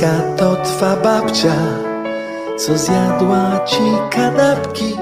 Polska 0.00 0.36
to 0.36 0.56
twa 0.56 0.96
babcia, 0.96 1.56
co 2.58 2.78
zjadła 2.78 3.60
ci 3.66 3.82
kanapki, 4.10 4.96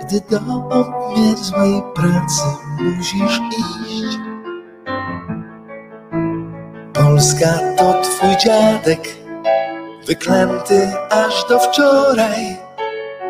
gdy 0.00 0.20
do 0.30 0.40
obmierzłej 0.70 1.82
pracy 1.94 2.42
musisz 2.80 3.40
iść. 3.58 4.18
Polska 6.92 7.58
to 7.78 8.02
twój 8.02 8.36
dziadek, 8.36 9.08
wyklęty 10.06 10.92
aż 11.10 11.48
do 11.48 11.58
wczoraj, 11.58 12.56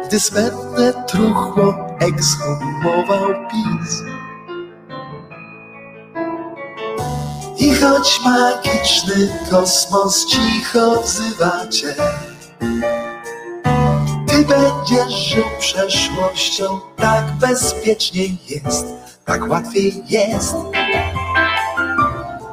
gdy 0.07 0.21
smętne 0.21 1.05
truchło 1.07 1.75
ekshumował 2.01 3.27
PiS. 3.51 4.16
I 7.67 7.75
choć 7.75 8.21
magiczny 8.25 9.29
kosmos 9.51 10.27
cicho 10.27 11.03
wzywa 11.03 11.67
cię, 11.67 11.95
ty 14.29 14.45
będziesz 14.45 15.15
żył 15.15 15.45
przeszłością, 15.59 16.81
tak 16.97 17.25
bezpiecznie 17.41 18.25
jest, 18.49 18.87
tak 19.25 19.51
łatwiej 19.51 20.03
jest, 20.09 20.55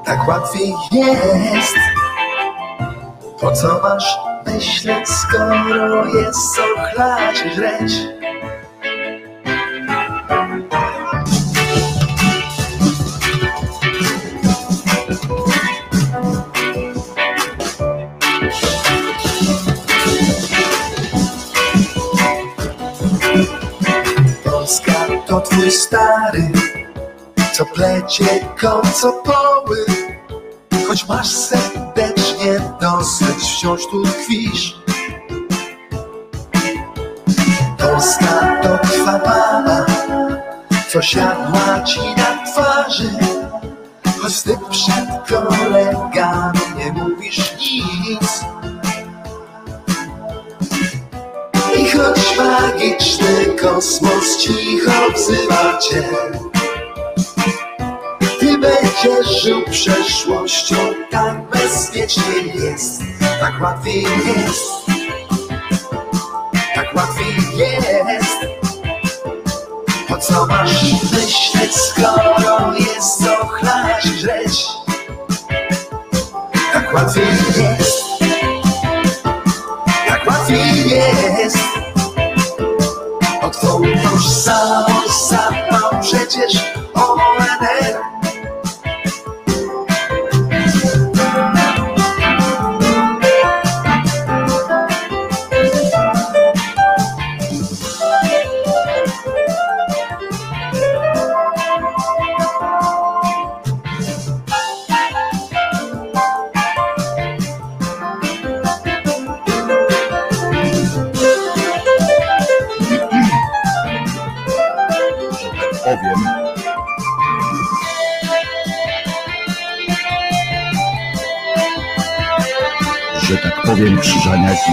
tak 0.06 0.28
łatwiej 0.28 0.73
jest. 0.91 1.75
Po 3.39 3.52
co 3.52 3.80
masz 3.84 4.17
myśleć, 4.45 5.09
skoro 5.09 6.06
jest 6.06 6.56
co 6.56 6.61
chlać? 6.91 7.36
Twój 25.53 25.72
stary, 25.72 26.52
co 27.53 27.66
plecie 27.66 28.25
kocopoły. 28.62 29.86
Choć 30.88 31.08
masz 31.08 31.28
serdecznie 31.28 32.59
dosyć, 32.81 33.44
wciąż 33.44 33.81
tu 33.88 34.03
tkwisz. 34.03 34.75
Polska 37.78 38.62
to 38.64 38.88
twa 38.88 39.12
mama, 39.12 39.86
co 40.90 41.02
siadła 41.02 41.84
ci 41.85 42.00
na 42.18 42.52
twarzy. 42.52 43.09
Choć 44.22 44.41
ty 44.41 44.58
przed 44.70 45.38
kolegami 45.38 46.59
nie 46.78 46.91
mówisz 46.91 47.53
nic. 47.58 48.53
Choć 51.93 52.37
magiczny 52.37 53.45
kosmos 53.61 54.37
cicho 54.37 55.11
wzywa 55.15 55.77
cię, 55.77 56.03
ty 58.39 58.57
będziesz 58.57 59.43
żył 59.43 59.61
przeszłością, 59.71 60.75
tak 61.11 61.49
bezpiecznie 61.49 62.53
jest, 62.55 63.01
tak 63.39 63.61
łatwiej 63.61 64.03
jest, 64.03 64.71
tak 66.75 66.95
łatwiej 66.95 67.35
jest. 67.57 68.37
Po 70.07 70.17
co 70.17 70.45
masz 70.45 70.93
myśleć, 70.93 71.75
skoro 71.75 72.73
jest 72.79 73.23
co 73.23 73.47
chlać 73.47 74.03
żreć? 74.03 74.65
Tak 76.73 76.93
łatwiej 76.93 77.25
jest, 77.57 78.03
tak 80.07 80.27
łatwiej 80.27 80.89
jest. 80.89 81.22
Przecież 86.13 86.72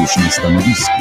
już 0.00 0.16
na 0.16 0.30
stanowisku. 0.30 0.92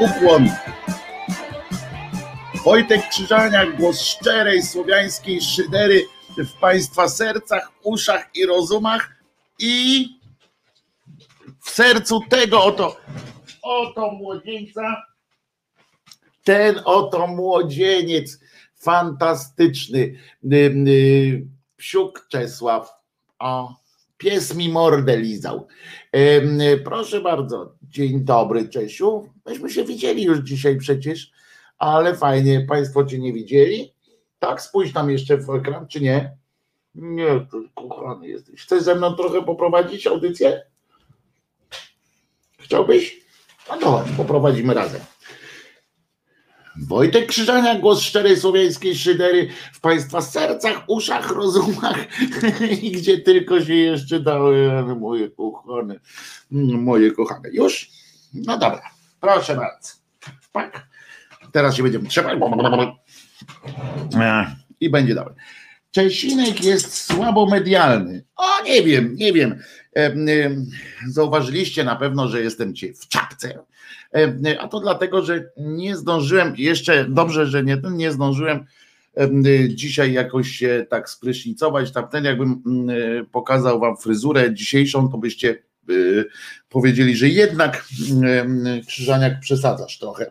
Ukłon. 0.00 0.59
Wojtek 2.64 3.08
Krzyżaniak, 3.08 3.76
głos 3.76 4.00
szczerej 4.00 4.62
słowiańskiej 4.62 5.40
szydery 5.42 6.04
w 6.36 6.60
Państwa 6.60 7.08
sercach, 7.08 7.72
uszach 7.82 8.30
i 8.34 8.46
rozumach 8.46 9.10
i 9.58 10.06
w 11.60 11.70
sercu 11.70 12.20
tego 12.28 12.64
oto, 12.64 12.96
oto 13.62 14.10
młodzieńca, 14.10 15.02
ten 16.44 16.80
oto 16.84 17.26
młodzieniec 17.26 18.40
fantastyczny, 18.76 19.98
y, 20.52 20.56
y, 20.88 21.46
psiuk 21.76 22.26
Czesław, 22.28 22.90
o, 23.38 23.74
pies 24.18 24.54
mi 24.54 24.68
mordę 24.68 25.16
lizał. 25.16 25.66
Y, 26.16 26.80
Proszę 26.84 27.20
bardzo, 27.20 27.74
dzień 27.82 28.20
dobry 28.24 28.68
Czesiu, 28.68 29.28
myśmy 29.46 29.70
się 29.70 29.84
widzieli 29.84 30.22
już 30.22 30.38
dzisiaj 30.38 30.76
przecież, 30.76 31.39
ale 31.80 32.16
fajnie, 32.16 32.60
Państwo 32.68 33.04
Cię 33.04 33.18
nie 33.18 33.32
widzieli. 33.32 33.94
Tak, 34.38 34.62
spójrz 34.62 34.92
tam 34.92 35.10
jeszcze 35.10 35.36
w 35.36 35.50
ekran, 35.50 35.88
czy 35.88 36.00
nie? 36.00 36.36
Nie, 36.94 37.46
to 37.50 37.88
kochany 37.88 38.28
jesteś. 38.28 38.62
Chcesz 38.62 38.82
ze 38.82 38.94
mną 38.94 39.14
trochę 39.14 39.42
poprowadzić 39.42 40.06
audycję? 40.06 40.62
Chciałbyś? 42.58 43.20
No 43.68 43.76
to 43.76 44.04
poprowadzimy 44.16 44.74
razem. 44.74 45.00
Wojtek 46.82 47.26
Krzyżania, 47.26 47.78
głos 47.78 48.00
szczerej 48.00 48.36
słowiańskiej 48.36 48.96
szydery 48.96 49.48
w 49.72 49.80
Państwa 49.80 50.20
sercach, 50.20 50.84
uszach, 50.88 51.30
rozumach 51.30 52.06
i 52.82 52.92
gdzie 52.92 53.18
tylko 53.18 53.64
się 53.64 53.74
jeszcze 53.74 54.20
dały 54.20 54.82
moje 54.96 55.30
kochane, 55.30 56.00
moje 56.50 57.12
kochane. 57.12 57.50
Już? 57.52 57.90
No 58.34 58.58
dobra, 58.58 58.90
proszę 59.20 59.56
bardzo. 59.56 59.92
Tak. 60.52 60.89
Teraz 61.52 61.76
się 61.76 61.82
będziemy 61.82 62.08
trzymać. 62.08 62.38
I 64.80 64.90
będzie 64.90 65.14
dobry. 65.14 65.34
Czesinek 65.90 66.64
jest 66.64 66.94
słabo 66.94 67.46
medialny. 67.46 68.24
O, 68.36 68.64
nie 68.64 68.82
wiem, 68.82 69.14
nie 69.16 69.32
wiem. 69.32 69.58
Em, 69.92 70.28
em, 70.28 70.66
Zauważyliście 71.08 71.84
na 71.84 71.96
pewno, 71.96 72.28
że 72.28 72.42
jestem 72.42 72.74
ci 72.74 72.94
w 72.94 73.08
czapce. 73.08 73.58
A 74.58 74.68
to 74.68 74.80
dlatego, 74.80 75.22
że 75.22 75.50
nie 75.56 75.96
zdążyłem, 75.96 76.54
jeszcze 76.58 77.04
dobrze, 77.08 77.46
że 77.46 77.64
nie, 77.64 77.82
nie 77.90 78.12
zdążyłem 78.12 78.64
em, 79.14 79.44
dzisiaj 79.68 80.12
jakoś 80.12 80.48
się 80.48 80.86
tak 80.90 81.10
sprysznicować. 81.10 81.92
Tamten 81.92 82.24
jakbym 82.24 82.62
mm, 82.66 83.26
pokazał 83.26 83.80
wam 83.80 83.96
fryzurę 83.96 84.54
dzisiejszą, 84.54 85.08
to 85.08 85.18
byście 85.18 85.58
y, 85.90 86.24
powiedzieli, 86.68 87.16
że 87.16 87.28
jednak 87.28 87.84
em, 88.22 88.64
Krzyżaniak 88.86 89.40
przesadzasz 89.40 89.98
trochę. 89.98 90.30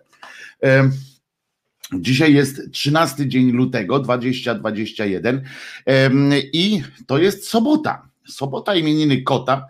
Dzisiaj 1.94 2.33
jest 2.33 2.71
13 2.71 3.27
dzień 3.27 3.51
lutego 3.51 4.00
2021 4.00 5.44
em, 5.86 6.31
i 6.53 6.83
to 7.07 7.18
jest 7.18 7.47
sobota. 7.47 8.09
Sobota 8.27 8.75
imieniny 8.75 9.21
kota. 9.21 9.68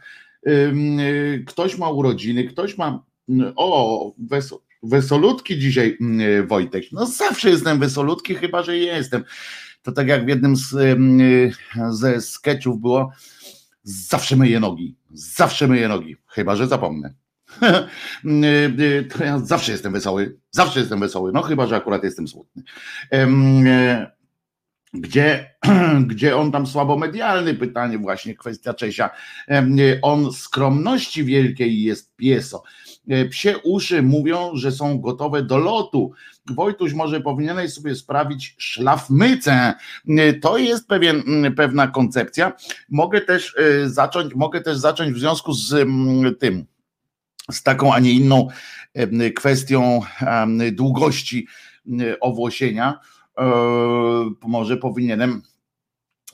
Ktoś 1.48 1.78
ma 1.78 1.90
urodziny, 1.90 2.44
ktoś 2.44 2.78
ma. 2.78 3.04
O, 3.56 4.14
wesoło. 4.18 4.62
wesolutki 4.84 5.60
dzisiaj, 5.60 5.98
mm, 6.02 6.48
Wojtek. 6.48 6.84
No 6.92 7.06
zawsze 7.06 7.50
jestem 7.50 7.80
wesolutki, 7.80 8.36
chyba 8.36 8.64
że 8.64 8.78
jestem. 8.78 9.24
To 9.84 9.92
tak 9.92 10.08
jak 10.08 10.26
w 10.26 10.28
jednym 10.28 10.56
z, 10.56 10.98
ze 11.90 12.22
sketchów 12.22 12.82
było, 12.82 13.12
zawsze 13.84 14.36
myję 14.36 14.60
nogi, 14.60 14.96
zawsze 15.14 15.68
myję 15.68 15.88
nogi, 15.88 16.16
chyba 16.28 16.56
że 16.56 16.68
zapomnę. 16.68 17.14
to 19.18 19.24
ja 19.24 19.40
zawsze 19.40 19.72
jestem 19.72 19.94
wesoły, 19.94 20.38
zawsze 20.52 20.80
jestem 20.80 21.00
wesoły, 21.00 21.32
no 21.32 21.42
chyba 21.42 21.68
że 21.68 21.76
akurat 21.76 22.04
jestem 22.04 22.28
smutny. 22.28 22.64
E, 23.12 23.28
gdzie, 24.94 25.56
gdzie 26.08 26.38
on 26.38 26.52
tam 26.52 26.68
słabo 26.68 26.98
medialny, 26.98 27.54
pytanie 27.54 27.98
właśnie, 27.98 28.36
kwestia 28.36 28.74
Czesia. 28.74 29.10
On 30.02 30.34
skromności 30.34 31.24
wielkiej 31.24 31.82
jest 31.82 32.16
pieso. 32.16 32.64
E, 33.10 33.26
psie 33.26 33.58
uszy 33.58 34.02
mówią, 34.02 34.52
że 34.54 34.72
są 34.72 35.02
gotowe 35.02 35.44
do 35.44 35.58
lotu. 35.58 36.12
Wojtuś, 36.50 36.94
może 36.94 37.22
powinieneś 37.22 37.74
sobie 37.74 37.96
sprawić 37.96 38.56
szlafmycę. 38.58 39.74
E, 40.08 40.34
to 40.34 40.58
jest 40.58 40.88
pewien, 40.88 41.24
pewna 41.58 41.88
koncepcja. 41.88 42.54
Mogę 42.90 43.22
też 43.22 43.56
e, 43.58 43.90
zacząć, 43.90 44.36
mogę 44.36 44.62
też 44.62 44.78
zacząć 44.78 45.14
w 45.14 45.20
związku 45.20 45.54
z 45.54 45.88
tym, 46.40 46.66
z 47.52 47.64
taką, 47.64 47.94
a 47.94 48.00
nie 48.00 48.12
inną 48.12 48.48
kwestią 49.36 50.02
długości 50.72 51.48
owłosienia 52.22 53.00
może 54.42 54.78
powinienem 54.78 55.42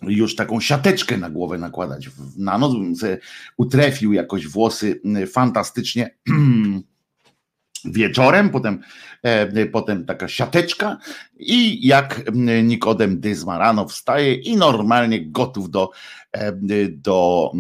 już 0.02 0.36
taką 0.36 0.60
siateczkę 0.60 1.18
na 1.18 1.30
głowę 1.30 1.58
nakładać. 1.58 2.10
Na 2.38 2.58
noc 2.58 2.74
bym 2.74 2.96
sobie 2.96 3.18
utrefił 3.58 4.14
jakoś 4.14 4.48
włosy 4.48 5.02
fantastycznie 5.32 6.16
wieczorem, 7.86 8.50
potem, 8.50 8.80
e, 9.24 9.66
potem 9.66 10.06
taka 10.06 10.28
siateczka 10.28 10.98
i 11.38 11.88
jak 11.88 12.32
Nikodem 12.64 13.20
Dyzma 13.20 13.58
rano 13.58 13.88
wstaje 13.88 14.34
i 14.34 14.58
normalnie 14.58 15.32
gotów 15.32 15.70
do, 15.70 15.90
e, 16.32 16.52
do 16.90 17.52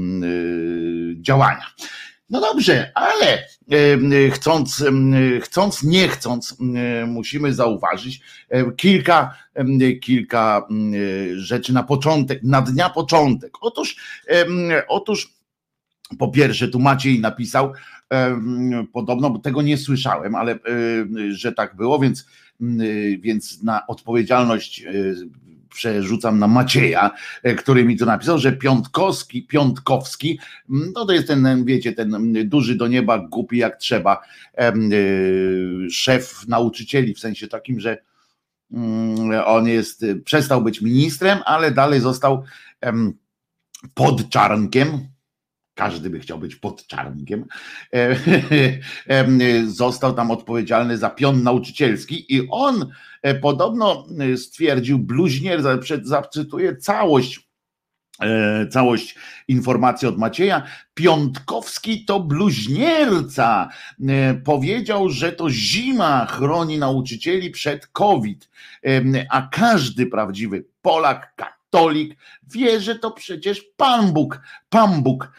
działania. 1.22 1.66
No 2.30 2.42
dobrze, 2.42 2.92
ale 2.95 3.48
chcąc, 4.31 4.83
chcąc, 5.42 5.83
nie 5.83 6.07
chcąc, 6.07 6.57
musimy 7.07 7.54
zauważyć 7.54 8.22
kilka, 8.77 9.36
kilka 10.01 10.68
rzeczy 11.36 11.74
na 11.74 11.83
początek, 11.83 12.44
na 12.44 12.62
dnia 12.62 12.89
początek. 12.89 13.51
Otóż, 13.62 13.95
otóż 14.88 15.33
po 16.19 16.27
pierwsze, 16.27 16.68
tu 16.68 16.80
Maciej 16.80 17.19
napisał, 17.19 17.74
podobno, 18.94 19.30
bo 19.30 19.39
tego 19.39 19.62
nie 19.62 19.77
słyszałem, 19.77 20.36
ale 20.36 20.60
że 21.30 21.51
tak 21.51 21.75
było, 21.75 22.00
więc, 22.00 22.25
więc 23.19 23.63
na 23.63 23.88
odpowiedzialność 23.88 24.83
przerzucam 25.75 26.39
na 26.39 26.48
Macieja, 26.48 27.12
e, 27.44 27.56
który 27.56 27.86
mi 27.86 27.98
to 27.98 28.06
napisał, 28.06 28.39
że 28.39 28.51
Piątkowski, 28.51 29.44
Piątkowski, 29.44 30.39
mm, 30.69 30.92
no 30.95 31.06
to 31.06 31.13
jest 31.13 31.27
ten, 31.27 31.66
wiecie, 31.66 31.94
ten 31.94 32.33
duży 32.45 32.75
do 32.75 32.88
nieba, 32.88 33.19
głupi 33.19 33.57
jak 33.57 33.77
trzeba, 33.77 34.22
e, 34.57 34.74
szef 35.89 36.48
nauczycieli, 36.48 37.13
w 37.13 37.19
sensie 37.19 37.48
takim, 37.48 37.80
że 37.80 37.98
mm, 38.72 39.44
on 39.45 39.68
jest, 39.68 40.06
przestał 40.25 40.62
być 40.63 40.81
ministrem, 40.81 41.39
ale 41.45 41.72
dalej 41.72 42.00
został 42.00 42.44
pod 43.94 44.30
czarnkiem, 44.30 45.07
każdy 45.75 46.10
by 46.10 46.19
chciał 46.19 46.38
być 46.38 46.56
pod 46.56 46.88
czarnkiem, 46.88 47.45
e, 47.94 48.16
został 49.68 50.13
tam 50.13 50.31
odpowiedzialny 50.31 50.98
za 50.98 51.10
pion 51.10 51.44
nauczycielski 51.44 52.36
i 52.36 52.48
on 52.50 52.92
e, 53.22 53.36
podobno 53.36 54.07
e, 54.19 54.38
stwierdził, 54.38 55.00
bluźnier, 55.00 55.62
zacytuję 56.04 56.77
całość 56.77 57.45
całość 58.72 59.16
informacji 59.48 60.07
od 60.07 60.18
Macieja. 60.18 60.63
Piątkowski 60.94 62.06
to 62.06 62.19
bluźnierca. 62.19 63.69
Powiedział, 64.44 65.10
że 65.10 65.31
to 65.31 65.50
zima 65.50 66.25
chroni 66.25 66.77
nauczycieli 66.77 67.50
przed 67.50 67.88
COVID, 67.88 68.50
a 69.30 69.48
każdy 69.51 70.06
prawdziwy 70.06 70.66
Polak, 70.81 71.33
katolik 71.75 72.17
wie, 72.53 72.82
że 72.82 72.96
to 72.96 73.12
przecież 73.12 73.62
Pan 73.77 74.13
Bóg, 74.13 74.41
Pan 74.70 75.03
Bóg 75.03 75.32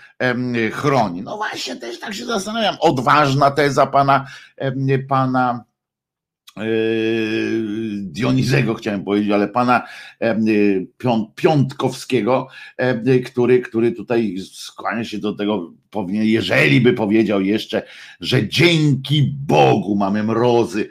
chroni. 0.72 1.22
No 1.22 1.36
właśnie, 1.36 1.76
też 1.76 2.00
tak 2.00 2.14
się 2.14 2.24
zastanawiam. 2.24 2.76
Odważna 2.80 3.50
teza 3.50 3.86
pana, 3.86 4.26
pana 5.08 5.64
e, 6.56 6.62
Dionizego 8.02 8.74
chciałem 8.74 9.04
powiedzieć, 9.04 9.30
ale 9.30 9.48
pana 9.48 9.82
Piątkowskiego, 11.34 12.48
który, 13.26 13.60
który 13.60 13.92
tutaj 13.92 14.36
skłania 14.52 15.04
się 15.04 15.18
do 15.18 15.32
tego, 15.32 15.72
powinien, 15.90 16.24
jeżeli 16.24 16.80
by 16.80 16.92
powiedział 16.92 17.40
jeszcze, 17.40 17.82
że 18.20 18.48
dzięki 18.48 19.34
Bogu 19.46 19.96
mamy 19.96 20.22
mrozy, 20.22 20.90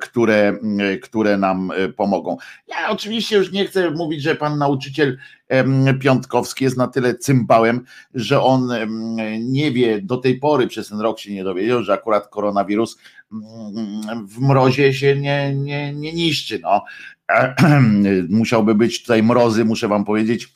które, 0.00 0.58
które 1.02 1.36
nam 1.36 1.70
e, 1.70 1.88
pomogą. 1.88 2.36
Ja 2.68 2.90
oczywiście 2.90 3.36
już 3.36 3.52
nie 3.52 3.66
chcę 3.66 3.90
mówić, 3.90 4.22
że 4.22 4.34
pan 4.34 4.58
nauczyciel 4.58 5.18
Piątkowski 6.00 6.64
jest 6.64 6.76
na 6.76 6.88
tyle 6.88 7.14
cymbałem, 7.14 7.84
że 8.14 8.42
on 8.42 8.70
nie 9.40 9.72
wie, 9.72 10.02
do 10.02 10.16
tej 10.16 10.38
pory 10.38 10.66
przez 10.66 10.88
ten 10.88 11.00
rok 11.00 11.18
się 11.18 11.34
nie 11.34 11.44
dowiedział, 11.44 11.82
że 11.82 11.92
akurat 11.92 12.28
koronawirus 12.28 12.98
w 14.28 14.40
mrozie 14.40 14.94
się 14.94 15.16
nie, 15.16 15.54
nie, 15.54 15.92
nie 15.94 16.12
niszczy. 16.12 16.58
No. 16.62 16.84
Musiałby 18.28 18.74
być 18.74 19.02
tutaj 19.02 19.22
mrozy, 19.22 19.64
muszę 19.64 19.88
wam 19.88 20.04
powiedzieć, 20.04 20.48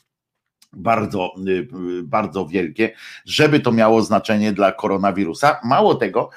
bardzo, 0.72 1.34
y, 1.48 1.68
bardzo 2.02 2.46
wielkie, 2.46 2.92
żeby 3.24 3.60
to 3.60 3.72
miało 3.72 4.02
znaczenie 4.02 4.52
dla 4.52 4.72
koronawirusa. 4.72 5.60
Mało 5.64 5.94
tego, 5.94 6.30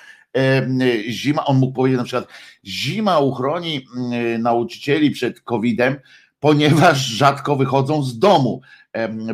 zima, 1.10 1.46
on 1.46 1.58
mógł 1.58 1.74
powiedzieć 1.74 1.98
na 1.98 2.04
przykład, 2.04 2.28
zima 2.66 3.20
uchroni 3.20 3.86
mm, 3.98 4.42
nauczycieli 4.42 5.12
przed 5.12 5.42
COVID-em, 5.42 5.96
ponieważ 6.40 7.06
rzadko 7.06 7.56
wychodzą 7.56 8.04
z 8.04 8.20
domu, 8.20 8.62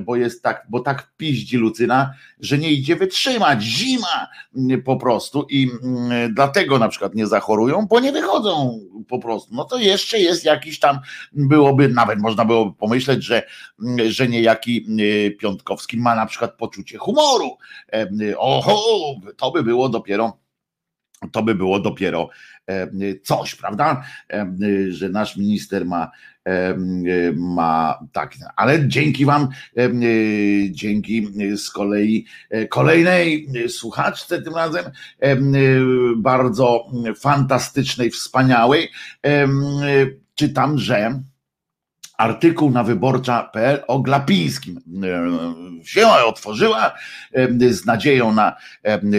bo 0.01 0.15
jest 0.15 0.43
tak, 0.43 0.67
bo 0.69 0.79
tak 0.79 1.11
piździ 1.17 1.57
Lucyna, 1.57 2.13
że 2.39 2.57
nie 2.57 2.71
idzie 2.71 2.95
wytrzymać. 2.95 3.63
Zima 3.63 4.27
mm, 4.55 4.83
po 4.83 4.97
prostu 4.97 5.45
i 5.49 5.69
mm, 5.83 6.33
dlatego 6.33 6.79
na 6.79 6.89
przykład 6.89 7.15
nie 7.15 7.27
zachorują, 7.27 7.87
bo 7.87 7.99
nie 7.99 8.11
wychodzą 8.11 8.79
po 9.07 9.19
prostu. 9.19 9.55
No 9.55 9.63
to 9.63 9.77
jeszcze 9.77 10.19
jest 10.19 10.45
jakiś 10.45 10.79
tam, 10.79 10.99
byłoby, 11.33 11.89
nawet 11.89 12.19
można 12.19 12.45
byłoby 12.45 12.77
pomyśleć, 12.77 13.23
że, 13.23 13.43
że 14.07 14.27
niejaki 14.27 14.85
Piątkowski 15.39 15.97
ma 15.97 16.15
na 16.15 16.25
przykład 16.25 16.57
poczucie 16.57 16.97
humoru. 16.97 17.57
Oho, 18.37 19.15
to 19.37 19.51
by 19.51 19.63
było 19.63 19.89
dopiero 19.89 20.37
to 21.31 21.43
by 21.43 21.55
było 21.55 21.79
dopiero 21.79 22.29
e, 22.67 22.87
coś, 23.23 23.55
prawda? 23.55 24.03
E, 24.33 24.55
że 24.89 25.09
nasz 25.09 25.37
minister 25.37 25.85
ma, 25.85 26.11
e, 26.45 26.75
ma 27.35 27.99
tak, 28.11 28.35
ale 28.55 28.87
dzięki 28.87 29.25
Wam, 29.25 29.47
dzięki 30.69 31.27
z 31.57 31.69
kolei 31.69 32.25
kolejnej 32.69 33.47
słuchaczce 33.69 34.41
tym 34.41 34.55
razem, 34.55 34.85
bardzo 36.17 36.87
fantastycznej, 37.19 38.09
wspaniałej, 38.09 38.89
czytam, 40.35 40.77
że 40.77 41.21
artykuł 42.19 42.71
na 42.71 42.83
wyborcza.pl 42.83 43.83
o 43.87 43.99
Glapińskim. 43.99 44.81
Się 45.83 46.07
otworzyła 46.07 46.93
z 47.69 47.85
nadzieją 47.85 48.33
na 48.33 48.55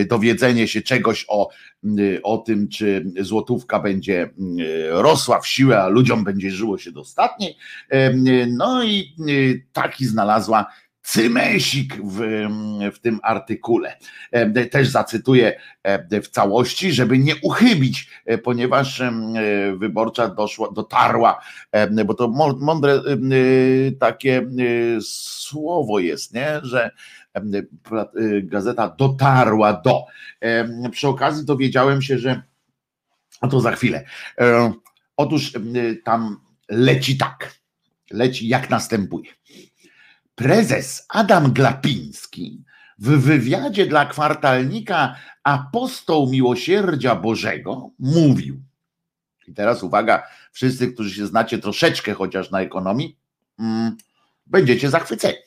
dowiedzenie 0.09 0.69
się 0.69 0.83
czegoś 0.83 1.25
o, 1.29 1.49
o 2.23 2.39
tym, 2.39 2.69
czy 2.69 3.13
złotówka 3.21 3.81
będzie 3.81 4.31
rosła 4.91 5.41
w 5.41 5.47
siłę, 5.47 5.83
a 5.83 5.89
ludziom 5.89 6.25
będzie 6.25 6.51
żyło 6.51 6.79
się 6.79 6.93
dostatniej. 6.93 7.57
No 8.49 8.85
i 8.85 9.15
taki 9.73 10.07
znalazła 10.07 10.67
cymesik 11.03 11.97
w, 12.05 12.47
w 12.95 12.99
tym 12.99 13.21
artykule. 13.23 13.97
E, 14.31 14.67
też 14.67 14.89
zacytuję 14.89 15.61
e, 15.83 16.21
w 16.21 16.29
całości, 16.29 16.93
żeby 16.93 17.19
nie 17.19 17.37
uchybić, 17.37 18.11
e, 18.27 18.39
ponieważ 18.39 19.03
wyborcza 19.77 20.29
doszła, 20.29 20.73
dotarła, 20.73 21.41
bo 22.07 22.15
to 22.15 22.29
mądre 22.59 23.03
takie 23.99 24.47
słowo 25.03 25.99
jest, 25.99 26.35
nie? 26.35 26.61
że 26.63 26.91
gazeta 28.43 28.95
dotarła 28.99 29.73
do. 29.73 30.05
Przy 30.91 31.09
okazji 31.09 31.45
dowiedziałem 31.45 32.03
się, 32.03 32.19
że 32.19 32.43
a 33.41 33.49
to 33.49 33.61
za 33.61 33.73
chwilę. 33.73 34.05
Otóż 35.17 35.53
tam 36.05 36.41
leci 36.69 37.17
tak, 37.17 37.55
leci 38.11 38.49
jak 38.49 38.71
następuje 38.71 39.31
prezes 40.41 41.07
Adam 41.09 41.53
Glapiński 41.53 42.65
w 42.99 43.09
wywiadzie 43.09 43.87
dla 43.87 44.07
kwartalnika 44.07 45.17
Apostoł 45.45 46.31
Miłosierdzia 46.31 47.17
Bożego 47.17 47.91
mówił, 47.99 48.63
i 49.47 49.55
teraz 49.55 49.83
uwaga, 49.83 50.23
wszyscy, 50.53 50.93
którzy 50.93 51.15
się 51.15 51.27
znacie 51.27 51.59
troszeczkę 51.59 52.15
chociaż 52.15 52.51
na 52.51 52.61
ekonomii, 52.61 53.19
mm, 53.59 53.97
będziecie 54.47 54.91
zachwyceni, 54.91 55.39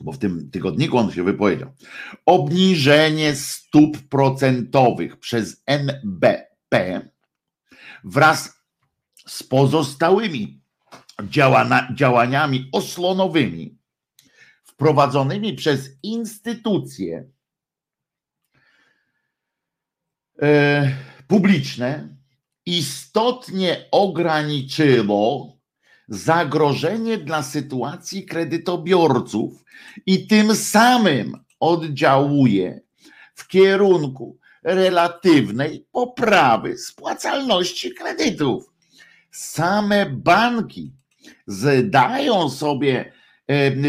bo 0.00 0.12
w 0.12 0.18
tym 0.18 0.50
tygodniku 0.50 0.98
on 0.98 1.12
się 1.12 1.22
wypowiedział. 1.22 1.72
Obniżenie 2.26 3.36
stóp 3.36 3.98
procentowych 4.08 5.16
przez 5.16 5.62
NBP 5.66 7.00
wraz 8.04 8.62
z 9.26 9.42
pozostałymi 9.42 10.60
działaniami 11.94 12.68
osłonowymi 12.72 13.83
wprowadzonymi 14.74 15.52
przez 15.52 15.90
instytucje 16.02 17.28
e, 20.42 20.92
publiczne 21.28 22.16
istotnie 22.66 23.88
ograniczyło 23.90 25.56
zagrożenie 26.08 27.18
dla 27.18 27.42
sytuacji 27.42 28.26
kredytobiorców 28.26 29.64
i 30.06 30.26
tym 30.26 30.56
samym 30.56 31.44
oddziałuje 31.60 32.80
w 33.34 33.48
kierunku 33.48 34.38
relatywnej 34.62 35.86
poprawy 35.92 36.78
spłacalności 36.78 37.94
kredytów. 37.94 38.72
Same 39.30 40.06
banki 40.06 40.92
zdają 41.46 42.50
sobie, 42.50 43.12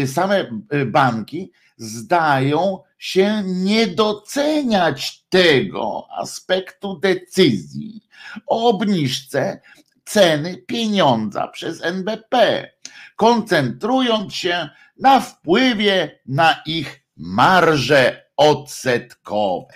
same 0.06 0.50
e, 0.70 0.86
banki 0.86 1.52
zdają 1.76 2.78
się 2.98 3.42
nie 3.46 3.86
doceniać 3.86 5.24
tego 5.28 6.06
aspektu 6.10 6.98
decyzji 6.98 8.00
o 8.46 8.68
obniżce 8.68 9.60
ceny 10.04 10.56
pieniądza 10.56 11.48
przez 11.48 11.84
NBP, 11.84 12.68
koncentrując 13.16 14.34
się 14.34 14.68
na 14.98 15.20
wpływie 15.20 16.20
na 16.26 16.62
ich 16.66 17.02
marże 17.16 18.30
odsetkowe. 18.36 19.74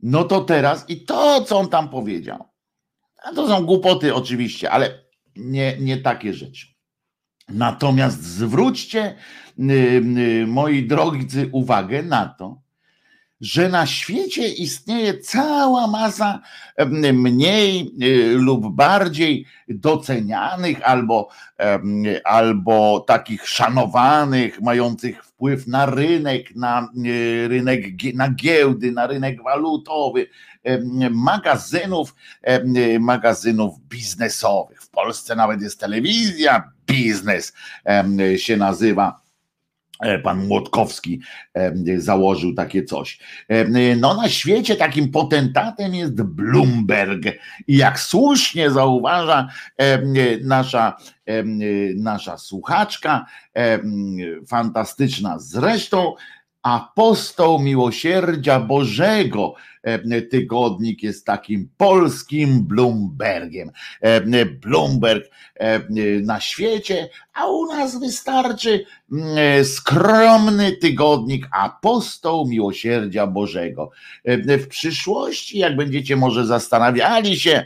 No 0.00 0.24
to 0.24 0.40
teraz 0.40 0.84
i 0.88 1.04
to, 1.04 1.44
co 1.44 1.58
on 1.58 1.68
tam 1.68 1.88
powiedział, 1.88 2.48
to 3.34 3.48
są 3.48 3.66
głupoty 3.66 4.14
oczywiście, 4.14 4.70
ale 4.70 5.04
nie, 5.36 5.76
nie 5.80 5.96
takie 5.96 6.34
rzeczy. 6.34 6.66
Natomiast 7.48 8.22
zwróćcie, 8.22 9.14
y, 9.58 9.62
y, 9.62 10.46
moi 10.46 10.86
drodzy, 10.86 11.48
uwagę 11.52 12.02
na 12.02 12.26
to, 12.26 12.62
że 13.40 13.68
na 13.68 13.86
świecie 13.86 14.48
istnieje 14.48 15.18
cała 15.18 15.86
masa 15.86 16.40
mniej 17.12 17.94
y, 18.02 18.38
lub 18.38 18.74
bardziej 18.74 19.46
docenianych 19.68 20.88
albo, 20.88 21.28
albo 22.24 23.00
takich 23.00 23.48
szanowanych, 23.48 24.60
mających 24.60 25.24
wpływ 25.24 25.66
na 25.66 25.86
rynek, 25.86 26.56
na 26.56 26.88
rynek, 27.48 27.84
na 28.14 28.28
giełdy, 28.28 28.92
na 28.92 29.06
rynek 29.06 29.42
walutowy, 29.42 30.26
magazynów, 31.10 32.14
magazynów 33.00 33.80
biznesowych. 33.88 34.81
Polsce 34.92 35.36
nawet 35.36 35.62
jest 35.62 35.80
telewizja, 35.80 36.72
biznes 36.86 37.52
się 38.36 38.56
nazywa. 38.56 39.22
E, 40.00 40.18
pan 40.18 40.46
Młotkowski 40.46 41.20
założył 41.96 42.54
takie 42.54 42.84
coś. 42.84 43.18
No 43.96 44.14
na 44.14 44.28
świecie 44.28 44.76
takim 44.76 45.10
potentatem 45.10 45.94
jest 45.94 46.22
Bloomberg 46.22 47.22
i 47.66 47.76
jak 47.76 48.00
słusznie 48.00 48.70
zauważa 48.70 49.48
nasza, 50.44 50.96
nasza 51.96 52.38
słuchaczka, 52.38 53.26
fantastyczna 54.48 55.38
zresztą, 55.38 56.14
apostoł 56.62 57.58
miłosierdzia 57.58 58.60
Bożego. 58.60 59.54
E, 59.82 60.22
tygodnik 60.22 61.02
jest 61.02 61.26
takim 61.26 61.68
polskim 61.76 62.66
Bloombergiem. 62.66 63.70
E, 64.00 64.44
Bloomberg 64.44 65.30
e, 65.54 65.80
na 66.22 66.40
świecie, 66.40 67.08
a 67.34 67.46
u 67.46 67.66
nas 67.66 68.00
wystarczy 68.00 68.84
mm, 69.12 69.64
skromny 69.64 70.72
tygodnik 70.72 71.48
apostoł 71.52 72.48
miłosierdzia 72.48 73.26
Bożego. 73.26 73.90
W 74.48 74.66
przyszłości, 74.66 75.58
jak 75.58 75.76
będziecie 75.76 76.16
może 76.16 76.46
zastanawiali 76.46 77.40
się, 77.40 77.64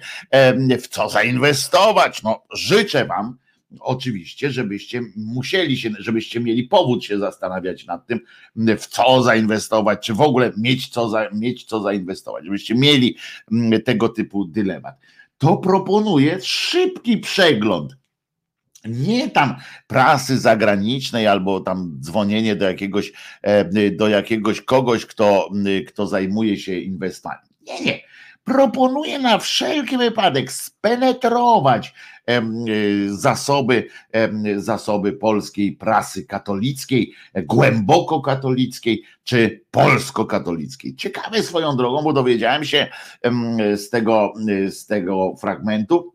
w 0.80 0.88
co 0.88 1.08
zainwestować, 1.08 2.22
no 2.22 2.42
życzę 2.52 3.04
Wam, 3.04 3.38
oczywiście, 3.80 4.50
żebyście 4.50 5.02
musieli 5.16 5.78
się, 5.78 5.90
żebyście 5.98 6.40
mieli 6.40 6.64
powód 6.64 7.04
się 7.04 7.18
zastanawiać 7.18 7.86
nad 7.86 8.06
tym, 8.06 8.20
w 8.78 8.86
co 8.86 9.22
zainwestować, 9.22 10.06
czy 10.06 10.14
w 10.14 10.20
ogóle 10.20 10.52
mieć 10.56 10.88
co, 10.88 11.08
za, 11.08 11.30
mieć 11.32 11.64
co 11.64 11.80
zainwestować, 11.80 12.44
żebyście 12.44 12.74
mieli 12.74 13.16
mm, 13.52 13.82
tego 13.82 14.08
typu 14.08 14.44
dylemat. 14.44 14.94
To 15.38 15.56
proponuję 15.56 16.38
szybki 16.42 17.18
przegląd 17.18 17.96
nie 18.88 19.30
tam 19.30 19.56
prasy 19.86 20.38
zagranicznej 20.38 21.26
albo 21.26 21.60
tam 21.60 21.98
dzwonienie 22.00 22.56
do 22.56 22.64
jakiegoś, 22.64 23.12
e, 23.42 23.90
do 23.90 24.08
jakiegoś 24.08 24.60
kogoś, 24.60 25.06
kto, 25.06 25.50
kto 25.86 26.06
zajmuje 26.06 26.56
się 26.56 26.78
inwestowaniem. 26.78 27.48
Nie, 27.66 27.84
nie. 27.84 28.00
Proponuję 28.46 29.18
na 29.18 29.38
wszelki 29.38 29.98
wypadek 29.98 30.52
spenetrować 30.52 31.94
Y, 32.30 33.16
zasoby, 33.16 33.88
zasoby 34.56 35.12
polskiej 35.12 35.72
prasy 35.72 36.24
katolickiej, 36.24 37.12
głęboko 37.34 38.20
katolickiej 38.20 39.02
czy 39.24 39.64
polsko-katolickiej. 39.70 40.96
Ciekawe 40.96 41.42
swoją 41.42 41.76
drogą, 41.76 42.02
bo 42.02 42.12
dowiedziałem 42.12 42.64
się 42.64 42.88
z 43.76 43.90
tego, 43.90 44.32
z 44.68 44.86
tego 44.86 45.34
fragmentu, 45.40 46.14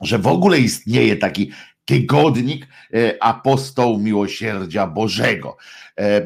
że 0.00 0.18
w 0.18 0.26
ogóle 0.26 0.58
istnieje 0.58 1.16
taki 1.16 1.50
tygodnik 1.84 2.66
e, 2.94 3.22
Apostoł 3.22 3.98
Miłosierdzia 3.98 4.86
Bożego. 4.86 5.56
E, 5.96 6.22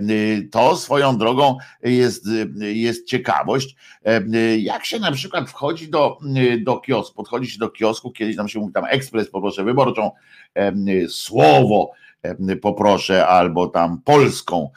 to 0.50 0.76
swoją 0.76 1.18
drogą 1.18 1.58
jest, 1.82 2.25
jest 2.60 3.06
ciekawość. 3.06 3.76
E, 4.04 4.58
jak 4.58 4.84
się 4.84 4.98
na 4.98 5.12
przykład 5.12 5.50
wchodzi 5.50 5.88
do, 5.88 6.18
do 6.64 6.76
kiosku, 6.80 7.14
podchodzi 7.14 7.50
się 7.50 7.58
do 7.58 7.68
kiosku, 7.68 8.12
kiedyś 8.12 8.36
tam 8.36 8.48
się 8.48 8.58
mówi 8.58 8.72
tam 8.72 8.84
ekspres, 8.84 9.30
poproszę 9.30 9.64
wyborczą, 9.64 10.10
słowo 11.08 11.90
poproszę, 12.62 13.26
albo 13.26 13.66
tam 13.66 14.00
polską. 14.04 14.70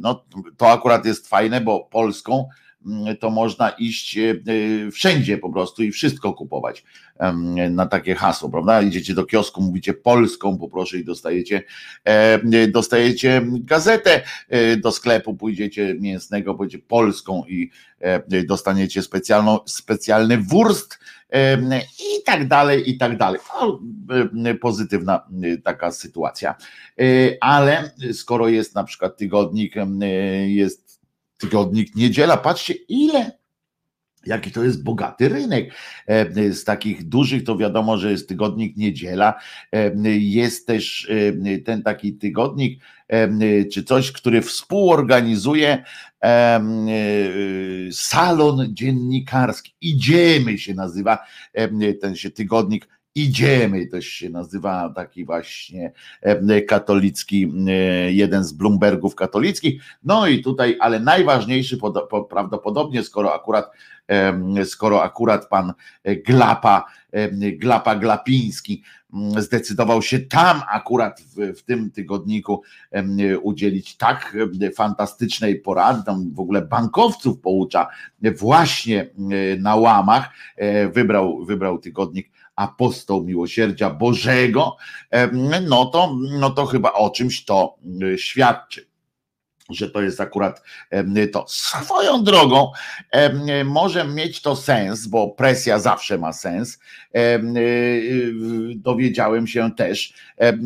No 0.00 0.24
to 0.56 0.70
akurat 0.70 1.06
jest 1.06 1.28
fajne, 1.28 1.60
bo 1.60 1.80
polską 1.80 2.48
to 3.20 3.30
można 3.30 3.70
iść 3.70 4.18
e, 4.18 4.34
wszędzie 4.92 5.38
po 5.38 5.50
prostu 5.50 5.82
i 5.82 5.92
wszystko 5.92 6.32
kupować 6.32 6.84
na 7.70 7.86
takie 7.86 8.14
hasło, 8.14 8.50
prawda? 8.50 8.82
Idziecie 8.82 9.14
do 9.14 9.24
kiosku, 9.24 9.62
mówicie 9.62 9.94
polską, 9.94 10.58
poproszę 10.58 10.98
i 10.98 11.04
dostajecie, 11.04 11.62
e, 12.04 12.68
dostajecie 12.68 13.42
gazetę 13.46 14.22
e, 14.48 14.76
do 14.76 14.92
sklepu, 14.92 15.34
pójdziecie 15.34 15.94
mięsnego, 16.00 16.54
pójdziecie 16.54 16.84
polską 16.88 17.44
i 17.48 17.70
dostaniecie 18.46 19.02
specjalną, 19.02 19.58
specjalny 19.66 20.38
wurst 20.38 20.98
i 22.00 22.22
tak 22.24 22.48
dalej, 22.48 22.90
i 22.90 22.98
tak 22.98 23.16
dalej. 23.16 23.40
No, 23.60 23.80
pozytywna 24.60 25.26
taka 25.64 25.92
sytuacja. 25.92 26.54
Ale 27.40 27.90
skoro 28.12 28.48
jest 28.48 28.74
na 28.74 28.84
przykład 28.84 29.16
tygodnik, 29.16 29.74
jest 30.46 30.87
tygodnik 31.38 31.94
Niedziela. 31.94 32.36
Patrzcie, 32.36 32.74
ile 32.88 33.38
jaki 34.26 34.50
to 34.50 34.64
jest 34.64 34.82
bogaty 34.82 35.28
rynek. 35.28 35.74
E, 36.06 36.52
z 36.52 36.64
takich 36.64 37.08
dużych 37.08 37.44
to 37.44 37.56
wiadomo, 37.56 37.98
że 37.98 38.10
jest 38.10 38.28
tygodnik 38.28 38.76
Niedziela. 38.76 39.34
E, 39.72 39.92
jest 40.18 40.66
też 40.66 41.10
e, 41.44 41.58
ten 41.58 41.82
taki 41.82 42.14
tygodnik, 42.14 42.82
czy 43.72 43.84
coś, 43.84 44.12
który 44.12 44.42
współorganizuje 44.42 45.84
salon 47.92 48.66
dziennikarski. 48.68 49.74
Idziemy 49.80 50.58
się 50.58 50.74
nazywa 50.74 51.18
ten 52.00 52.16
się 52.16 52.30
tygodnik 52.30 52.88
Idziemy 53.18 53.86
też 53.86 54.06
się 54.06 54.30
nazywa 54.30 54.92
taki 54.96 55.24
właśnie 55.24 55.92
e, 56.20 56.62
katolicki, 56.62 57.52
e, 57.68 57.72
jeden 58.12 58.44
z 58.44 58.52
Bloombergów 58.52 59.14
katolickich. 59.14 59.82
No 60.04 60.26
i 60.26 60.42
tutaj, 60.42 60.76
ale 60.80 61.00
najważniejszy 61.00 61.78
prawdopodobnie, 62.30 63.02
skoro 63.02 63.34
akurat, 63.34 63.70
skoro 64.64 65.02
akurat 65.02 65.48
pan 65.48 65.72
Glapa 66.26 66.84
Glapa 67.58 67.96
Glapiński 67.96 68.82
zdecydował 69.38 70.02
się 70.02 70.18
tam 70.18 70.62
akurat 70.72 71.20
w, 71.20 71.58
w, 71.58 71.62
tym 71.62 71.90
tygodniku 71.90 72.62
udzielić 73.42 73.96
tak 73.96 74.36
fantastycznej 74.76 75.60
porady, 75.60 76.02
tam 76.06 76.34
w 76.34 76.40
ogóle 76.40 76.62
bankowców 76.62 77.40
poucza 77.40 77.88
właśnie 78.38 79.10
na 79.58 79.76
łamach, 79.76 80.30
wybrał, 80.92 81.44
wybrał 81.44 81.78
tygodnik 81.78 82.30
apostoł 82.58 83.24
miłosierdzia 83.24 83.90
Bożego, 83.90 84.76
no 85.62 85.86
to, 85.86 86.16
no 86.40 86.50
to 86.50 86.66
chyba 86.66 86.92
o 86.92 87.10
czymś 87.10 87.44
to 87.44 87.76
świadczy 88.16 88.88
że 89.68 89.90
to 89.90 90.02
jest 90.02 90.20
akurat 90.20 90.62
to. 91.32 91.44
Swoją 91.48 92.24
drogą 92.24 92.72
może 93.64 94.04
mieć 94.04 94.42
to 94.42 94.56
sens, 94.56 95.06
bo 95.06 95.28
presja 95.28 95.78
zawsze 95.78 96.18
ma 96.18 96.32
sens. 96.32 96.78
E, 97.14 97.18
e, 97.18 97.40
dowiedziałem 98.76 99.46
się 99.46 99.70
też, 99.74 100.12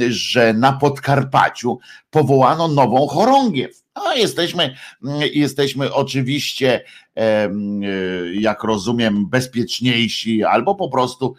że 0.09 0.55
na 0.55 0.73
Podkarpaciu 0.73 1.79
powołano 2.11 2.69
nową 2.69 3.07
chorągiew. 3.07 3.83
No, 3.97 4.15
jesteśmy, 4.15 4.75
jesteśmy 5.33 5.95
oczywiście, 5.95 6.85
jak 8.35 8.65
rozumiem, 8.65 9.27
bezpieczniejsi, 9.27 10.45
albo 10.45 10.75
po 10.75 10.89
prostu, 10.89 11.35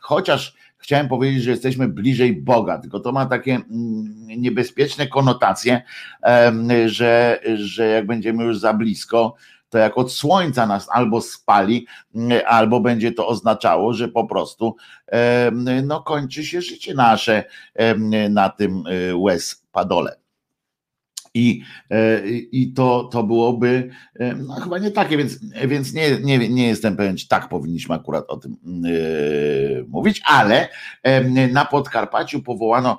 chociaż 0.00 0.54
chciałem 0.78 1.08
powiedzieć, 1.08 1.42
że 1.42 1.50
jesteśmy 1.50 1.88
bliżej 1.88 2.42
Boga, 2.42 2.78
tylko 2.78 3.00
to 3.00 3.12
ma 3.12 3.26
takie 3.26 3.54
mm, 3.54 4.26
niebezpieczne 4.26 5.06
konotacje, 5.06 5.82
że, 6.86 7.40
że 7.54 7.86
jak 7.86 8.06
będziemy 8.06 8.44
już 8.44 8.58
za 8.58 8.74
blisko, 8.74 9.34
to 9.68 9.78
jak 9.78 9.98
od 9.98 10.12
słońca 10.12 10.66
nas 10.66 10.88
albo 10.90 11.20
spali, 11.20 11.86
mm, 12.14 12.40
albo 12.46 12.80
będzie 12.80 13.12
to 13.12 13.28
oznaczało, 13.28 13.92
że 13.92 14.08
po 14.08 14.26
prostu 14.26 14.76
no, 15.82 16.02
kończy 16.02 16.44
się 16.44 16.62
życie 16.62 16.94
nasze 16.94 17.44
na 18.30 18.48
tym 18.48 18.84
e, 18.86 19.16
łez 19.16 19.64
padole. 19.72 20.23
I, 21.34 21.62
e, 21.90 22.28
i 22.28 22.72
to, 22.72 23.04
to 23.12 23.22
byłoby 23.22 23.90
e, 24.14 24.34
no, 24.34 24.54
chyba 24.54 24.78
nie 24.78 24.90
takie, 24.90 25.16
więc, 25.16 25.38
więc 25.68 25.94
nie, 25.94 26.18
nie, 26.18 26.48
nie 26.48 26.68
jestem 26.68 26.96
pewien, 26.96 27.16
czy 27.16 27.28
tak 27.28 27.48
powinniśmy 27.48 27.94
akurat 27.94 28.24
o 28.28 28.36
tym 28.36 28.56
yy, 28.82 29.84
mówić, 29.88 30.22
ale 30.24 30.68
yy, 31.04 31.48
na 31.48 31.64
Podkarpaciu 31.64 32.42
powołano 32.42 32.98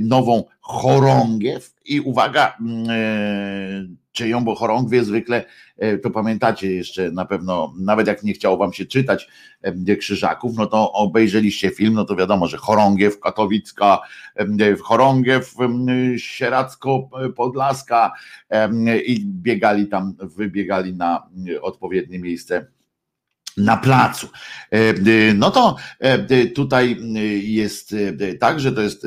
nową 0.00 0.44
chorągiew 0.60 1.74
i 1.84 2.00
uwaga, 2.00 2.56
yy, 2.60 3.96
czyją, 4.12 4.44
bo 4.44 4.54
chorągwie 4.54 5.04
zwykle, 5.04 5.44
to 6.02 6.10
pamiętacie 6.10 6.74
jeszcze 6.74 7.10
na 7.10 7.24
pewno, 7.24 7.74
nawet 7.78 8.06
jak 8.06 8.22
nie 8.22 8.32
chciało 8.32 8.56
wam 8.56 8.72
się 8.72 8.86
czytać 8.86 9.28
e, 9.62 9.96
krzyżaków, 9.96 10.56
no 10.56 10.66
to 10.66 10.92
obejrzeliście 10.92 11.70
film, 11.70 11.94
no 11.94 12.04
to 12.04 12.16
wiadomo, 12.16 12.46
że 12.46 12.56
chorągiew 12.56 13.20
katowicka, 13.20 13.98
e, 14.36 14.76
chorągiew 14.76 15.54
sieradzko-podlaska 16.16 18.10
i 19.06 19.24
biegali 19.26 19.86
tam, 19.86 20.14
wybiegali 20.20 20.94
na 20.94 21.26
odpowiednie 21.62 22.18
miejsce 22.18 22.66
na 23.56 23.76
placu. 23.76 24.28
E, 24.72 24.76
e, 24.78 24.94
no 25.34 25.50
to 25.50 25.76
e, 25.98 26.46
tutaj 26.46 26.96
jest 27.42 27.94
tak, 28.40 28.60
że 28.60 28.72
to 28.72 28.80
jest 28.80 29.06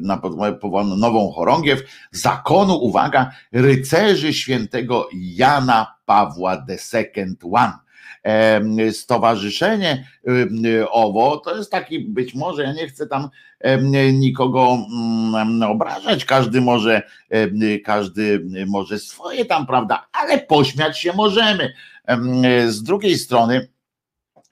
na 0.00 0.16
powołano 0.60 0.96
nową 0.96 1.32
chorągiew 1.32 1.82
zakonu, 2.12 2.74
uwaga, 2.74 3.30
rycerzy 3.52 4.34
świętego 4.34 5.08
Jana 5.14 5.94
Pawła 6.06 6.66
II 6.92 7.36
One. 7.52 7.72
Stowarzyszenie 8.92 10.08
owo 10.90 11.36
to 11.36 11.56
jest 11.56 11.70
taki, 11.70 12.00
być 12.00 12.34
może, 12.34 12.62
ja 12.62 12.72
nie 12.72 12.88
chcę 12.88 13.06
tam 13.06 13.28
nikogo 14.12 14.78
mm, 15.34 15.62
obrażać, 15.62 16.24
każdy 16.24 16.60
może, 16.60 17.02
każdy 17.84 18.46
może 18.66 18.98
swoje 18.98 19.44
tam, 19.44 19.66
prawda, 19.66 20.06
ale 20.12 20.38
pośmiać 20.38 20.98
się 20.98 21.12
możemy. 21.12 21.72
Z 22.68 22.82
drugiej 22.82 23.18
strony, 23.18 23.68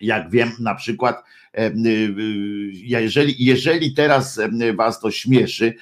jak 0.01 0.31
wiem, 0.31 0.53
na 0.61 0.75
przykład, 0.75 1.25
e, 1.55 1.67
e, 1.67 1.73
jeżeli, 2.83 3.45
jeżeli 3.45 3.95
teraz 3.95 4.41
was 4.77 5.01
to 5.01 5.11
śmieszy, 5.11 5.75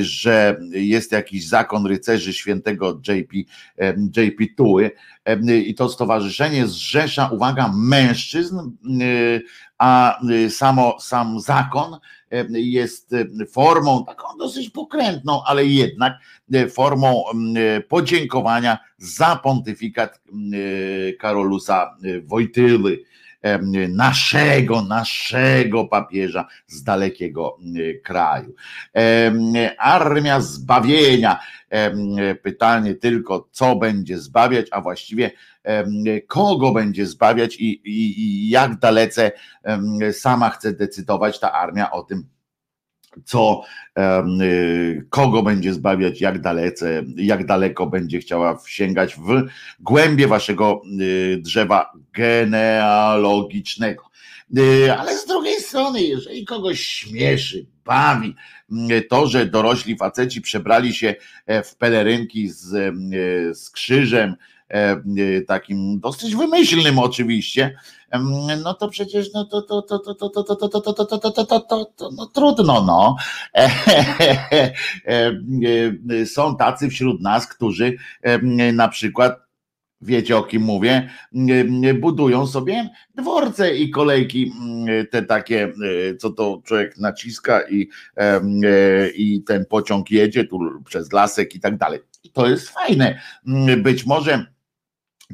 że 0.00 0.60
jest 0.70 1.12
jakiś 1.12 1.48
zakon 1.48 1.86
rycerzy 1.86 2.32
świętego 2.32 3.00
JP, 3.08 3.36
JP 4.16 4.56
Tuły 4.56 4.90
i 5.64 5.74
to 5.74 5.88
stowarzyszenie 5.88 6.66
zrzesza, 6.66 7.28
uwaga, 7.28 7.72
mężczyzn, 7.76 8.58
a 9.78 10.20
samo, 10.48 10.96
sam 11.00 11.40
zakon 11.40 11.98
jest 12.50 13.14
formą 13.52 14.04
taką 14.04 14.24
dosyć 14.38 14.70
pokrętną, 14.70 15.42
ale 15.46 15.66
jednak 15.66 16.12
formą 16.70 17.24
podziękowania 17.88 18.78
za 18.98 19.36
pontyfikat 19.36 20.20
Karolusa 21.18 21.96
Wojtyły 22.24 23.04
naszego, 23.88 24.82
naszego 24.82 25.84
papieża 25.84 26.48
z 26.66 26.82
dalekiego 26.82 27.58
kraju. 28.04 28.54
Armia 29.78 30.40
zbawienia. 30.40 31.40
Pytanie 32.42 32.94
tylko, 32.94 33.48
co 33.50 33.76
będzie 33.76 34.18
zbawiać, 34.18 34.66
a 34.70 34.80
właściwie 34.80 35.30
kogo 36.26 36.72
będzie 36.72 37.06
zbawiać 37.06 37.56
i, 37.56 37.70
i, 37.70 38.20
i 38.20 38.48
jak 38.48 38.78
dalece 38.78 39.32
sama 40.12 40.50
chce 40.50 40.72
decydować 40.72 41.40
ta 41.40 41.52
armia 41.52 41.90
o 41.90 42.02
tym, 42.02 42.28
co, 43.24 43.62
y, 44.40 45.06
kogo 45.10 45.42
będzie 45.42 45.72
zbawiać, 45.72 46.20
jak 46.20 46.40
dalece, 46.40 47.02
jak 47.16 47.46
daleko 47.46 47.86
będzie 47.86 48.18
chciała 48.18 48.58
sięgać 48.66 49.16
w 49.16 49.42
głębie 49.80 50.28
waszego 50.28 50.82
y, 51.00 51.38
drzewa 51.42 51.92
genealogicznego. 52.14 54.04
Y, 54.58 54.92
ale 54.92 55.18
z 55.18 55.26
drugiej 55.26 55.60
strony, 55.60 56.02
jeżeli 56.02 56.44
kogoś 56.44 56.80
śmieszy, 56.80 57.66
bawi 57.84 58.34
to, 59.08 59.26
że 59.26 59.46
dorośli 59.46 59.96
faceci 59.96 60.40
przebrali 60.40 60.94
się 60.94 61.14
e, 61.46 61.62
w 61.62 61.76
pelerynki 61.76 62.48
z, 62.48 62.74
e, 62.74 63.54
z 63.54 63.70
krzyżem, 63.70 64.34
e, 64.68 65.40
takim 65.40 66.00
dosyć 66.00 66.36
wymyślnym 66.36 66.98
oczywiście, 66.98 67.76
no 68.64 68.74
to 68.74 68.88
przecież 68.88 69.32
no 69.34 69.44
to 69.44 69.62
to 69.62 69.82
to 69.82 69.98
to 69.98 70.14
to 70.14 70.30
to 70.30 70.42
to 70.44 70.54
to 70.54 70.68
to 70.70 70.92
to 70.92 71.18
to 71.18 71.32
to 71.32 71.46
to 71.46 71.60
to 71.60 71.84
to 71.84 72.10
no 72.16 72.26
trudno 72.26 72.84
no. 72.84 73.16
Są 76.26 76.56
tacy 76.56 76.88
wśród 76.88 77.20
nas, 77.20 77.46
którzy 77.46 77.96
na 78.72 78.88
przykład 78.88 79.42
wiecie 80.02 80.36
o 80.36 80.42
kim 80.42 80.62
mówię, 80.62 81.10
budują 82.00 82.46
sobie 82.46 82.90
dworce 83.14 83.76
i 83.76 83.90
kolejki, 83.90 84.52
te 85.10 85.22
takie, 85.22 85.72
co 86.18 86.30
to 86.30 86.62
człowiek 86.64 86.98
naciska 86.98 87.60
i, 87.70 87.88
i 89.14 89.42
ten 89.42 89.64
pociąg 89.66 90.10
jedzie 90.10 90.44
tu 90.44 90.58
przez 90.84 91.12
lasek 91.12 91.54
i 91.54 91.60
tak 91.60 91.76
dalej. 91.76 92.00
I 92.24 92.30
to 92.30 92.48
jest 92.48 92.68
fajne. 92.68 93.20
Być 93.76 94.06
może 94.06 94.46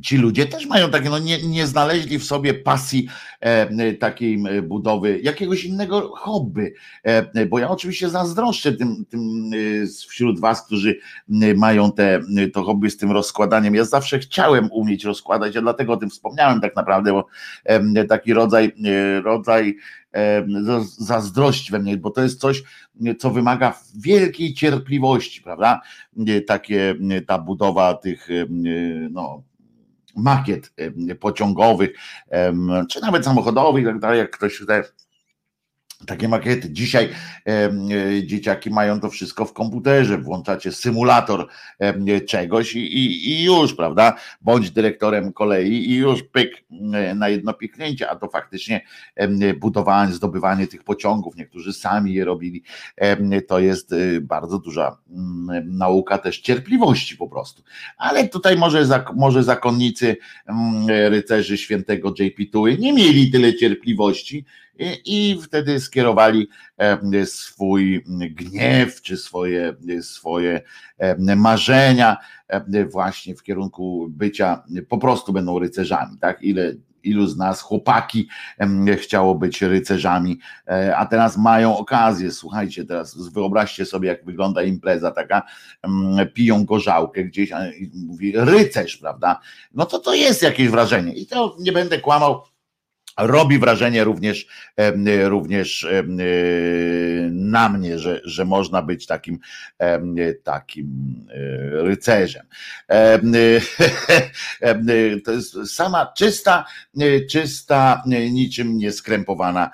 ci 0.02 0.16
ludzie 0.16 0.46
też 0.46 0.66
mają 0.66 0.90
takie, 0.90 1.10
no 1.10 1.18
nie, 1.18 1.42
nie 1.42 1.66
znaleźli 1.66 2.18
w 2.18 2.24
sobie 2.24 2.54
pasji 2.54 3.08
e, 3.40 3.92
takiej 3.94 4.42
budowy, 4.62 5.20
jakiegoś 5.22 5.64
innego 5.64 6.16
hobby, 6.16 6.74
e, 7.02 7.46
bo 7.46 7.58
ja 7.58 7.70
oczywiście 7.70 8.08
zazdroszczę 8.08 8.72
tym, 8.72 9.04
tym 9.04 9.50
e, 9.82 9.86
wśród 9.86 10.40
was, 10.40 10.66
którzy 10.66 10.98
mają 11.56 11.92
te, 11.92 12.20
to 12.52 12.62
hobby 12.62 12.90
z 12.90 12.96
tym 12.96 13.12
rozkładaniem. 13.12 13.74
Ja 13.74 13.84
zawsze 13.84 14.18
chciałem 14.18 14.68
umieć 14.72 15.04
rozkładać, 15.04 15.54
ja 15.54 15.60
dlatego 15.60 15.92
o 15.92 15.96
tym 15.96 16.10
wspomniałem 16.10 16.60
tak 16.60 16.76
naprawdę, 16.76 17.12
bo 17.12 17.26
e, 17.64 18.04
taki 18.04 18.34
rodzaj, 18.34 18.72
e, 18.84 19.20
rodzaj 19.20 19.76
e, 20.14 20.46
zazdrości 20.98 21.72
we 21.72 21.78
mnie, 21.78 21.96
bo 21.96 22.10
to 22.10 22.22
jest 22.22 22.40
coś, 22.40 22.62
co 23.18 23.30
wymaga 23.30 23.80
wielkiej 23.98 24.54
cierpliwości, 24.54 25.42
prawda? 25.42 25.80
Takie 26.46 26.94
ta 27.26 27.38
budowa 27.38 27.94
tych 27.94 28.28
no, 29.10 29.42
makiet 30.16 30.72
pociągowych, 31.20 31.90
czy 32.90 33.00
nawet 33.00 33.24
samochodowych, 33.24 33.86
tak 34.00 34.16
jak 34.16 34.30
ktoś 34.30 34.58
chce 34.58 34.84
takie 36.06 36.28
makiety. 36.28 36.70
Dzisiaj 36.70 37.08
e, 37.46 37.70
dzieciaki 38.26 38.70
mają 38.70 39.00
to 39.00 39.10
wszystko 39.10 39.44
w 39.44 39.52
komputerze. 39.52 40.18
Włączacie 40.18 40.72
symulator 40.72 41.48
e, 41.78 42.20
czegoś 42.20 42.74
i, 42.74 42.78
i, 42.78 43.30
i, 43.30 43.44
już, 43.44 43.74
prawda? 43.74 44.16
Bądź 44.40 44.70
dyrektorem 44.70 45.32
kolei 45.32 45.90
i 45.90 45.96
już 45.96 46.22
pyk 46.22 46.64
e, 46.94 47.14
na 47.14 47.28
jedno 47.28 47.54
piknięcie, 47.54 48.10
a 48.10 48.16
to 48.16 48.28
faktycznie 48.28 48.80
budowanie, 49.60 50.12
zdobywanie 50.12 50.66
tych 50.66 50.84
pociągów, 50.84 51.36
niektórzy 51.36 51.72
sami 51.72 52.14
je 52.14 52.24
robili. 52.24 52.62
To 53.48 53.58
jest 53.58 53.94
bardzo 54.20 54.58
duża 54.58 54.98
nauka 55.64 56.18
też 56.18 56.40
cierpliwości 56.40 57.16
po 57.16 57.28
prostu. 57.28 57.62
Ale 57.96 58.28
tutaj 58.28 58.56
może, 58.56 59.04
może 59.16 59.44
zakonnicy 59.44 60.16
rycerzy 60.88 61.58
świętego 61.58 62.14
JP 62.18 62.52
Tuły 62.52 62.78
nie 62.78 62.92
mieli 62.92 63.30
tyle 63.30 63.54
cierpliwości, 63.54 64.44
i 65.04 65.38
wtedy 65.42 65.80
skierowali 65.80 66.48
swój 67.24 68.04
gniew 68.30 69.02
czy 69.02 69.16
swoje, 69.16 69.74
swoje 70.02 70.60
marzenia 71.36 72.16
właśnie 72.92 73.34
w 73.34 73.42
kierunku 73.42 74.06
bycia, 74.10 74.62
po 74.88 74.98
prostu 74.98 75.32
będą 75.32 75.58
rycerzami, 75.58 76.18
tak? 76.18 76.42
Ile 76.42 76.74
ilu 77.02 77.26
z 77.26 77.36
nas 77.36 77.60
chłopaki 77.60 78.28
chciało 78.96 79.34
być 79.34 79.62
rycerzami, 79.62 80.38
e, 80.68 80.96
a 80.96 81.06
teraz 81.06 81.36
mają 81.36 81.76
okazję. 81.76 82.30
Słuchajcie, 82.30 82.84
teraz 82.84 83.28
wyobraźcie 83.32 83.86
sobie, 83.86 84.08
jak 84.08 84.24
wygląda 84.24 84.62
impreza 84.62 85.10
taka, 85.10 85.42
piją 86.34 86.64
gorzałkę 86.64 87.24
gdzieś, 87.24 87.50
mówi 88.06 88.32
rycerz, 88.36 88.96
prawda? 88.96 89.40
No 89.74 89.86
to 89.86 89.98
to 89.98 90.14
jest 90.14 90.42
jakieś 90.42 90.68
wrażenie. 90.68 91.12
I 91.12 91.26
to 91.26 91.56
nie 91.60 91.72
będę 91.72 91.98
kłamał 91.98 92.42
robi 93.18 93.58
wrażenie 93.58 94.04
również, 94.04 94.46
również 95.24 95.86
na 97.30 97.68
mnie, 97.68 97.98
że, 97.98 98.20
że 98.24 98.44
można 98.44 98.82
być 98.82 99.06
takim, 99.06 99.38
takim 100.42 101.14
e, 101.30 101.82
rycerzem. 101.82 102.46
To 105.24 105.32
jest 105.32 105.56
sama 105.66 106.12
czysta, 106.16 106.64
czysta, 107.30 108.02
niczym 108.06 108.78
nieskrępowana 108.78 109.70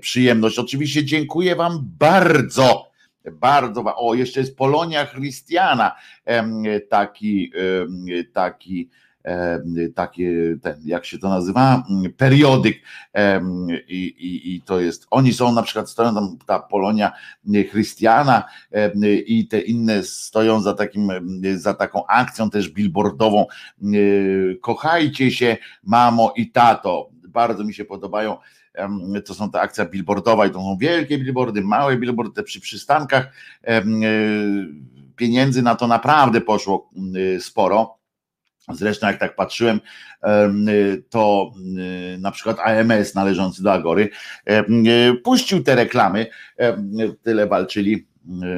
przyjemność. 0.00 0.58
Oczywiście 0.58 1.04
dziękuję 1.04 1.56
Wam 1.56 1.90
bardzo 1.98 2.88
bardzo. 3.32 3.96
O, 3.96 4.14
jeszcze 4.14 4.40
jest 4.40 4.56
Polonia 4.56 5.06
Christiana, 5.06 5.96
taki, 6.88 7.52
taki 8.32 8.90
takie, 9.94 10.56
ten, 10.62 10.80
jak 10.84 11.04
się 11.04 11.18
to 11.18 11.28
nazywa, 11.28 11.84
periodyk 12.16 12.82
e, 13.14 13.40
i, 13.88 14.04
i, 14.06 14.54
i 14.54 14.62
to 14.62 14.80
jest, 14.80 15.06
oni 15.10 15.32
są 15.32 15.52
na 15.52 15.62
przykład, 15.62 15.90
stoją 15.90 16.14
tam 16.14 16.38
ta 16.46 16.58
Polonia 16.58 17.12
Chrystiana 17.70 18.44
e, 18.72 18.92
i 19.16 19.48
te 19.48 19.60
inne 19.60 20.02
stoją 20.02 20.60
za 20.60 20.74
takim, 20.74 21.10
za 21.56 21.74
taką 21.74 22.06
akcją 22.06 22.50
też 22.50 22.68
billboardową, 22.68 23.46
kochajcie 24.60 25.30
się 25.30 25.56
mamo 25.82 26.32
i 26.36 26.50
tato, 26.50 27.10
bardzo 27.28 27.64
mi 27.64 27.74
się 27.74 27.84
podobają 27.84 28.36
to 29.24 29.34
są 29.34 29.50
ta 29.50 29.60
akcja 29.60 29.84
billboardowa 29.84 30.46
i 30.46 30.50
to 30.50 30.58
są 30.58 30.76
wielkie 30.80 31.18
billboardy, 31.18 31.62
małe 31.62 31.96
billboardy 31.96 32.42
przy 32.42 32.60
przystankach, 32.60 33.32
pieniędzy 35.16 35.62
na 35.62 35.74
to 35.74 35.86
naprawdę 35.86 36.40
poszło 36.40 36.90
sporo 37.40 37.97
Zresztą 38.72 39.06
jak 39.06 39.18
tak 39.18 39.36
patrzyłem, 39.36 39.80
to 41.10 41.52
na 42.18 42.30
przykład 42.30 42.58
AMS 42.60 43.14
należący 43.14 43.62
do 43.62 43.72
Agory 43.72 44.08
y, 44.50 45.14
puścił 45.24 45.62
te 45.62 45.74
reklamy, 45.74 46.26
tyle 47.22 47.46
walczyli 47.46 48.08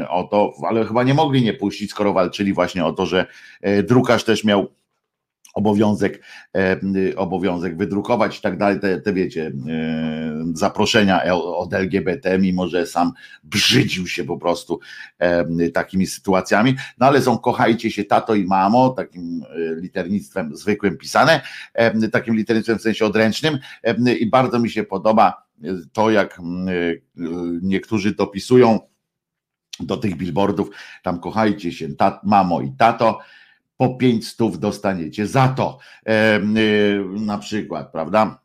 o 0.09 0.25
to, 0.25 0.53
ale 0.69 0.85
chyba 0.85 1.03
nie 1.03 1.15
mogli 1.15 1.43
nie 1.43 1.55
puścić, 1.55 1.91
skoro 1.91 2.13
walczyli 2.13 2.53
właśnie 2.53 2.85
o 2.85 2.93
to, 2.93 3.07
że 3.07 3.27
e, 3.61 3.83
drukarz 3.83 4.25
też 4.25 4.45
miał 4.45 4.69
obowiązek, 5.55 6.23
e, 6.57 6.81
obowiązek 7.17 7.77
wydrukować 7.77 8.39
i 8.39 8.41
tak 8.43 8.59
dalej, 8.59 8.81
te, 8.81 9.01
te 9.01 9.13
wiecie, 9.13 9.53
e, 9.69 10.53
zaproszenia 10.55 11.35
od 11.35 11.75
LGBT, 11.75 12.39
mimo 12.39 12.69
że 12.69 12.87
sam 12.87 13.13
brzydził 13.45 14.07
się 14.07 14.25
po 14.25 14.39
prostu 14.39 14.81
e, 15.19 15.69
takimi 15.71 16.07
sytuacjami, 16.07 16.77
no 16.99 17.07
ale 17.07 17.23
są 17.23 17.39
kochajcie 17.39 17.91
się 17.91 18.05
tato 18.05 18.35
i 18.35 18.45
mamo, 18.45 18.89
takim 18.89 19.45
liternictwem 19.77 20.57
zwykłym 20.57 20.97
pisane, 20.97 21.41
takim 22.13 22.37
liternictwem 22.37 22.79
w 22.79 22.83
sensie 22.83 23.07
odręcznym 23.07 23.59
i 24.21 24.27
bardzo 24.27 24.59
mi 24.59 24.71
się 24.71 24.85
podoba 24.85 25.47
to, 25.93 26.11
jak 26.11 26.41
niektórzy 27.63 28.15
dopisują 28.15 28.81
do 29.81 29.97
tych 29.97 30.17
billboardów, 30.17 30.71
tam 31.03 31.21
kochajcie 31.21 31.73
się 31.73 31.95
tat, 31.95 32.21
mamo 32.25 32.61
i 32.61 32.73
tato, 32.79 33.19
po 33.81 33.95
pięć 33.95 34.29
stów 34.29 34.59
dostaniecie 34.59 35.27
za 35.27 35.49
to. 35.49 35.79
E, 36.07 36.41
na 37.21 37.39
przykład, 37.39 37.93
prawda? 37.93 38.41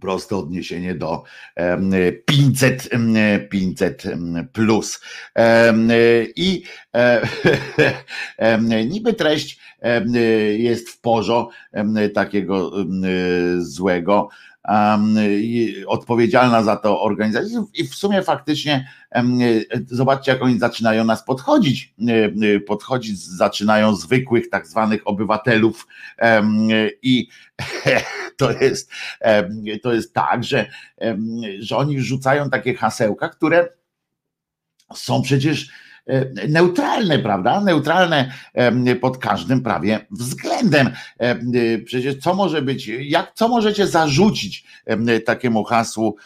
proste 0.00 0.36
odniesienie 0.36 0.94
do 0.94 1.22
500, 2.26 2.88
500 3.50 4.04
plus. 4.52 5.00
I 6.36 6.62
niby 8.90 9.14
treść 9.14 9.60
jest 10.58 10.88
w 10.88 11.00
porzo 11.00 11.50
takiego 12.14 12.72
złego, 13.58 14.28
odpowiedzialna 15.86 16.62
za 16.62 16.76
to 16.76 17.02
organizacja. 17.02 17.64
I 17.74 17.88
w 17.88 17.94
sumie 17.94 18.22
faktycznie 18.22 18.88
zobaczcie 19.86 20.32
jak 20.32 20.42
oni 20.42 20.58
zaczynają 20.58 21.04
nas 21.04 21.24
podchodzić, 21.24 21.94
podchodzić 22.66 23.18
zaczynają 23.18 23.96
zwykłych 23.96 24.50
tak 24.50 24.66
zwanych 24.66 25.08
obywatelów. 25.08 25.86
I 27.02 27.28
to 28.38 28.52
jest, 28.52 28.90
to 29.82 29.92
jest 29.92 30.14
tak, 30.14 30.44
że, 30.44 30.66
że 31.58 31.76
oni 31.76 32.00
rzucają 32.00 32.50
takie 32.50 32.74
hasełka, 32.74 33.28
które 33.28 33.68
są 34.94 35.22
przecież 35.22 35.68
E, 35.68 35.83
neutralne, 36.48 37.18
prawda? 37.18 37.60
Neutralne 37.60 38.32
pod 39.00 39.18
każdym 39.18 39.62
prawie 39.62 40.06
względem. 40.10 40.90
E, 41.18 41.38
przecież 41.78 42.16
co 42.16 42.34
może 42.34 42.62
być, 42.62 42.86
jak, 42.86 43.32
co 43.34 43.48
możecie 43.48 43.86
zarzucić 43.86 44.64
takiemu 45.24 45.64
hasłu 45.64 46.16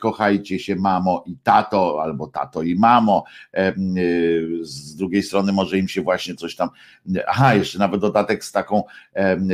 kochajcie 0.00 0.58
się 0.58 0.76
mamo 0.76 1.24
i 1.26 1.36
tato, 1.42 2.02
albo 2.02 2.26
tato 2.26 2.62
i 2.62 2.74
mamo. 2.74 3.24
Z 4.62 4.96
drugiej 4.96 5.22
strony 5.22 5.52
może 5.52 5.78
im 5.78 5.88
się 5.88 6.02
właśnie 6.02 6.34
coś 6.34 6.56
tam, 6.56 6.68
aha, 7.26 7.54
jeszcze 7.54 7.78
nawet 7.78 8.00
dodatek 8.00 8.44
z 8.44 8.52
taką, 8.52 8.82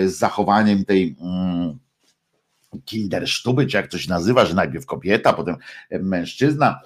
z 0.06 0.12
zachowaniem 0.12 0.84
tej 0.84 1.16
mm, 1.20 1.78
kindersztuby, 2.84 3.66
czy 3.66 3.76
jak 3.76 3.86
to 3.86 3.98
się 3.98 4.10
nazywa, 4.10 4.44
że 4.44 4.54
najpierw 4.54 4.86
kobieta, 4.86 5.32
potem 5.32 5.56
mężczyzna 5.90 6.80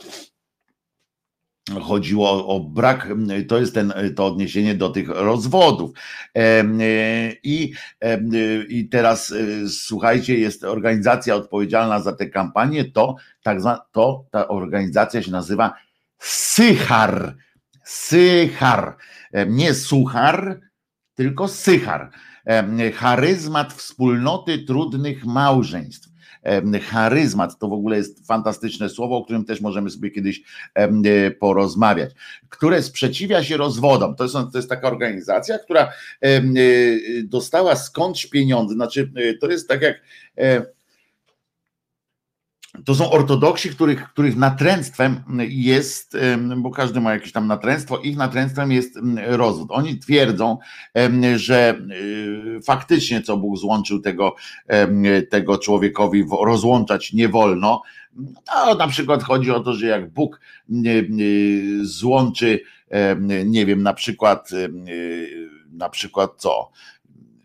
chodziło 1.70 2.30
o, 2.30 2.46
o, 2.46 2.60
brak, 2.60 3.08
to 3.48 3.58
jest 3.58 3.74
ten, 3.74 3.92
to 4.16 4.26
odniesienie 4.26 4.74
do 4.74 4.88
tych 4.88 5.08
rozwodów. 5.08 5.90
E, 6.36 6.64
I, 7.42 7.72
I 8.68 8.88
teraz 8.88 9.32
e, 9.32 9.68
słuchajcie, 9.68 10.38
jest 10.38 10.64
organizacja 10.64 11.34
odpowiedzialna 11.34 12.00
za 12.00 12.12
tę 12.12 12.26
kampanię, 12.26 12.84
to 12.84 13.16
tak 13.42 13.60
zwana, 13.60 13.80
to 13.92 14.24
ta 14.30 14.48
organizacja 14.48 15.22
się 15.22 15.30
nazywa 15.30 15.74
Sychar. 16.18 17.36
Sychar. 17.84 18.96
Nie 19.46 19.74
Suchar, 19.74 20.60
tylko 21.14 21.48
Sychar. 21.48 22.10
Charyzmat 22.94 23.72
wspólnoty 23.72 24.58
trudnych 24.58 25.24
małżeństw 25.24 26.09
charyzmat. 26.90 27.58
To 27.58 27.68
w 27.68 27.72
ogóle 27.72 27.96
jest 27.96 28.26
fantastyczne 28.26 28.88
słowo, 28.88 29.16
o 29.16 29.24
którym 29.24 29.44
też 29.44 29.60
możemy 29.60 29.90
sobie 29.90 30.10
kiedyś 30.10 30.42
e, 30.74 31.30
porozmawiać, 31.30 32.10
które 32.48 32.82
sprzeciwia 32.82 33.44
się 33.44 33.56
rozwodom. 33.56 34.16
To 34.16 34.24
jest, 34.24 34.34
to 34.34 34.58
jest 34.58 34.68
taka 34.68 34.88
organizacja, 34.88 35.58
która 35.58 35.92
e, 36.22 36.42
dostała 37.24 37.76
skądś 37.76 38.26
pieniądze. 38.26 38.74
Znaczy, 38.74 39.12
e, 39.16 39.34
to 39.34 39.50
jest 39.50 39.68
tak 39.68 39.82
jak 39.82 40.00
to 42.84 42.94
są 42.94 43.10
ortodoksi, 43.10 43.70
których, 43.70 44.08
których 44.08 44.36
natręctwem 44.36 45.22
jest, 45.48 46.16
bo 46.56 46.70
każdy 46.70 47.00
ma 47.00 47.12
jakieś 47.12 47.32
tam 47.32 47.46
natręctwo, 47.46 47.98
ich 47.98 48.16
natręctwem 48.16 48.72
jest 48.72 48.98
rozwód. 49.26 49.68
Oni 49.72 49.98
twierdzą, 49.98 50.58
że 51.36 51.78
y, 52.58 52.62
faktycznie 52.62 53.22
co 53.22 53.36
Bóg 53.36 53.58
złączył 53.58 54.00
tego, 54.00 54.34
tego 55.30 55.58
człowiekowi 55.58 56.24
rozłączać 56.44 57.12
nie 57.12 57.28
wolno. 57.28 57.82
No, 58.16 58.74
na 58.74 58.88
przykład 58.88 59.22
chodzi 59.22 59.50
o 59.50 59.60
to, 59.60 59.72
że 59.72 59.86
jak 59.86 60.12
Bóg 60.12 60.40
złączy, 61.82 62.60
nie 63.44 63.66
wiem, 63.66 63.82
na 63.82 63.94
przykład, 63.94 64.50
na 65.72 65.88
przykład 65.88 66.30
co? 66.36 66.70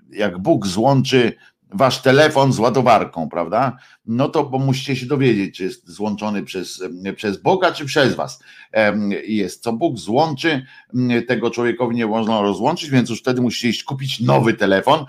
Jak 0.10 0.40
Bóg 0.40 0.68
złączy 0.68 1.34
wasz 1.72 2.02
telefon 2.02 2.54
z 2.54 2.60
ładowarką, 2.60 3.30
prawda? 3.30 3.78
No 4.06 4.30
to 4.30 4.44
bo 4.44 4.60
musicie 4.60 4.96
się 4.96 5.06
dowiedzieć, 5.06 5.58
czy 5.58 5.64
jest 5.64 5.90
złączony 5.90 6.44
przez, 6.44 6.84
przez 7.16 7.42
Boga, 7.42 7.72
czy 7.72 7.86
przez 7.86 8.16
was. 8.16 8.44
Jest, 9.28 9.64
co 9.64 9.74
Bóg 9.74 9.98
złączy, 9.98 10.66
tego 11.28 11.52
człowiekowi 11.52 11.96
nie 11.96 12.08
można 12.08 12.42
rozłączyć, 12.42 12.90
więc 12.90 13.10
już 13.10 13.20
wtedy 13.20 13.42
musicie 13.42 13.70
iść 13.70 13.84
kupić 13.84 14.20
nowy 14.20 14.54
telefon, 14.54 15.06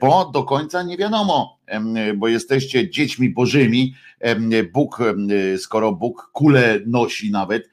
bo 0.00 0.30
do 0.34 0.44
końca 0.44 0.82
nie 0.82 0.96
wiadomo, 0.96 1.58
bo 2.16 2.28
jesteście 2.28 2.90
dziećmi 2.90 3.30
bożymi. 3.30 3.94
Bóg, 4.72 4.98
skoro 5.58 5.92
Bóg 5.92 6.30
kule 6.32 6.80
nosi 6.86 7.30
nawet, 7.30 7.70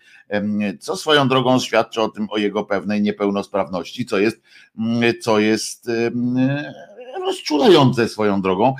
co 0.80 0.98
swoją 0.98 1.28
drogą 1.28 1.60
świadczy 1.60 2.02
o 2.02 2.10
tym, 2.10 2.28
o 2.30 2.38
jego 2.38 2.64
pewnej 2.64 3.02
niepełnosprawności, 3.02 4.06
co 4.06 4.18
jest, 4.18 4.42
co 5.22 5.40
jest 5.40 5.92
rozczulające 7.26 8.10
swoją 8.10 8.42
drogą, 8.42 8.76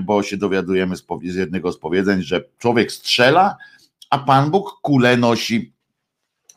bo 0.00 0.22
się 0.22 0.36
dowiadujemy 0.36 0.96
z 0.96 1.04
jednego 1.22 1.72
z 1.72 1.78
powiedzeń, 1.78 2.22
że 2.22 2.44
człowiek 2.58 2.92
strzela, 2.92 3.56
a 4.10 4.18
Pan 4.18 4.50
Bóg 4.50 4.80
kule 4.82 5.16
nosi. 5.16 5.74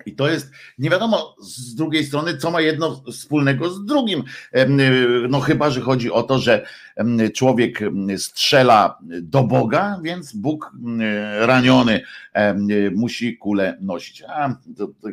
I 0.06 0.16
to 0.16 0.30
jest, 0.30 0.52
nie 0.78 0.90
wiadomo 0.90 1.36
z 1.42 1.76
drugiej 1.76 2.06
strony, 2.06 2.38
co 2.38 2.52
ma 2.52 2.62
jedno 2.62 3.04
wspólnego 3.12 3.70
z 3.70 3.86
drugim. 3.86 4.24
No 5.30 5.40
chyba, 5.40 5.70
że 5.70 5.82
chodzi 5.82 6.12
o 6.12 6.24
to, 6.24 6.40
że 6.40 6.66
człowiek 7.36 7.80
strzela 8.18 8.98
do 9.22 9.44
Boga, 9.44 10.00
więc 10.04 10.34
Bóg 10.34 10.72
raniony 11.40 12.02
musi 12.96 13.38
kulę 13.38 13.78
nosić. 13.82 14.24
A, 14.28 14.56
to, 14.78 14.88
to 14.88 15.10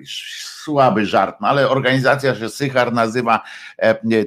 słaby 0.64 1.06
żart, 1.06 1.36
no 1.40 1.48
ale 1.48 1.68
organizacja 1.68 2.34
się 2.34 2.48
Sychar 2.48 2.92
nazywa, 2.92 3.40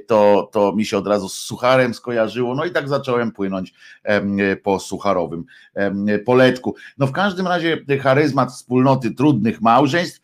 to, 0.07 0.49
to 0.51 0.75
mi 0.75 0.85
się 0.85 0.97
od 0.97 1.07
razu 1.07 1.29
z 1.29 1.33
sucharem 1.33 1.93
skojarzyło, 1.93 2.55
no 2.55 2.65
i 2.65 2.71
tak 2.71 2.89
zacząłem 2.89 3.31
płynąć 3.31 3.73
po 4.63 4.79
sucharowym 4.79 5.45
poletku. 6.25 6.75
No 6.97 7.07
w 7.07 7.11
każdym 7.11 7.47
razie 7.47 7.77
charyzmat 8.01 8.51
wspólnoty 8.51 9.11
trudnych 9.11 9.61
małżeństw, 9.61 10.21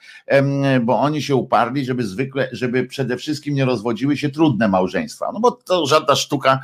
bo 0.82 1.00
oni 1.00 1.22
się 1.22 1.36
uparli, 1.36 1.86
żeby 1.86 2.04
zwykle, 2.04 2.50
żeby 2.52 2.84
przede 2.84 3.17
wszystkim 3.17 3.56
nie 3.56 3.65
rozwodziły 3.65 4.17
się 4.17 4.30
trudne 4.30 4.67
małżeństwa, 4.67 5.32
no 5.34 5.39
bo 5.39 5.52
to 5.52 5.86
żadna 5.86 6.15
sztuka, 6.15 6.60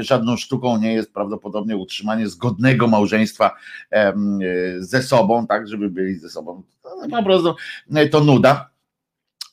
żadną 0.00 0.36
sztuką 0.36 0.78
nie 0.78 0.92
jest 0.92 1.14
prawdopodobnie 1.14 1.76
utrzymanie 1.76 2.28
zgodnego 2.28 2.86
małżeństwa 2.86 3.50
ze 4.78 5.02
sobą, 5.02 5.46
tak, 5.46 5.68
żeby 5.68 5.90
byli 5.90 6.14
ze 6.14 6.28
sobą. 6.28 6.62
Po 7.10 7.22
prostu 7.22 7.54
to 8.10 8.24
nuda 8.24 8.69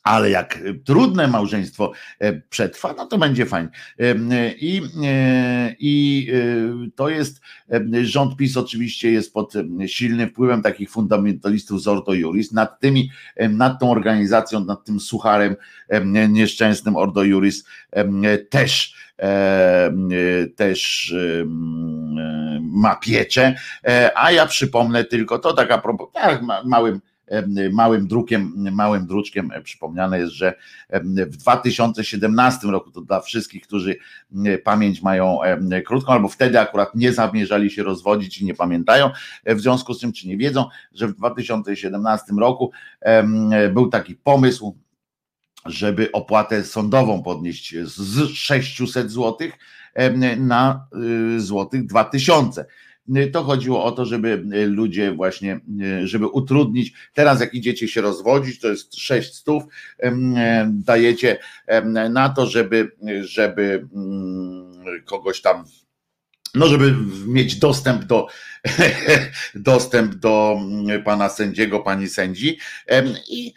ale 0.08 0.30
jak 0.30 0.60
trudne 0.86 1.28
małżeństwo 1.28 1.92
e, 2.20 2.34
przetrwa, 2.42 2.94
no 2.98 3.06
to 3.06 3.18
będzie 3.18 3.46
fajnie. 3.46 3.70
I, 4.60 4.82
e, 5.04 5.76
I 5.80 6.28
e, 6.34 6.90
to 6.96 7.10
jest, 7.10 7.42
rząd 8.04 8.36
PiS 8.36 8.58
oczywiście 8.58 9.12
jest 9.12 9.34
pod 9.34 9.54
silnym 9.88 10.30
wpływem 10.30 10.62
takich 10.62 10.92
fundamentalistów 10.92 11.82
z 11.82 11.88
Ordo 11.88 12.14
Juris, 12.14 12.52
nad 12.52 12.80
tymi, 12.80 13.12
nad 13.50 13.80
tą 13.80 13.92
organizacją, 13.92 14.66
nad 14.66 14.86
tym 14.86 15.00
sucharem 15.00 15.56
nieszczęsnym 16.30 16.96
Ordo 16.96 17.24
Juris 17.24 17.66
też 18.50 18.96
też 20.56 21.14
ma 22.62 22.96
pieczę, 22.96 23.56
a 24.16 24.32
ja 24.32 24.46
przypomnę 24.46 25.04
tylko 25.04 25.40
to 25.40 25.54
tak 25.54 25.72
a 25.72 25.78
propos, 25.78 26.10
tak 26.14 26.42
małym 26.66 27.02
małym 27.72 28.08
drukiem, 28.08 28.54
małym 28.72 29.08
druczkiem 29.08 29.52
przypomniane 29.64 30.20
jest, 30.20 30.34
że 30.34 30.54
w 31.04 31.38
2017 31.38 32.68
roku, 32.68 32.92
to 32.92 33.02
dla 33.02 33.22
wszystkich, 33.22 33.68
którzy 33.68 33.96
pamięć 34.64 35.02
mają 35.02 35.40
krótką, 35.86 36.12
albo 36.12 36.28
wtedy 36.28 36.60
akurat 36.60 36.96
nie 36.96 37.14
zamierzali 37.14 37.72
się 37.72 37.84
rozwodzić 37.84 38.42
i 38.42 38.46
nie 38.46 38.54
pamiętają, 38.54 39.12
w 39.46 39.60
związku 39.60 39.94
z 39.94 40.00
tym, 40.00 40.14
czy 40.14 40.28
nie 40.28 40.38
wiedzą, 40.38 40.66
że 40.94 41.08
w 41.08 41.14
2017 41.14 42.34
roku 42.40 42.72
był 43.74 43.90
taki 43.90 44.16
pomysł, 44.16 44.78
żeby 45.66 46.12
opłatę 46.12 46.64
sądową 46.64 47.24
podnieść 47.24 47.76
z 47.84 48.30
600 48.30 49.12
zł 49.12 49.48
na 50.38 50.88
y, 51.36 51.42
złotych 51.42 51.86
2000 51.86 52.66
to 53.32 53.44
chodziło 53.44 53.84
o 53.84 53.92
to, 53.92 54.06
żeby 54.06 54.44
ludzie 54.68 55.12
właśnie, 55.12 55.60
żeby 56.04 56.28
utrudnić, 56.28 56.94
teraz 57.14 57.42
jak 57.42 57.54
idziecie 57.54 57.88
się 57.88 58.02
rozwodzić, 58.02 58.60
to 58.60 58.68
jest 58.68 58.96
6 58.96 59.34
stów, 59.36 59.64
dajecie 60.66 61.38
na 62.10 62.30
to, 62.30 62.46
żeby, 62.46 62.92
żeby 63.22 63.88
mm, 63.94 65.04
kogoś 65.06 65.42
tam 65.42 65.66
no 66.56 66.68
żeby 66.68 66.96
mieć 67.28 67.56
dostęp 67.56 68.04
do 68.04 68.28
dostęp 69.56 70.16
do 70.16 70.58
mm, 70.60 71.04
pana 71.04 71.30
sędziego, 71.30 71.80
pani 71.80 72.10
sędzi. 72.10 72.58
I 73.30 73.54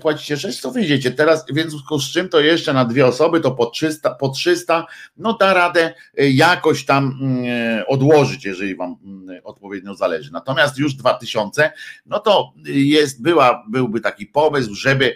płacicie 0.00 0.36
6, 0.36 0.60
to 0.60 0.70
wyjdziecie 0.70 1.10
teraz, 1.10 1.44
więc 1.52 1.72
z 2.00 2.12
czym 2.12 2.28
to 2.28 2.40
jeszcze 2.40 2.72
na 2.72 2.84
dwie 2.84 3.06
osoby 3.06 3.40
to 3.40 3.50
po 3.50 3.66
300, 3.66 4.10
po 4.10 4.28
300 4.28 4.86
no 5.16 5.32
da 5.32 5.54
radę 5.54 5.94
e, 6.18 6.30
jakoś 6.30 6.84
tam 6.84 7.18
mm, 7.20 7.84
odłożyć, 7.88 8.44
jeżeli 8.44 8.76
wam 8.76 8.96
mm, 9.04 9.40
odpowiednio 9.44 9.94
zależy. 9.94 10.32
Natomiast 10.32 10.78
już 10.78 10.94
2000, 10.94 11.72
no 12.06 12.18
to 12.18 12.52
jest, 12.66 13.22
była, 13.22 13.64
byłby 13.68 14.00
taki 14.00 14.26
pomysł, 14.26 14.74
żeby 14.74 15.14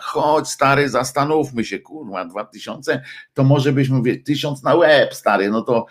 chodź 0.00 0.48
stary, 0.48 0.88
zastanówmy 0.88 1.64
się, 1.64 1.78
kurwa, 1.78 2.24
2000, 2.24 3.02
to 3.34 3.44
może 3.44 3.72
byśmy 3.72 3.96
mówili, 3.96 4.22
tysiąc 4.22 4.62
na 4.62 4.74
łeb, 4.74 5.14
stary, 5.14 5.50
no 5.50 5.62
to 5.62 5.86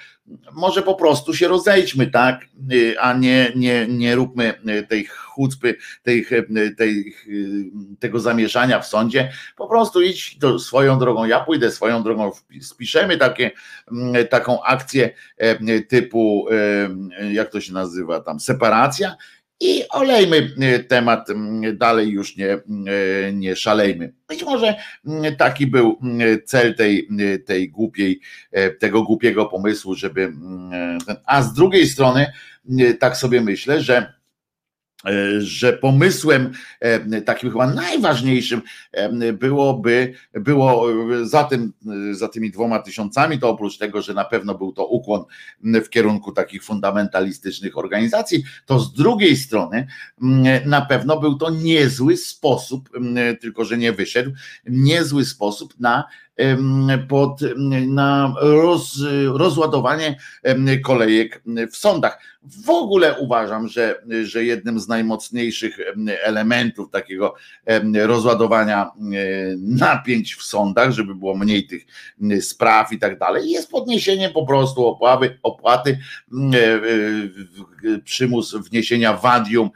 może 0.51 0.81
po 0.81 0.95
prostu 0.95 1.33
się 1.33 1.47
rozejdźmy, 1.47 2.07
tak, 2.07 2.45
a 2.99 3.13
nie, 3.13 3.51
nie, 3.55 3.87
nie 3.87 4.15
róbmy 4.15 4.53
y, 4.69 4.83
tej 4.83 5.05
chucpy, 5.05 5.75
tej, 6.03 6.27
y, 6.31 6.75
tej, 6.75 7.15
tego 7.99 8.19
zamieszania 8.19 8.79
w 8.79 8.87
sądzie, 8.87 9.31
po 9.55 9.67
prostu 9.67 10.01
idź 10.01 10.37
do, 10.37 10.59
swoją 10.59 10.99
drogą, 10.99 11.25
ja 11.25 11.39
pójdę 11.39 11.71
swoją 11.71 12.03
drogą, 12.03 12.31
spiszemy 12.61 13.17
takie, 13.17 13.51
mm, 13.91 14.27
taką 14.27 14.63
akcję 14.63 15.09
typu, 15.87 16.47
jak 17.31 17.49
to 17.49 17.61
się 17.61 17.73
nazywa 17.73 18.19
tam, 18.19 18.39
separacja 18.39 19.15
i 19.59 19.83
olejmy 19.89 20.53
temat 20.87 21.27
dalej, 21.73 22.09
już 22.09 22.37
nie, 22.37 22.57
nie 23.33 23.55
szalejmy. 23.55 24.13
Być 24.27 24.43
może 24.43 24.75
taki 25.37 25.67
był 25.67 25.99
cel 26.45 26.75
tej, 26.75 27.07
tej 27.45 27.69
głupiej, 27.69 28.19
tego 28.79 29.03
głupiego 29.03 29.45
pomysłu, 29.45 29.95
żeby. 29.95 30.33
A 31.25 31.41
z 31.41 31.53
drugiej 31.53 31.87
strony, 31.87 32.25
tak 32.99 33.17
sobie 33.17 33.41
myślę, 33.41 33.81
że 33.81 34.16
E, 34.16 34.16
że 35.39 35.73
pomysłem 35.73 36.51
e, 36.79 37.21
takim 37.21 37.51
chyba 37.51 37.67
najważniejszym 37.67 38.61
e, 38.91 39.33
byłoby, 39.33 40.13
było 40.33 40.85
za, 41.23 41.43
tym, 41.43 41.73
za 42.11 42.27
tymi 42.27 42.51
dwoma 42.51 42.79
tysiącami, 42.79 43.39
to 43.39 43.49
oprócz 43.49 43.77
tego, 43.77 44.01
że 44.01 44.13
na 44.13 44.25
pewno 44.25 44.55
był 44.55 44.71
to 44.73 44.87
ukłon 44.87 45.23
w 45.63 45.89
kierunku 45.89 46.31
takich 46.31 46.63
fundamentalistycznych 46.63 47.77
organizacji, 47.77 48.43
to 48.65 48.79
z 48.79 48.93
drugiej 48.93 49.37
strony 49.37 49.87
na 50.65 50.81
pewno 50.81 51.19
był 51.19 51.37
to 51.37 51.49
niezły 51.49 52.17
sposób, 52.17 52.89
tylko 53.41 53.65
że 53.65 53.77
nie 53.77 53.93
wyszedł, 53.93 54.31
niezły 54.65 55.25
sposób 55.25 55.79
na 55.79 56.03
pod, 57.09 57.39
na 57.87 58.33
roz, 58.41 58.99
rozładowanie 59.33 60.17
kolejek 60.83 61.43
w 61.71 61.77
sądach. 61.77 62.19
W 62.65 62.69
ogóle 62.69 63.15
uważam, 63.19 63.67
że, 63.67 64.03
że 64.23 64.45
jednym 64.45 64.79
z 64.79 64.87
najmocniejszych 64.87 65.77
elementów 66.23 66.91
takiego 66.91 67.35
rozładowania 67.93 68.91
napięć 69.57 70.35
w 70.35 70.43
sądach, 70.43 70.91
żeby 70.91 71.15
było 71.15 71.35
mniej 71.35 71.67
tych 71.67 71.85
spraw 72.41 72.93
i 72.93 72.99
tak 72.99 73.19
dalej, 73.19 73.49
jest 73.49 73.71
podniesienie 73.71 74.29
po 74.29 74.45
prostu 74.45 74.85
opłaty, 74.85 75.39
opłaty 75.43 75.99
przymus 78.03 78.55
wniesienia 78.55 79.13
wadium 79.13 79.69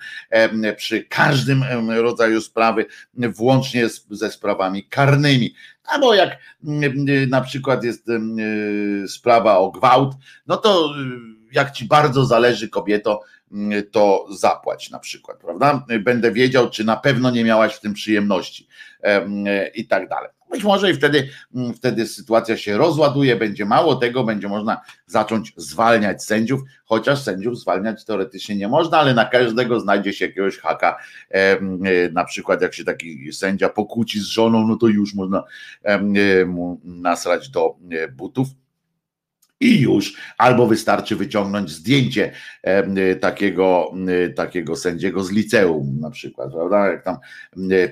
przy 0.78 1.04
każdym 1.04 1.64
rodzaju 1.90 2.42
sprawy, 2.42 2.86
włącznie 3.14 3.90
ze 4.10 4.32
sprawami 4.32 4.84
karnymi. 4.84 5.54
Albo 5.84 6.14
jak 6.14 6.38
na 7.28 7.42
przykład 7.42 7.84
jest 7.84 8.08
sprawa 9.08 9.58
o 9.58 9.72
gwałt, 9.72 10.16
no 10.48 10.58
to 10.58 10.94
jak 11.52 11.72
ci 11.72 11.86
bardzo 11.86 12.26
zależy 12.26 12.70
kobieto, 12.70 13.22
to 13.92 14.26
zapłać 14.30 14.90
na 14.90 15.00
przykład, 15.00 15.38
prawda? 15.38 15.86
Będę 16.00 16.32
wiedział, 16.32 16.70
czy 16.70 16.84
na 16.84 16.98
pewno 16.98 17.32
nie 17.32 17.44
miałaś 17.44 17.74
w 17.74 17.80
tym 17.80 17.94
przyjemności 17.94 18.68
i 19.76 19.88
tak 19.88 20.10
dalej. 20.10 20.30
Być 20.52 20.64
może 20.64 20.92
i 20.92 20.94
wtedy, 20.94 21.30
mm, 21.56 21.74
wtedy 21.74 22.08
sytuacja 22.08 22.58
się 22.58 22.78
rozładuje, 22.78 23.36
będzie 23.36 23.66
mało 23.66 23.96
tego, 23.96 24.24
będzie 24.24 24.48
można 24.48 24.82
zacząć 25.06 25.54
zwalniać 25.58 26.24
sędziów, 26.24 26.62
chociaż 26.86 27.22
sędziów 27.22 27.60
zwalniać 27.60 28.06
teoretycznie 28.06 28.56
nie 28.56 28.68
można, 28.68 28.98
ale 28.98 29.14
na 29.14 29.26
każdego 29.26 29.80
znajdzie 29.80 30.14
się 30.14 30.26
jakiegoś 30.26 30.58
haka. 30.58 30.98
E, 31.30 31.60
na 32.12 32.26
przykład, 32.26 32.62
jak 32.62 32.74
się 32.74 32.84
taki 32.84 33.34
sędzia 33.34 33.70
pokłóci 33.70 34.20
z 34.20 34.26
żoną, 34.26 34.68
no 34.68 34.76
to 34.76 34.88
już 34.88 35.14
można 35.14 35.44
mu 36.46 36.82
nasrać 36.84 37.50
do 37.50 37.76
e, 37.92 38.08
butów 38.08 38.48
i 39.62 39.80
już, 39.82 40.14
albo 40.38 40.68
wystarczy 40.68 41.16
wyciągnąć 41.16 41.72
zdjęcie 41.72 42.32
takiego, 43.20 43.94
takiego 44.36 44.76
sędziego 44.76 45.24
z 45.24 45.32
liceum 45.32 46.00
na 46.00 46.12
przykład, 46.12 46.52
prawda, 46.52 46.88
jak 46.88 47.04
tam 47.04 47.18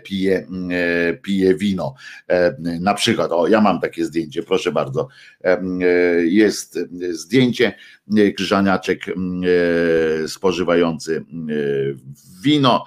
pije, 0.03 0.47
pije 1.21 1.55
wino 1.55 1.93
na 2.59 2.93
przykład, 2.93 3.31
o 3.31 3.47
ja 3.47 3.61
mam 3.61 3.81
takie 3.81 4.05
zdjęcie, 4.05 4.43
proszę 4.43 4.71
bardzo, 4.71 5.07
jest 6.23 6.79
zdjęcie, 7.11 7.75
Krzyżaniaczek 8.35 9.05
spożywający 10.27 11.25
wino. 12.43 12.85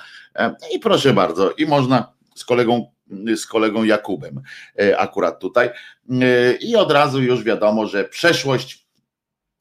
I 0.74 0.78
proszę 0.78 1.12
bardzo, 1.12 1.50
i 1.50 1.66
można 1.66 2.12
z 2.34 2.44
kolegą 2.44 2.92
z 3.36 3.46
kolegą 3.46 3.84
Jakubem 3.84 4.40
e, 4.80 4.98
akurat 4.98 5.40
tutaj. 5.40 5.70
E, 6.10 6.52
I 6.52 6.76
od 6.76 6.92
razu 6.92 7.22
już 7.22 7.44
wiadomo, 7.44 7.86
że 7.86 8.04
przeszłość 8.04 8.86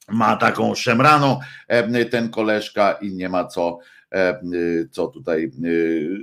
ma 0.07 0.37
taką 0.37 0.75
szemraną 0.75 1.39
e, 1.67 2.05
ten 2.05 2.29
koleżka 2.29 2.91
i 2.91 3.13
nie 3.13 3.29
ma 3.29 3.45
co 3.45 3.79
co 4.91 5.07
tutaj 5.07 5.51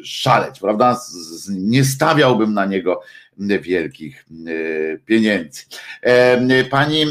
szaleć, 0.04 0.60
prawda? 0.60 1.00
Nie 1.50 1.84
stawiałbym 1.84 2.54
na 2.54 2.64
niego 2.64 3.00
wielkich 3.38 4.26
pieniędzy. 5.06 5.62
Pani 6.70 7.04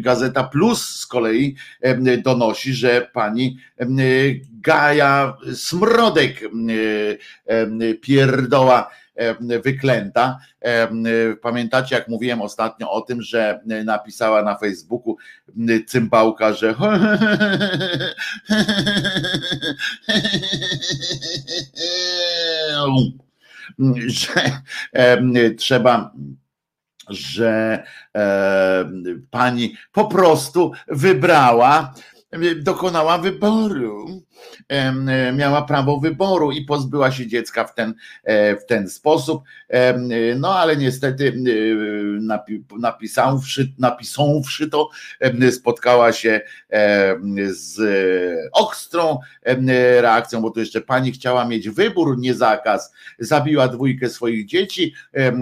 Gazeta 0.00 0.44
Plus 0.44 0.86
z 0.86 1.06
kolei 1.06 1.56
donosi, 2.24 2.74
że 2.74 3.10
pani 3.12 3.58
Gaja 4.60 5.36
Smrodek 5.54 6.40
pierdoła 8.00 8.90
wyklęta. 9.64 10.38
Pamiętacie, 11.42 11.94
jak 11.94 12.08
mówiłem 12.08 12.42
ostatnio 12.42 12.90
o 12.90 13.00
tym, 13.00 13.22
że 13.22 13.60
napisała 13.84 14.42
na 14.42 14.58
Facebooku 14.58 15.16
cymbałka, 15.86 16.52
że 16.52 16.74
że 24.06 24.62
trzeba 25.58 26.12
że 27.08 27.82
pani 29.30 29.76
po 29.92 30.04
prostu 30.04 30.72
wybrała 30.88 31.94
dokonała 32.56 33.18
wyboru, 33.18 34.22
miała 35.34 35.62
prawo 35.62 36.00
wyboru 36.00 36.52
i 36.52 36.64
pozbyła 36.64 37.10
się 37.10 37.26
dziecka 37.26 37.64
w 37.64 37.74
ten, 37.74 37.94
e, 38.24 38.56
w 38.56 38.66
ten 38.66 38.88
sposób. 38.88 39.42
No 40.36 40.54
ale 40.58 40.76
niestety 40.76 41.42
napisawszy, 42.78 43.72
napisąwszy 43.78 44.70
to, 44.70 44.88
spotkała 45.50 46.12
się 46.12 46.40
z 47.50 47.80
ostrą 48.52 49.18
reakcją, 50.00 50.42
bo 50.42 50.50
to 50.50 50.60
jeszcze 50.60 50.80
pani 50.80 51.12
chciała 51.12 51.44
mieć 51.44 51.68
wybór, 51.68 52.18
nie 52.18 52.34
zakaz. 52.34 52.92
Zabiła 53.18 53.68
dwójkę 53.68 54.08
swoich 54.08 54.46
dzieci, 54.46 54.94
e, 55.16 55.32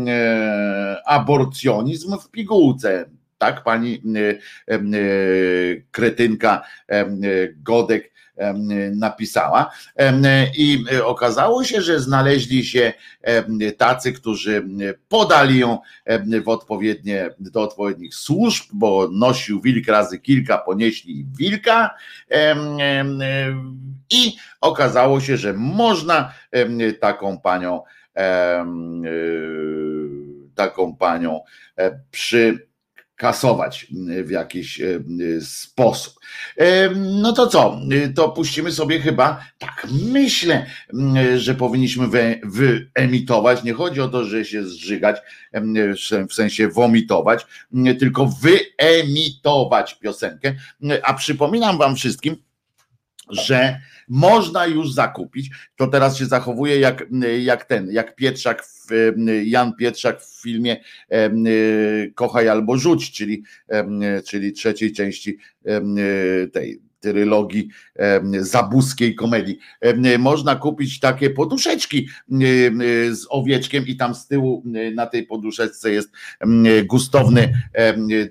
aborcjonizm 1.06 2.18
w 2.18 2.30
pigułce 2.30 3.17
tak 3.38 3.64
pani 3.64 4.02
y, 4.16 4.38
y, 4.74 5.84
kretynka 5.90 6.62
y, 6.92 7.56
Godek 7.62 8.18
napisała. 8.92 9.70
I 10.56 10.84
okazało 11.04 11.64
się, 11.64 11.82
że 11.82 12.00
znaleźli 12.00 12.64
się 12.64 12.92
tacy, 13.76 14.12
którzy 14.12 14.64
podali 15.08 15.58
ją 15.58 15.78
w 16.44 16.48
odpowiednie, 16.48 17.30
do 17.38 17.62
odpowiednich 17.62 18.14
służb, 18.14 18.64
bo 18.72 19.08
nosił 19.12 19.60
wilk 19.60 19.88
razy 19.88 20.18
kilka, 20.18 20.58
ponieśli 20.58 21.26
wilka. 21.38 21.94
I 24.10 24.36
okazało 24.60 25.20
się, 25.20 25.36
że 25.36 25.52
można 25.52 26.32
taką 27.00 27.40
panią 27.40 27.82
taką 30.54 30.96
panią 30.96 31.40
przy 32.10 32.67
kasować 33.18 33.86
w 34.24 34.30
jakiś 34.30 34.80
e, 34.80 35.00
sposób. 35.40 36.14
E, 36.56 36.90
no 36.94 37.32
to 37.32 37.46
co? 37.46 37.80
To 38.14 38.28
puścimy 38.28 38.72
sobie 38.72 39.00
chyba, 39.00 39.44
tak 39.58 39.86
myślę, 40.02 40.66
że 41.36 41.54
powinniśmy 41.54 42.08
wyemitować. 42.44 43.64
Nie 43.64 43.72
chodzi 43.72 44.00
o 44.00 44.08
to, 44.08 44.24
że 44.24 44.44
się 44.44 44.64
zżygać, 44.64 45.16
w 46.28 46.34
sensie 46.34 46.68
womitować, 46.68 47.46
tylko 47.98 48.26
wyemitować 48.26 49.94
piosenkę. 49.94 50.54
A 51.02 51.14
przypominam 51.14 51.78
Wam 51.78 51.96
wszystkim, 51.96 52.36
że 53.30 53.80
można 54.08 54.66
już 54.66 54.92
zakupić. 54.92 55.50
To 55.76 55.86
teraz 55.86 56.16
się 56.16 56.26
zachowuje 56.26 56.78
jak, 56.80 57.04
jak 57.40 57.64
ten, 57.64 57.90
jak 57.90 58.16
Pietrzak, 58.16 58.64
Jan 59.44 59.74
Pietrzak 59.74 60.22
w 60.22 60.42
filmie 60.42 60.76
Kochaj 62.14 62.48
albo 62.48 62.78
rzuć, 62.78 63.12
czyli, 63.12 63.42
czyli 64.26 64.52
trzeciej 64.52 64.92
części 64.92 65.38
tej 66.52 66.87
trylogii 67.00 67.68
zabuskiej 68.40 69.14
komedii. 69.14 69.58
Można 70.18 70.56
kupić 70.56 71.00
takie 71.00 71.30
poduszeczki 71.30 72.08
z 73.10 73.26
owieczkiem 73.28 73.86
i 73.86 73.96
tam 73.96 74.14
z 74.14 74.26
tyłu 74.26 74.62
na 74.94 75.06
tej 75.06 75.26
poduszeczce 75.26 75.90
jest 75.90 76.10
gustowny, 76.84 77.62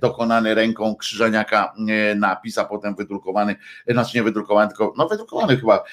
dokonany 0.02 0.56
ręką 0.56 0.96
Krzyżaniaka 0.96 1.74
napis, 2.16 2.58
a 2.58 2.66
potem 2.66 2.96
wydrukowany, 2.96 3.56
znaczy 3.88 4.18
nie 4.18 4.24
wydrukowany, 4.24 4.68
tylko 4.68 4.94
no 4.98 5.08
wydrukowany 5.08 5.58
chyba 5.58 5.84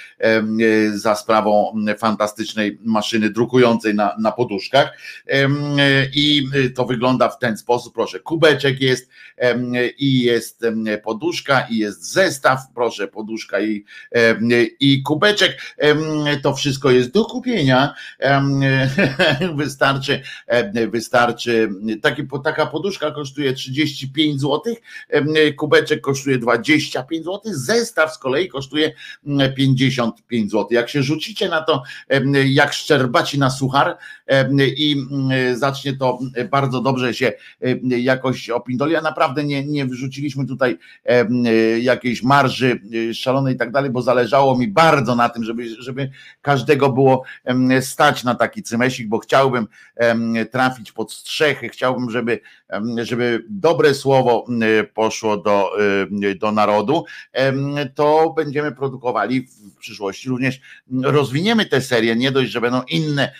za 0.94 1.14
sprawą 1.14 1.74
fantastycznej 1.98 2.78
maszyny 2.84 3.30
drukującej 3.30 3.94
na, 3.94 4.16
na 4.18 4.32
poduszkach 4.32 4.98
i 6.14 6.48
to 6.74 6.84
wygląda 6.84 7.28
w 7.28 7.38
ten 7.38 7.56
sposób, 7.56 7.94
proszę, 7.94 8.20
kubeczek 8.20 8.80
jest 8.80 9.10
i 9.98 10.22
jest 10.22 10.64
poduszka 11.04 11.66
i 11.70 11.76
jest 11.76 12.12
zestaw 12.12 12.60
proszę, 12.74 13.08
poduszka 13.08 13.60
i, 13.60 13.84
i 14.80 15.02
kubeczek, 15.02 15.76
to 16.42 16.54
wszystko 16.54 16.90
jest 16.90 17.10
do 17.10 17.24
kupienia. 17.24 17.94
Wystarczy, 19.56 20.22
wystarczy, 20.90 21.70
taki, 22.02 22.22
taka 22.44 22.66
poduszka 22.66 23.10
kosztuje 23.10 23.52
35 23.52 24.40
zł, 24.40 24.60
kubeczek 25.56 26.00
kosztuje 26.00 26.38
25 26.38 27.24
zł, 27.24 27.40
zestaw 27.44 28.14
z 28.14 28.18
kolei 28.18 28.48
kosztuje 28.48 28.92
55 29.56 30.50
zł. 30.50 30.66
Jak 30.70 30.88
się 30.88 31.02
rzucicie 31.02 31.48
na 31.48 31.62
to, 31.62 31.82
jak 32.46 32.72
szczerbaci 32.72 33.38
na 33.38 33.50
suchar 33.50 33.96
i 34.58 34.96
zacznie 35.54 35.96
to 35.96 36.18
bardzo 36.50 36.80
dobrze 36.80 37.14
się 37.14 37.32
jakoś 37.82 38.50
opindoli, 38.50 38.96
a 38.96 39.00
naprawdę 39.00 39.44
nie, 39.44 39.66
nie 39.66 39.86
wrzuciliśmy 39.86 40.46
tutaj 40.46 40.78
jakiejś 41.80 42.22
marży 42.22 42.53
branży 42.54 42.80
y, 42.94 43.14
szalonej 43.14 43.54
i 43.54 43.58
tak 43.58 43.70
dalej, 43.70 43.90
bo 43.90 44.02
zależało 44.02 44.58
mi 44.58 44.68
bardzo 44.68 45.14
na 45.14 45.28
tym, 45.28 45.44
żeby, 45.44 45.68
żeby 45.78 46.10
każdego 46.42 46.92
było 46.92 47.22
stać 47.80 48.24
na 48.24 48.34
taki 48.34 48.62
cymesik, 48.62 49.08
bo 49.08 49.18
chciałbym 49.18 49.66
trafić 50.50 50.92
pod 50.92 51.12
strzechy, 51.12 51.68
chciałbym, 51.68 52.10
żeby, 52.10 52.40
żeby 53.02 53.44
dobre 53.48 53.94
słowo 53.94 54.46
poszło 54.94 55.36
do, 55.36 55.70
do 56.36 56.52
narodu, 56.52 57.04
to 57.94 58.32
będziemy 58.36 58.72
produkowali 58.72 59.40
w 59.40 59.76
przyszłości. 59.78 60.28
Również 60.28 60.60
rozwiniemy 61.02 61.66
tę 61.66 61.80
serię, 61.80 62.16
nie 62.16 62.32
dość, 62.32 62.50
że 62.50 62.60
będą 62.60 62.82
inne, 62.82 63.32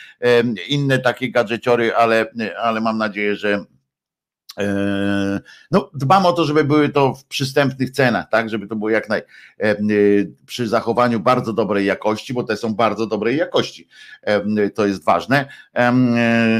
inne 0.69 0.99
takie 0.99 1.31
gadżeciory, 1.31 1.95
ale, 1.95 2.27
ale 2.63 2.81
mam 2.81 2.99
nadzieję, 2.99 3.37
że 3.37 3.65
no, 5.71 5.91
dbam 5.95 6.27
o 6.27 6.33
to, 6.33 6.45
żeby 6.45 6.65
były 6.65 6.89
to 6.89 7.15
w 7.15 7.25
przystępnych 7.25 7.91
cenach, 7.91 8.29
tak, 8.31 8.51
żeby 8.51 8.67
to 8.67 8.77
było 8.77 8.91
jak 8.91 9.09
naj 9.09 9.23
e, 9.61 9.77
przy 10.47 10.69
zachowaniu 10.69 11.21
bardzo 11.21 11.53
dobrej 11.53 11.87
jakości, 11.87 12.35
bo 12.35 12.43
te 12.43 12.57
są 12.57 12.75
bardzo 12.75 13.07
dobrej 13.07 13.37
jakości. 13.37 13.89
E, 14.23 14.71
to 14.71 14.87
jest 14.87 15.05
ważne, 15.05 15.49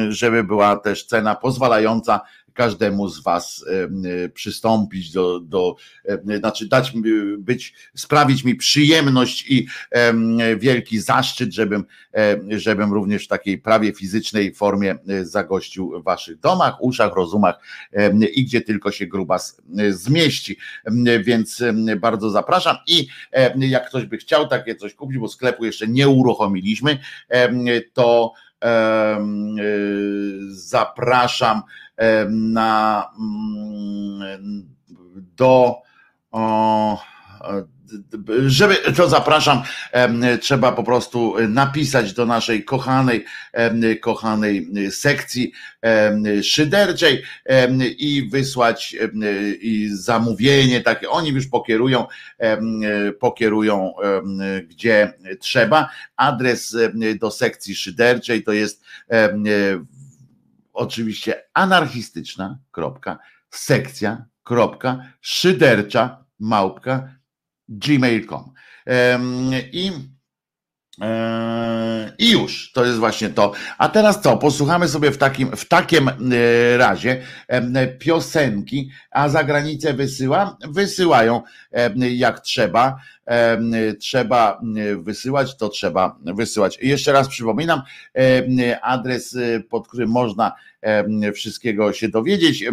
żeby 0.09 0.45
była 0.45 0.77
też 0.77 1.07
cena 1.07 1.35
pozwalająca 1.35 2.21
każdemu 2.55 3.09
z 3.09 3.23
Was 3.23 3.65
przystąpić 4.35 5.13
do, 5.13 5.41
do 5.41 5.77
znaczy 6.39 6.69
dać 6.69 6.93
być, 7.39 7.75
sprawić 7.95 8.45
mi 8.45 8.55
przyjemność 8.55 9.51
i 9.51 9.67
wielki 10.57 11.01
zaszczyt, 11.01 11.55
żebym, 11.55 11.85
żebym 12.49 12.93
również 12.93 13.25
w 13.25 13.29
takiej 13.29 13.59
prawie 13.59 13.93
fizycznej 13.93 14.55
formie 14.55 14.97
e, 15.09 15.25
zagościł 15.25 16.01
w 16.01 16.05
Waszych 16.05 16.39
domach, 16.39 16.83
uszach, 16.83 17.15
rozumach 17.15 17.55
i 18.35 18.45
gdzie 18.45 18.61
tylko 18.61 18.93
się 18.93 19.07
grubas 19.07 19.61
zmieści. 19.91 20.57
Więc 21.21 21.63
bardzo 22.01 22.31
zapraszam 22.31 22.77
i 22.87 23.07
jak 23.57 23.89
ktoś 23.89 24.05
by 24.07 24.17
chciał 24.17 24.49
takie 24.49 24.75
coś 24.75 24.95
kupić, 24.95 25.19
bo 25.19 25.29
sklepu 25.29 25.65
jeszcze 25.65 25.89
nie 25.89 26.09
uruchomiliśmy, 26.09 26.99
to 27.93 28.33
e, 28.65 29.27
zapraszam 30.49 31.63
na 32.29 33.05
mm, 33.19 34.69
do 35.37 35.85
żeby, 38.47 38.77
to 38.97 39.09
zapraszam, 39.09 39.63
trzeba 40.41 40.73
po 40.73 40.83
prostu 40.83 41.35
napisać 41.49 42.13
do 42.13 42.27
naszej 42.27 42.65
kochanej, 42.65 43.25
kochanej 44.01 44.69
sekcji 44.91 45.53
szyderczej 46.43 47.23
i 47.99 48.29
wysłać 48.33 48.97
i 49.61 49.89
zamówienie 49.93 50.81
takie, 50.81 51.11
oni 51.11 51.31
już 51.31 51.47
pokierują, 51.47 52.07
pokierują 53.21 53.95
gdzie 54.69 55.13
trzeba. 55.41 55.89
Adres 56.17 56.77
do 57.21 57.31
sekcji 57.31 57.75
szyderczej 57.75 58.43
to 58.43 58.53
jest 58.53 58.85
oczywiście 60.75 61.43
anarchistyczna 61.55 62.59
kropka, 62.71 63.19
sekcja 63.51 64.25
kropka, 64.43 65.05
szydercza 65.21 66.25
małpka 66.39 67.09
gmail.com. 67.69 68.53
I, 69.73 69.93
I 72.19 72.31
już, 72.31 72.73
to 72.73 72.85
jest 72.85 72.99
właśnie 72.99 73.29
to. 73.29 73.53
A 73.79 73.89
teraz 73.89 74.21
co? 74.21 74.37
Posłuchamy 74.37 74.89
sobie 74.89 75.11
w 75.11 75.19
takim, 75.19 75.57
w 75.57 75.65
takim 75.65 76.09
e, 76.09 76.13
razie 76.77 77.23
piosenki, 77.99 78.91
a 79.11 79.29
za 79.29 79.45
granicę 79.45 79.95
wysyła? 79.95 80.57
Wysyłają 80.69 81.43
jak 81.97 82.41
trzeba. 82.41 82.99
Trzeba 84.01 84.61
wysyłać, 84.99 85.57
to 85.57 85.69
trzeba 85.69 86.19
wysyłać. 86.25 86.79
Jeszcze 86.83 87.13
raz 87.13 87.29
przypominam, 87.29 87.83
adres, 88.83 89.37
pod 89.71 89.89
którym 89.89 90.11
można 90.11 90.53
wszystkiego 91.35 91.93
się 91.93 92.09
dowiedzieć, 92.09 92.65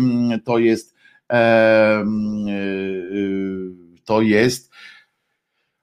to 0.46 0.58
jest 0.58 0.96
to 4.06 4.22
jest 4.22 4.71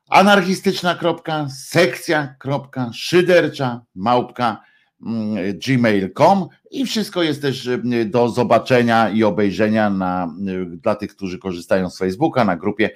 anarchistyczna 0.09 0.95
kropka, 0.95 1.49
sekcja 1.49 2.35
kropka, 2.39 2.91
szydercza 2.93 3.81
małpka 3.95 4.63
mm, 5.07 5.59
gmail.com 5.67 6.49
i 6.71 6.87
wszystko 6.87 7.23
jest 7.23 7.43
też 7.43 7.66
y, 7.66 8.05
do 8.05 8.29
zobaczenia 8.29 9.11
i 9.11 9.25
obejrzenia 9.25 9.91
na, 9.91 10.35
y, 10.49 10.77
dla 10.77 10.95
tych, 10.95 11.16
którzy 11.16 11.39
korzystają 11.39 11.91
z 11.91 11.99
Facebooka, 11.99 12.45
na 12.45 12.57
grupie 12.57 12.91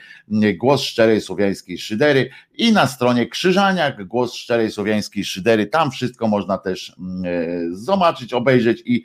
y, 0.44 0.54
Głos 0.54 0.82
Szczerej 0.82 1.20
Słowiańskiej 1.20 1.78
Szydery 1.78 2.30
i 2.54 2.72
na 2.72 2.86
stronie 2.86 3.26
Krzyżaniak 3.26 4.04
Głos 4.04 4.34
Szczerej 4.34 4.70
Słowiańskiej 4.70 5.24
Szydery. 5.24 5.66
Tam 5.66 5.90
wszystko 5.90 6.28
można 6.28 6.58
też 6.58 6.96
zobaczyć, 7.72 8.32
obejrzeć 8.32 8.82
i 8.86 9.04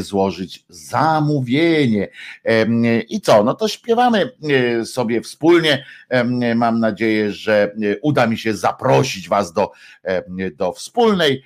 złożyć 0.00 0.64
zamówienie. 0.68 2.08
I 3.08 3.20
co? 3.20 3.44
No 3.44 3.54
to 3.54 3.68
śpiewamy 3.68 4.30
sobie 4.84 5.20
wspólnie. 5.20 5.84
Mam 6.56 6.80
nadzieję, 6.80 7.32
że 7.32 7.74
uda 8.02 8.26
mi 8.26 8.38
się 8.38 8.54
zaprosić 8.54 9.28
Was 9.28 9.52
do, 9.52 9.70
do 10.56 10.72
wspólnej, 10.72 11.42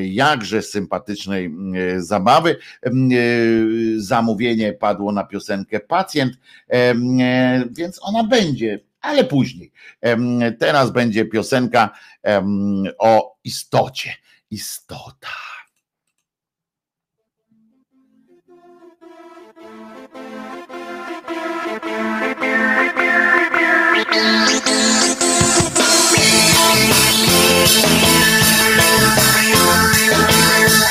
jakże 0.00 0.62
sympatycznej 0.62 1.50
E, 1.71 1.71
zabawy. 1.96 2.56
E, 2.82 2.90
zamówienie 3.96 4.72
padło 4.72 5.12
na 5.12 5.24
piosenkę 5.24 5.80
Pacjent, 5.80 6.32
e, 6.68 6.94
więc 7.70 7.98
ona 8.02 8.24
będzie, 8.24 8.80
ale 9.00 9.24
później. 9.24 9.72
Teraz 10.58 10.90
będzie 10.90 11.24
piosenka 11.24 11.90
o 12.98 13.36
istocie. 13.44 14.14
Istota. 14.50 15.28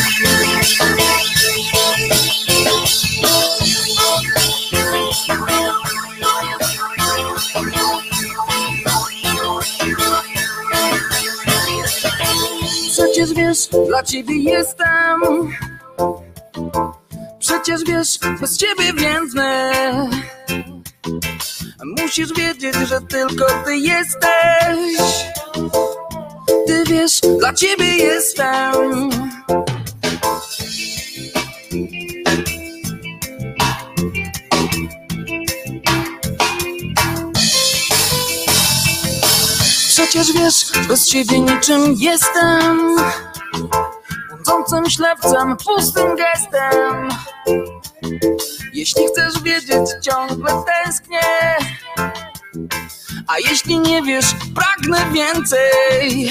wiesz, 13.36 13.68
dla 13.88 14.02
ciebie 14.02 14.34
jestem. 14.36 15.20
Przecież 17.38 17.84
wiesz, 17.84 18.18
bez 18.40 18.58
ciebie 18.58 18.92
więdnę. 18.92 19.72
Musisz 22.00 22.32
wiedzieć, 22.32 22.74
że 22.74 23.00
tylko 23.00 23.46
ty 23.64 23.76
jesteś. 23.76 24.98
Ty 26.66 26.84
wiesz, 26.86 27.20
dla 27.38 27.52
ciebie 27.52 27.96
jestem. 27.96 29.10
Przecież 39.88 40.32
wiesz, 40.32 40.86
bez 40.88 41.08
ciebie 41.08 41.40
niczym 41.40 41.94
jestem 41.98 42.96
Błądzącym 44.30 44.90
ślepcem, 44.90 45.56
pustym 45.56 46.16
gestem. 46.16 47.08
Jeśli 48.72 49.06
chcesz 49.06 49.42
wiedzieć, 49.42 49.90
ciągle 50.02 50.52
tęsknię. 50.66 51.20
A 53.26 53.38
jeśli 53.38 53.78
nie 53.78 54.02
wiesz, 54.02 54.26
pragnę 54.54 55.12
więcej 55.12 56.30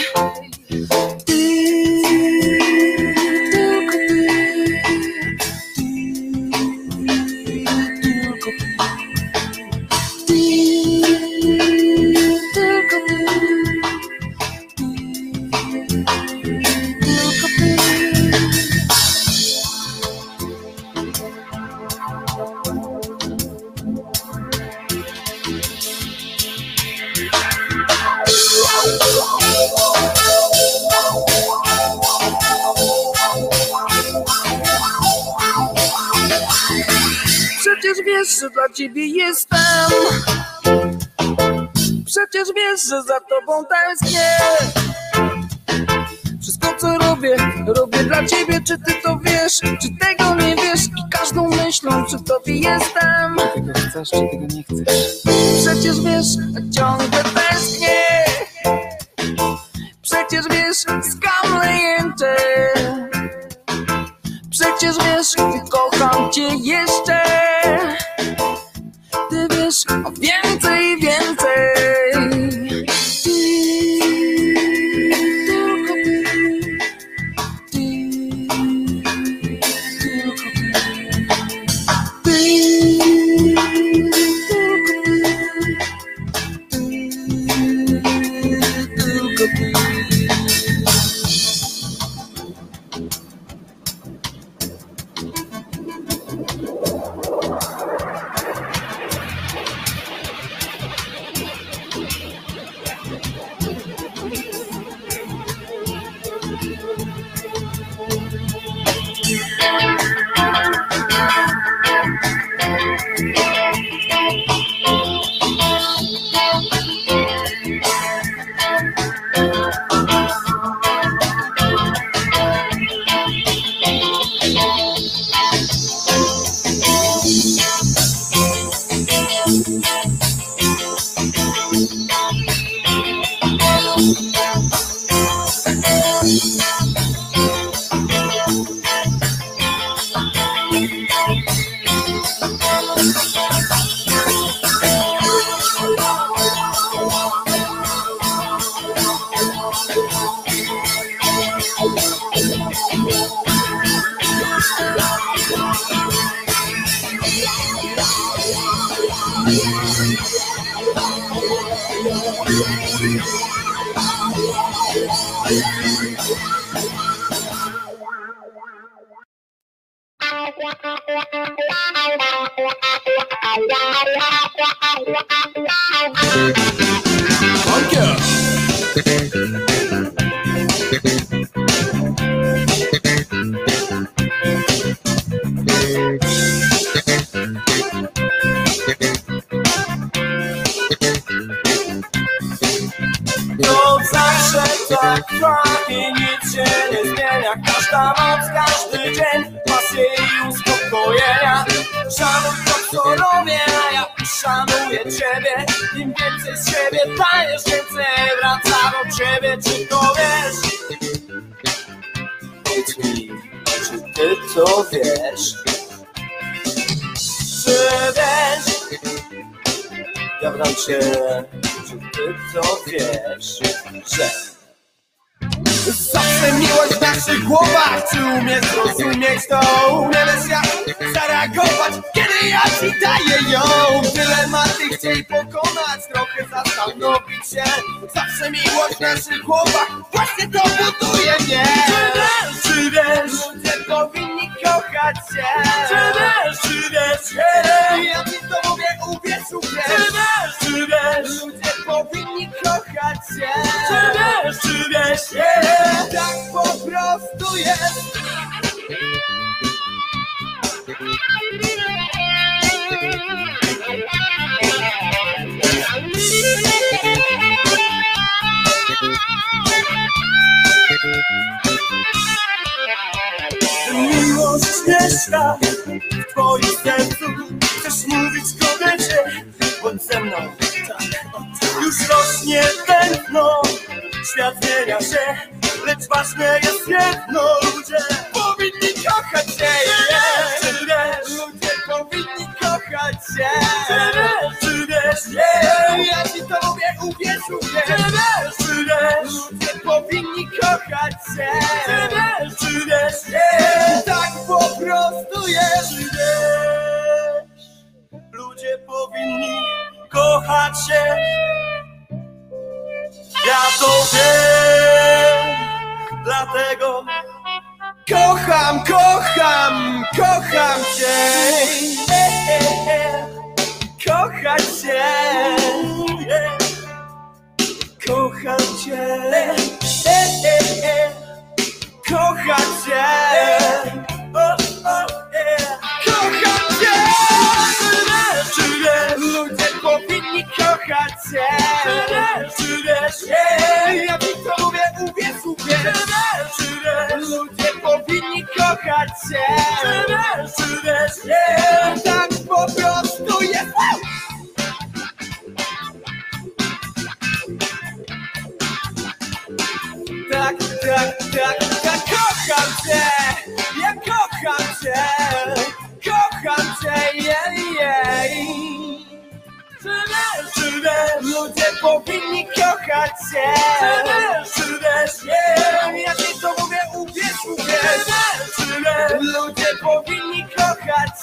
wiesz, 38.03 38.39
że 38.39 38.49
dla 38.49 38.69
ciebie 38.69 39.07
jestem. 39.07 39.59
Przecież 42.05 42.47
wiesz, 42.55 42.81
że 42.89 43.03
za 43.03 43.19
tobą 43.19 43.65
tęsknię. 43.65 44.29
Wszystko 46.41 46.67
co 46.77 46.97
robię, 46.97 47.37
robię 47.67 48.03
dla 48.03 48.25
ciebie, 48.25 48.61
czy 48.67 48.77
ty 48.77 48.93
to 49.03 49.19
wiesz, 49.23 49.59
czy 49.81 49.89
tego 49.99 50.35
nie 50.35 50.55
wiesz 50.55 50.85
i 50.85 51.09
każdą 51.11 51.49
myślą 51.49 52.05
przy 52.05 52.23
tobie 52.23 52.53
jestem. 52.53 53.35
Tego 53.55 53.73
chcesz, 53.73 54.09
czy 54.09 54.19
tego 54.31 54.45
nie 54.55 54.63
chcesz? 54.63 55.21
Przecież 55.61 56.01
wiesz, 56.01 56.27
ciągle 56.75 57.23
tęsknię. 57.23 58.25
Przecież 60.01 60.45
wiesz, 60.51 60.77
skam 60.77 61.59
lejęczę. 61.59 62.35
Przecież 64.49 64.95
wiesz, 64.97 65.35
kocham 65.69 66.31
cię 66.31 66.49
jeszcze 66.55 67.54
wiesz 70.19 70.34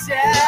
się. 0.07 0.42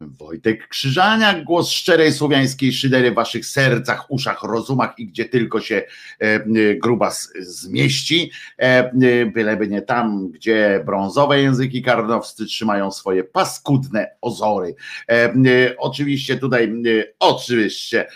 Wojtek 0.00 0.68
Krzyżania, 0.68 1.42
głos 1.44 1.70
szczerej 1.70 2.12
słowiańskiej 2.12 2.72
szydery 2.72 3.10
w 3.10 3.14
waszych 3.14 3.46
sercach, 3.46 4.10
uszach, 4.10 4.42
rozumach 4.42 4.98
i 4.98 5.06
gdzie 5.06 5.24
tylko 5.24 5.60
się 5.60 5.76
e, 5.76 5.84
e 6.20 6.44
grubas 6.74 7.32
zmieści, 7.38 8.30
e, 8.58 8.62
e, 8.62 8.92
byleby 9.26 9.68
nie 9.68 9.82
tam, 9.82 10.30
gdzie 10.30 10.82
brązowe 10.86 11.40
języki 11.40 11.82
karnowscy 11.82 12.46
trzymają 12.46 12.90
swoje 12.90 13.24
paskudne 13.24 14.10
ozory. 14.20 14.74
E, 15.08 15.12
e 15.12 15.32
oczywiście 15.78 16.36
tutaj, 16.36 16.72
oczywiście 17.18 18.06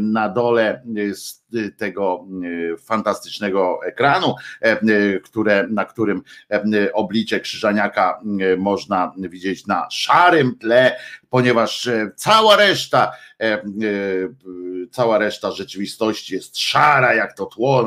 na 0.00 0.28
dole 0.28 0.82
z 1.12 1.37
Y, 1.54 1.72
tego 1.72 2.26
y, 2.44 2.76
fantastycznego 2.76 3.80
ekranu, 3.86 4.34
e, 4.62 4.82
y, 4.82 5.20
które, 5.24 5.66
na 5.70 5.84
którym 5.84 6.22
e, 6.50 6.92
oblicze 6.92 7.40
Krzyżaniaka 7.40 8.20
można 8.58 9.12
widzieć 9.18 9.66
na 9.66 9.90
szarym 9.90 10.58
tle, 10.58 10.96
ponieważ 11.30 11.86
e, 11.86 12.10
cała 12.16 12.56
reszta, 12.56 13.12
cała 14.90 15.18
reszta 15.18 15.52
rzeczywistości 15.52 16.34
jest 16.34 16.58
szara, 16.58 17.14
jak 17.14 17.36
to 17.36 17.46
tło 17.46 17.84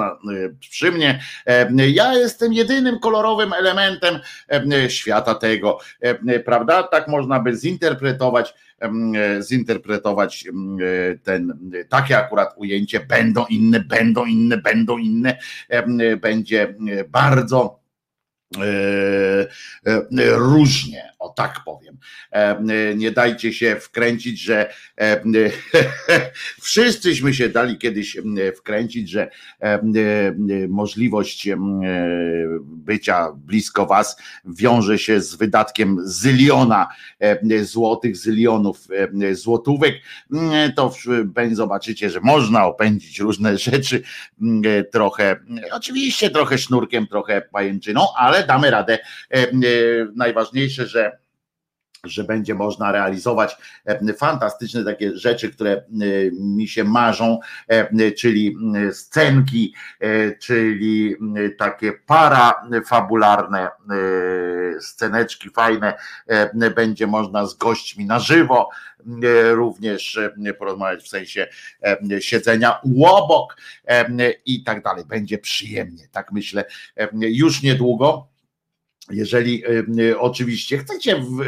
przy 0.59 0.91
mnie. 0.91 1.21
Ja 1.87 2.13
jestem 2.13 2.53
jedynym 2.53 2.99
kolorowym 2.99 3.53
elementem 3.53 4.19
świata 4.87 5.35
tego, 5.35 5.79
prawda? 6.45 6.83
Tak 6.83 7.07
można 7.07 7.39
by 7.39 7.55
zinterpretować 7.55 8.53
E, 8.81 9.43
zinterpretować 9.43 10.47
e, 10.47 11.17
ten, 11.17 11.71
e, 11.73 11.85
takie 11.85 12.17
akurat 12.17 12.53
ujęcie, 12.57 12.99
będą 12.99 13.45
inne, 13.45 13.79
będą 13.79 14.25
inne, 14.25 14.57
będą 14.57 14.97
inne, 14.97 15.37
będzie 16.21 16.75
bardzo 17.09 17.80
różnie, 20.35 21.13
o 21.19 21.29
tak 21.29 21.59
powiem. 21.65 21.97
Nie 22.95 23.11
dajcie 23.11 23.53
się 23.53 23.75
wkręcić, 23.75 24.41
że 24.41 24.73
wszyscyśmy 26.61 27.33
się 27.33 27.49
dali 27.49 27.77
kiedyś 27.77 28.17
wkręcić, 28.57 29.09
że 29.09 29.29
możliwość 30.69 31.49
bycia 32.63 33.31
blisko 33.35 33.85
was 33.85 34.17
wiąże 34.45 34.99
się 34.99 35.21
z 35.21 35.35
wydatkiem 35.35 35.97
zyliona 36.03 36.87
złotych, 37.61 38.17
zylionów 38.17 38.87
złotówek. 39.31 39.95
To 40.75 40.93
zobaczycie, 41.51 42.09
że 42.09 42.19
można 42.19 42.65
opędzić 42.65 43.19
różne 43.19 43.57
rzeczy 43.57 44.03
trochę, 44.91 45.39
oczywiście 45.71 46.29
trochę 46.29 46.57
sznurkiem, 46.57 47.07
trochę 47.07 47.41
pajęczyną, 47.41 48.07
ale 48.17 48.40
damy 48.43 48.71
radę. 48.71 48.99
Najważniejsze, 50.15 50.87
że 50.87 51.21
że 52.03 52.23
będzie 52.23 52.55
można 52.55 52.91
realizować 52.91 53.57
e, 53.85 54.13
fantastyczne 54.13 54.83
takie 54.83 55.17
rzeczy, 55.17 55.51
które 55.51 55.71
e, 55.71 55.83
mi 56.31 56.67
się 56.67 56.83
marzą, 56.83 57.39
e, 57.67 58.11
czyli 58.11 58.57
scenki, 58.91 59.73
czyli 60.39 61.15
takie 61.57 61.91
parafabularne 61.91 63.67
sceneczki 64.79 65.49
fajne, 65.49 65.93
będzie 66.75 67.07
można 67.07 67.45
z 67.45 67.53
gośćmi 67.53 68.05
na 68.05 68.19
żywo 68.19 68.69
również 69.51 70.19
porozmawiać 70.59 71.03
w 71.03 71.07
sensie 71.07 71.47
siedzenia 72.19 72.79
u 72.83 73.05
obok 73.05 73.57
i 74.45 74.63
tak 74.63 74.83
dalej. 74.83 75.05
Będzie 75.05 75.37
przyjemnie, 75.37 76.07
tak 76.11 76.31
myślę, 76.31 76.65
już 77.13 77.63
niedługo 77.63 78.30
jeżeli 79.13 79.63
e, 80.09 80.19
oczywiście 80.19 80.77
chcecie 80.77 81.15
w, 81.15 81.41
e, 81.41 81.45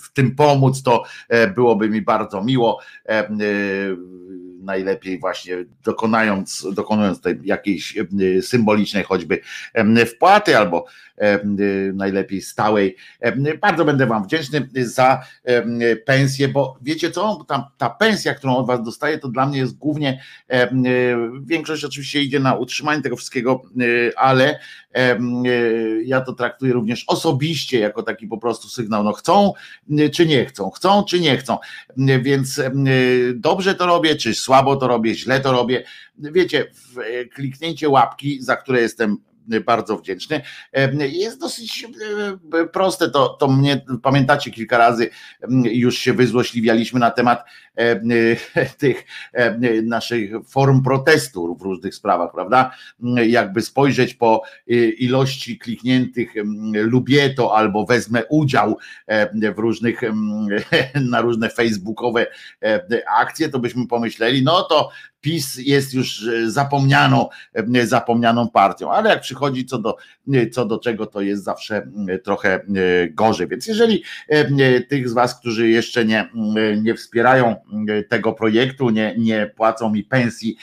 w, 0.00 0.12
tym 0.12 0.34
pomóc, 0.34 0.82
to 0.82 1.02
e, 1.28 1.46
byłoby 1.46 1.90
mi 1.90 2.02
bardzo 2.02 2.44
miło. 2.44 2.80
Najlepiej 4.60 5.18
właśnie 5.18 5.56
dokonając, 5.84 6.66
dokonując 6.72 7.20
tej 7.20 7.38
jakiejś 7.44 7.98
symbolicznej 8.40 9.04
choćby 9.04 9.40
wpłaty 10.06 10.58
albo 10.58 10.86
najlepiej 11.94 12.42
stałej. 12.42 12.96
Bardzo 13.60 13.84
będę 13.84 14.06
Wam 14.06 14.24
wdzięczny 14.24 14.68
za 14.74 15.24
pensję, 16.04 16.48
bo 16.48 16.78
wiecie 16.82 17.10
co, 17.10 17.44
ta, 17.48 17.70
ta 17.78 17.90
pensja, 17.90 18.34
którą 18.34 18.56
od 18.56 18.66
Was 18.66 18.82
dostaję, 18.82 19.18
to 19.18 19.28
dla 19.28 19.46
mnie 19.46 19.58
jest 19.58 19.78
głównie, 19.78 20.22
większość 21.42 21.84
oczywiście 21.84 22.22
idzie 22.22 22.40
na 22.40 22.54
utrzymanie 22.54 23.02
tego 23.02 23.16
wszystkiego, 23.16 23.62
ale 24.16 24.58
ja 26.04 26.20
to 26.20 26.32
traktuję 26.32 26.72
również 26.72 27.04
osobiście 27.06 27.78
jako 27.78 28.02
taki 28.02 28.26
po 28.26 28.38
prostu 28.38 28.68
sygnał, 28.68 29.04
no 29.04 29.12
chcą 29.12 29.52
czy 30.12 30.26
nie 30.26 30.44
chcą, 30.44 30.70
chcą 30.70 31.04
czy 31.04 31.20
nie 31.20 31.36
chcą, 31.36 31.58
więc 32.22 32.60
dobrze 33.34 33.74
to 33.74 33.86
robię, 33.86 34.16
czy 34.16 34.34
słabo 34.34 34.76
to 34.76 34.88
robię, 34.88 35.14
źle 35.14 35.40
to 35.40 35.52
robię, 35.52 35.84
wiecie, 36.18 36.66
kliknięcie 37.34 37.88
łapki, 37.88 38.42
za 38.42 38.56
które 38.56 38.80
jestem 38.80 39.16
bardzo 39.66 39.96
wdzięczny. 39.96 40.40
Jest 40.98 41.40
dosyć 41.40 41.86
e, 42.54 42.66
proste, 42.66 43.10
to, 43.10 43.28
to 43.28 43.48
mnie 43.48 43.84
pamiętacie 44.02 44.50
kilka 44.50 44.78
razy 44.78 45.10
już 45.64 45.98
się 45.98 46.12
wyzłośliwialiśmy 46.12 47.00
na 47.00 47.10
temat 47.10 47.44
e, 47.76 47.96
tych 48.78 49.04
naszych 49.82 50.30
form 50.48 50.82
protestu 50.82 51.56
w 51.56 51.62
różnych 51.62 51.94
sprawach, 51.94 52.32
prawda? 52.32 52.70
Jakby 53.26 53.62
spojrzeć 53.62 54.14
po 54.14 54.42
ilości 54.98 55.58
klikniętych 55.58 56.34
lubię 56.74 57.30
to 57.30 57.56
albo 57.56 57.86
wezmę 57.86 58.24
udział 58.24 58.78
w 59.54 59.58
różnych 59.58 60.00
na 61.10 61.20
różne 61.20 61.50
facebookowe 61.50 62.26
akcje, 63.18 63.48
to 63.48 63.58
byśmy 63.58 63.86
pomyśleli, 63.86 64.42
no 64.42 64.62
to 64.62 64.90
PiS 65.24 65.56
jest 65.56 65.94
już 65.94 66.26
e, 66.26 66.50
zapomnianą, 66.50 67.28
e, 67.74 67.86
zapomnianą 67.86 68.48
partią, 68.48 68.92
ale 68.92 69.10
jak 69.10 69.20
przychodzi 69.20 69.64
co 69.64 69.78
do, 69.78 69.96
e, 70.32 70.50
co 70.50 70.66
do 70.66 70.78
czego, 70.78 71.06
to 71.06 71.20
jest 71.20 71.44
zawsze 71.44 71.88
trochę 72.24 72.60
gorzej. 73.10 73.48
Więc 73.48 73.66
jeżeli 73.66 74.02
tych 74.88 75.08
z 75.08 75.12
Was, 75.12 75.40
którzy 75.40 75.68
jeszcze 75.68 76.04
nie, 76.04 76.28
nie 76.82 76.94
wspierają 76.94 77.56
tego 78.08 78.32
projektu, 78.32 78.90
nie, 78.90 79.14
nie 79.18 79.50
płacą 79.56 79.90
mi 79.90 80.04
pensji, 80.04 80.56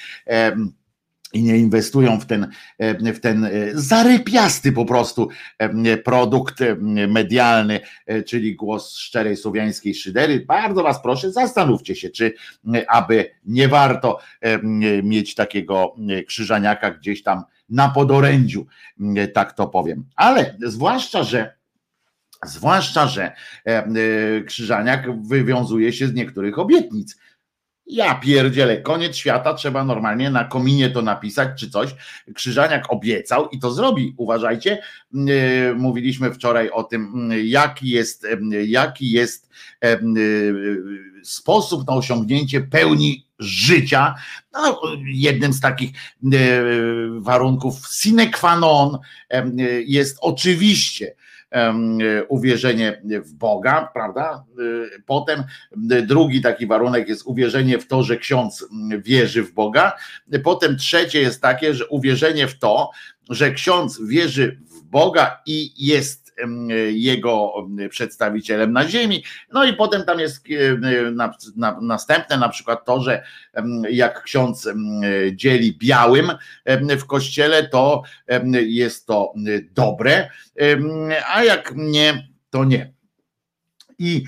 i 1.34 1.44
nie 1.44 1.58
inwestują 1.58 2.20
w 2.20 2.26
ten, 2.26 2.48
w 3.00 3.20
ten 3.20 3.50
zarypiasty 3.74 4.72
po 4.72 4.86
prostu 4.86 5.30
produkt 6.04 6.60
medialny, 7.08 7.80
czyli 8.26 8.56
głos 8.56 8.98
szczerej 8.98 9.38
słowiańskiej 9.38 9.96
szydery. 9.96 10.46
Bardzo 10.46 10.84
Was 10.84 11.02
proszę, 11.02 11.32
zastanówcie 11.32 11.96
się, 11.96 12.10
czy 12.10 12.34
aby 12.88 13.30
nie 13.46 13.68
warto 13.68 14.20
mieć 15.04 15.36
takiego 15.36 15.96
krzyżaniaka 16.28 16.92
gdzieś 16.92 17.24
tam 17.24 17.44
na 17.70 17.90
podorędziu, 17.90 18.66
tak 19.34 19.54
to 19.54 19.68
powiem. 19.68 20.06
Ale 20.16 20.58
zwłaszcza, 20.62 21.24
że 21.24 21.62
Zwłaszcza, 22.46 23.08
że 23.08 23.32
Krzyżaniak 24.46 25.24
wywiązuje 25.28 25.94
się 25.94 26.08
z 26.08 26.14
niektórych 26.14 26.60
obietnic 26.60 27.18
ja 27.86 28.16
pierdzielę, 28.16 28.82
koniec 28.82 29.16
świata, 29.16 29.54
trzeba 29.54 29.84
normalnie 29.84 30.30
na 30.30 30.44
kominie 30.44 30.90
to 30.90 31.02
napisać 31.02 31.60
czy 31.60 31.70
coś. 31.70 31.96
Krzyżaniak 32.36 32.94
obiecał 32.94 33.50
i 33.50 33.60
to 33.60 33.72
zrobi. 33.72 34.14
Uważajcie, 34.18 34.82
yy, 35.14 35.76
mówiliśmy 35.78 36.34
wczoraj 36.34 36.70
o 36.70 36.84
tym, 36.84 37.30
yy, 37.32 37.46
jaki 37.46 37.90
jest, 37.90 38.28
yy, 38.52 38.66
jaki 38.66 39.12
jest 39.12 39.52
sposób 41.24 41.88
na 41.88 41.94
osiągnięcie 41.94 42.62
pełni 42.62 43.28
życia. 43.40 44.16
No, 44.54 44.82
jednym 45.06 45.54
z 45.54 45.60
takich 45.62 45.92
warunków 47.20 47.76
sine 47.92 48.30
qua 48.30 48.60
non 48.60 48.98
jest 49.86 50.18
oczywiście 50.22 51.16
uwierzenie 52.28 53.02
w 53.04 53.34
Boga, 53.34 53.90
prawda? 53.94 54.46
Y, 54.60 55.04
potem 55.06 55.44
drugi 56.04 56.42
taki 56.42 56.68
warunek 56.68 57.10
jest 57.10 57.26
uwierzenie 57.26 57.80
w 57.80 57.88
to, 57.88 58.04
że 58.04 58.18
ksiądz 58.18 58.68
wierzy 59.04 59.44
w 59.44 59.54
Boga. 59.54 59.94
Potem 60.44 60.78
trzecie 60.78 61.22
jest 61.22 61.42
takie, 61.42 61.74
że 61.74 61.88
uwierzenie 61.88 62.48
w 62.48 62.60
to, 62.60 62.92
że 63.30 63.52
ksiądz 63.52 64.02
wierzy 64.02 64.60
w 64.66 64.84
Boga 64.84 65.42
i 65.46 65.88
jest 65.88 66.21
jego 66.92 67.54
przedstawicielem 67.90 68.74
na 68.74 68.88
ziemi. 68.88 69.24
No 69.54 69.66
i 69.66 69.74
potem 69.74 70.04
tam 70.04 70.20
jest 70.20 70.46
na, 71.12 71.34
na, 71.56 71.82
następne 71.82 72.38
na 72.38 72.50
przykład 72.50 72.86
to, 72.86 73.02
że 73.02 73.24
jak 73.90 74.24
ksiądz 74.24 74.70
dzieli 75.34 75.78
białym 75.78 76.32
w 77.00 77.06
kościele, 77.06 77.68
to 77.68 78.04
jest 78.52 79.06
to 79.06 79.34
dobre, 79.72 80.30
a 81.28 81.44
jak 81.44 81.74
nie, 81.76 82.28
to 82.50 82.66
nie. 82.66 83.01
I 84.02 84.24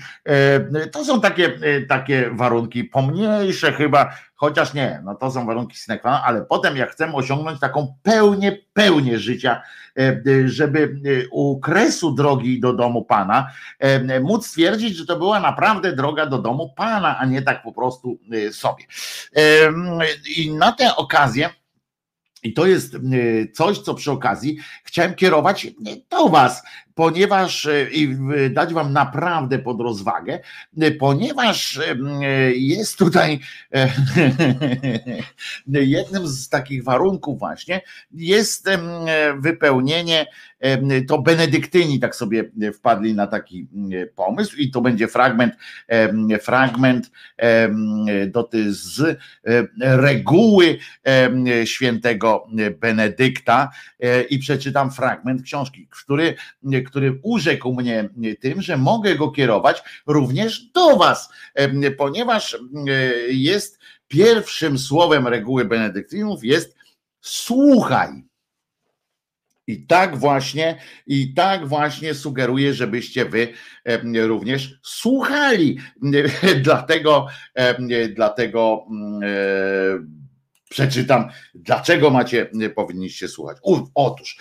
to 0.92 1.04
są 1.04 1.20
takie, 1.20 1.58
takie 1.88 2.30
warunki 2.32 2.84
pomniejsze 2.84 3.72
chyba, 3.72 4.16
chociaż 4.34 4.74
nie, 4.74 5.00
no 5.04 5.14
to 5.14 5.30
są 5.30 5.46
warunki 5.46 5.76
sine 5.76 5.98
qua 5.98 6.10
non, 6.10 6.20
ale 6.24 6.42
potem 6.42 6.76
jak 6.76 6.90
chcemy 6.90 7.14
osiągnąć 7.14 7.60
taką 7.60 7.94
pełnię, 8.02 8.58
pełnię 8.72 9.18
życia, 9.18 9.62
e, 9.98 10.22
żeby 10.44 10.82
e, 10.82 11.28
u 11.30 11.60
kresu 11.60 12.12
drogi 12.12 12.60
do 12.60 12.72
domu 12.72 13.04
Pana 13.04 13.50
e, 13.78 14.20
móc 14.20 14.46
stwierdzić, 14.46 14.96
że 14.96 15.06
to 15.06 15.18
była 15.18 15.40
naprawdę 15.40 15.92
droga 15.92 16.26
do 16.26 16.38
domu 16.38 16.74
Pana, 16.76 17.18
a 17.18 17.26
nie 17.26 17.42
tak 17.42 17.62
po 17.62 17.72
prostu 17.72 18.18
sobie. 18.52 18.84
I 20.36 20.54
na 20.54 20.72
tę 20.72 20.96
okazję 20.96 21.50
i 22.42 22.52
to 22.52 22.66
jest 22.66 22.96
coś, 23.54 23.78
co 23.78 23.94
przy 23.94 24.10
okazji 24.10 24.58
chciałem 24.84 25.14
kierować 25.14 25.66
do 26.10 26.28
Was, 26.28 26.62
ponieważ 26.94 27.68
i 27.92 28.16
dać 28.50 28.74
Wam 28.74 28.92
naprawdę 28.92 29.58
pod 29.58 29.80
rozwagę, 29.80 30.40
ponieważ 30.98 31.80
jest 32.54 32.98
tutaj 32.98 33.40
jednym 35.66 36.28
z 36.28 36.48
takich 36.48 36.84
warunków 36.84 37.38
właśnie 37.38 37.80
jest 38.12 38.68
wypełnienie, 39.38 40.26
to 41.08 41.18
benedyktyni 41.18 42.00
tak 42.00 42.16
sobie 42.16 42.50
wpadli 42.74 43.14
na 43.14 43.26
taki 43.26 43.68
pomysł 44.16 44.56
i 44.56 44.70
to 44.70 44.80
będzie 44.80 45.08
fragment, 45.08 45.54
fragment 46.42 47.10
z 48.68 49.18
reguły 49.80 50.78
świętego 51.64 52.46
Benedykta 52.80 53.70
i 54.30 54.38
przeczytam 54.38 54.90
fragment 54.90 55.42
książki, 55.42 55.88
który 55.90 56.34
który 56.84 57.18
urzekł 57.22 57.72
mnie 57.72 58.08
tym, 58.40 58.62
że 58.62 58.76
mogę 58.76 59.14
go 59.14 59.30
kierować 59.30 59.82
również 60.06 60.60
do 60.60 60.96
Was, 60.96 61.28
ponieważ 61.96 62.58
jest 63.28 63.78
pierwszym 64.08 64.78
słowem 64.78 65.28
reguły 65.28 65.64
benedyktynów 65.64 66.44
jest 66.44 66.76
słuchaj. 67.20 68.24
I 69.66 69.86
tak 69.86 70.16
właśnie, 70.16 70.78
i 71.06 71.34
tak 71.34 71.68
właśnie 71.68 72.14
sugeruję, 72.14 72.74
żebyście 72.74 73.24
wy 73.24 73.48
e, 73.84 74.26
również 74.26 74.78
słuchali. 74.82 75.78
Dlatego, 76.62 77.26
e, 77.54 78.08
dlatego 78.08 78.86
mm, 78.90 79.22
e, 79.22 79.28
przeczytam, 80.70 81.28
dlaczego 81.54 82.10
macie, 82.10 82.50
powinniście 82.74 83.28
słuchać. 83.28 83.58
Otóż, 83.94 84.38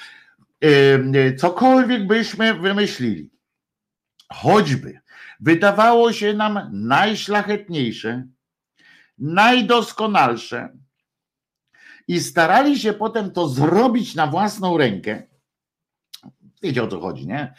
cokolwiek 1.38 2.08
byśmy 2.08 2.54
wymyślili, 2.54 3.30
choćby 4.34 5.00
wydawało 5.40 6.14
się 6.14 6.34
nam 6.34 6.70
najszlachetniejsze, 6.72 8.28
najdoskonalsze, 9.18 10.70
i 12.08 12.20
starali 12.20 12.80
się 12.80 12.94
potem 12.94 13.32
to 13.32 13.50
zrobić 13.50 14.16
na 14.16 14.28
własną 14.28 14.78
rękę. 14.78 15.24
Wiecie 16.62 16.84
o 16.84 16.88
co 16.88 17.00
chodzi, 17.00 17.28
nie? 17.28 17.54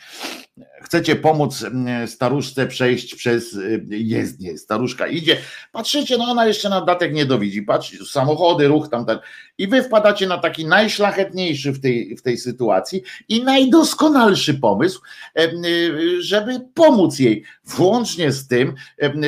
Chcecie 0.83 1.17
pomóc 1.17 1.63
mm, 1.63 2.09
staruszce 2.09 2.67
przejść 2.67 3.15
przez 3.15 3.55
y, 3.55 3.87
jezdnię. 3.91 4.59
Staruszka 4.59 5.07
idzie, 5.07 5.37
patrzycie, 5.73 6.19
no 6.19 6.25
ona 6.25 6.47
jeszcze 6.47 6.69
na 6.69 6.81
datek 6.81 7.15
nie 7.15 7.27
dowidzi, 7.27 7.63
patrzycie, 7.63 8.05
samochody, 8.05 8.69
ruch 8.69 8.89
tam, 8.89 9.07
ten, 9.07 9.19
i 9.59 9.69
wy 9.69 9.83
wpadacie 9.83 10.27
na 10.27 10.39
taki 10.39 10.67
najszlachetniejszy 10.67 11.73
w 11.73 11.81
tej, 11.81 12.17
w 12.17 12.23
tej 12.23 12.39
sytuacji 12.39 13.03
i 13.29 13.45
najdoskonalszy 13.45 14.55
pomysł, 14.55 15.01
y, 15.39 16.23
żeby 16.23 16.61
pomóc 16.75 17.19
jej, 17.19 17.45
włącznie 17.65 18.33
z 18.33 18.47
tym, 18.47 18.75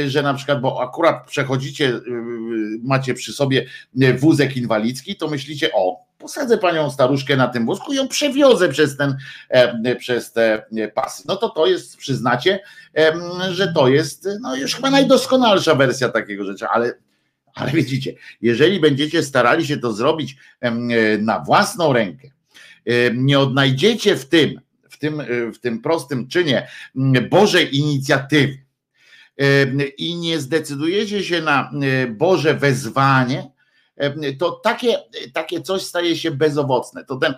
że 0.07 0.23
na 0.23 0.35
przykład, 0.35 0.61
bo 0.61 0.83
akurat 0.83 1.27
przechodzicie, 1.27 1.89
y, 1.89 2.01
macie 2.83 3.15
przy 3.15 3.33
sobie 3.33 3.67
wózek 4.19 4.57
inwalidzki, 4.57 5.17
to 5.17 5.29
myślicie, 5.29 5.71
o, 5.75 6.06
posadzę 6.19 6.59
panią 6.59 6.91
staruszkę 6.91 7.37
na 7.37 7.49
tym 7.49 7.67
wózku 7.67 7.93
i 7.93 7.97
ją 7.97 8.09
przewiozę 8.09 8.69
przez 8.69 8.97
ten, 8.97 9.17
e, 9.49 9.97
przez 9.97 10.33
te 10.33 10.67
pasy. 10.95 11.23
No 11.27 11.37
to 11.37 11.49
to 11.49 11.67
jest, 11.67 11.97
przyznacie, 11.97 12.61
że 13.51 13.73
to 13.73 13.89
jest 13.89 14.29
no 14.41 14.57
już 14.57 14.75
chyba 14.75 14.91
najdoskonalsza 14.91 15.75
wersja 15.75 16.09
takiego 16.09 16.45
rzeczy, 16.45 16.67
ale 16.67 16.95
ale 17.57 17.73
widzicie, 17.73 18.15
jeżeli 18.41 18.81
będziecie 18.81 19.23
starali 19.23 19.67
się 19.67 19.77
to 19.77 19.93
zrobić 19.93 20.37
na 21.19 21.41
własną 21.41 21.93
rękę, 21.93 22.29
nie 23.15 23.39
odnajdziecie 23.39 24.17
w 24.17 24.29
tym, 24.29 24.61
w 24.91 24.99
tym, 24.99 25.23
w 25.55 25.59
tym 25.59 25.83
prostym 25.83 26.29
czynie 26.29 26.69
Bożej 27.31 27.77
inicjatywy 27.77 28.59
i 29.99 30.17
nie 30.17 30.41
zdecydujecie 30.41 31.25
się 31.25 31.43
na 31.43 31.71
Boże 32.11 32.55
wezwanie, 32.55 33.51
to 34.39 34.51
takie, 34.51 34.99
takie 35.33 35.61
coś 35.61 35.83
staje 35.83 36.17
się 36.17 36.31
bezowocne. 36.31 37.05
To, 37.05 37.17
ten, 37.17 37.35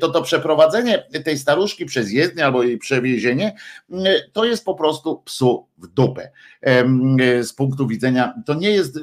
to 0.00 0.08
to 0.08 0.22
przeprowadzenie 0.22 1.06
tej 1.24 1.38
staruszki 1.38 1.86
przez 1.86 2.12
jezdnię 2.12 2.44
albo 2.44 2.62
jej 2.62 2.78
przewiezienie, 2.78 3.56
to 4.32 4.44
jest 4.44 4.64
po 4.64 4.74
prostu 4.74 5.22
psu 5.24 5.68
w 5.78 5.86
dupę. 5.86 6.30
Z 7.42 7.52
punktu 7.52 7.86
widzenia, 7.86 8.34
to 8.46 8.54
nie 8.54 8.70
jest 8.70 8.98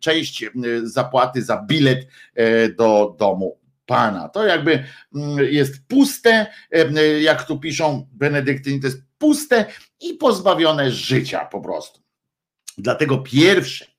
część 0.00 0.44
zapłaty 0.82 1.42
za 1.42 1.62
bilet 1.66 2.06
e, 2.34 2.68
do 2.68 3.16
domu 3.18 3.58
Pana. 3.86 4.28
To 4.28 4.46
jakby 4.46 4.84
jest 5.50 5.86
puste, 5.88 6.46
jak 7.20 7.46
tu 7.46 7.60
piszą 7.60 8.08
Benedyktyni, 8.12 8.80
to 8.80 8.86
jest 8.86 9.02
puste 9.18 9.64
i 10.00 10.14
pozbawione 10.14 10.90
życia 10.90 11.44
po 11.44 11.60
prostu. 11.60 12.00
Dlatego 12.78 13.18
pierwsze, 13.18 13.91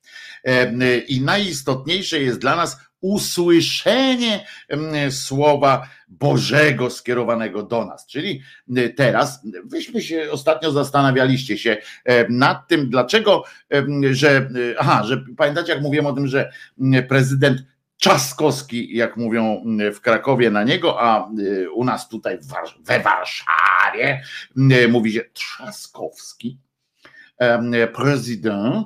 i 1.08 1.22
najistotniejsze 1.22 2.20
jest 2.20 2.40
dla 2.40 2.56
nas 2.56 2.78
usłyszenie 3.02 4.46
słowa 5.10 5.88
Bożego 6.08 6.90
skierowanego 6.90 7.64
do 7.64 7.86
nas. 7.86 8.08
Czyli 8.08 8.42
teraz, 8.96 9.48
wyśmy 9.66 10.02
się 10.02 10.28
ostatnio 10.32 10.72
zastanawialiście 10.72 11.58
się 11.58 11.78
nad 12.30 12.68
tym, 12.68 12.90
dlaczego, 12.90 13.44
że, 14.12 14.50
aha, 14.80 15.04
że 15.04 15.24
pamiętacie, 15.38 15.74
jak 15.74 15.82
mówiłem 15.82 16.06
o 16.06 16.14
tym, 16.14 16.28
że 16.28 16.52
prezydent 17.08 17.62
Czaskowski, 17.98 18.98
jak 18.98 19.18
mówią 19.18 19.64
w 19.94 20.02
Krakowie 20.02 20.52
na 20.52 20.64
niego, 20.64 21.02
a 21.02 21.30
u 21.74 21.84
nas 21.84 22.10
tutaj 22.10 22.40
we 22.80 23.00
Warszawie 23.00 24.24
mówi 24.90 25.14
się 25.14 25.22
Trzaskowski 25.34 26.58
prezydent, 27.94 28.86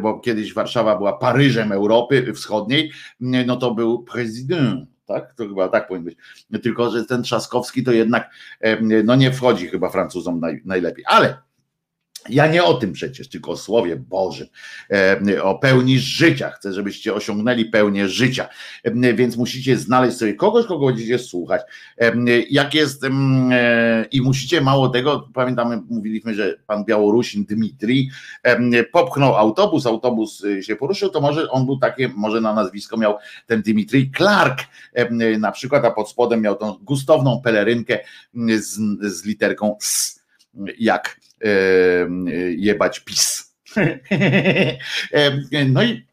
bo 0.00 0.20
kiedyś 0.20 0.54
Warszawa 0.54 0.96
była 0.96 1.12
Paryżem 1.12 1.72
Europy 1.72 2.32
Wschodniej, 2.34 2.92
no 3.20 3.56
to 3.56 3.74
był 3.74 4.02
prezydent 4.02 4.94
tak? 5.06 5.34
To 5.34 5.48
chyba 5.48 5.68
tak 5.68 5.88
powinien 5.88 6.04
być. 6.04 6.16
Tylko, 6.62 6.90
że 6.90 7.04
ten 7.04 7.22
Trzaskowski 7.22 7.84
to 7.84 7.92
jednak 7.92 8.30
no 9.04 9.16
nie 9.16 9.32
wchodzi 9.32 9.68
chyba 9.68 9.90
Francuzom 9.90 10.40
naj, 10.40 10.62
najlepiej. 10.64 11.04
Ale 11.08 11.36
ja 12.28 12.46
nie 12.46 12.64
o 12.64 12.74
tym 12.74 12.92
przecież, 12.92 13.28
tylko 13.28 13.50
o 13.50 13.56
Słowie 13.56 13.96
Bożym, 13.96 14.46
e, 14.90 15.42
o 15.42 15.58
pełni 15.58 15.98
życia. 15.98 16.50
Chcę, 16.50 16.72
żebyście 16.72 17.14
osiągnęli 17.14 17.64
pełnię 17.64 18.08
życia, 18.08 18.48
e, 18.84 19.14
więc 19.14 19.36
musicie 19.36 19.76
znaleźć 19.76 20.16
sobie 20.16 20.34
kogoś, 20.34 20.66
kogo 20.66 20.86
będziecie 20.86 21.18
słuchać. 21.18 21.62
E, 21.98 22.12
jak 22.50 22.74
jest 22.74 23.02
i 24.12 24.22
musicie 24.22 24.60
mało 24.60 24.88
tego, 24.88 25.28
pamiętamy, 25.34 25.80
mówiliśmy, 25.90 26.34
że 26.34 26.56
pan 26.66 26.84
Białorusin 26.84 27.44
Dmitrij 27.44 28.10
popchnął 28.92 29.36
autobus, 29.36 29.86
autobus 29.86 30.42
się 30.60 30.76
poruszył, 30.76 31.10
to 31.10 31.20
może 31.20 31.50
on 31.50 31.66
był 31.66 31.78
takie, 31.78 32.08
może 32.08 32.40
na 32.40 32.54
nazwisko 32.54 32.96
miał 32.96 33.16
ten 33.46 33.62
Dmitrij 33.62 34.10
Clark 34.16 34.58
na 35.38 35.52
przykład, 35.52 35.84
a 35.84 35.90
pod 35.90 36.10
spodem 36.10 36.40
miał 36.40 36.56
tą 36.56 36.72
gustowną 36.82 37.40
pelerynkę 37.44 37.98
z, 38.58 38.78
z 39.00 39.24
literką 39.24 39.76
S 39.82 40.24
jak 40.78 41.20
jebać 42.56 43.00
PiS. 43.00 43.54
No 45.68 45.82
i 45.82 46.06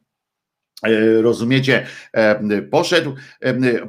e, 0.84 1.22
rozumiecie, 1.22 1.88
poszedł, 2.72 3.16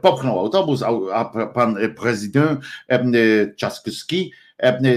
popchnął 0.03 0.39
autobus, 0.39 0.83
a 1.13 1.25
pan 1.55 1.77
prezydent 1.97 2.61
Czaskowski 3.57 4.33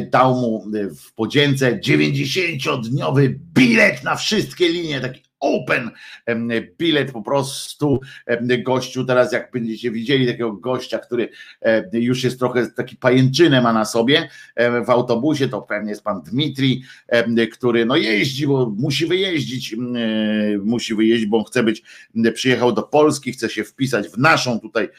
dał 0.09 0.35
mu 0.35 0.65
w 0.95 1.13
podzięce 1.13 1.79
90-dniowy 1.79 3.35
bilet 3.53 4.03
na 4.03 4.15
wszystkie 4.15 4.69
linie, 4.69 5.01
taki 5.01 5.24
open 5.39 5.91
bilet 6.77 7.11
po 7.11 7.21
prostu 7.21 7.99
gościu. 8.63 9.05
Teraz 9.05 9.33
jak 9.33 9.51
będziecie 9.51 9.91
widzieli 9.91 10.27
takiego 10.27 10.53
gościa, 10.53 10.99
który 10.99 11.29
już 11.93 12.23
jest 12.23 12.39
trochę 12.39 12.71
taki 12.71 12.95
pajęczynę 12.95 13.61
ma 13.61 13.73
na 13.73 13.85
sobie 13.85 14.29
w 14.85 14.89
autobusie, 14.89 15.47
to 15.47 15.61
pewnie 15.61 15.89
jest 15.89 16.03
pan 16.03 16.21
Dmitri, 16.21 16.83
który 17.53 17.85
no 17.85 17.95
jeździ, 17.95 18.47
bo 18.47 18.73
musi 18.77 19.05
wyjeździć, 19.05 19.75
musi 20.63 20.95
wyjeździć, 20.95 21.29
bo 21.29 21.43
chce 21.43 21.63
być, 21.63 21.83
przyjechał 22.33 22.71
do 22.71 22.83
Polski, 22.83 23.31
chce 23.31 23.49
się 23.49 23.63
wpisać 23.63 24.07
w 24.07 24.17
naszą 24.17 24.59
tutaj, 24.59 24.89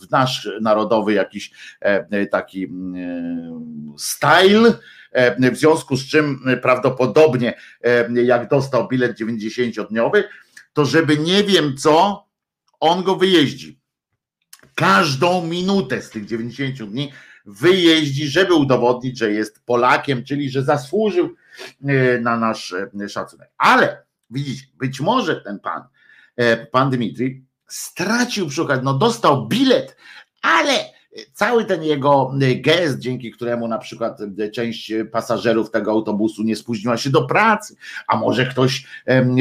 w 0.00 0.10
nasz 0.10 0.48
narodowy 0.60 1.12
jakiś 1.12 1.50
taki 2.30 2.68
style, 3.96 4.72
E, 4.72 5.03
w 5.52 5.56
związku 5.56 5.96
z 5.96 6.06
czym 6.06 6.40
e, 6.46 6.56
prawdopodobnie 6.56 7.54
e, 7.84 8.22
jak 8.22 8.48
dostał 8.48 8.88
bilet 8.88 9.20
90-dniowy, 9.20 10.22
to 10.72 10.84
żeby 10.84 11.18
nie 11.18 11.44
wiem 11.44 11.76
co, 11.76 12.24
on 12.80 13.02
go 13.02 13.16
wyjeździ. 13.16 13.80
Każdą 14.74 15.46
minutę 15.46 16.02
z 16.02 16.10
tych 16.10 16.26
90 16.26 16.90
dni 16.90 17.12
wyjeździ, 17.46 18.28
żeby 18.28 18.54
udowodnić, 18.54 19.18
że 19.18 19.32
jest 19.32 19.64
Polakiem, 19.64 20.24
czyli 20.24 20.50
że 20.50 20.62
zasłużył 20.62 21.34
na 22.20 22.36
nasz 22.36 22.74
szacunek. 23.08 23.50
Ale 23.58 24.04
widzicie, 24.30 24.66
być 24.74 25.00
może 25.00 25.40
ten 25.40 25.60
pan, 25.60 25.82
pan 26.72 26.90
Dmitri, 26.90 27.44
stracił 27.68 28.48
przy 28.48 28.62
okazji, 28.62 28.84
no 28.84 28.94
dostał 28.94 29.48
bilet, 29.48 29.96
ale 30.42 30.93
cały 31.32 31.64
ten 31.64 31.82
jego 31.82 32.34
y, 32.42 32.54
gest, 32.54 32.98
dzięki 32.98 33.30
któremu 33.30 33.68
na 33.68 33.78
przykład 33.78 34.20
y, 34.20 34.50
część 34.50 34.92
pasażerów 35.12 35.70
tego 35.70 35.90
autobusu 35.90 36.42
nie 36.42 36.56
spóźniła 36.56 36.96
się 36.96 37.10
do 37.10 37.26
pracy, 37.26 37.76
a 38.06 38.16
może 38.16 38.46
ktoś 38.46 38.86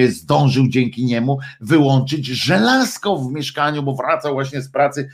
zdążył 0.07 0.67
dzięki 0.67 1.05
niemu 1.05 1.39
wyłączyć 1.61 2.26
żelazko 2.26 3.17
w 3.17 3.32
mieszkaniu, 3.32 3.84
bo 3.84 3.95
wracał 3.95 4.34
właśnie 4.34 4.61
z 4.61 4.69
pracy, 4.69 5.09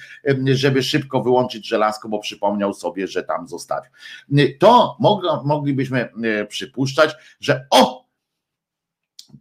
żeby 0.53 0.83
szybko 0.83 1.23
wyłączyć 1.23 1.67
żelazko, 1.67 2.09
bo 2.09 2.19
przypomniał 2.19 2.73
sobie, 2.73 3.07
że 3.07 3.23
tam 3.23 3.47
zostawił. 3.47 3.91
Y, 4.39 4.57
to 4.59 4.97
moglibyśmy 5.45 6.09
przypuszczać, 6.49 7.15
że 7.39 7.65
o, 7.69 7.98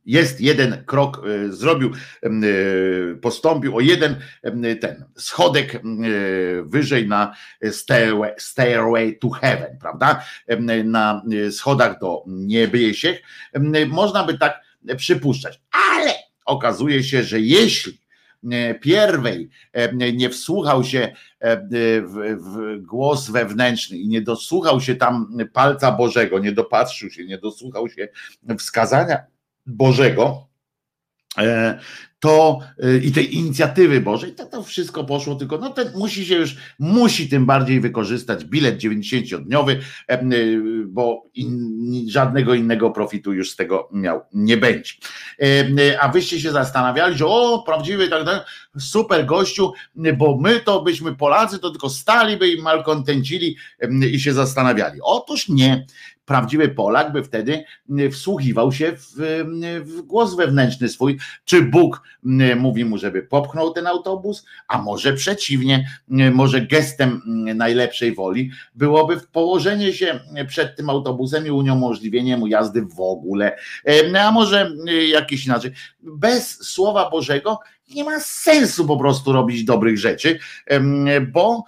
jest 0.08 0.40
jeden 0.40 0.84
krok, 0.84 1.26
e, 1.26 1.52
zrobił, 1.52 1.92
e, 2.22 2.30
postąpił 3.14 3.76
o 3.76 3.80
jeden 3.80 4.16
ten 4.80 5.04
schodek 5.16 5.74
e, 5.74 5.80
wyżej 6.62 7.08
na 7.08 7.34
stairway, 7.70 8.32
stairway 8.38 9.18
to 9.18 9.30
heaven, 9.30 9.78
prawda? 9.80 10.24
Na 10.84 11.22
schodach 11.50 12.00
do 12.00 12.24
niebiesiech. 12.26 13.22
Można 13.88 14.24
by 14.24 14.38
tak 14.38 14.60
przypuszczać, 14.96 15.60
ale 15.70 16.14
okazuje 16.44 17.02
się, 17.02 17.22
że 17.22 17.40
jeśli 17.40 18.00
pierwej 18.80 19.50
nie 20.14 20.30
wsłuchał 20.30 20.84
się 20.84 21.12
w 22.02 22.76
głos 22.80 23.30
wewnętrzny 23.30 23.98
i 23.98 24.08
nie 24.08 24.22
dosłuchał 24.22 24.80
się 24.80 24.96
tam 24.96 25.38
palca 25.52 25.92
Bożego, 25.92 26.38
nie 26.38 26.52
dopatrzył 26.52 27.10
się, 27.10 27.24
nie 27.24 27.38
dosłuchał 27.38 27.88
się 27.88 28.08
wskazania 28.58 29.37
Bożego, 29.68 30.48
to 32.20 32.60
y, 32.84 33.00
i 33.04 33.12
tej 33.12 33.36
inicjatywy 33.36 34.00
Bożej, 34.00 34.32
to, 34.32 34.46
to 34.46 34.62
wszystko 34.62 35.04
poszło 35.04 35.34
tylko, 35.34 35.58
no 35.58 35.70
ten 35.70 35.92
musi 35.96 36.26
się 36.26 36.34
już, 36.34 36.56
musi 36.78 37.28
tym 37.28 37.46
bardziej 37.46 37.80
wykorzystać 37.80 38.44
bilet 38.44 38.78
90-dniowy, 38.78 39.76
y, 40.32 40.60
bo 40.86 41.22
in, 41.34 42.10
żadnego 42.10 42.54
innego 42.54 42.90
profitu 42.90 43.32
już 43.32 43.50
z 43.50 43.56
tego 43.56 43.88
miał 43.92 44.20
nie 44.32 44.56
będzie. 44.56 44.92
A 46.00 46.08
wyście 46.08 46.40
się 46.40 46.52
zastanawiali, 46.52 47.18
że 47.18 47.26
o, 47.26 47.62
prawdziwy 47.66 48.08
tak 48.08 48.24
dalej, 48.24 48.40
super 48.78 49.26
gościu, 49.26 49.72
bo 50.16 50.38
my 50.40 50.60
to 50.60 50.82
byśmy 50.82 51.16
Polacy, 51.16 51.58
to 51.58 51.70
tylko 51.70 51.90
staliby 51.90 52.48
i 52.48 52.62
malkontencili 52.62 53.56
i 54.12 54.20
się 54.20 54.32
zastanawiali. 54.32 55.00
Otóż 55.02 55.48
nie, 55.48 55.86
prawdziwy 56.28 56.68
Polak 56.68 57.12
by 57.12 57.22
wtedy 57.22 57.64
wsłuchiwał 58.12 58.72
się 58.72 58.92
w, 58.92 59.14
w, 59.84 60.02
głos 60.02 60.36
wewnętrzny 60.36 60.88
swój, 60.88 61.18
czy 61.44 61.62
Bóg 61.62 62.02
mówi 62.56 62.84
mu, 62.84 62.98
żeby 62.98 63.22
popchnął 63.22 63.72
ten 63.72 63.86
autobus, 63.86 64.44
a 64.68 64.82
może 64.82 65.12
przeciwnie, 65.12 65.88
może 66.32 66.60
gestem 66.60 67.22
najlepszej 67.54 68.14
woli 68.14 68.50
byłoby 68.74 69.20
położenie 69.32 69.92
się 69.92 70.20
przed 70.48 70.76
tym 70.76 70.90
autobusem 70.90 71.46
i 71.46 71.50
uniemożliwienie 71.50 72.36
mu 72.36 72.46
jazdy 72.46 72.82
w 72.82 73.00
ogóle, 73.00 73.56
a 74.20 74.32
może 74.32 74.72
jakieś 75.12 75.46
inaczej. 75.46 75.72
Bez 76.02 76.68
Słowa 76.68 77.10
Bożego 77.10 77.58
nie 77.94 78.04
ma 78.04 78.20
sensu 78.20 78.86
po 78.86 78.96
prostu 78.96 79.32
robić 79.32 79.64
dobrych 79.64 79.98
rzeczy, 79.98 80.38
bo 81.32 81.64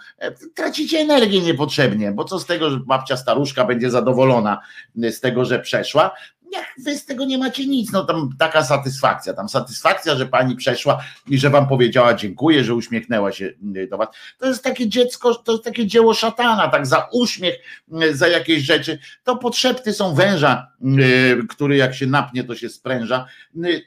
tracicie 0.54 0.98
energię 0.98 1.40
niepotrzebnie, 1.40 2.12
bo 2.12 2.24
co 2.24 2.38
z 2.38 2.46
tego, 2.46 2.70
że 2.70 2.80
babcia 2.86 3.16
staruszka 3.16 3.64
będzie 3.64 3.90
zadowolona 3.90 4.60
z 4.96 5.20
tego, 5.20 5.44
że 5.44 5.58
przeszła, 5.58 6.10
jak 6.52 6.66
wy 6.84 6.96
z 6.96 7.04
tego 7.04 7.24
nie 7.24 7.38
macie 7.38 7.66
nic, 7.66 7.92
no 7.92 8.04
tam 8.04 8.30
taka 8.38 8.64
satysfakcja, 8.64 9.34
tam 9.34 9.48
satysfakcja, 9.48 10.16
że 10.16 10.26
pani 10.26 10.56
przeszła 10.56 11.04
i 11.28 11.38
że 11.38 11.50
wam 11.50 11.68
powiedziała 11.68 12.14
dziękuję, 12.14 12.64
że 12.64 12.74
uśmiechnęła 12.74 13.32
się 13.32 13.44
y, 13.76 13.88
do 13.90 13.98
was. 13.98 14.08
To 14.38 14.46
jest 14.46 14.64
takie 14.64 14.88
dziecko, 14.88 15.34
to 15.34 15.52
jest 15.52 15.64
takie 15.64 15.86
dzieło 15.86 16.14
szatana, 16.14 16.68
tak 16.68 16.86
za 16.86 17.08
uśmiech, 17.12 17.54
y, 18.02 18.16
za 18.16 18.28
jakieś 18.28 18.62
rzeczy. 18.62 18.98
To 19.24 19.36
podszepty 19.36 19.92
są 19.92 20.14
węża, 20.14 20.72
y, 20.82 21.46
który 21.48 21.76
jak 21.76 21.94
się 21.94 22.06
napnie, 22.06 22.44
to 22.44 22.54
się 22.54 22.68
spręża, 22.68 23.26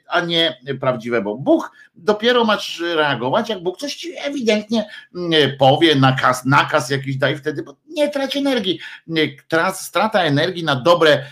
a 0.08 0.20
nie 0.20 0.58
prawdziwe, 0.80 1.22
bo 1.22 1.36
Bóg 1.36 1.70
dopiero 1.96 2.44
masz 2.44 2.80
reagować, 2.94 3.48
jak 3.48 3.62
Bóg 3.62 3.78
coś 3.78 3.94
ci 3.94 4.12
ewidentnie 4.18 4.88
powie, 5.58 5.94
nakaz, 5.94 6.44
nakaz 6.44 6.90
jakiś 6.90 7.16
daj 7.16 7.36
wtedy, 7.36 7.62
bo 7.62 7.76
nie 7.94 8.08
trać 8.08 8.36
energii. 8.36 8.78
Strata 9.74 10.22
energii 10.22 10.64
na 10.64 10.76
dobre 10.76 11.26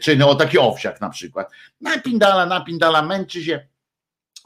czyny, 0.00 0.26
o 0.26 0.34
takie 0.34 0.60
owsiak 0.60 1.00
na 1.00 1.10
przykład. 1.10 1.50
Napindala, 1.80 2.46
napindala, 2.46 3.02
męczy 3.02 3.44
się 3.44 3.60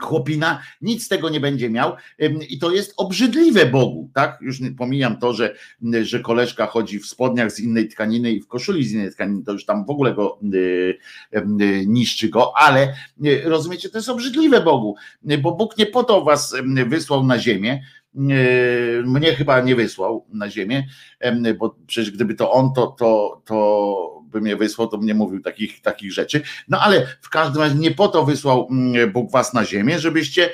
chłopina, 0.02 0.62
nic 0.80 1.04
z 1.04 1.08
tego 1.08 1.28
nie 1.28 1.40
będzie 1.40 1.70
miał 1.70 1.92
i 2.48 2.58
to 2.58 2.70
jest 2.70 2.94
obrzydliwe 2.96 3.66
Bogu, 3.66 4.10
tak? 4.14 4.38
Już 4.40 4.60
pomijam 4.78 5.18
to, 5.18 5.32
że, 5.32 5.54
że 6.02 6.20
koleżka 6.20 6.66
chodzi 6.66 6.98
w 6.98 7.06
spodniach 7.06 7.52
z 7.52 7.60
innej 7.60 7.88
tkaniny 7.88 8.32
i 8.32 8.40
w 8.40 8.46
koszuli 8.46 8.84
z 8.84 8.92
innej 8.92 9.10
tkaniny, 9.10 9.44
to 9.44 9.52
już 9.52 9.64
tam 9.64 9.84
w 9.84 9.90
ogóle 9.90 10.14
go 10.14 10.38
y, 10.54 10.98
y, 11.34 11.84
niszczy 11.86 12.28
go, 12.28 12.56
ale 12.56 12.94
rozumiecie, 13.44 13.88
to 13.88 13.98
jest 13.98 14.08
obrzydliwe 14.08 14.60
Bogu, 14.60 14.96
bo 15.42 15.52
Bóg 15.52 15.78
nie 15.78 15.86
po 15.86 16.04
to 16.04 16.22
was 16.22 16.54
wysłał 16.86 17.24
na 17.24 17.38
ziemię, 17.38 17.82
mnie 18.14 19.34
chyba 19.38 19.60
nie 19.60 19.76
wysłał 19.76 20.26
na 20.32 20.50
ziemię, 20.50 20.86
bo 21.58 21.76
przecież 21.86 22.10
gdyby 22.10 22.34
to 22.34 22.52
on, 22.52 22.72
to, 22.72 22.86
to, 22.86 23.40
to 23.44 24.22
by 24.24 24.40
mnie 24.40 24.56
wysłał, 24.56 24.88
to 24.88 24.98
mnie 24.98 25.14
mówił 25.14 25.40
takich, 25.40 25.80
takich 25.80 26.12
rzeczy. 26.12 26.42
No 26.68 26.80
ale 26.80 27.06
w 27.20 27.30
każdym 27.30 27.62
razie 27.62 27.74
nie 27.74 27.90
po 27.90 28.08
to 28.08 28.24
wysłał 28.24 28.68
Bóg 29.12 29.30
was 29.30 29.54
na 29.54 29.64
ziemię, 29.64 29.98
żebyście 29.98 30.50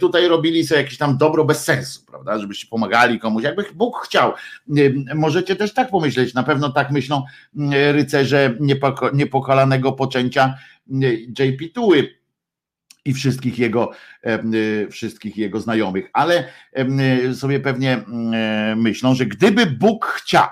tutaj 0.00 0.28
robili 0.28 0.66
sobie 0.66 0.80
jakieś 0.80 0.98
tam 0.98 1.18
dobro 1.18 1.44
bez 1.44 1.64
sensu, 1.64 2.06
prawda? 2.06 2.38
Żebyście 2.38 2.66
pomagali 2.66 3.18
komuś, 3.18 3.42
jakby 3.42 3.64
Bóg 3.74 3.96
chciał. 4.04 4.32
Możecie 5.14 5.56
też 5.56 5.74
tak 5.74 5.90
pomyśleć, 5.90 6.34
na 6.34 6.42
pewno 6.42 6.70
tak 6.70 6.90
myślą 6.90 7.22
rycerze 7.92 8.56
niepokalanego 9.12 9.92
poczęcia 9.92 10.54
JP 11.38 11.72
Tuły 11.74 12.17
i 13.08 13.14
wszystkich 13.14 13.58
jego, 13.58 13.90
y, 14.54 14.88
wszystkich 14.90 15.36
jego 15.36 15.60
znajomych, 15.60 16.10
ale 16.12 16.48
y, 17.28 17.34
sobie 17.34 17.60
pewnie 17.60 18.04
myślą, 18.76 19.14
że 19.14 19.26
gdyby 19.26 19.66
Bóg 19.66 20.06
chciał, 20.06 20.48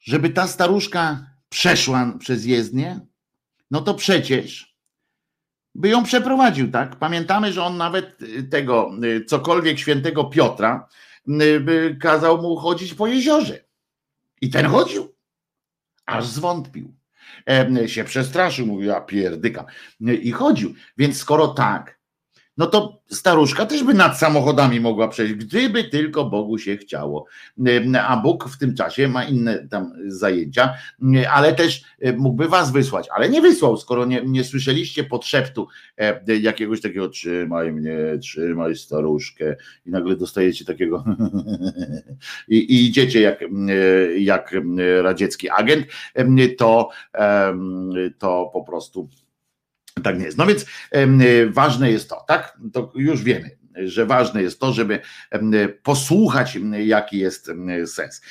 żeby 0.00 0.30
ta 0.30 0.46
staruszka 0.46 1.30
przeszła 1.48 2.12
przez 2.18 2.44
jezdnię, 2.44 3.00
no 3.70 3.80
to 3.80 3.94
przecież 3.94 4.76
by 5.74 5.88
ją 5.88 6.04
przeprowadził, 6.04 6.70
tak? 6.70 6.96
Pamiętamy, 6.96 7.52
że 7.52 7.62
on 7.62 7.76
nawet 7.76 8.22
y, 8.22 8.42
tego, 8.42 8.90
cokolwiek 9.26 9.78
świętego 9.78 10.24
Piotra, 10.24 10.88
kazał 12.00 12.42
mu 12.42 12.56
chodzić 12.56 12.94
po 12.94 13.06
jeziorze. 13.06 13.64
I 14.40 14.50
ten 14.50 14.66
chodził, 14.66 15.14
aż 16.06 16.26
zwątpił. 16.26 16.97
E, 17.46 17.88
się 17.88 18.04
przestraszył, 18.04 18.66
mówił, 18.66 18.92
pierdykam. 19.06 19.64
I 20.00 20.32
chodził. 20.32 20.74
Więc 20.96 21.16
skoro 21.16 21.48
tak, 21.48 21.97
no 22.58 22.66
to 22.66 23.02
staruszka 23.08 23.66
też 23.66 23.84
by 23.84 23.94
nad 23.94 24.18
samochodami 24.18 24.80
mogła 24.80 25.08
przejść, 25.08 25.34
gdyby 25.34 25.84
tylko 25.84 26.24
Bogu 26.24 26.58
się 26.58 26.76
chciało. 26.76 27.26
A 28.02 28.16
Bóg 28.16 28.48
w 28.48 28.58
tym 28.58 28.74
czasie 28.74 29.08
ma 29.08 29.24
inne 29.24 29.68
tam 29.68 29.92
zajęcia, 30.06 30.74
ale 31.30 31.54
też 31.54 31.82
mógłby 32.16 32.48
was 32.48 32.72
wysłać, 32.72 33.08
ale 33.16 33.28
nie 33.28 33.42
wysłał, 33.42 33.76
skoro 33.76 34.04
nie, 34.04 34.22
nie 34.26 34.44
słyszeliście 34.44 35.04
podszeptu 35.04 35.68
e, 35.98 36.38
jakiegoś 36.40 36.80
takiego 36.80 37.08
trzymaj 37.08 37.72
mnie, 37.72 37.96
trzymaj 38.22 38.76
staruszkę 38.76 39.56
i 39.86 39.90
nagle 39.90 40.16
dostajecie 40.16 40.64
takiego 40.64 41.04
i, 42.48 42.56
i 42.56 42.86
idziecie 42.86 43.20
jak, 43.20 43.44
jak 44.18 44.54
radziecki 45.02 45.50
agent, 45.50 45.86
to, 46.58 46.90
to 48.18 48.50
po 48.52 48.64
prostu 48.64 49.08
tak 50.02 50.18
nie 50.18 50.24
jest. 50.24 50.38
No 50.38 50.46
więc 50.46 50.66
ważne 51.50 51.90
jest 51.90 52.08
to, 52.10 52.24
tak? 52.28 52.58
To 52.72 52.92
już 52.94 53.22
wiemy 53.22 53.57
że 53.84 54.06
ważne 54.06 54.42
jest 54.42 54.60
to, 54.60 54.72
żeby 54.72 55.00
posłuchać, 55.82 56.58
jaki 56.84 57.18
jest 57.18 57.50
sens. 57.86 58.22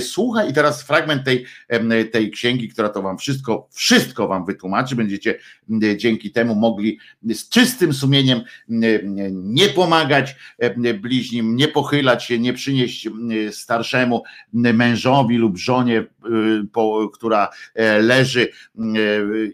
Słuchaj, 0.00 0.50
i 0.50 0.52
teraz 0.52 0.82
fragment 0.82 1.24
tej, 1.24 1.46
tej 2.12 2.30
księgi, 2.30 2.68
która 2.68 2.88
to 2.88 3.02
wam 3.02 3.18
wszystko, 3.18 3.68
wszystko 3.72 4.28
wam 4.28 4.44
wytłumaczy. 4.44 4.96
Będziecie 4.96 5.38
dzięki 5.96 6.30
temu 6.30 6.54
mogli 6.54 6.98
z 7.34 7.48
czystym 7.48 7.92
sumieniem 7.92 8.40
nie 9.32 9.68
pomagać 9.68 10.36
bliźnim, 11.00 11.56
nie 11.56 11.68
pochylać 11.68 12.24
się, 12.24 12.38
nie 12.38 12.52
przynieść 12.52 13.08
starszemu 13.50 14.22
mężowi 14.52 15.36
lub 15.36 15.58
żonie, 15.58 16.00
y, 16.00 16.08
która 17.12 17.48
e, 17.74 17.98
leży 18.02 18.48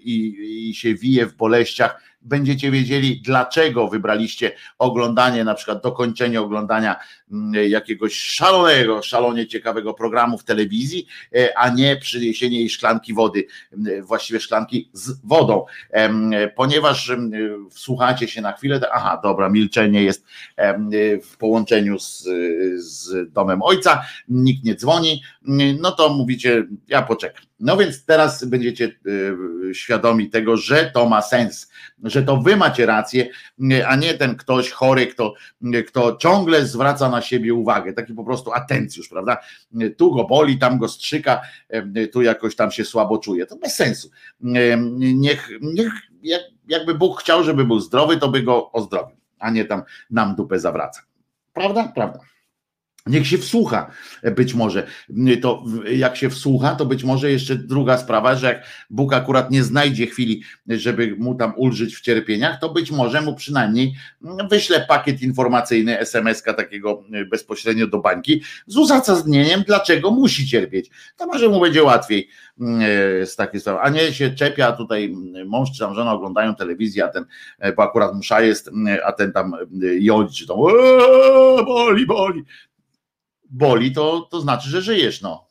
i, 0.04 0.68
i 0.68 0.74
się 0.74 0.94
wije 0.94 1.26
w 1.26 1.36
boleściach 1.36 2.07
będziecie 2.20 2.70
wiedzieli, 2.70 3.20
dlaczego 3.20 3.88
wybraliście 3.88 4.52
oglądanie, 4.78 5.44
na 5.44 5.54
przykład 5.54 5.82
dokończenie 5.82 6.40
oglądania 6.40 6.96
mm, 7.32 7.70
jakiegoś 7.70 8.14
szalonego, 8.14 9.02
szalonie 9.02 9.46
ciekawego 9.46 9.94
programu 9.94 10.38
w 10.38 10.44
telewizji, 10.44 11.06
e, 11.36 11.58
a 11.58 11.68
nie 11.68 11.96
przyniesienie 11.96 12.58
jej 12.58 12.70
szklanki 12.70 13.14
wody, 13.14 13.46
właściwie 14.02 14.40
szklanki 14.40 14.90
z 14.92 15.20
wodą, 15.24 15.64
ponieważ 16.56 17.12
wsłuchacie 17.70 18.28
się 18.28 18.40
na 18.40 18.52
chwilę, 18.52 18.80
aha, 18.92 19.20
dobra, 19.22 19.48
milczenie 19.48 20.02
jest 20.02 20.26
w 21.22 21.36
połączeniu 21.38 21.98
z, 21.98 22.28
z 22.76 23.32
domem 23.32 23.62
ojca, 23.62 24.02
nikt 24.28 24.64
nie 24.64 24.74
dzwoni, 24.74 25.22
no 25.80 25.92
to 25.92 26.08
mówicie, 26.08 26.66
ja 26.88 27.02
poczekam. 27.02 27.47
No 27.60 27.76
więc 27.76 28.04
teraz 28.04 28.44
będziecie 28.44 28.84
e, 28.84 29.74
świadomi 29.74 30.30
tego, 30.30 30.56
że 30.56 30.90
to 30.94 31.08
ma 31.08 31.22
sens, 31.22 31.70
że 32.02 32.22
to 32.22 32.36
wy 32.36 32.56
macie 32.56 32.86
rację, 32.86 33.28
a 33.86 33.96
nie 33.96 34.14
ten 34.14 34.36
ktoś 34.36 34.70
chory, 34.70 35.06
kto, 35.06 35.34
kto 35.86 36.16
ciągle 36.16 36.66
zwraca 36.66 37.08
na 37.08 37.22
siebie 37.22 37.54
uwagę, 37.54 37.92
taki 37.92 38.14
po 38.14 38.24
prostu 38.24 38.52
atencjusz, 38.52 39.08
prawda? 39.08 39.36
Tu 39.96 40.14
go 40.14 40.24
boli, 40.24 40.58
tam 40.58 40.78
go 40.78 40.88
strzyka, 40.88 41.40
tu 42.12 42.22
jakoś 42.22 42.56
tam 42.56 42.70
się 42.70 42.84
słabo 42.84 43.18
czuje. 43.18 43.46
To 43.46 43.56
bez 43.56 43.74
sensu. 43.74 44.10
Niech, 44.40 45.50
niech 45.60 45.92
jakby 46.68 46.94
Bóg 46.94 47.20
chciał, 47.20 47.44
żeby 47.44 47.64
był 47.64 47.80
zdrowy, 47.80 48.16
to 48.16 48.28
by 48.28 48.42
go 48.42 48.72
ozdrowił, 48.72 49.16
a 49.38 49.50
nie 49.50 49.64
tam 49.64 49.82
nam 50.10 50.34
dupę 50.34 50.58
zawraca. 50.58 51.02
Prawda? 51.52 51.92
Prawda. 51.94 52.18
Niech 53.08 53.26
się 53.26 53.38
wsłucha, 53.38 53.90
być 54.36 54.54
może. 54.54 54.86
To 55.42 55.64
jak 55.90 56.16
się 56.16 56.30
wsłucha, 56.30 56.74
to 56.74 56.86
być 56.86 57.04
może 57.04 57.30
jeszcze 57.30 57.56
druga 57.56 57.98
sprawa, 57.98 58.36
że 58.36 58.46
jak 58.46 58.64
Bóg 58.90 59.12
akurat 59.12 59.50
nie 59.50 59.62
znajdzie 59.62 60.06
chwili, 60.06 60.42
żeby 60.68 61.16
mu 61.18 61.34
tam 61.34 61.52
ulżyć 61.56 61.96
w 61.96 62.00
cierpieniach, 62.00 62.60
to 62.60 62.68
być 62.68 62.90
może 62.90 63.20
mu 63.20 63.34
przynajmniej 63.34 63.94
wyśle 64.50 64.86
pakiet 64.88 65.22
informacyjny, 65.22 65.98
SMS-ka 65.98 66.54
takiego 66.54 67.04
bezpośrednio 67.30 67.86
do 67.86 67.98
bańki 67.98 68.42
z 68.66 68.76
uzasadnieniem, 68.76 69.62
dlaczego 69.66 70.10
musi 70.10 70.46
cierpieć. 70.46 70.90
To 71.16 71.26
może 71.26 71.48
mu 71.48 71.60
będzie 71.60 71.82
łatwiej 71.82 72.28
e, 72.60 73.26
z 73.26 73.36
takiej 73.36 73.60
sprawy. 73.60 73.80
A 73.80 73.88
nie 73.88 74.12
się 74.12 74.30
czepia 74.30 74.72
tutaj 74.72 75.14
mąż 75.46 75.72
czy 75.72 75.78
tam 75.78 75.94
żona 75.94 76.12
oglądają 76.12 76.54
telewizję, 76.54 77.04
a 77.04 77.08
ten, 77.08 77.24
e, 77.58 77.72
bo 77.72 77.82
akurat 77.82 78.14
msza 78.14 78.40
jest, 78.40 78.70
a 79.04 79.12
ten 79.12 79.32
tam 79.32 79.52
jodzi, 80.00 80.36
czy 80.36 80.46
tam 80.46 80.56
boli, 81.66 82.06
boli 82.06 82.44
boli, 83.50 83.92
to, 83.92 84.28
to 84.30 84.40
znaczy, 84.40 84.68
że 84.68 84.82
żyjesz. 84.82 85.22
No. 85.22 85.48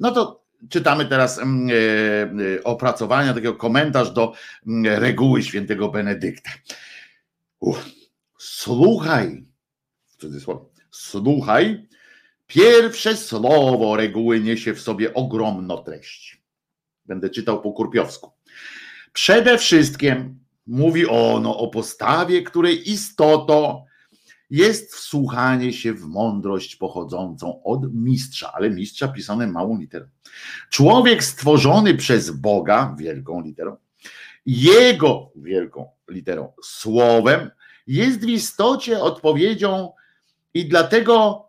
no 0.00 0.10
to 0.10 0.44
czytamy 0.68 1.06
teraz 1.06 1.38
e, 1.38 1.42
e, 1.42 2.64
opracowania, 2.64 3.34
takiego 3.34 3.54
komentarz 3.54 4.10
do 4.10 4.32
reguły 4.84 5.42
świętego 5.42 5.88
Benedykta. 5.88 6.50
Słuchaj, 8.38 9.44
w 10.06 10.16
cudzysłowie, 10.16 10.64
słuchaj, 10.90 11.88
pierwsze 12.46 13.16
słowo 13.16 13.96
reguły 13.96 14.40
niesie 14.40 14.74
w 14.74 14.80
sobie 14.80 15.14
ogromną 15.14 15.76
treść. 15.76 16.42
Będę 17.06 17.30
czytał 17.30 17.62
po 17.62 17.72
kurpiowsku. 17.72 18.30
Przede 19.12 19.58
wszystkim 19.58 20.38
mówi 20.66 21.06
ono 21.06 21.58
o 21.58 21.68
postawie, 21.68 22.42
której 22.42 22.90
istotą 22.90 23.84
jest 24.54 24.94
wsłuchanie 24.94 25.72
się 25.72 25.92
w 25.92 26.04
mądrość 26.06 26.76
pochodzącą 26.76 27.62
od 27.62 27.94
mistrza, 27.94 28.52
ale 28.52 28.70
mistrza 28.70 29.08
pisane 29.08 29.46
małą 29.46 29.78
literą. 29.78 30.06
Człowiek 30.70 31.24
stworzony 31.24 31.94
przez 31.94 32.30
Boga, 32.30 32.96
wielką 32.98 33.42
literą, 33.42 33.76
jego 34.46 35.30
wielką 35.36 35.88
literą, 36.08 36.52
słowem, 36.62 37.50
jest 37.86 38.20
w 38.20 38.28
istocie 38.28 39.00
odpowiedzią 39.00 39.92
i 40.54 40.68
dlatego 40.68 41.44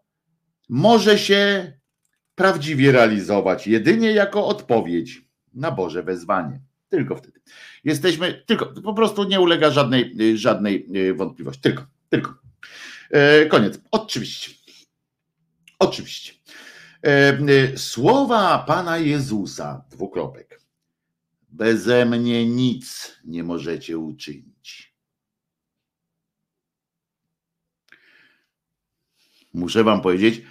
może 0.70 1.18
się 1.18 1.74
prawdziwie 2.36 2.91
realizować 2.91 3.68
jedynie 3.68 4.12
jako 4.12 4.47
odpowiedź 4.47 5.26
na 5.53 5.72
Boże 5.72 6.03
wezwanie. 6.03 6.62
Tylko 6.89 7.16
wtedy. 7.16 7.39
Jesteśmy, 7.84 8.43
tylko, 8.45 8.66
po 8.66 8.93
prostu 8.93 9.24
nie 9.24 9.39
ulega 9.39 9.72
żadnej, 9.72 10.38
żadnej 10.38 10.88
wątpliwości. 11.16 11.62
Tylko, 11.62 11.86
tylko. 12.10 12.45
E, 13.12 13.45
koniec. 13.45 13.80
Oczywiście. 13.91 14.51
Oczywiście. 15.80 16.34
E, 17.03 17.10
e, 17.10 17.78
słowa 17.78 18.64
Pana 18.68 18.97
Jezusa, 18.97 19.86
dwukropek. 19.91 20.62
Beze 21.49 22.06
mnie 22.06 22.49
nic 22.49 23.16
nie 23.26 23.43
możecie 23.43 23.97
uczynić. 23.97 24.95
Muszę 29.53 29.84
wam 29.84 30.01
powiedzieć, 30.01 30.41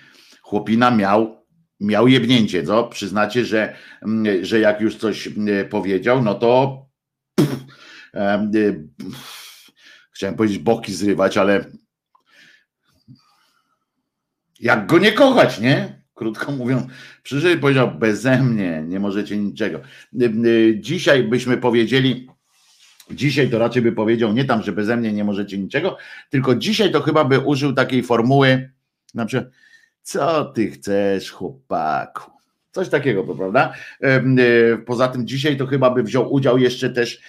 chłopina 0.43 0.91
miał, 0.91 1.45
miał 1.81 2.09
jebnięcie, 2.09 2.63
co? 2.63 2.85
Przyznacie, 2.85 3.45
że, 3.45 3.77
mm, 4.03 4.45
że 4.45 4.61
jak 4.61 4.81
już 4.81 4.97
coś 4.97 5.27
mm, 5.27 5.69
powiedział, 5.69 6.23
no 6.23 6.35
to 6.35 6.85
pff, 7.35 7.67
pff, 8.99 9.71
chciałem 10.13 10.37
powiedzieć 10.37 10.59
boki 10.59 10.95
zrywać, 10.95 11.37
ale 11.37 11.65
jak 14.65 14.87
go 14.87 14.99
nie 14.99 15.13
kochać, 15.13 15.61
nie? 15.61 16.03
Krótko 16.15 16.53
mówiąc, 16.53 16.85
przyszedł 17.23 17.61
powiedział, 17.61 17.91
beze 17.99 18.43
mnie 18.43 18.83
nie 18.87 19.01
możecie 19.01 19.37
niczego. 19.37 19.81
Y, 20.23 20.25
y, 20.47 20.79
dzisiaj 20.81 21.23
byśmy 21.23 21.57
powiedzieli, 21.57 22.29
dzisiaj 23.11 23.51
to 23.51 23.59
raczej 23.59 23.83
by 23.83 23.93
powiedział 23.93 24.33
nie 24.33 24.45
tam, 24.45 24.63
że 24.63 24.73
beze 24.73 24.97
mnie 24.97 25.13
nie 25.13 25.25
możecie 25.25 25.59
niczego, 25.59 25.97
tylko 26.31 26.55
dzisiaj 26.55 26.93
to 26.93 27.01
chyba 27.01 27.25
by 27.25 27.39
użył 27.41 27.73
takiej 27.73 28.03
formuły, 28.03 28.71
na 29.15 29.27
przykład, 29.27 29.53
co 30.03 30.45
ty 30.45 30.71
chcesz, 30.71 31.31
chłopaku? 31.31 32.34
Coś 32.75 32.89
takiego, 32.89 33.25
prawda? 33.25 33.73
E, 34.01 34.79
poza 34.79 35.09
tym 35.09 35.27
dzisiaj 35.27 35.57
to 35.57 35.67
chyba 35.67 35.91
by 35.91 36.03
wziął 36.03 36.33
udział 36.33 36.59
jeszcze 36.59 36.91
też 36.91 37.21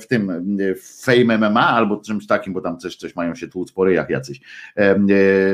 w 0.00 0.06
tym 0.06 0.44
w 0.76 1.02
Fame 1.04 1.38
MMA 1.38 1.68
albo 1.68 1.96
czymś 1.96 2.26
takim, 2.26 2.52
bo 2.52 2.60
tam 2.60 2.78
coś, 2.78 2.96
coś 2.96 3.16
mają 3.16 3.34
się 3.34 3.48
tłuc 3.48 3.72
po 3.72 3.84
ryjach 3.84 4.10
jacyś. 4.10 4.40
E, 4.76 4.96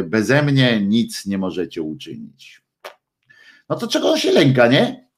beze 0.04 0.42
mnie 0.42 0.80
nic 0.80 1.26
nie 1.26 1.38
możecie 1.38 1.82
uczynić. 1.82 2.62
No 3.68 3.76
to 3.76 3.88
czego 3.88 4.10
on 4.10 4.18
się 4.18 4.32
lęka, 4.32 4.66
nie? 4.66 5.08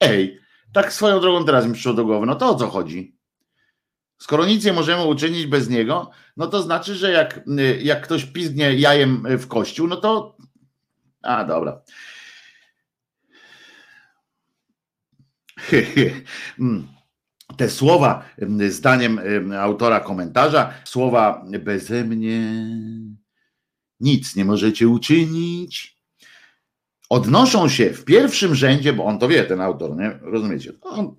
Ej, 0.00 0.38
tak 0.72 0.92
swoją 0.92 1.20
drogą 1.20 1.44
teraz 1.44 1.66
mi 1.66 1.72
przyszło 1.72 1.92
do 1.92 2.04
głowy, 2.04 2.26
no 2.26 2.34
to 2.34 2.50
o 2.50 2.54
co 2.54 2.66
chodzi? 2.66 3.16
Skoro 4.18 4.46
nic 4.46 4.64
nie 4.64 4.72
możemy 4.72 5.04
uczynić 5.04 5.46
bez 5.46 5.68
niego, 5.68 6.10
no 6.36 6.46
to 6.46 6.62
znaczy, 6.62 6.94
że 6.94 7.12
jak, 7.12 7.40
jak 7.82 8.04
ktoś 8.04 8.24
pizgnie 8.24 8.74
jajem 8.74 9.38
w 9.38 9.46
kościół, 9.46 9.88
no 9.88 9.96
to. 9.96 10.36
A 11.22 11.44
dobra. 11.44 11.82
Te 17.56 17.70
słowa, 17.70 18.24
mm, 18.38 18.70
zdaniem 18.70 19.18
mm, 19.18 19.52
autora 19.52 20.00
komentarza, 20.00 20.72
słowa 20.84 21.44
beze 21.64 22.04
mnie 22.04 22.40
nic 24.00 24.36
nie 24.36 24.44
możecie 24.44 24.88
uczynić, 24.88 25.96
odnoszą 27.08 27.68
się 27.68 27.90
w 27.90 28.04
pierwszym 28.04 28.54
rzędzie, 28.54 28.92
bo 28.92 29.04
on 29.04 29.18
to 29.18 29.28
wie, 29.28 29.44
ten 29.44 29.60
autor, 29.60 29.96
nie? 29.96 30.18
Rozumiecie? 30.22 30.72
On, 30.80 31.14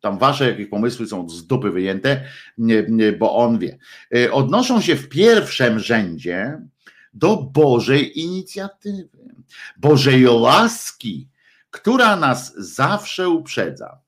tam 0.00 0.18
wasze 0.18 0.50
jakieś 0.50 0.66
pomysły 0.66 1.06
są 1.06 1.28
z 1.28 1.46
dupy 1.46 1.70
wyjęte, 1.70 2.24
nie, 2.58 2.86
nie, 2.88 3.12
bo 3.12 3.36
on 3.36 3.58
wie. 3.58 3.78
E, 4.16 4.32
odnoszą 4.32 4.80
się 4.80 4.96
w 4.96 5.08
pierwszym 5.08 5.78
rzędzie 5.78 6.58
do 7.14 7.36
Bożej 7.36 8.20
inicjatywy, 8.20 9.08
Bożej 9.76 10.26
łaski, 10.26 11.28
która 11.70 12.16
nas 12.16 12.54
zawsze 12.56 13.28
uprzedza. 13.28 14.00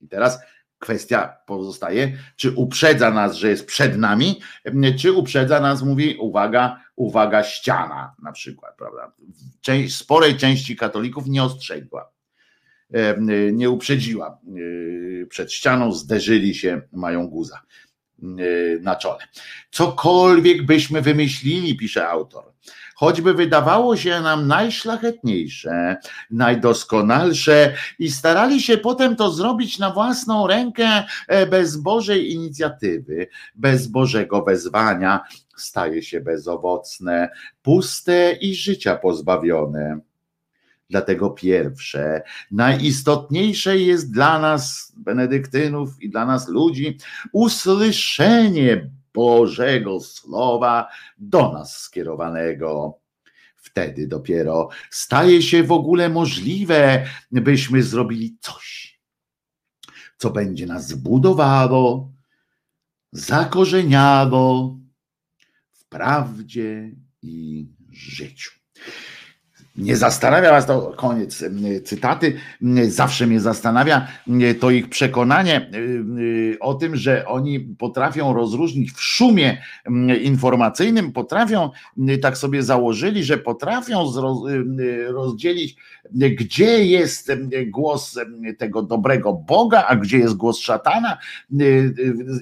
I 0.00 0.08
teraz 0.08 0.38
kwestia 0.78 1.36
pozostaje, 1.46 2.18
czy 2.36 2.50
uprzedza 2.50 3.10
nas, 3.10 3.36
że 3.36 3.48
jest 3.48 3.66
przed 3.66 3.98
nami, 3.98 4.40
czy 4.98 5.12
uprzedza 5.12 5.60
nas, 5.60 5.82
mówi, 5.82 6.16
uwaga, 6.20 6.80
uwaga, 6.96 7.44
ściana 7.44 8.14
na 8.22 8.32
przykład, 8.32 8.76
prawda? 8.76 9.12
Część, 9.60 9.96
sporej 9.96 10.36
części 10.36 10.76
katolików 10.76 11.26
nie 11.26 11.42
ostrzegła, 11.42 12.12
nie 13.52 13.70
uprzedziła 13.70 14.38
e, 15.22 15.26
przed 15.26 15.52
ścianą, 15.52 15.92
zderzyli 15.92 16.54
się, 16.54 16.82
mają 16.92 17.28
guza 17.28 17.62
e, 18.22 18.24
na 18.80 18.96
czole. 18.96 19.24
Cokolwiek 19.70 20.66
byśmy 20.66 21.02
wymyślili, 21.02 21.76
pisze 21.76 22.08
autor, 22.08 22.52
choćby 22.98 23.34
wydawało 23.34 23.96
się 23.96 24.20
nam 24.20 24.46
najszlachetniejsze, 24.46 25.96
najdoskonalsze 26.30 27.74
i 27.98 28.10
starali 28.10 28.62
się 28.62 28.78
potem 28.78 29.16
to 29.16 29.32
zrobić 29.32 29.78
na 29.78 29.90
własną 29.90 30.46
rękę 30.46 31.04
e, 31.28 31.46
bez 31.46 31.76
Bożej 31.76 32.32
inicjatywy, 32.32 33.28
bez 33.54 33.86
Bożego 33.86 34.42
wezwania, 34.42 35.20
staje 35.56 36.02
się 36.02 36.20
bezowocne, 36.20 37.30
puste 37.62 38.32
i 38.32 38.54
życia 38.54 38.96
pozbawione. 38.96 40.00
Dlatego 40.90 41.30
pierwsze, 41.30 42.22
najistotniejsze 42.50 43.78
jest 43.78 44.12
dla 44.12 44.38
nas, 44.38 44.92
benedyktynów 44.96 46.02
i 46.02 46.10
dla 46.10 46.26
nas 46.26 46.48
ludzi, 46.48 46.98
usłyszenie 47.32 48.90
Bożego 49.14 50.00
Słowa 50.00 50.88
do 51.18 51.52
nas 51.52 51.78
skierowanego. 51.78 52.98
Wtedy 53.56 54.06
dopiero 54.06 54.68
staje 54.90 55.42
się 55.42 55.62
w 55.62 55.72
ogóle 55.72 56.08
możliwe, 56.08 57.06
byśmy 57.30 57.82
zrobili 57.82 58.38
coś, 58.40 59.00
co 60.16 60.30
będzie 60.30 60.66
nas 60.66 60.92
budowało, 60.92 62.12
zakorzeniało 63.12 64.78
w 65.72 65.84
prawdzie 65.84 66.92
i 67.22 67.66
życiu. 67.90 68.57
Nie 69.78 69.96
zastanawia 69.96 70.50
was 70.50 70.66
to, 70.66 70.92
koniec 70.96 71.44
cytaty, 71.84 72.36
zawsze 72.88 73.26
mnie 73.26 73.40
zastanawia 73.40 74.08
to 74.60 74.70
ich 74.70 74.88
przekonanie 74.88 75.70
o 76.60 76.74
tym, 76.74 76.96
że 76.96 77.26
oni 77.26 77.60
potrafią 77.60 78.34
rozróżnić 78.34 78.92
w 78.92 79.02
szumie 79.02 79.62
informacyjnym, 80.22 81.12
potrafią, 81.12 81.70
tak 82.22 82.38
sobie 82.38 82.62
założyli, 82.62 83.24
że 83.24 83.38
potrafią 83.38 84.12
rozdzielić, 85.08 85.76
gdzie 86.38 86.84
jest 86.84 87.32
głos 87.66 88.18
tego 88.58 88.82
dobrego 88.82 89.32
Boga, 89.32 89.84
a 89.88 89.96
gdzie 89.96 90.18
jest 90.18 90.34
głos 90.34 90.58
szatana, 90.58 91.18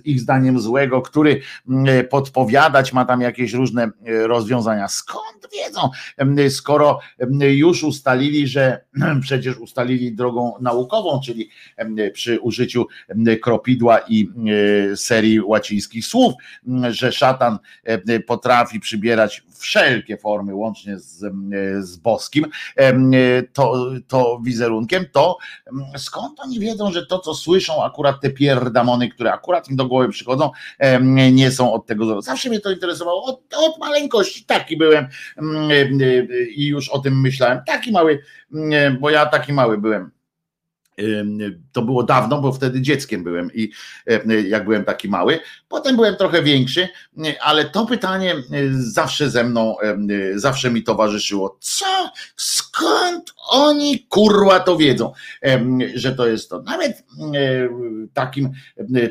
ich 0.05 0.21
zdaniem 0.21 0.61
złego, 0.61 1.03
który 1.03 1.41
podpowiadać 2.11 2.93
ma 2.93 3.05
tam 3.05 3.21
jakieś 3.21 3.53
różne 3.53 3.91
rozwiązania. 4.07 4.89
Skąd 4.89 5.49
wiedzą, 5.53 5.91
skoro 6.51 6.99
już 7.41 7.85
ustalili, 7.85 8.47
że 8.47 8.85
przecież 9.23 9.59
ustalili 9.59 10.13
drogą 10.13 10.53
naukową, 10.61 11.21
czyli 11.25 11.51
przy 12.13 12.41
użyciu 12.41 12.87
kropidła 13.43 13.99
i 14.09 14.29
serii 14.95 15.41
łacińskich 15.41 16.07
słów, 16.07 16.35
że 16.91 17.13
szatan 17.13 17.59
potrafi 18.27 18.81
przybierać 18.81 19.43
wszelkie 19.59 20.17
formy, 20.17 20.55
łącznie 20.55 20.99
z, 20.99 21.25
z 21.81 21.97
boskim, 21.97 22.47
to, 23.53 23.91
to 24.09 24.41
wizerunkiem, 24.45 25.07
to 25.13 25.39
skąd 25.97 26.41
oni 26.41 26.61
wiedzą, 26.61 26.93
że 26.93 27.07
to, 27.07 27.19
co 27.19 27.35
słyszą, 27.35 27.85
akurat 27.85 28.21
te 28.21 28.31
pierdamony, 28.31 29.09
które 29.09 29.33
akurat 29.33 29.71
im 29.71 29.77
do 29.77 29.87
głowy 29.87 30.09
przychodzą, 30.09 30.51
nie 31.33 31.51
są 31.51 31.73
od 31.73 31.87
tego. 31.87 32.23
Zawsze 32.23 32.49
mnie 32.49 32.61
to 32.61 32.71
interesowało, 32.71 33.25
od, 33.25 33.55
od 33.55 33.79
maleńkości 33.79 34.45
taki 34.45 34.77
byłem 34.77 35.07
i 36.57 36.67
już 36.67 36.89
o 36.89 36.99
tym 36.99 37.21
myślałem. 37.21 37.61
Taki 37.67 37.93
mały, 37.93 38.23
bo 39.01 39.11
ja 39.11 39.27
taki 39.27 39.53
mały 39.53 39.79
byłem 39.79 40.16
to 41.73 41.83
było 41.83 42.03
dawno, 42.03 42.41
bo 42.41 42.53
wtedy 42.53 42.81
dzieckiem 42.81 43.25
byłem 43.25 43.51
i 43.55 43.71
jak 44.49 44.65
byłem 44.65 44.85
taki 44.85 45.09
mały. 45.09 45.41
Potem 45.69 45.97
byłem 45.97 46.17
trochę 46.17 46.43
większy, 46.43 46.89
ale 47.41 47.65
to 47.65 47.87
pytanie 47.87 48.35
zawsze 48.71 49.31
ze 49.31 49.45
mną, 49.45 49.77
zawsze 50.35 50.71
mi 50.71 50.83
towarzyszyło. 50.83 51.59
Co? 51.61 52.11
Skąd 52.37 53.35
oni 53.49 54.07
kurwa 54.09 54.61
to 54.61 54.77
wiedzą, 54.77 55.13
że 55.95 56.13
to 56.13 56.27
jest 56.27 56.51
to? 56.51 56.63
Nawet 56.63 57.05
takim 58.13 58.51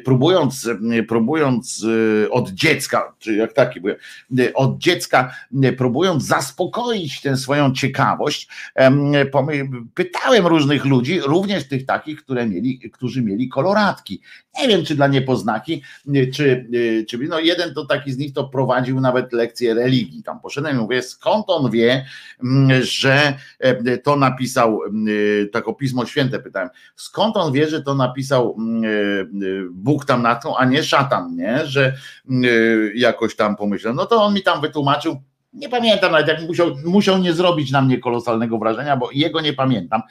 próbując, 0.05 0.69
próbując 1.07 1.85
od 2.31 2.49
dziecka, 2.49 3.13
czy 3.19 3.35
jak 3.35 3.53
taki 3.53 3.81
byłem, 3.81 3.97
od 4.53 4.77
dziecka 4.77 5.35
próbując 5.77 6.23
zaspokoić 6.23 7.21
tę 7.21 7.37
swoją 7.37 7.73
ciekawość, 7.73 8.47
pytałem 9.93 10.47
różnych 10.47 10.85
ludzi, 10.85 11.19
również 11.19 11.67
tych 11.67 11.74
tych 11.77 11.85
takich, 11.85 12.23
które 12.23 12.47
mieli, 12.47 12.79
którzy 12.89 13.21
mieli 13.21 13.49
koloratki. 13.49 14.21
Nie 14.61 14.67
wiem, 14.67 14.85
czy 14.85 14.95
dla 14.95 15.07
niepoznaki, 15.07 15.81
czy, 16.33 16.69
czy 17.07 17.17
no 17.17 17.39
jeden 17.39 17.73
to 17.73 17.85
taki 17.85 18.11
z 18.11 18.17
nich 18.17 18.33
to 18.33 18.43
prowadził 18.43 19.01
nawet 19.01 19.33
lekcję 19.33 19.73
religii. 19.73 20.23
Tam 20.23 20.39
poszedłem 20.39 20.77
i 20.77 20.79
mówię, 20.79 21.01
skąd 21.01 21.45
on 21.47 21.71
wie, 21.71 22.05
mm, 22.43 22.83
że 22.83 23.37
e, 23.59 23.97
to 23.97 24.15
napisał, 24.15 24.83
mm, 24.83 25.49
tako 25.49 25.73
Pismo 25.73 26.05
Święte 26.05 26.39
pytałem, 26.39 26.69
skąd 26.95 27.37
on 27.37 27.53
wie, 27.53 27.67
że 27.67 27.81
to 27.81 27.95
napisał 27.95 28.55
mm, 28.59 29.69
Bóg 29.73 30.05
tam 30.05 30.21
na 30.21 30.35
to, 30.35 30.59
a 30.59 30.65
nie 30.65 30.83
szatan, 30.83 31.35
nie? 31.35 31.65
Że 31.65 31.97
jakoś 32.95 33.35
tam 33.35 33.55
pomyślał. 33.55 33.93
No 33.93 34.05
to 34.05 34.23
on 34.23 34.33
mi 34.33 34.43
tam 34.43 34.61
wytłumaczył, 34.61 35.21
nie 35.55 35.69
pamiętam 35.69 36.11
nawet, 36.11 36.27
jak 36.27 36.41
musiał, 36.41 36.75
musiał 36.85 37.17
nie 37.17 37.33
zrobić 37.33 37.71
na 37.71 37.81
mnie 37.81 37.99
kolosalnego 37.99 38.57
wrażenia, 38.57 38.97
bo 38.97 39.09
jego 39.11 39.41
nie 39.41 39.53
pamiętam. 39.53 40.01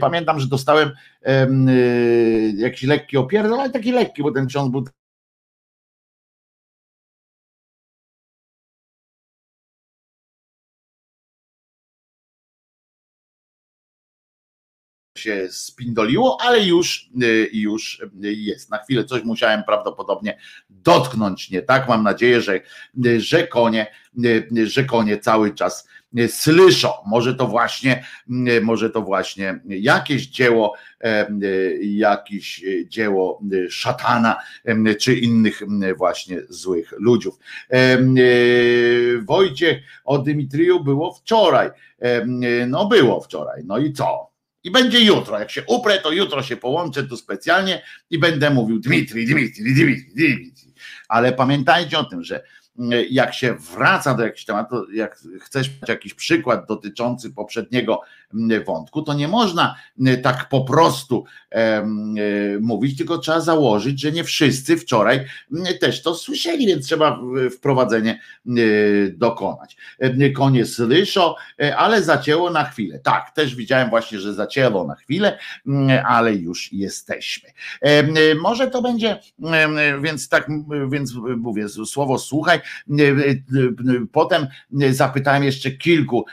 Pamiętam, 0.00 0.40
że 0.40 0.46
dostałem 0.46 0.90
e, 1.22 1.46
jakiś 2.56 2.82
lekki 2.82 3.16
opierdol, 3.16 3.60
ale 3.60 3.70
taki 3.70 3.92
lekki, 3.92 4.22
bo 4.22 4.32
ten 4.32 4.46
ksiądz 4.46 4.72
był 4.72 4.84
się 15.18 15.48
spindoliło, 15.50 16.38
ale 16.40 16.60
już, 16.60 17.10
y, 17.22 17.50
już 17.52 18.02
jest. 18.22 18.70
Na 18.70 18.78
chwilę 18.78 19.04
coś 19.04 19.24
musiałem 19.24 19.64
prawdopodobnie 19.64 20.38
dotknąć, 20.70 21.50
nie 21.50 21.62
tak? 21.62 21.88
Mam 21.88 22.02
nadzieję, 22.02 22.40
że, 22.40 22.60
że 23.18 23.46
konie, 23.46 23.86
że 24.64 24.84
konie 24.84 25.18
cały 25.18 25.54
czas 25.54 25.88
słyszą. 26.28 26.88
Może 27.06 27.34
to 27.34 27.46
właśnie, 27.46 28.04
może 28.62 28.90
to 28.90 29.02
właśnie 29.02 29.60
jakieś 29.68 30.26
dzieło, 30.26 30.74
jakieś 31.80 32.64
dzieło 32.86 33.42
szatana, 33.70 34.36
czy 34.98 35.14
innych 35.14 35.62
właśnie 35.96 36.40
złych 36.48 36.94
ludziów. 36.98 37.38
Wojciech 39.22 39.78
o 40.04 40.18
Dymitriju 40.18 40.84
było 40.84 41.14
wczoraj. 41.14 41.70
No 42.66 42.86
było 42.86 43.20
wczoraj. 43.20 43.62
No 43.64 43.78
i 43.78 43.92
co? 43.92 44.30
I 44.64 44.70
będzie 44.70 45.00
jutro. 45.00 45.38
Jak 45.38 45.50
się 45.50 45.62
uprę, 45.66 45.98
to 45.98 46.12
jutro 46.12 46.42
się 46.42 46.56
połączę 46.56 47.02
tu 47.02 47.16
specjalnie 47.16 47.82
i 48.10 48.18
będę 48.18 48.50
mówił 48.50 48.80
Dmitri, 48.80 49.26
Dmitri, 49.26 49.64
Dmitri, 49.64 50.04
Dmitri. 50.14 50.72
Ale 51.08 51.32
pamiętajcie 51.32 51.98
o 51.98 52.04
tym, 52.04 52.24
że 52.24 52.42
jak 53.10 53.34
się 53.34 53.54
wraca 53.54 54.14
do 54.14 54.22
jakiegoś 54.22 54.44
tematu, 54.44 54.92
jak 54.92 55.18
chcesz 55.40 55.68
mieć 55.68 55.88
jakiś 55.88 56.14
przykład 56.14 56.66
dotyczący 56.68 57.30
poprzedniego 57.32 58.00
wątku, 58.66 59.02
to 59.02 59.14
nie 59.14 59.28
można 59.28 59.74
tak 60.22 60.48
po 60.48 60.64
prostu 60.64 61.24
e, 61.50 61.86
mówić, 62.60 62.98
tylko 62.98 63.18
trzeba 63.18 63.40
założyć, 63.40 64.00
że 64.00 64.12
nie 64.12 64.24
wszyscy 64.24 64.76
wczoraj 64.76 65.24
też 65.80 66.02
to 66.02 66.14
słyszeli, 66.14 66.66
więc 66.66 66.86
trzeba 66.86 67.20
wprowadzenie 67.56 68.20
dokonać. 69.12 69.76
Konie 70.34 70.66
słyszą, 70.66 71.34
e, 71.60 71.76
ale 71.76 72.02
zacięło 72.02 72.50
na 72.50 72.64
chwilę. 72.64 72.98
Tak, 72.98 73.30
też 73.30 73.54
widziałem 73.54 73.90
właśnie, 73.90 74.20
że 74.20 74.34
zacięło 74.34 74.86
na 74.86 74.94
chwilę, 74.94 75.38
ale 76.06 76.34
już 76.34 76.72
jesteśmy. 76.72 77.48
Może 78.42 78.70
to 78.70 78.82
będzie, 78.82 79.20
więc 80.02 80.28
tak, 80.28 80.48
więc 80.90 81.14
mówię, 81.36 81.68
słowo 81.68 82.18
słuchaj, 82.18 82.60
Potem 84.12 84.46
zapytałem 84.90 85.44
jeszcze 85.44 85.70
kilku 85.70 86.26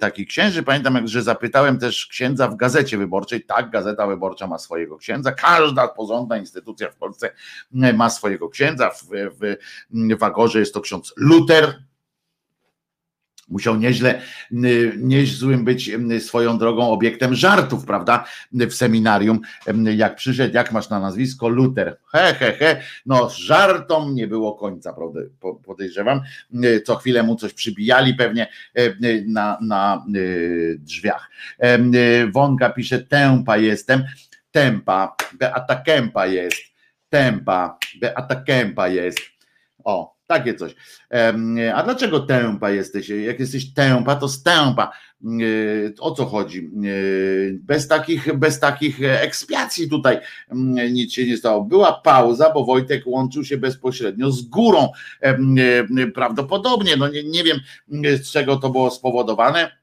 takich 0.00 0.28
księży. 0.28 0.62
Pamiętam, 0.62 1.01
że 1.08 1.22
zapytałem 1.22 1.78
też 1.78 2.06
księdza 2.06 2.48
w 2.48 2.56
gazecie 2.56 2.98
wyborczej. 2.98 3.44
Tak, 3.44 3.70
gazeta 3.70 4.06
wyborcza 4.06 4.46
ma 4.46 4.58
swojego 4.58 4.98
księdza. 4.98 5.32
Każda 5.32 5.88
porządna 5.88 6.38
instytucja 6.38 6.90
w 6.90 6.96
Polsce 6.96 7.30
ma 7.72 8.10
swojego 8.10 8.48
księdza. 8.48 8.90
W, 8.90 9.04
w, 9.10 9.56
w 10.18 10.22
Agorze 10.22 10.60
jest 10.60 10.74
to 10.74 10.80
ksiądz 10.80 11.12
Luter 11.16 11.82
Musiał 13.52 13.76
nieźle, 13.76 14.20
nieźłym 14.96 15.64
być 15.64 15.90
swoją 16.18 16.58
drogą 16.58 16.90
obiektem 16.90 17.34
żartów, 17.34 17.86
prawda? 17.86 18.24
W 18.52 18.72
seminarium, 18.72 19.40
jak 19.94 20.16
przyszedł, 20.16 20.54
jak 20.54 20.72
masz 20.72 20.90
na 20.90 21.00
nazwisko? 21.00 21.48
Luter. 21.48 21.96
He, 22.12 22.34
he, 22.34 22.52
he. 22.52 22.82
No, 23.06 23.30
żartom 23.30 24.14
nie 24.14 24.26
było 24.26 24.54
końca, 24.54 24.92
prawda? 24.92 25.20
Podejrzewam. 25.64 26.20
Co 26.84 26.96
chwilę 26.96 27.22
mu 27.22 27.36
coś 27.36 27.52
przybijali 27.52 28.14
pewnie 28.14 28.46
na, 29.26 29.58
na 29.60 30.04
drzwiach. 30.78 31.30
Wonka 32.32 32.70
pisze, 32.70 32.98
tępa 32.98 33.56
jestem. 33.56 34.04
Tempa, 34.50 35.16
Beata 35.38 35.76
Kępa 35.76 36.26
jest. 36.26 36.62
Tempa, 37.08 37.78
Beata 38.00 38.36
Kępa 38.36 38.88
jest. 38.88 39.18
O, 39.84 40.14
takie 40.32 40.54
coś. 40.54 40.74
A 41.74 41.82
dlaczego 41.82 42.20
tępa 42.20 42.70
jesteś? 42.70 43.08
Jak 43.08 43.40
jesteś 43.40 43.72
tępa, 43.72 44.16
to 44.16 44.28
stępa. 44.28 44.92
O 46.00 46.10
co 46.10 46.24
chodzi? 46.26 46.70
Bez 47.52 47.88
takich, 47.88 48.34
bez 48.34 48.60
takich 48.60 48.98
ekspiacji 49.02 49.88
tutaj 49.88 50.18
nic 50.92 51.12
się 51.12 51.26
nie 51.26 51.36
stało. 51.36 51.64
Była 51.64 51.92
pauza, 51.92 52.52
bo 52.52 52.64
Wojtek 52.64 53.02
łączył 53.06 53.44
się 53.44 53.56
bezpośrednio 53.56 54.30
z 54.30 54.42
górą. 54.42 54.88
Prawdopodobnie, 56.14 56.96
no 56.96 57.08
nie, 57.08 57.24
nie 57.24 57.44
wiem 57.44 57.58
z 58.22 58.30
czego 58.30 58.56
to 58.56 58.70
było 58.70 58.90
spowodowane 58.90 59.81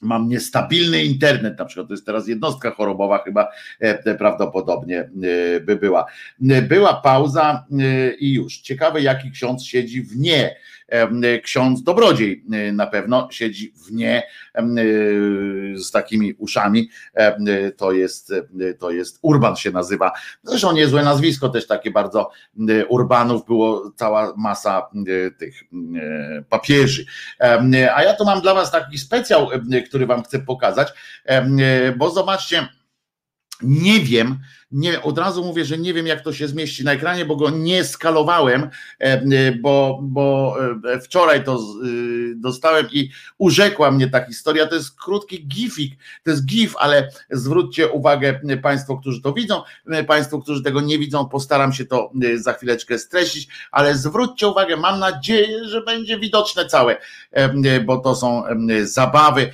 mam 0.00 0.28
niestabilny 0.28 1.04
internet, 1.04 1.58
na 1.58 1.64
przykład 1.64 1.88
to 1.88 1.94
jest 1.94 2.06
teraz 2.06 2.28
jednostka 2.28 2.70
chorobowa 2.70 3.18
chyba 3.18 3.48
e, 3.78 4.14
prawdopodobnie 4.14 4.98
e, 5.00 5.60
by 5.60 5.76
była. 5.76 6.06
Była 6.68 6.94
pauza 6.94 7.66
e, 7.72 8.14
i 8.14 8.34
już. 8.34 8.58
Ciekawe 8.58 9.00
jaki 9.00 9.30
ksiądz 9.30 9.64
siedzi 9.64 10.02
w 10.02 10.16
nie. 10.16 10.56
Ksiądz 11.42 11.82
Dobrodziej 11.82 12.44
na 12.72 12.86
pewno 12.86 13.28
siedzi 13.30 13.72
w 13.86 13.92
nie 13.92 14.22
z 15.76 15.90
takimi 15.90 16.34
uszami, 16.34 16.90
to 17.76 17.92
jest, 17.92 18.32
to 18.78 18.90
jest 18.90 19.18
Urban 19.22 19.56
się 19.56 19.70
nazywa, 19.70 20.12
zresztą 20.42 20.72
niezłe 20.72 21.02
nazwisko, 21.04 21.48
też 21.48 21.66
takie 21.66 21.90
bardzo 21.90 22.30
Urbanów, 22.88 23.46
było 23.46 23.92
cała 23.96 24.34
masa 24.36 24.90
tych 25.38 25.62
papieży, 26.48 27.04
a 27.94 28.02
ja 28.02 28.14
tu 28.14 28.24
mam 28.24 28.40
dla 28.40 28.54
was 28.54 28.70
taki 28.70 28.98
specjał, 28.98 29.48
który 29.88 30.06
wam 30.06 30.22
chcę 30.22 30.38
pokazać, 30.38 30.88
bo 31.96 32.10
zobaczcie, 32.10 32.68
nie 33.62 34.00
wiem, 34.00 34.38
nie, 34.72 35.02
od 35.02 35.18
razu 35.18 35.44
mówię, 35.44 35.64
że 35.64 35.78
nie 35.78 35.94
wiem, 35.94 36.06
jak 36.06 36.20
to 36.20 36.32
się 36.32 36.48
zmieści 36.48 36.84
na 36.84 36.92
ekranie, 36.92 37.24
bo 37.24 37.36
go 37.36 37.50
nie 37.50 37.84
skalowałem, 37.84 38.62
e, 38.62 39.04
e, 39.04 39.22
bo, 39.52 39.98
bo 40.02 40.56
e, 40.92 41.00
wczoraj 41.00 41.44
to 41.44 41.60
dostałem 42.36 42.86
i 42.92 43.10
urzekła 43.38 43.90
mnie 43.90 44.08
ta 44.08 44.24
historia. 44.26 44.66
To 44.66 44.74
jest 44.74 45.00
krótki 45.00 45.46
gifik, 45.46 45.94
to 46.24 46.30
jest 46.30 46.46
gif, 46.46 46.74
ale 46.76 47.10
zwróćcie 47.30 47.88
uwagę 47.88 48.40
Państwo, 48.62 48.96
którzy 48.96 49.22
to 49.22 49.32
widzą, 49.32 49.62
Państwo, 50.06 50.38
którzy 50.38 50.62
tego 50.62 50.80
nie 50.80 50.98
widzą, 50.98 51.28
postaram 51.28 51.72
się 51.72 51.84
to 51.84 52.12
za 52.34 52.52
chwileczkę 52.52 52.98
streścić, 52.98 53.48
ale 53.70 53.94
zwróćcie 53.94 54.48
uwagę, 54.48 54.76
mam 54.76 54.98
nadzieję, 54.98 55.64
że 55.68 55.82
będzie 55.82 56.18
widoczne 56.18 56.66
całe, 56.66 56.96
bo 57.84 57.98
to 57.98 58.14
są 58.14 58.42
zabawy. 58.82 59.50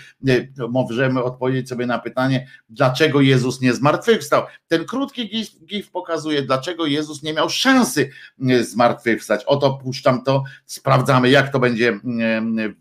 Możemy 0.68 1.22
odpowiedzieć 1.22 1.68
sobie 1.68 1.86
na 1.86 1.98
pytanie, 1.98 2.48
dlaczego 2.68 3.20
Jezus 3.20 3.60
nie 3.60 3.74
zmartwychwstał. 3.74 4.42
Ten 4.68 4.84
krótki 4.84 5.05
krótki 5.06 5.28
gif, 5.28 5.66
gif 5.66 5.90
pokazuje, 5.90 6.42
dlaczego 6.42 6.86
Jezus 6.86 7.22
nie 7.22 7.32
miał 7.32 7.50
szansy 7.50 8.10
e, 8.48 8.64
zmartwychwstać. 8.64 9.44
Oto 9.44 9.74
puszczam 9.82 10.24
to, 10.24 10.44
sprawdzamy, 10.66 11.30
jak 11.30 11.52
to 11.52 11.58
będzie 11.58 11.88
e, 11.88 11.98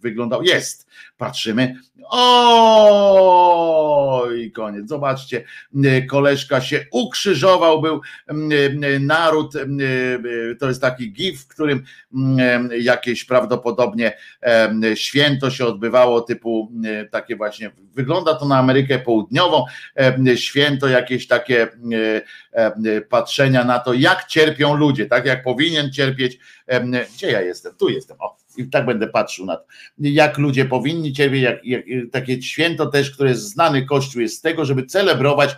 wyglądał. 0.01 0.43
Jest, 0.43 0.84
patrzymy. 1.17 1.75
O 2.09 3.45
i 4.37 4.51
koniec. 4.51 4.89
Zobaczcie, 4.89 5.43
koleżka 6.09 6.61
się 6.61 6.85
ukrzyżował, 6.91 7.81
był 7.81 8.01
naród. 8.99 9.53
To 10.59 10.67
jest 10.67 10.81
taki 10.81 11.13
gif, 11.13 11.41
w 11.41 11.47
którym 11.47 11.83
jakieś 12.79 13.25
prawdopodobnie 13.25 14.17
święto 14.95 15.49
się 15.51 15.65
odbywało, 15.65 16.21
typu 16.21 16.71
takie 17.11 17.35
właśnie, 17.35 17.71
wygląda 17.93 18.35
to 18.35 18.45
na 18.45 18.57
Amerykę 18.57 18.99
Południową, 18.99 19.63
święto 20.35 20.87
jakieś 20.87 21.27
takie 21.27 21.67
patrzenia 23.09 23.63
na 23.63 23.79
to, 23.79 23.93
jak 23.93 24.25
cierpią 24.27 24.75
ludzie, 24.75 25.05
tak 25.05 25.25
jak 25.25 25.43
powinien 25.43 25.91
cierpieć. 25.91 26.39
Gdzie 27.15 27.31
ja 27.31 27.41
jestem? 27.41 27.75
Tu 27.75 27.89
jestem. 27.89 28.17
O, 28.19 28.37
i 28.57 28.69
tak 28.69 28.85
będę 28.85 29.07
patrzył 29.07 29.45
na 29.45 29.55
to, 29.55 29.63
jak 29.99 30.37
ludzie 30.37 30.65
powinni 30.65 31.13
cierpieć, 31.13 31.41
jak, 31.41 31.65
jak, 31.65 31.85
takie 32.11 32.41
święto 32.41 32.85
też, 32.85 33.11
które 33.11 33.29
jest 33.29 33.49
znany 33.49 33.85
Kościół 33.85 34.21
jest 34.21 34.37
z 34.37 34.41
tego, 34.41 34.65
żeby 34.65 34.85
celebrować, 34.85 35.55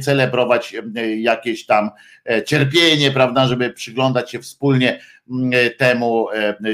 celebrować 0.00 0.74
jakieś 1.16 1.66
tam 1.66 1.90
e, 2.30 2.42
cierpienie, 2.42 3.10
prawda, 3.10 3.46
żeby 3.46 3.70
przyglądać 3.70 4.30
się 4.30 4.38
wspólnie 4.38 5.00
temu, 5.78 6.26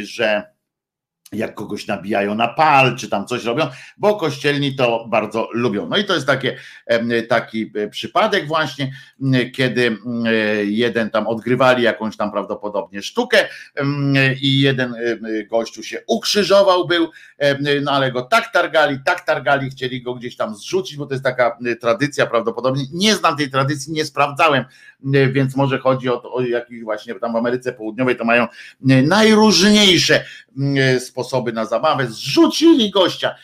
że 0.03 0.58
jak 1.33 1.55
kogoś 1.55 1.87
nabijają 1.87 2.35
na 2.35 2.49
pal, 2.49 2.97
czy 2.97 3.09
tam 3.09 3.27
coś 3.27 3.45
robią, 3.45 3.67
bo 3.99 4.17
kościelni 4.17 4.77
to 4.77 5.07
bardzo 5.09 5.49
lubią. 5.53 5.89
No 5.89 5.97
i 5.97 6.05
to 6.05 6.15
jest 6.15 6.27
takie, 6.27 6.57
taki 7.29 7.73
e, 7.77 7.89
przypadek 7.89 8.47
właśnie, 8.47 8.93
kiedy 9.55 9.97
jeden 10.65 11.11
tam 11.11 11.27
odgrywali 11.27 11.83
jakąś 11.83 12.17
tam 12.17 12.31
prawdopodobnie 12.31 13.03
sztukę 13.03 13.49
i 14.43 14.61
jeden 14.61 14.95
gościu 15.51 15.83
się 15.83 15.99
ukrzyżował 16.07 16.87
był, 16.87 17.11
no 17.83 17.93
ale 17.93 18.13
go 18.13 18.23
tak 18.23 18.53
targali, 18.53 18.99
tak 19.05 19.21
targali, 19.21 19.71
chcieli 19.71 20.03
go 20.03 20.15
gdzieś 20.15 20.37
tam 20.37 20.57
zrzucić, 20.57 20.97
bo 20.97 21.07
to 21.07 21.15
jest 21.15 21.25
taka 21.25 21.59
tradycja 21.81 22.27
prawdopodobnie, 22.27 22.85
nie 22.93 23.15
znam 23.15 23.37
tej 23.37 23.51
tradycji, 23.51 23.93
nie 23.93 24.05
sprawdzałem, 24.05 24.65
więc 25.33 25.57
może 25.57 25.79
chodzi 25.79 26.09
o, 26.09 26.33
o 26.33 26.41
jakiś 26.41 26.83
właśnie 26.83 27.15
tam 27.15 27.33
w 27.33 27.37
Ameryce 27.37 27.73
Południowej 27.73 28.17
to 28.17 28.25
mają 28.25 28.47
najróżniejsze 29.05 30.25
sposoby 31.01 31.53
na 31.53 31.65
zabawę, 31.65 32.07
zrzucili 32.07 32.91
gościa 32.91 33.35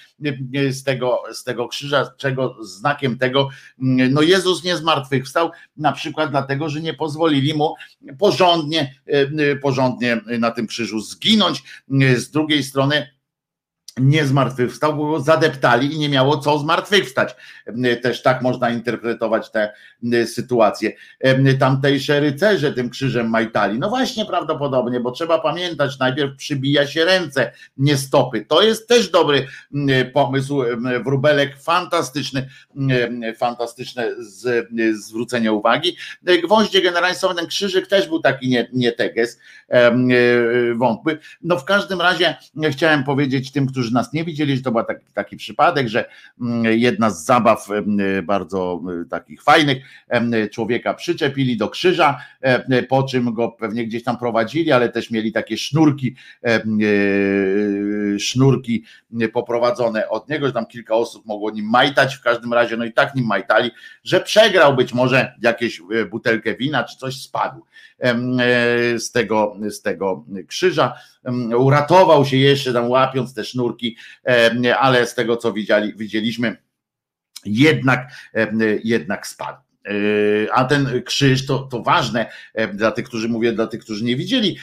z 0.70 0.82
tego, 0.84 1.22
z 1.32 1.44
tego 1.44 1.68
krzyża, 1.68 2.10
czego 2.16 2.56
znakiem 2.64 3.18
tego, 3.18 3.48
no 3.78 4.22
Jezus 4.22 4.64
nie 4.64 4.76
zmartwychwstał, 4.76 5.50
na 5.76 5.92
przykład 5.92 6.30
dlatego, 6.30 6.68
że 6.68 6.80
nie 6.80 6.94
pozwolili 6.94 7.54
mu 7.54 7.74
porządnie, 8.18 8.94
porządnie 9.62 10.20
na 10.38 10.50
tym 10.50 10.66
krzyżu 10.66 11.00
zginąć. 11.00 11.62
Z 12.16 12.30
drugiej 12.30 12.62
strony 12.62 13.13
nie 13.96 14.26
zmartwychwstał, 14.26 14.96
bo 14.96 15.10
go 15.10 15.20
zadeptali 15.20 15.94
i 15.94 15.98
nie 15.98 16.08
miało 16.08 16.38
co 16.38 16.58
zmartwychwstać. 16.58 17.36
Też 18.02 18.22
tak 18.22 18.42
można 18.42 18.70
interpretować 18.70 19.50
tę 19.50 19.72
sytuację. 20.26 20.92
Tamtejsze 21.58 22.20
rycerze 22.20 22.72
tym 22.72 22.90
krzyżem 22.90 23.28
majtali. 23.28 23.78
No 23.78 23.88
właśnie 23.88 24.24
prawdopodobnie, 24.26 25.00
bo 25.00 25.10
trzeba 25.10 25.38
pamiętać, 25.38 25.98
najpierw 25.98 26.36
przybija 26.36 26.86
się 26.86 27.04
ręce, 27.04 27.52
nie 27.76 27.96
stopy. 27.96 28.44
To 28.48 28.62
jest 28.62 28.88
też 28.88 29.10
dobry 29.10 29.46
pomysł, 30.12 30.62
wróbelek 31.04 31.62
fantastyczny, 31.62 32.48
fantastyczne 33.36 34.10
zwrócenie 34.92 35.52
uwagi. 35.52 35.96
Gwoździe 36.44 36.82
generalnie 36.82 37.16
ten 37.36 37.46
krzyżyk 37.46 37.86
też 37.86 38.08
był 38.08 38.20
taki 38.20 38.48
nie, 38.48 38.68
nie 38.72 38.92
teges, 38.92 39.38
wątły. 40.76 41.18
No 41.42 41.58
w 41.58 41.64
każdym 41.64 42.00
razie 42.00 42.36
chciałem 42.70 43.04
powiedzieć 43.04 43.52
tym, 43.52 43.66
którzy 43.66 43.83
którzy 43.84 43.94
nas 43.94 44.12
nie 44.12 44.24
widzieli, 44.24 44.56
że 44.56 44.62
to 44.62 44.72
był 44.72 44.84
taki, 44.84 45.04
taki 45.14 45.36
przypadek, 45.36 45.88
że 45.88 46.08
mm, 46.40 46.78
jedna 46.78 47.10
z 47.10 47.24
zabaw 47.24 47.70
mm, 47.70 48.26
bardzo 48.26 48.80
mm, 48.82 49.08
takich 49.08 49.42
fajnych, 49.42 49.78
człowieka 50.52 50.94
przyczepili 50.94 51.56
do 51.56 51.68
krzyża, 51.68 52.20
po 52.88 53.02
czym 53.02 53.34
go 53.34 53.48
pewnie 53.48 53.86
gdzieś 53.86 54.04
tam 54.04 54.18
prowadzili, 54.18 54.72
ale 54.72 54.88
też 54.88 55.10
mieli 55.10 55.32
takie 55.32 55.56
sznurki, 55.56 56.14
e, 56.44 56.62
sznurki 58.18 58.84
poprowadzone 59.32 60.08
od 60.08 60.28
niego, 60.28 60.46
że 60.46 60.52
tam 60.52 60.66
kilka 60.66 60.94
osób 60.94 61.26
mogło 61.26 61.50
nim 61.50 61.70
majtać, 61.70 62.14
w 62.14 62.20
każdym 62.20 62.52
razie, 62.52 62.76
no 62.76 62.84
i 62.84 62.92
tak 62.92 63.14
nim 63.14 63.26
majtali, 63.26 63.70
że 64.04 64.20
przegrał 64.20 64.76
być 64.76 64.94
może 64.94 65.34
jakieś 65.42 65.80
e, 65.80 66.04
butelkę 66.04 66.54
wina, 66.54 66.84
czy 66.84 66.96
coś 66.96 67.22
spadł. 67.22 67.64
e, 67.93 67.93
z 68.98 69.10
tego, 69.12 69.56
z 69.70 69.82
tego 69.82 70.24
krzyża 70.48 70.94
uratował 71.56 72.24
się 72.24 72.36
jeszcze 72.36 72.72
tam 72.72 72.90
łapiąc 72.90 73.34
te 73.34 73.44
sznurki, 73.44 73.96
ale 74.78 75.06
z 75.06 75.14
tego 75.14 75.36
co 75.36 75.52
widzieli, 75.52 75.94
widzieliśmy, 75.96 76.56
jednak, 77.44 78.12
jednak 78.84 79.26
spadł. 79.26 79.58
E, 79.88 80.52
a 80.52 80.64
ten 80.64 81.02
krzyż 81.02 81.46
to, 81.46 81.58
to 81.58 81.82
ważne 81.82 82.30
dla 82.74 82.90
tych, 82.90 83.04
którzy 83.04 83.28
mówię, 83.28 83.52
dla 83.52 83.66
tych, 83.66 83.80
którzy 83.80 84.04
nie 84.04 84.16
widzieli, 84.16 84.58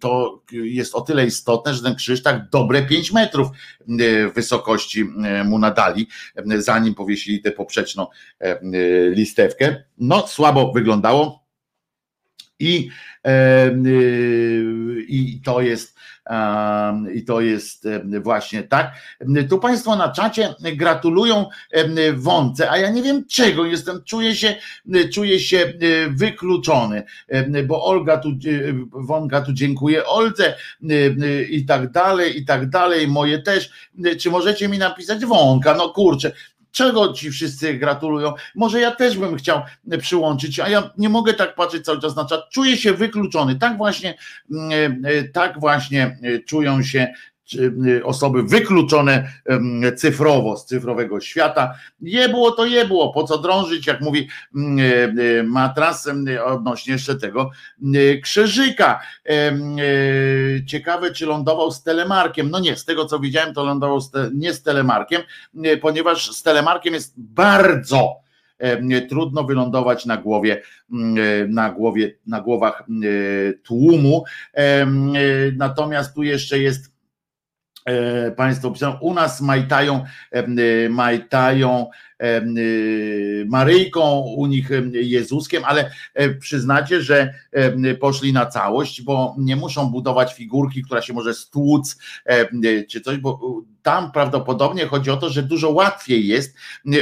to 0.00 0.42
jest 0.52 0.94
o 0.94 1.00
tyle 1.00 1.26
istotne, 1.26 1.74
że 1.74 1.82
ten 1.82 1.94
krzyż 1.94 2.22
tak 2.22 2.48
dobre 2.50 2.82
5 2.82 3.12
metrów 3.12 3.48
wysokości 4.34 5.04
mu 5.44 5.58
nadali, 5.58 6.08
zanim 6.56 6.94
powiesili 6.94 7.40
tę 7.40 7.52
poprzeczną 7.52 8.06
listewkę. 9.10 9.84
No, 9.98 10.26
słabo 10.26 10.72
wyglądało. 10.72 11.39
I 12.60 12.90
i 15.08 15.40
to 15.44 15.60
jest 15.60 16.00
i 17.14 17.24
to 17.24 17.40
jest 17.40 17.88
właśnie 18.22 18.62
tak. 18.62 18.92
Tu 19.48 19.58
Państwo 19.58 19.96
na 19.96 20.08
czacie 20.08 20.54
gratulują 20.76 21.46
Wące, 22.14 22.70
a 22.70 22.78
ja 22.78 22.90
nie 22.90 23.02
wiem 23.02 23.24
czego 23.26 23.64
jestem, 23.64 24.02
czuję 24.04 24.36
się, 24.36 24.54
czuję 25.12 25.40
się 25.40 25.72
wykluczony, 26.10 27.02
bo 27.66 27.84
Olga 27.84 28.16
tu, 28.16 28.28
Wonka 28.90 29.40
tu 29.40 29.52
dziękuję 29.52 30.06
Oldze 30.06 30.54
i 31.50 31.64
tak 31.64 31.90
dalej, 31.90 32.38
i 32.38 32.44
tak 32.44 32.68
dalej, 32.68 33.08
moje 33.08 33.38
też. 33.38 33.70
Czy 34.18 34.30
możecie 34.30 34.68
mi 34.68 34.78
napisać 34.78 35.24
Wąka? 35.24 35.74
No 35.74 35.88
kurczę, 35.88 36.32
Czego 36.72 37.12
ci 37.12 37.30
wszyscy 37.30 37.74
gratulują? 37.74 38.34
Może 38.54 38.80
ja 38.80 38.90
też 38.90 39.18
bym 39.18 39.36
chciał 39.36 39.62
przyłączyć, 40.00 40.60
a 40.60 40.68
ja 40.68 40.90
nie 40.98 41.08
mogę 41.08 41.34
tak 41.34 41.54
patrzeć 41.54 41.84
cały 41.84 42.00
czas 42.00 42.16
na 42.16 42.24
czat. 42.24 42.40
Czuję 42.50 42.76
się 42.76 42.92
wykluczony. 42.92 43.56
Tak 43.56 43.76
właśnie, 43.76 44.14
mm, 44.50 45.02
e, 45.04 45.24
tak 45.24 45.60
właśnie 45.60 46.18
e, 46.22 46.38
czują 46.38 46.82
się 46.82 47.12
osoby 48.04 48.42
wykluczone 48.42 49.32
cyfrowo 49.96 50.56
z 50.56 50.66
cyfrowego 50.66 51.20
świata. 51.20 51.74
Je 52.00 52.28
było 52.28 52.50
to 52.50 52.66
je 52.66 52.84
było, 52.84 53.12
po 53.12 53.24
co 53.24 53.38
drążyć, 53.38 53.86
jak 53.86 54.00
mówi 54.00 54.28
mm, 54.56 54.78
y, 54.78 55.22
y, 55.22 55.42
matras 55.42 56.08
odnośnie 56.44 56.92
jeszcze 56.92 57.16
tego 57.16 57.50
krzyżyka. 58.22 59.00
Ciekawe, 60.66 61.12
czy 61.12 61.26
lądował 61.26 61.70
z 61.70 61.82
telemarkiem. 61.82 62.50
No 62.50 62.60
nie, 62.60 62.76
z 62.76 62.84
tego 62.84 63.04
co 63.04 63.18
widziałem, 63.18 63.54
to 63.54 63.64
lądował 63.64 64.00
nie 64.34 64.54
z 64.54 64.62
telemarkiem, 64.62 65.22
ponieważ 65.80 66.30
z 66.30 66.42
telemarkiem 66.42 66.94
jest 66.94 67.14
bardzo 67.16 68.20
trudno 69.08 69.44
wylądować 69.44 70.06
na 70.06 70.16
głowie, 70.16 70.62
na 71.48 71.70
głowie, 71.70 72.14
na 72.26 72.40
głowach 72.40 72.84
tłumu. 73.62 74.24
Natomiast 75.56 76.14
tu 76.14 76.22
jeszcze 76.22 76.58
jest 76.58 76.89
Państwo 78.36 78.70
piszą, 78.70 78.98
u 79.00 79.14
nas 79.14 79.40
majtają, 79.40 80.04
majtają 80.90 81.86
Maryjką, 83.46 84.20
u 84.20 84.46
nich 84.46 84.70
Jezuskiem, 84.92 85.64
ale 85.64 85.90
przyznacie, 86.40 87.02
że 87.02 87.34
poszli 88.00 88.32
na 88.32 88.46
całość, 88.46 89.02
bo 89.02 89.34
nie 89.38 89.56
muszą 89.56 89.90
budować 89.90 90.34
figurki, 90.34 90.82
która 90.82 91.02
się 91.02 91.12
może 91.12 91.34
stłuc 91.34 91.98
czy 92.88 93.00
coś, 93.00 93.16
bo 93.16 93.62
tam 93.82 94.12
prawdopodobnie 94.12 94.86
chodzi 94.86 95.10
o 95.10 95.16
to, 95.16 95.30
że 95.30 95.42
dużo 95.42 95.70
łatwiej 95.70 96.26
jest 96.26 96.56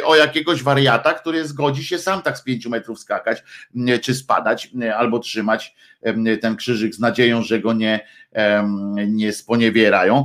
o 0.04 0.16
jakiegoś 0.16 0.62
wariata, 0.62 1.14
który 1.14 1.48
zgodzi 1.48 1.84
się 1.84 1.98
sam 1.98 2.22
tak 2.22 2.38
z 2.38 2.42
pięciu 2.42 2.70
metrów 2.70 3.00
skakać, 3.00 3.44
czy 4.02 4.14
spadać, 4.14 4.70
albo 4.96 5.18
trzymać 5.18 5.74
ten 6.40 6.56
krzyżyk 6.56 6.94
z 6.94 6.98
nadzieją, 6.98 7.42
że 7.42 7.60
go 7.60 7.72
nie, 7.72 8.06
nie 9.06 9.32
sponiewierają. 9.32 10.24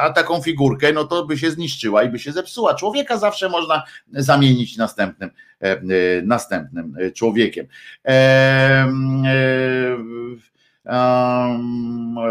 A 0.00 0.10
taką 0.10 0.42
figurkę, 0.42 0.92
no 0.92 1.04
to 1.04 1.26
by 1.26 1.38
się 1.38 1.50
zniszczyła 1.50 2.02
i 2.02 2.08
by 2.08 2.18
się 2.18 2.32
zepsuła. 2.32 2.74
Człowieka 2.74 3.18
zawsze 3.18 3.48
można 3.48 3.82
zamienić 4.12 4.76
następnym, 4.76 5.30
następnym 6.24 6.96
człowiekiem. 7.14 7.66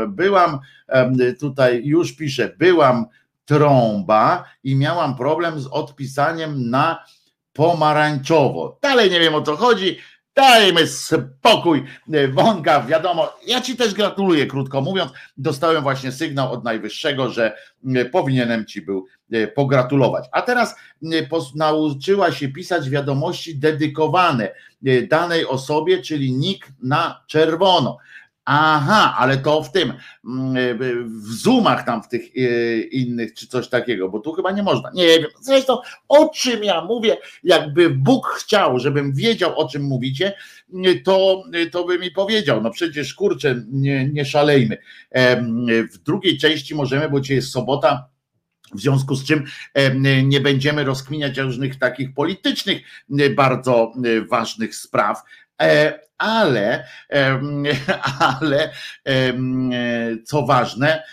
Byłam 0.07 0.59
tutaj, 1.39 1.81
już 1.85 2.15
piszę, 2.15 2.55
byłam 2.57 3.05
trąba 3.45 4.43
i 4.63 4.75
miałam 4.75 5.15
problem 5.15 5.59
z 5.59 5.67
odpisaniem 5.67 6.69
na 6.69 7.05
pomarańczowo. 7.53 8.79
Dalej 8.81 9.11
nie 9.11 9.19
wiem 9.19 9.35
o 9.35 9.41
co 9.41 9.55
chodzi. 9.55 9.97
Dajmy 10.35 10.87
spokój, 10.87 11.83
Wonga, 12.33 12.83
wiadomo. 12.83 13.33
Ja 13.47 13.61
ci 13.61 13.75
też 13.75 13.93
gratuluję, 13.93 14.47
krótko 14.47 14.81
mówiąc. 14.81 15.11
Dostałem 15.37 15.83
właśnie 15.83 16.11
sygnał 16.11 16.51
od 16.51 16.63
najwyższego, 16.63 17.29
że 17.29 17.57
powinienem 18.11 18.65
ci 18.65 18.81
był 18.81 19.05
e, 19.31 19.47
pogratulować. 19.47 20.25
A 20.31 20.41
teraz 20.41 20.75
nauczyła 21.55 22.31
się 22.31 22.47
pisać 22.47 22.89
wiadomości 22.89 23.59
dedykowane 23.59 24.51
e, 24.85 25.01
danej 25.01 25.45
osobie, 25.45 26.01
czyli 26.01 26.33
nick 26.33 26.67
na 26.83 27.23
czerwono. 27.27 27.97
Aha, 28.45 29.15
ale 29.17 29.37
to 29.37 29.63
w 29.63 29.71
tym, 29.71 29.93
mm, 30.25 30.77
w 31.21 31.33
zoomach 31.33 31.85
tam 31.85 32.03
w 32.03 32.07
tych 32.07 32.21
e, 32.21 32.79
innych, 32.79 33.33
czy 33.33 33.47
coś 33.47 33.67
takiego, 33.67 34.09
bo 34.09 34.19
tu 34.19 34.33
chyba 34.33 34.51
nie 34.51 34.63
można. 34.63 34.91
Nie 34.93 35.07
wiem. 35.07 35.25
Zresztą 35.41 35.77
o 36.07 36.29
czym 36.29 36.63
ja 36.63 36.81
mówię, 36.81 37.17
jakby 37.43 37.89
Bóg 37.89 38.27
chciał, 38.27 38.79
żebym 38.79 39.13
wiedział, 39.13 39.59
o 39.59 39.69
czym 39.69 39.83
mówicie, 39.83 40.33
to, 41.03 41.43
to 41.71 41.83
by 41.83 41.99
mi 41.99 42.11
powiedział. 42.11 42.61
No 42.61 42.71
przecież 42.71 43.13
kurczę, 43.13 43.63
nie, 43.71 44.09
nie 44.09 44.25
szalejmy. 44.25 44.77
W 45.93 45.97
drugiej 46.05 46.37
części 46.37 46.75
możemy, 46.75 47.09
bo 47.09 47.19
dzisiaj 47.19 47.35
jest 47.35 47.51
sobota. 47.51 48.09
W 48.73 48.79
związku 48.79 49.15
z 49.15 49.25
czym 49.25 49.43
nie 50.23 50.41
będziemy 50.41 50.83
rozkminiać 50.83 51.37
różnych 51.37 51.79
takich 51.79 52.13
politycznych, 52.13 52.81
bardzo 53.35 53.93
ważnych 54.29 54.75
spraw, 54.75 55.17
e, 55.17 55.23
ale, 56.17 56.87
ale 58.39 58.71
co 60.25 60.45
ważne, 60.45 61.03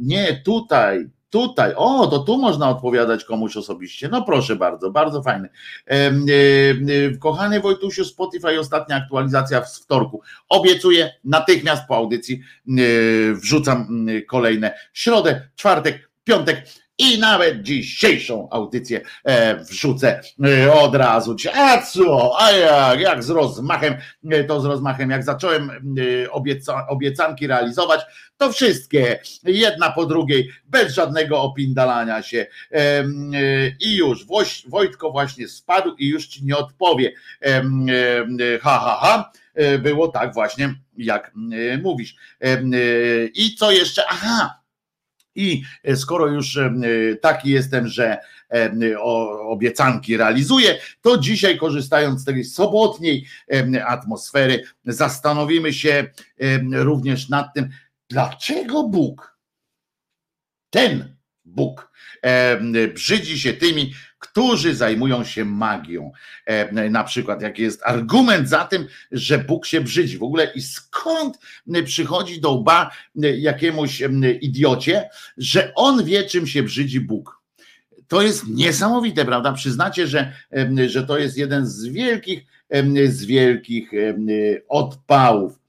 nie 0.00 0.42
tutaj, 0.44 1.10
tutaj, 1.30 1.72
o, 1.76 2.06
to 2.06 2.18
tu 2.18 2.38
można 2.38 2.68
odpowiadać 2.68 3.24
komuś 3.24 3.56
osobiście. 3.56 4.08
No 4.08 4.22
proszę 4.22 4.56
bardzo, 4.56 4.90
bardzo 4.90 5.22
fajne. 5.22 5.48
Kochany 7.20 7.60
Wojtusiu, 7.60 8.04
Spotify, 8.04 8.60
ostatnia 8.60 8.96
aktualizacja 8.96 9.60
w 9.60 9.72
wtorku. 9.72 10.22
Obiecuję 10.48 11.10
natychmiast 11.24 11.82
po 11.88 11.96
audycji 11.96 12.40
wrzucam 13.34 14.06
kolejne 14.28 14.74
środę, 14.92 15.48
czwartek, 15.56 16.10
piątek 16.24 16.66
i 17.00 17.18
nawet 17.18 17.62
dzisiejszą 17.62 18.48
audycję 18.50 19.00
e, 19.24 19.56
wrzucę 19.64 20.20
e, 20.44 20.72
od 20.72 20.94
razu. 20.94 21.36
A 21.54 21.82
co? 21.82 22.36
A 22.40 22.50
jak, 22.50 23.00
jak 23.00 23.24
z 23.24 23.30
rozmachem, 23.30 23.94
e, 24.30 24.44
to 24.44 24.60
z 24.60 24.64
rozmachem, 24.64 25.10
jak 25.10 25.24
zacząłem 25.24 25.70
obieca, 26.30 26.86
obiecanki 26.88 27.46
realizować, 27.46 28.00
to 28.36 28.52
wszystkie, 28.52 29.20
jedna 29.44 29.90
po 29.90 30.06
drugiej, 30.06 30.50
bez 30.64 30.94
żadnego 30.94 31.42
opindalania 31.42 32.22
się. 32.22 32.46
I 33.80 33.96
już 33.96 34.26
Wojtko 34.68 35.10
właśnie 35.10 35.48
spadł 35.48 35.94
i 35.98 36.08
już 36.08 36.26
ci 36.26 36.44
nie 36.44 36.56
odpowie. 36.56 37.12
Ha, 38.62 38.78
ha, 38.78 38.98
ha. 39.00 39.32
Było 39.78 40.08
tak 40.08 40.34
właśnie, 40.34 40.74
jak 40.96 41.32
mówisz. 41.82 42.16
I 43.34 43.54
co 43.58 43.70
jeszcze? 43.70 44.02
Aha, 44.08 44.59
i 45.40 45.62
e, 45.84 45.96
skoro 45.96 46.26
już 46.26 46.56
e, 46.56 46.72
taki 47.20 47.50
jestem, 47.50 47.88
że 47.88 48.18
e, 48.50 48.98
obiecanki 49.48 50.16
realizuję, 50.16 50.78
to 51.00 51.18
dzisiaj 51.18 51.58
korzystając 51.58 52.20
z 52.20 52.24
tej 52.24 52.44
sobotniej 52.44 53.26
atmosfery, 53.86 54.62
zastanowimy 54.84 55.72
się 55.72 56.06
również 56.72 57.28
nad 57.28 57.54
tym, 57.54 57.68
dlaczego 58.08 58.82
Bóg, 58.82 59.38
ten 60.70 61.19
Bóg, 61.50 61.90
brzydzi 62.94 63.38
się 63.38 63.52
tymi, 63.52 63.92
którzy 64.20 64.74
zajmują 64.74 65.24
się 65.24 65.44
magią. 65.44 66.12
E, 66.46 66.90
na 66.90 67.04
przykład, 67.04 67.42
jaki 67.42 67.62
jest 67.62 67.82
argument 67.84 68.48
za 68.48 68.64
tym, 68.64 68.86
że 69.12 69.38
Bóg 69.38 69.66
się 69.66 69.80
brzydzi 69.80 70.18
w 70.18 70.22
ogóle 70.22 70.52
i 70.54 70.62
skąd 70.62 71.38
przychodzi 71.84 72.40
do 72.40 72.50
łba 72.52 72.90
jakiemuś 73.38 74.02
idiocie, 74.40 75.08
że 75.36 75.74
on 75.74 76.04
wie, 76.04 76.24
czym 76.24 76.46
się 76.46 76.62
brzydzi 76.62 77.00
Bóg. 77.00 77.40
To 78.08 78.22
jest 78.22 78.48
niesamowite, 78.48 79.24
prawda? 79.24 79.52
Przyznacie, 79.52 80.06
że, 80.06 80.32
że 80.86 81.06
to 81.06 81.18
jest 81.18 81.38
jeden 81.38 81.66
z 81.66 81.86
wielkich, 81.86 82.44
z 83.08 83.24
wielkich 83.24 83.90
odpałów 84.68 85.52
E, 85.52 85.59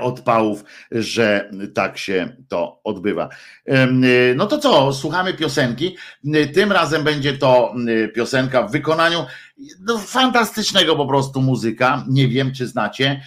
odpałów, 0.00 0.64
że 0.90 1.50
tak 1.74 1.98
się 1.98 2.36
to 2.48 2.80
odbywa. 2.84 3.28
E, 3.66 3.86
no 4.34 4.46
to 4.46 4.58
co, 4.58 4.92
słuchamy 4.92 5.34
piosenki. 5.34 5.96
Tym 6.54 6.72
razem 6.72 7.04
będzie 7.04 7.38
to 7.38 7.74
piosenka 8.14 8.62
w 8.62 8.72
wykonaniu 8.72 9.24
no, 9.80 9.98
fantastycznego 9.98 10.96
po 10.96 11.06
prostu 11.06 11.42
muzyka. 11.42 12.04
Nie 12.08 12.28
wiem, 12.28 12.52
czy 12.52 12.66
znacie. 12.66 13.22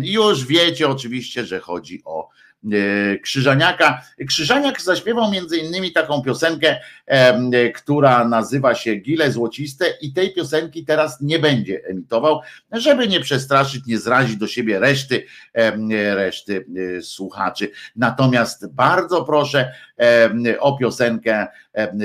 Już 0.00 0.46
wiecie 0.46 0.88
oczywiście, 0.88 1.44
że 1.44 1.60
chodzi 1.60 2.02
o 2.04 2.28
E, 2.45 2.45
Krzyżaniaka. 3.22 4.02
Krzyżaniak 4.28 4.82
zaśpiewał 4.82 5.30
między 5.30 5.56
innymi 5.58 5.92
taką 5.92 6.22
piosenkę, 6.22 6.76
e, 7.06 7.70
która 7.70 8.28
nazywa 8.28 8.74
się 8.74 8.94
Gile 8.94 9.32
Złociste 9.32 9.84
i 10.00 10.12
tej 10.12 10.34
piosenki 10.34 10.84
teraz 10.84 11.20
nie 11.20 11.38
będzie 11.38 11.84
emitował, 11.84 12.40
żeby 12.72 13.08
nie 13.08 13.20
przestraszyć, 13.20 13.86
nie 13.86 13.98
zrazić 13.98 14.36
do 14.36 14.46
siebie 14.46 14.80
reszty, 14.80 15.26
reszty 16.14 16.66
e, 16.98 17.02
słuchaczy. 17.02 17.70
Natomiast 17.96 18.72
bardzo 18.72 19.24
proszę 19.24 19.72
o 20.60 20.76
piosenkę, 20.78 21.46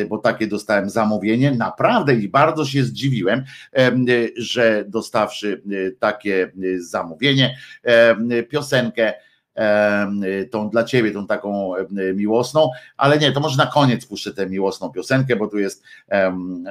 bo 0.10 0.18
takie 0.18 0.48
dostałem 0.48 0.90
zamówienie, 0.90 1.52
naprawdę 1.52 2.16
i 2.16 2.30
bardzo 2.30 2.66
się 2.66 2.84
zdziwiłem, 2.84 3.44
że 4.38 4.86
dostawszy 4.88 5.62
takie 6.00 6.52
zamówienie, 6.78 7.58
piosenkę 8.50 9.14
tą 10.52 10.70
dla 10.70 10.84
ciebie, 10.84 11.12
tą 11.12 11.28
taką 11.28 11.74
miłosną, 12.14 12.70
ale 12.98 13.18
nie, 13.18 13.32
to 13.32 13.40
może 13.40 13.58
na 13.58 13.72
koniec 13.72 14.06
puszczę 14.06 14.34
tę 14.34 14.50
miłosną 14.50 14.90
piosenkę, 14.92 15.36
bo 15.36 15.48
tu 15.48 15.60
jest, 15.60 15.84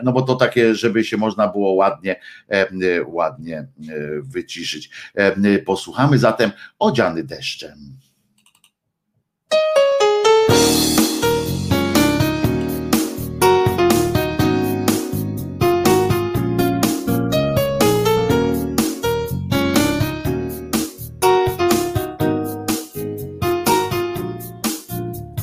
no 0.02 0.12
bo 0.12 0.22
to 0.22 0.34
takie, 0.34 0.74
żeby 0.74 1.04
się 1.04 1.16
można 1.16 1.48
było 1.48 1.72
ładnie, 1.72 2.20
ładnie 3.06 3.66
wyciszyć. 4.22 4.90
Posłuchamy 5.66 6.18
zatem 6.18 6.50
Odziany 6.78 7.24
deszczem. 7.24 7.96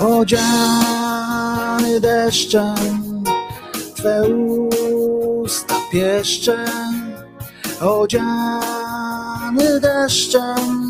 Odziany 0.00 2.00
deszczem 2.00 3.24
Twe 3.94 4.22
usta 5.42 5.74
pieszczem. 5.92 7.14
Odziany 7.80 9.80
deszczem 9.80 10.89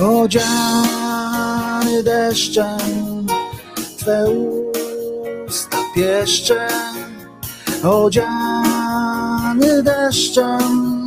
Odziany 0.00 0.42
deszczem, 2.02 3.26
Twe 3.98 4.24
usta 5.48 5.78
pieszczem, 5.94 6.58
odziany 7.82 9.82
deszczem. 9.82 11.06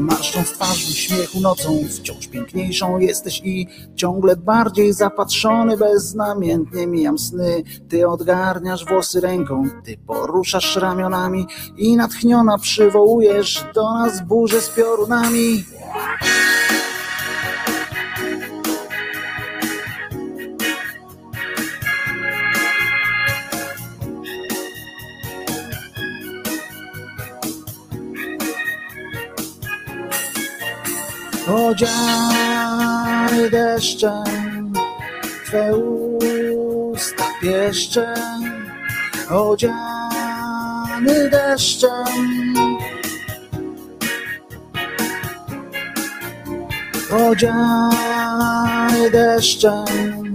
Marszcząc 0.00 0.52
twarz 0.52 0.86
w 0.86 0.90
uśmiechu 0.90 1.40
nocą, 1.40 1.84
wciąż 1.90 2.26
piękniejszą 2.26 2.98
jesteś 2.98 3.40
i 3.44 3.66
ciągle 3.96 4.36
bardziej 4.36 4.92
zapatrzony, 4.92 5.76
beznamiętnie 5.76 6.86
mijam 6.86 7.18
sny. 7.18 7.62
Ty 7.88 8.08
odgarniasz 8.08 8.84
włosy 8.84 9.20
ręką, 9.20 9.64
ty 9.84 9.96
poruszasz 10.06 10.76
ramionami 10.76 11.46
i 11.76 11.96
natchniona 11.96 12.58
przywołujesz 12.58 13.64
do 13.74 13.94
nas 13.94 14.22
burzę 14.26 14.60
z 14.60 14.68
piorunami. 14.68 15.64
Odziany 31.78 33.50
deszczem, 33.50 34.72
Twe 35.46 35.76
usta 35.76 37.24
pieszczem, 37.40 38.14
odziany 39.30 41.30
deszczem. 41.30 42.54
Odziany 47.30 49.10
deszczem, 49.10 50.34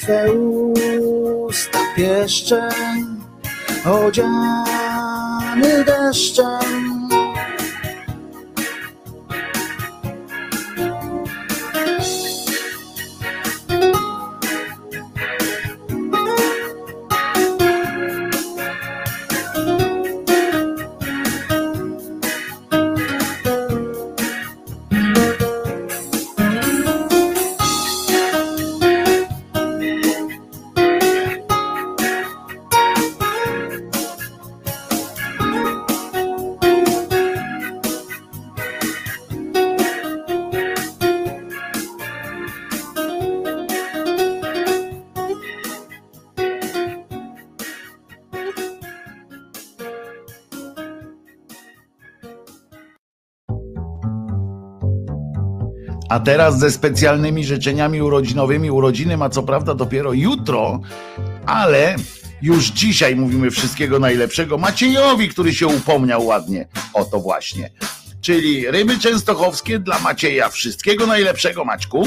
Twe 0.00 0.32
usta 0.32 1.78
pieszczem, 1.96 3.20
odziany 3.84 5.84
deszczem. 5.84 6.81
A 56.12 56.20
teraz 56.20 56.58
ze 56.58 56.70
specjalnymi 56.70 57.44
życzeniami 57.44 58.02
urodzinowymi. 58.02 58.70
Urodziny 58.70 59.16
ma 59.16 59.30
co 59.30 59.42
prawda 59.42 59.74
dopiero 59.74 60.12
jutro, 60.12 60.80
ale 61.46 61.96
już 62.42 62.64
dzisiaj 62.64 63.16
mówimy 63.16 63.50
wszystkiego 63.50 63.98
najlepszego 63.98 64.58
Maciejowi, 64.58 65.28
który 65.28 65.54
się 65.54 65.66
upomniał 65.66 66.26
ładnie 66.26 66.68
o 66.94 67.04
to 67.04 67.20
właśnie. 67.20 67.70
Czyli 68.20 68.70
ryby 68.70 68.98
częstochowskie 68.98 69.78
dla 69.78 69.98
Macieja. 69.98 70.48
Wszystkiego 70.48 71.06
najlepszego, 71.06 71.64
Maćku. 71.64 72.04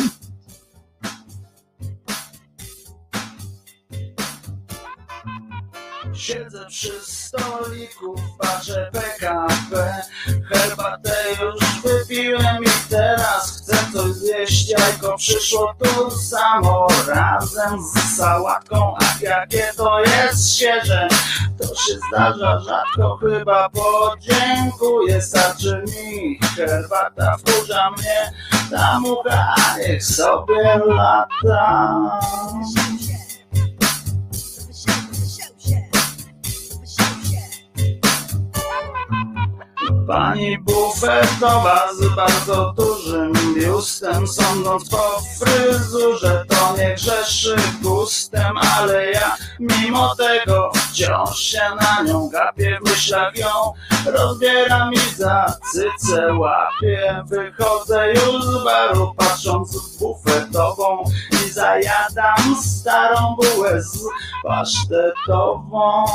Siedzę 6.13 6.65
przy 6.69 6.91
stoliku 7.01 8.15
przyszło 15.17 15.73
tu 15.79 16.11
samo 16.11 16.87
razem 17.07 17.81
z 17.81 18.17
sałatką 18.17 18.95
A 18.99 19.23
jakie 19.25 19.71
to 19.77 19.99
jest 19.99 20.55
świeże, 20.55 21.07
to 21.57 21.67
się 21.67 21.93
zdarza 22.09 22.59
rzadko 22.59 23.17
Chyba 23.17 23.69
podziękuję, 23.69 25.21
starczy 25.21 25.83
mi 25.87 26.39
Herbata 26.55 27.37
wkurza 27.37 27.91
mnie, 27.91 28.31
ta 28.71 28.99
mucha 28.99 29.55
niech 29.77 30.05
sobie 30.05 30.79
lata 30.85 31.95
Pani 40.07 40.57
bufetowa 40.57 41.93
z 41.93 42.15
bardzo 42.15 42.73
dużym 42.77 43.33
biustem 43.55 44.27
Sądząc 44.27 44.89
po 44.89 45.21
fryzurze 45.39 46.45
to 46.49 46.75
nie 46.77 46.95
grzeszy 46.95 47.55
gustem 47.81 48.57
Ale 48.77 49.11
ja 49.11 49.35
mimo 49.59 50.15
tego 50.15 50.71
wciąż 50.75 51.39
się 51.39 51.61
na 51.81 52.03
nią 52.03 52.29
gapię 52.29 52.79
W 52.81 52.89
myślach 52.89 53.37
ją. 53.37 53.47
Rozbieram 54.05 54.93
i 54.93 55.15
za 55.17 55.53
cycę 55.71 56.33
łapię. 56.33 57.23
Wychodzę 57.25 58.13
już 58.13 58.45
z 58.45 58.63
baru 58.63 59.13
patrząc 59.17 59.77
w 59.77 59.99
bufetową 59.99 61.03
I 61.31 61.49
zajadam 61.51 62.55
starą 62.63 63.35
bułę 63.35 63.81
z 63.81 63.99
pasztetową 64.43 66.05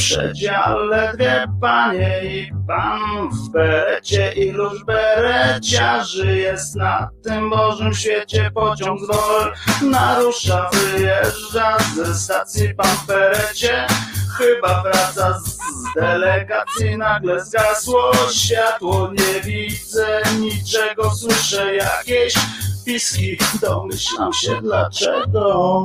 W 0.00 0.02
przedziale 0.02 1.12
dwie 1.14 1.46
panie 1.60 2.20
i 2.24 2.52
pan 2.68 3.30
w 3.30 3.50
berecie 3.52 4.32
iluż 4.32 4.84
bereciarzy 4.84 6.36
jest 6.36 6.76
na 6.76 7.10
tym 7.24 7.50
Bożym 7.50 7.94
świecie 7.94 8.50
pociąg 8.54 9.00
z 9.00 9.06
dol 9.06 9.52
narusza, 9.90 10.70
wyjeżdża 10.72 11.76
ze 11.96 12.14
stacji 12.14 12.74
pan 12.74 12.86
w 12.86 13.06
berecie 13.06 13.86
chyba 14.38 14.82
wraca 14.82 15.38
z 15.38 15.58
delegacji 15.96 16.98
nagle 16.98 17.44
zgasło 17.44 18.12
światło. 18.32 19.12
Nie 19.12 19.40
widzę 19.40 20.22
niczego 20.38 21.10
słyszę 21.10 21.74
jakieś 21.74 22.34
piski. 22.84 23.38
Domyślam 23.60 24.32
się 24.32 24.60
dlaczego 24.62 25.84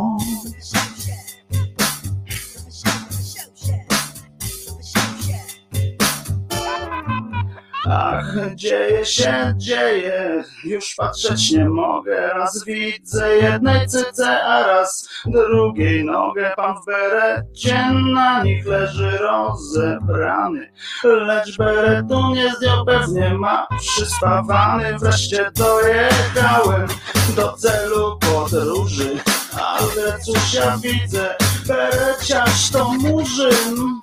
Ach, 7.90 8.36
dzieje 8.56 9.06
się, 9.06 9.54
dzieje, 9.58 10.44
już 10.64 10.96
patrzeć 10.96 11.52
nie 11.52 11.70
mogę. 11.70 12.28
Raz 12.28 12.66
widzę 12.66 13.38
jednej 13.38 13.88
cyce, 13.88 14.44
a 14.44 14.68
raz 14.68 15.10
drugiej 15.26 16.06
nogę. 16.06 16.54
Pan 16.56 16.76
w 16.82 16.86
berecie 16.86 17.92
na 18.14 18.44
nich 18.44 18.66
leży 18.66 19.18
rozebrany, 19.18 20.72
lecz 21.04 21.58
beretu 21.58 22.34
nie 22.34 22.54
zdjął, 22.56 22.86
pewnie 22.86 23.34
ma 23.34 23.68
przyspawany. 23.80 24.98
Wreszcie 25.00 25.52
dojechałem 25.56 26.88
do 27.36 27.54
celu 27.54 28.20
podróży, 28.20 29.18
ale 29.54 30.20
cóż 30.26 30.54
ja 30.54 30.78
widzę, 30.78 31.36
bereciarz 31.68 32.72
to 32.72 32.94
murzyn. 32.94 34.00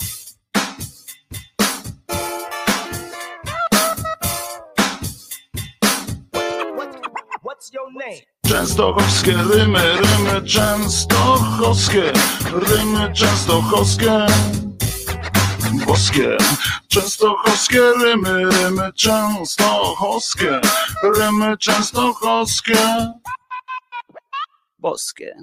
Częstochowskie 8.47 9.32
rymy, 9.32 9.82
rymy 9.97 10.48
częstochowskie, 10.48 12.12
rymy 12.52 13.12
częstochowskie, 13.12 14.27
boskie. 15.86 16.36
Częstochowskie 16.89 17.81
rymy, 18.02 18.44
rymy 18.51 18.93
częstochowskie, 18.93 20.60
rymy 21.02 21.59
częstochowskie, 21.59 23.12
boskie. 24.78 25.35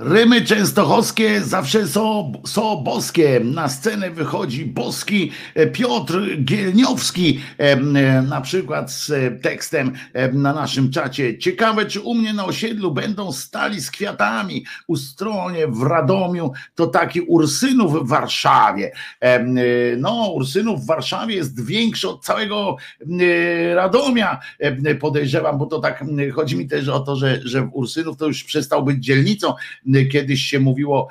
Rymy 0.00 0.44
częstochowskie 0.44 1.40
zawsze 1.40 1.86
są, 1.86 2.32
są 2.46 2.76
boskie. 2.76 3.40
Na 3.44 3.68
scenę 3.68 4.10
wychodzi 4.10 4.66
boski 4.66 5.30
e, 5.54 5.66
Piotr 5.66 6.20
Gielniowski, 6.44 7.40
e, 7.58 7.62
e, 7.62 8.22
na 8.22 8.40
przykład 8.40 8.92
z 8.92 9.12
tekstem 9.42 9.92
na 10.32 10.52
naszym 10.52 10.90
czacie. 10.90 11.38
Ciekawe, 11.38 11.86
czy 11.86 12.00
u 12.00 12.14
mnie 12.14 12.32
na 12.32 12.44
osiedlu 12.44 12.92
będą 12.92 13.32
stali 13.32 13.80
z 13.80 13.90
kwiatami. 13.90 14.64
U 14.86 14.96
stronie 14.96 15.68
w 15.68 15.82
Radomiu 15.82 16.52
to 16.74 16.86
taki 16.86 17.20
Ursynów 17.20 18.04
w 18.04 18.08
Warszawie. 18.08 18.92
No, 19.96 20.30
Ursynów 20.34 20.82
w 20.82 20.86
Warszawie 20.86 21.34
jest 21.34 21.66
większy 21.66 22.08
od 22.08 22.24
całego 22.24 22.76
Radomia, 23.74 24.40
podejrzewam, 25.00 25.58
bo 25.58 25.66
to 25.66 25.78
tak 25.78 26.04
chodzi 26.34 26.56
mi 26.56 26.68
też 26.68 26.88
o 26.88 27.00
to, 27.00 27.16
że, 27.16 27.40
że 27.44 27.68
Ursynów 27.72 28.16
to 28.16 28.26
już 28.26 28.44
przestał 28.44 28.84
być 28.84 29.04
dzielnicą 29.04 29.54
kiedyś 30.12 30.40
się 30.40 30.60
mówiło 30.60 31.08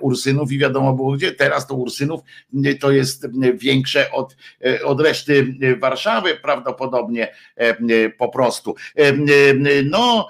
Ursynów 0.00 0.52
i 0.52 0.58
wiadomo 0.58 0.92
było 0.92 1.12
gdzie, 1.12 1.32
teraz 1.32 1.66
to 1.66 1.74
Ursynów 1.74 2.20
to 2.80 2.90
jest 2.90 3.26
większe 3.54 4.12
od, 4.12 4.36
od 4.84 5.00
reszty 5.00 5.54
Warszawy 5.78 6.36
prawdopodobnie 6.36 7.34
po 8.18 8.28
prostu. 8.28 8.74
No, 9.84 10.28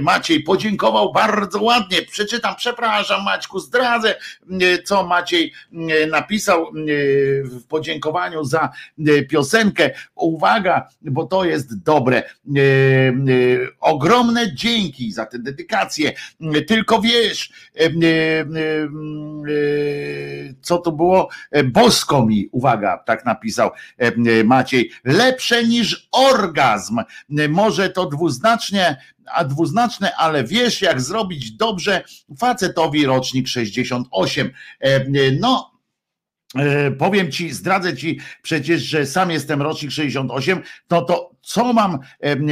Maciej 0.00 0.42
podziękował 0.42 1.12
bardzo 1.12 1.62
ładnie, 1.62 2.02
przeczytam, 2.02 2.54
przepraszam 2.56 3.24
Maćku, 3.24 3.60
zdradzę, 3.60 4.14
co 4.84 5.06
Maciej 5.06 5.52
napisał 6.10 6.72
w 7.44 7.66
podziękowaniu 7.68 8.44
za 8.44 8.70
piosenkę. 9.28 9.90
Uwaga, 10.14 10.88
bo 11.02 11.26
to 11.26 11.44
jest 11.44 11.82
dobre. 11.82 12.22
Ogromne 13.80 14.54
dzięki 14.54 15.12
za 15.12 15.26
tę 15.26 15.38
dedykację. 15.38 16.12
Tylko 16.66 16.89
wiesz, 16.98 17.52
co 20.62 20.78
to 20.78 20.92
było? 20.92 21.28
Bosko 21.64 22.26
mi, 22.26 22.48
uwaga, 22.52 22.98
tak 23.06 23.24
napisał 23.24 23.70
Maciej, 24.44 24.90
lepsze 25.04 25.64
niż 25.64 26.08
orgazm. 26.12 27.00
Może 27.48 27.90
to 27.90 28.06
dwuznacznie, 28.06 28.96
a 29.32 29.44
dwuznaczne, 29.44 30.16
ale 30.16 30.44
wiesz, 30.44 30.82
jak 30.82 31.00
zrobić 31.00 31.52
dobrze 31.52 32.04
facetowi 32.38 33.06
rocznik 33.06 33.48
68. 33.48 34.50
No, 35.40 35.69
Powiem 36.98 37.32
ci, 37.32 37.50
zdradzę 37.50 37.96
ci 37.96 38.20
przecież, 38.42 38.82
że 38.82 39.06
sam 39.06 39.30
jestem 39.30 39.62
rocznik 39.62 39.92
68, 39.92 40.62
to 40.88 41.02
to 41.02 41.30
co 41.42 41.72
mam 41.72 41.98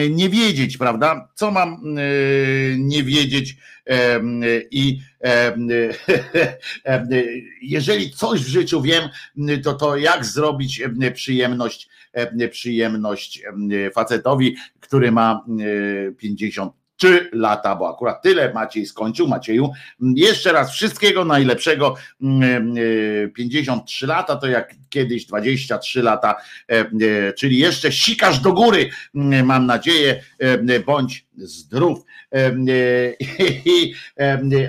nie 0.08 0.28
wiedzieć, 0.28 0.76
prawda? 0.76 1.28
Co 1.34 1.50
mam 1.50 1.82
nie 2.78 3.02
wiedzieć 3.02 3.56
i 4.70 5.00
jeżeli 7.62 8.10
coś 8.10 8.40
w 8.40 8.48
życiu 8.48 8.82
wiem, 8.82 9.08
to 9.62 9.74
to 9.74 9.96
jak 9.96 10.24
zrobić 10.24 10.82
przyjemność, 11.14 11.88
przyjemność 12.50 13.42
facetowi, 13.94 14.56
który 14.80 15.12
ma 15.12 15.44
50 16.18 16.72
trzy 16.98 17.30
lata, 17.32 17.76
bo 17.76 17.88
akurat 17.88 18.22
tyle 18.22 18.52
Maciej 18.52 18.86
skończył. 18.86 19.28
Macieju, 19.28 19.70
jeszcze 20.00 20.52
raz 20.52 20.72
wszystkiego 20.72 21.24
najlepszego. 21.24 21.94
53 23.34 24.06
lata 24.06 24.36
to 24.36 24.46
jak 24.46 24.74
kiedyś 24.88 25.26
23 25.26 26.02
lata, 26.02 26.34
czyli 27.36 27.58
jeszcze 27.58 27.92
sikasz 27.92 28.38
do 28.38 28.52
góry, 28.52 28.90
mam 29.44 29.66
nadzieję, 29.66 30.22
bądź 30.86 31.26
zdrów. 31.36 32.04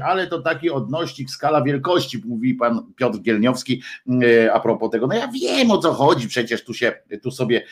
Ale 0.09 0.27
to 0.27 0.41
taki 0.41 0.69
odnośnik, 0.69 1.29
skala 1.29 1.61
wielkości, 1.61 2.21
mówi 2.25 2.53
pan 2.53 2.93
Piotr 2.95 3.19
Gielniowski 3.19 3.81
a 4.53 4.59
propos 4.59 4.91
tego. 4.91 5.07
No 5.07 5.15
ja 5.15 5.27
wiem 5.27 5.71
o 5.71 5.77
co 5.77 5.93
chodzi, 5.93 6.27
przecież 6.27 6.63
tu 6.63 6.73
się, 6.73 6.93
tu 7.23 7.31
sobie 7.31 7.63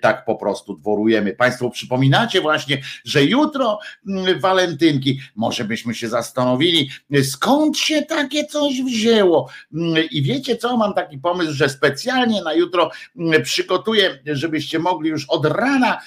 tak 0.00 0.24
po 0.24 0.36
prostu 0.36 0.76
dworujemy. 0.76 1.32
Państwo 1.32 1.70
przypominacie 1.70 2.40
właśnie, 2.40 2.82
że 3.04 3.24
jutro 3.24 3.78
walentynki, 4.40 5.20
może 5.36 5.64
byśmy 5.64 5.94
się 5.94 6.08
zastanowili, 6.08 6.90
skąd 7.22 7.78
się 7.78 8.02
takie 8.02 8.44
coś 8.44 8.82
wzięło. 8.82 9.48
I 10.10 10.22
wiecie 10.22 10.56
co, 10.56 10.76
mam 10.76 10.94
taki 10.94 11.18
pomysł, 11.18 11.52
że 11.52 11.68
specjalnie 11.68 12.42
na 12.42 12.54
jutro 12.54 12.90
przygotuję, 13.42 14.18
żebyście 14.26 14.78
mogli 14.78 15.10
już 15.10 15.24
od 15.28 15.46
rana, 15.46 16.00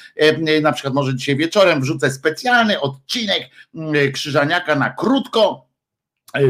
na 0.62 0.72
przykład 0.72 0.94
może 0.94 1.16
dzisiaj 1.16 1.36
wieczorem 1.36 1.82
wrzucę 1.82 2.12
specjalny 2.12 2.82
odcinek 2.82 3.49
mm, 3.76 4.12
Krzyżaniaka 4.12 4.76
na 4.76 4.90
krótko, 4.90 5.65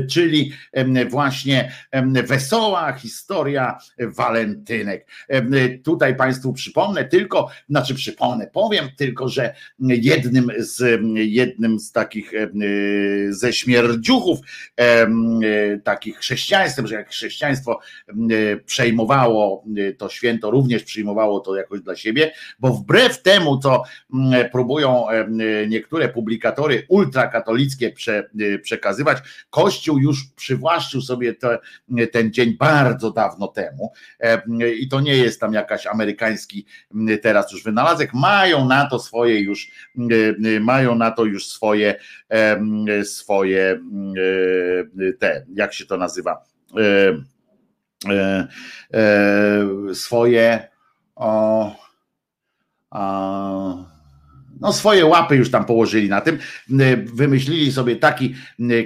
czyli 0.10 0.53
właśnie 1.10 1.72
wesoła 2.24 2.94
historia 2.94 3.78
walentynek. 3.99 5.07
Tutaj 5.84 6.16
Państwu 6.16 6.53
przypomnę 6.53 7.06
tylko, 7.06 7.49
znaczy 7.70 7.95
przypomnę, 7.95 8.48
powiem 8.53 8.90
tylko, 8.98 9.30
że 9.30 9.56
jednym 9.80 10.52
z, 10.57 11.02
jednym 11.16 11.80
z 11.80 11.91
takich 11.91 12.32
ze 13.30 13.53
śmierdziuchów 13.53 14.40
takich 15.84 16.18
chrześcijaństwem, 16.18 16.88
że 16.88 16.95
jak 16.95 17.10
chrześcijaństwo 17.10 17.80
przejmowało 18.66 19.66
to 19.98 20.10
święto, 20.10 20.52
również 20.52 20.84
przyjmowało 20.84 21.40
to 21.40 21.56
jakoś 21.56 21.82
dla 21.82 21.95
siebie, 21.95 22.32
bo 22.60 22.70
wbrew 22.74 23.22
temu, 23.22 23.60
co 23.60 23.84
próbują 24.52 25.06
niektóre 25.68 26.10
publikatory 26.10 26.86
ultrakatolickie 26.90 27.91
prze, 27.91 28.30
przekazywać, 28.62 29.18
Kościół 29.49 29.75
już 29.88 30.24
przywłaszczył 30.36 31.02
sobie 31.02 31.34
te, 31.34 31.60
ten 32.12 32.34
dzień 32.34 32.58
bardzo 32.58 33.12
dawno 33.12 33.48
temu. 33.48 33.94
I 34.80 34.88
to 34.88 35.02
nie 35.02 35.18
jest 35.18 35.40
tam 35.40 35.54
jakaś 35.54 35.88
amerykański 35.88 36.66
teraz 37.22 37.52
już 37.52 37.64
wynalazek, 37.64 38.14
mają 38.14 38.68
na 38.68 38.90
to 38.90 39.00
swoje 39.00 39.40
już, 39.40 39.72
mają 40.62 40.96
na 40.96 41.12
to 41.12 41.26
już 41.26 41.48
swoje 41.48 41.96
swoje 43.04 43.80
te, 45.20 45.46
jak 45.54 45.74
się 45.74 45.86
to 45.86 45.98
nazywa? 45.98 46.44
Swoje 49.94 50.68
o, 51.16 51.76
no 54.61 54.73
swoje 54.73 55.06
łapy 55.06 55.36
już 55.36 55.52
tam 55.52 55.65
położyli 55.65 56.10
na 56.10 56.22
tym, 56.22 56.38
wymyślili 57.06 57.72
sobie 57.72 57.95
taki 57.95 58.36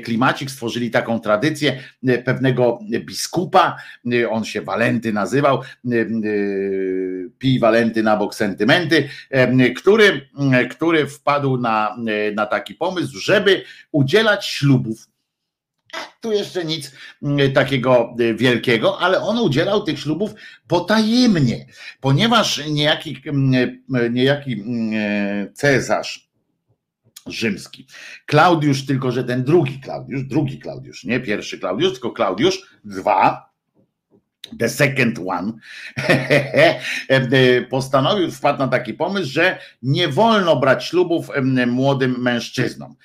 klimacik, 0.03 0.51
stworzyli 0.51 0.91
taką 0.91 1.19
tradycję 1.19 1.79
pewnego 2.25 2.79
biskupa, 3.05 3.77
on 4.29 4.45
się 4.45 4.61
Walenty 4.61 5.13
nazywał, 5.13 5.61
pij 7.37 7.59
Walenty 7.59 8.03
na 8.03 8.17
bok 8.17 8.35
sentymenty, 8.35 9.09
który, 9.75 10.29
który 10.69 11.07
wpadł 11.07 11.57
na, 11.57 11.97
na 12.35 12.45
taki 12.45 12.75
pomysł, 12.75 13.19
żeby 13.19 13.63
udzielać 13.91 14.45
ślubów 14.45 15.07
tu 16.21 16.31
jeszcze 16.31 16.65
nic 16.65 16.91
takiego 17.53 18.15
wielkiego, 18.35 18.99
ale 18.99 19.21
on 19.21 19.39
udzielał 19.39 19.83
tych 19.83 19.99
ślubów 19.99 20.31
potajemnie, 20.67 21.65
ponieważ 22.01 22.61
niejaki, 22.67 23.21
niejaki 24.11 24.63
cesarz 25.53 26.29
rzymski, 27.27 27.87
Klaudiusz, 28.25 28.85
tylko 28.85 29.11
że 29.11 29.23
ten 29.23 29.43
drugi 29.43 29.79
Klaudiusz, 29.79 30.23
drugi 30.23 30.59
Klaudiusz, 30.59 31.03
nie 31.03 31.19
pierwszy 31.19 31.59
Klaudiusz, 31.59 31.91
tylko 31.91 32.11
Klaudiusz, 32.11 32.79
dwa, 32.83 33.48
The 34.59 34.69
second 34.69 35.19
one 35.27 35.53
postanowił, 37.69 38.31
wpadł 38.31 38.59
na 38.59 38.67
taki 38.67 38.93
pomysł, 38.93 39.31
że 39.31 39.59
nie 39.83 40.07
wolno 40.07 40.55
brać 40.55 40.85
ślubów 40.85 41.29
młodym 41.67 42.21
mężczyznom. 42.21 42.95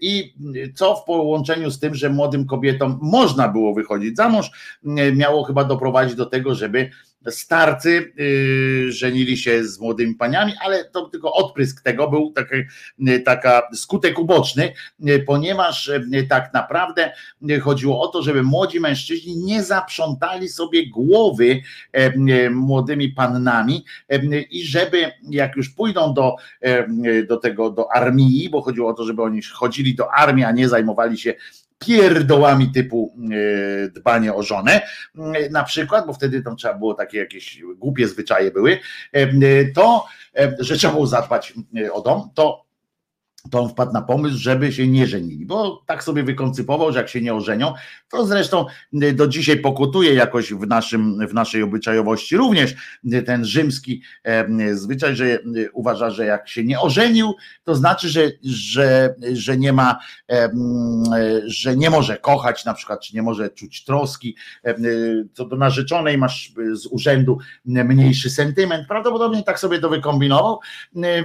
I 0.00 0.34
co 0.74 0.96
w 0.96 1.04
połączeniu 1.04 1.70
z 1.70 1.78
tym, 1.78 1.94
że 1.94 2.10
młodym 2.10 2.46
kobietom 2.46 2.98
można 3.02 3.48
było 3.48 3.74
wychodzić 3.74 4.16
za 4.16 4.28
mąż, 4.28 4.50
miało 5.14 5.44
chyba 5.44 5.64
doprowadzić 5.64 6.16
do 6.16 6.26
tego, 6.26 6.54
żeby 6.54 6.90
starcy 7.28 8.12
yy, 8.16 8.92
żenili 8.92 9.36
się 9.36 9.64
z 9.64 9.80
młodymi 9.80 10.14
paniami, 10.14 10.52
ale 10.60 10.84
to 10.84 11.08
tylko 11.08 11.32
odprysk 11.32 11.82
tego 11.82 12.10
był 12.10 12.32
taki, 12.32 12.54
yy, 12.98 13.20
taka 13.20 13.62
skutek 13.74 14.18
uboczny, 14.18 14.72
yy, 15.00 15.18
ponieważ 15.18 15.90
tak 16.28 16.54
naprawdę 16.54 17.12
chodziło 17.62 18.00
o 18.00 18.08
to, 18.08 18.22
żeby 18.22 18.42
młodzi 18.42 18.80
mężczyźni 18.80 19.36
nie 19.36 19.62
zaprzątali 19.62 20.48
sobie 20.48 20.90
głowy 20.90 21.60
młodymi 22.50 23.08
pannami 23.08 23.84
i 24.50 24.64
żeby 24.64 25.12
jak 25.30 25.56
już 25.56 25.68
pójdą 25.68 26.14
do, 26.14 26.36
do 27.28 27.36
tego, 27.36 27.70
do 27.70 27.92
armii, 27.92 28.50
bo 28.50 28.62
chodziło 28.62 28.90
o 28.90 28.94
to, 28.94 29.04
żeby 29.04 29.22
oni 29.22 29.42
chodzili 29.42 29.94
do 29.94 30.12
armii, 30.12 30.44
a 30.44 30.52
nie 30.52 30.68
zajmowali 30.68 31.18
się 31.18 31.34
pierdołami 31.80 32.72
typu 32.72 33.14
e, 33.84 33.88
dbanie 33.88 34.34
o 34.34 34.42
żonę, 34.42 34.80
e, 35.18 35.50
na 35.50 35.64
przykład, 35.64 36.06
bo 36.06 36.12
wtedy 36.12 36.42
tam 36.42 36.56
trzeba 36.56 36.74
było 36.74 36.94
takie 36.94 37.18
jakieś 37.18 37.62
głupie 37.76 38.08
zwyczaje 38.08 38.50
były, 38.50 38.78
e, 39.12 39.64
to, 39.74 40.06
że 40.58 40.76
trzeba 40.76 40.92
było 40.92 41.06
zadbać 41.06 41.54
o 41.92 42.00
dom, 42.00 42.30
to 42.34 42.69
to 43.50 43.60
on 43.60 43.68
wpadł 43.68 43.92
na 43.92 44.02
pomysł, 44.02 44.38
żeby 44.38 44.72
się 44.72 44.86
nie 44.86 45.06
żenili, 45.06 45.46
bo 45.46 45.82
tak 45.86 46.04
sobie 46.04 46.22
wykoncypował, 46.22 46.92
że 46.92 46.98
jak 46.98 47.08
się 47.08 47.20
nie 47.20 47.34
ożenią, 47.34 47.74
to 48.10 48.26
zresztą 48.26 48.66
y, 49.02 49.12
do 49.12 49.28
dzisiaj 49.28 49.56
pokutuje 49.56 50.14
jakoś 50.14 50.52
w, 50.52 50.66
naszym, 50.66 51.28
w 51.28 51.34
naszej 51.34 51.62
obyczajowości 51.62 52.36
również 52.36 52.74
y, 53.14 53.22
ten 53.22 53.44
rzymski 53.44 54.02
e, 54.24 54.74
zwyczaj, 54.74 55.16
że 55.16 55.24
y, 55.24 55.70
uważa, 55.72 56.10
że 56.10 56.24
jak 56.24 56.48
się 56.48 56.64
nie 56.64 56.80
ożenił, 56.80 57.34
to 57.64 57.74
znaczy, 57.74 58.08
że, 58.08 58.30
że, 58.44 59.14
że 59.32 59.56
nie 59.56 59.72
ma, 59.72 59.98
że 61.46 61.76
nie 61.76 61.90
może 61.90 62.18
kochać 62.18 62.64
na 62.64 62.74
przykład, 62.74 63.00
czy 63.00 63.16
nie 63.16 63.22
może 63.22 63.50
czuć 63.50 63.84
troski, 63.84 64.36
co 65.32 65.44
do 65.44 65.56
narzeczonej 65.56 66.18
masz 66.18 66.52
z 66.72 66.86
urzędu 66.86 67.38
mniejszy 67.64 68.30
sentyment, 68.30 68.88
prawdopodobnie 68.88 69.42
tak 69.42 69.58
sobie 69.58 69.78
to 69.78 69.88
wykombinował, 69.88 70.60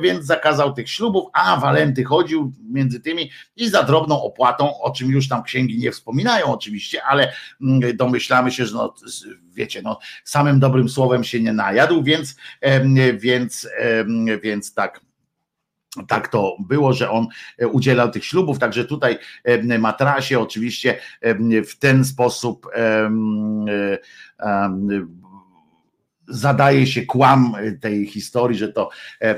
więc 0.02 0.26
zakazał 0.26 0.74
tych 0.74 0.90
ślubów, 0.90 1.30
a 1.34 1.58
Walenty 1.58 2.05
chodził 2.06 2.53
między 2.69 2.99
tymi 2.99 3.32
i 3.56 3.69
za 3.69 3.84
drobną 3.84 4.23
opłatą, 4.23 4.82
o 4.82 4.91
czym 4.91 5.10
już 5.10 5.27
tam 5.27 5.44
księgi 5.44 5.77
nie 5.77 5.91
wspominają 5.91 6.45
oczywiście, 6.45 7.03
ale 7.03 7.34
mm, 7.61 7.98
domyślamy 7.98 8.52
się, 8.52 8.65
że 8.65 8.76
no, 8.76 8.95
wiecie, 9.53 9.82
no, 9.82 9.99
samym 10.23 10.60
dobrym 10.60 10.90
słowem 10.90 11.23
się 11.23 11.40
nie 11.40 11.53
najadł, 11.53 12.03
więc, 12.03 12.36
więc, 13.19 13.68
więc 14.44 14.73
tak 14.73 15.06
tak 16.07 16.27
to 16.27 16.57
było, 16.60 16.94
że 16.94 17.10
on 17.10 17.27
e, 17.57 17.68
udzielał 17.68 18.11
tych 18.11 18.26
ślubów, 18.26 18.60
także 18.60 18.86
tutaj 18.86 19.18
matrasie 19.80 20.40
oczywiście 20.40 20.99
w 21.68 21.80
ten 21.80 22.06
sposób 22.06 22.68
zadaje 26.27 26.88
się 26.88 27.06
kłam 27.06 27.56
tej 27.81 28.07
historii, 28.07 28.57
że 28.57 28.73
to 28.73 28.89
e, 29.22 29.38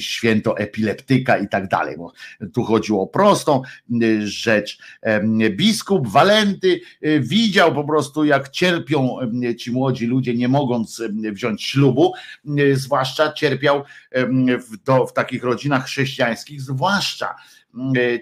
święto 0.00 0.58
epileptyka 0.58 1.38
i 1.38 1.48
tak 1.48 1.68
dalej, 1.68 1.96
bo 1.96 2.12
tu 2.54 2.62
chodziło 2.62 3.02
o 3.02 3.06
prostą 3.06 3.62
e, 3.62 4.26
rzecz. 4.26 4.78
E, 5.02 5.20
biskup 5.50 6.08
Walenty 6.08 6.80
widział 7.20 7.74
po 7.74 7.84
prostu, 7.84 8.24
jak 8.24 8.48
cierpią 8.48 9.16
ci 9.58 9.72
młodzi 9.72 10.06
ludzie, 10.06 10.34
nie 10.34 10.48
mogąc 10.48 11.02
wziąć 11.32 11.64
ślubu, 11.64 12.12
zwłaszcza 12.72 13.32
cierpiał 13.32 13.84
w, 14.58 15.08
w 15.08 15.12
takich 15.12 15.44
rodzinach 15.44 15.84
chrześcijańskich, 15.84 16.60
zwłaszcza 16.60 17.34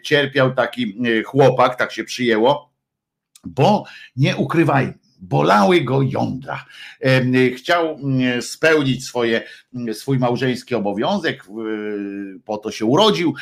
cierpiał 0.03 0.55
taki 0.55 0.97
chłopak, 1.25 1.77
tak 1.77 1.93
się 1.93 2.05
przyjęło, 2.05 2.71
bo 3.45 3.85
nie 4.17 4.37
ukrywajmy, 4.37 4.95
bolały 5.29 5.81
go 5.81 6.03
jądra. 6.03 6.65
Chciał 7.57 7.99
spełnić 8.41 9.05
swoje, 9.05 9.43
swój 9.93 10.19
małżeński 10.19 10.75
obowiązek, 10.75 11.45
po 12.45 12.59
to 12.59 12.71
się 12.71 12.85
urodził, 12.85 13.35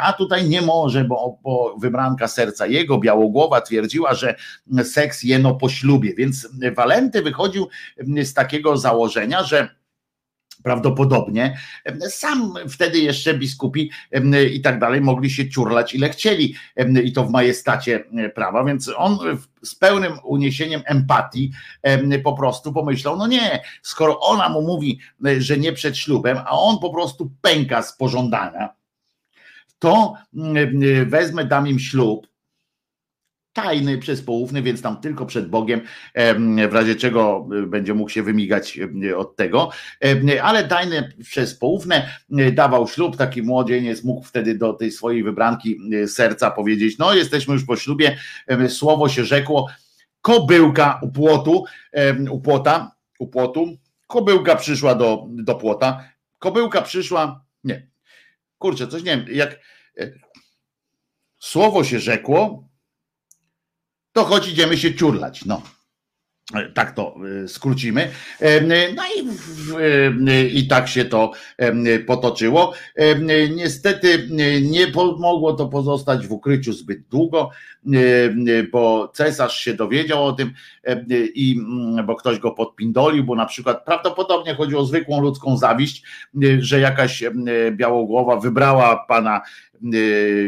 a 0.00 0.12
tutaj 0.12 0.48
nie 0.48 0.62
może, 0.62 1.04
bo, 1.04 1.38
bo 1.42 1.76
wybranka 1.80 2.28
serca 2.28 2.66
jego, 2.66 2.98
Białogłowa, 2.98 3.60
twierdziła, 3.60 4.14
że 4.14 4.34
seks 4.84 5.22
jeno 5.22 5.54
po 5.54 5.68
ślubie, 5.68 6.14
więc 6.14 6.48
Walenty 6.76 7.22
wychodził 7.22 7.68
z 8.22 8.34
takiego 8.34 8.76
założenia, 8.76 9.42
że 9.42 9.68
prawdopodobnie. 10.64 11.58
Sam 12.08 12.54
wtedy 12.68 12.98
jeszcze 12.98 13.34
biskupi 13.34 13.90
i 14.52 14.60
tak 14.60 14.78
dalej 14.78 15.00
mogli 15.00 15.30
się 15.30 15.48
ciurlać 15.48 15.94
ile 15.94 16.08
chcieli 16.08 16.54
i 17.04 17.12
to 17.12 17.24
w 17.24 17.30
majestacie 17.30 18.04
prawa, 18.34 18.64
więc 18.64 18.90
on 18.96 19.18
z 19.62 19.74
pełnym 19.74 20.12
uniesieniem 20.24 20.82
empatii 20.86 21.50
po 22.24 22.32
prostu 22.32 22.72
pomyślał, 22.72 23.16
no 23.16 23.26
nie, 23.26 23.62
skoro 23.82 24.20
ona 24.20 24.48
mu 24.48 24.62
mówi, 24.62 24.98
że 25.38 25.58
nie 25.58 25.72
przed 25.72 25.98
ślubem, 25.98 26.38
a 26.38 26.50
on 26.50 26.78
po 26.78 26.90
prostu 26.90 27.32
pęka 27.40 27.82
z 27.82 27.96
pożądania, 27.96 28.68
to 29.78 30.14
wezmę, 31.06 31.44
dam 31.44 31.68
im 31.68 31.78
ślub, 31.78 32.33
tajny, 33.54 33.98
przezpoufny, 33.98 34.62
więc 34.62 34.82
tam 34.82 35.00
tylko 35.00 35.26
przed 35.26 35.48
Bogiem, 35.48 35.80
w 36.68 36.72
razie 36.72 36.94
czego 36.94 37.48
y, 37.62 37.66
będzie 37.66 37.94
mógł 37.94 38.10
się 38.10 38.22
wymigać 38.22 38.78
y, 39.04 39.16
od 39.16 39.36
tego, 39.36 39.70
ale 40.42 40.68
tajne, 40.68 41.12
przezpoufne, 41.24 42.08
y, 42.38 42.52
dawał 42.52 42.88
ślub, 42.88 43.16
taki 43.16 43.42
młodzieniec 43.42 44.04
mógł 44.04 44.22
wtedy 44.22 44.54
do 44.54 44.72
tej 44.72 44.90
swojej 44.90 45.22
wybranki 45.22 45.78
serca 46.06 46.50
powiedzieć, 46.50 46.98
no 46.98 47.14
jesteśmy 47.14 47.54
już 47.54 47.64
po 47.64 47.76
ślubie, 47.76 48.16
słowo 48.68 49.08
się 49.08 49.24
rzekło, 49.24 49.68
kobyłka 50.20 51.00
u 51.02 51.12
płotu, 51.12 51.64
u 52.30 52.40
płota, 52.40 52.92
u 53.18 53.26
płotu, 53.26 53.76
kobyłka 54.06 54.56
przyszła 54.56 54.94
do, 54.94 55.26
do 55.28 55.54
płota, 55.54 56.04
kobyłka 56.38 56.82
przyszła, 56.82 57.44
nie, 57.64 57.86
kurczę, 58.58 58.88
coś 58.88 59.02
nie 59.02 59.16
wiem, 59.16 59.26
jak 59.28 59.52
e, 59.98 60.10
słowo 61.38 61.84
się 61.84 61.98
rzekło, 61.98 62.68
to 64.14 64.24
choć 64.24 64.48
idziemy 64.48 64.76
się 64.76 64.94
ciurlać. 64.94 65.44
No. 65.44 65.62
Tak 66.74 66.92
to 66.92 67.14
y, 67.44 67.48
skrócimy. 67.48 68.10
No 68.96 69.02
i, 69.16 70.58
i 70.58 70.68
tak 70.68 70.88
się 70.88 71.04
to 71.04 71.32
potoczyło. 72.06 72.72
Niestety 73.56 74.28
nie 74.62 74.86
mogło 75.18 75.52
to 75.52 75.68
pozostać 75.68 76.26
w 76.26 76.32
ukryciu 76.32 76.72
zbyt 76.72 77.08
długo, 77.08 77.50
bo 78.72 79.08
cesarz 79.14 79.60
się 79.60 79.74
dowiedział 79.74 80.24
o 80.24 80.32
tym 80.32 80.52
i 81.34 81.56
mm, 81.58 82.06
bo 82.06 82.16
ktoś 82.16 82.38
go 82.38 82.50
podpindolił, 82.50 83.24
bo 83.24 83.34
na 83.34 83.46
przykład 83.46 83.84
prawdopodobnie 83.84 84.54
chodziło 84.54 84.80
o 84.80 84.86
zwykłą 84.86 85.20
ludzką 85.20 85.56
zawiść, 85.56 86.02
że 86.58 86.80
jakaś 86.80 87.24
białogłowa 87.72 88.36
wybrała 88.36 88.96
pana 89.08 89.40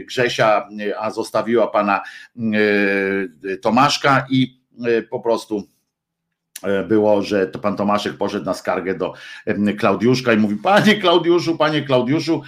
Grzesia, 0.06 0.68
a 0.98 1.10
zostawiła 1.10 1.66
pana 1.66 2.00
Tomaszka 3.62 4.26
i 4.30 4.60
po 5.10 5.20
prostu 5.20 5.68
E, 5.68 5.75
było, 6.88 7.22
że 7.22 7.46
to 7.46 7.58
pan 7.58 7.76
Tomaszek 7.76 8.16
poszedł 8.16 8.44
na 8.44 8.54
skargę 8.54 8.94
do 8.94 9.12
Klaudiuszka 9.78 10.32
i 10.32 10.36
mówi, 10.36 10.56
panie 10.56 10.94
Klaudiuszu, 10.94 11.58
panie 11.58 11.82
Klaudiuszu, 11.82 12.42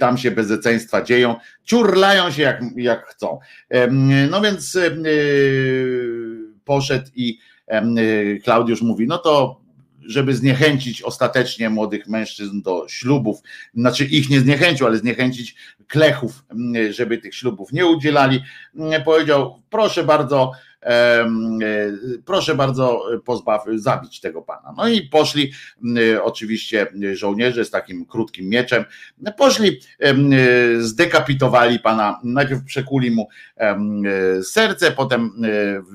tam 0.00 0.18
się 0.18 0.30
bezeceństwa 0.30 1.02
dzieją, 1.02 1.36
ciurlają 1.64 2.30
się 2.30 2.42
jak, 2.42 2.60
jak 2.76 3.06
chcą. 3.06 3.38
No 4.30 4.40
więc 4.40 4.76
e, 4.76 4.90
poszedł 6.64 7.10
i 7.14 7.38
Klaudiusz 8.44 8.82
mówi, 8.82 9.06
no 9.06 9.18
to 9.18 9.60
żeby 10.08 10.34
zniechęcić 10.34 11.02
ostatecznie 11.02 11.70
młodych 11.70 12.08
mężczyzn 12.08 12.62
do 12.62 12.84
ślubów, 12.88 13.40
znaczy 13.74 14.04
ich 14.04 14.30
nie 14.30 14.40
zniechęcił, 14.40 14.86
ale 14.86 14.98
zniechęcić 14.98 15.56
klechów, 15.88 16.44
żeby 16.90 17.18
tych 17.18 17.34
ślubów 17.34 17.72
nie 17.72 17.86
udzielali, 17.86 18.42
powiedział: 19.04 19.62
Proszę 19.70 20.04
bardzo, 20.04 20.52
E, 20.75 20.75
proszę 22.24 22.54
bardzo 22.54 23.02
pozbaw, 23.24 23.64
zabić 23.74 24.20
tego 24.20 24.42
pana. 24.42 24.74
No 24.76 24.88
i 24.88 25.02
poszli 25.02 25.52
oczywiście 26.22 26.86
żołnierze 27.12 27.64
z 27.64 27.70
takim 27.70 28.06
krótkim 28.06 28.48
mieczem, 28.48 28.84
poszli, 29.36 29.80
zdekapitowali 30.78 31.78
pana, 31.78 32.20
najpierw 32.24 32.64
przekuli 32.64 33.10
mu 33.10 33.28
serce, 34.42 34.92
potem 34.92 35.30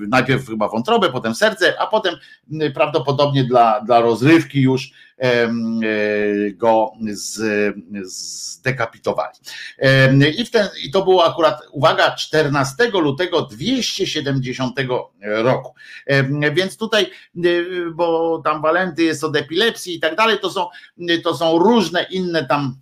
najpierw 0.07 0.47
chyba 0.47 0.67
wątrobę, 0.67 1.09
potem 1.09 1.35
serce, 1.35 1.79
a 1.79 1.87
potem 1.87 2.15
prawdopodobnie 2.73 3.43
dla, 3.43 3.81
dla 3.81 3.99
rozrywki 3.99 4.61
już 4.61 4.91
E, 5.10 5.10
go 6.53 6.91
zdekapitowali. 8.03 9.37
I, 10.37 10.45
w 10.45 10.51
ten, 10.51 10.67
I 10.83 10.91
to 10.91 11.03
było 11.03 11.25
akurat, 11.25 11.61
uwaga, 11.71 12.15
14 12.15 12.89
lutego 12.93 13.41
270 13.41 14.75
roku. 15.21 15.75
Więc 16.53 16.77
tutaj, 16.77 17.03
e, 17.03 17.49
bo 17.93 18.41
tam 18.45 18.61
Walenty 18.61 19.03
jest 19.03 19.23
od 19.23 19.35
epilepsji 19.35 19.95
i 19.95 19.99
tak 19.99 20.15
dalej, 20.15 20.39
to 20.41 20.49
są, 20.49 20.67
to 21.23 21.35
są 21.35 21.59
różne 21.59 22.03
inne 22.03 22.45
tam, 22.45 22.75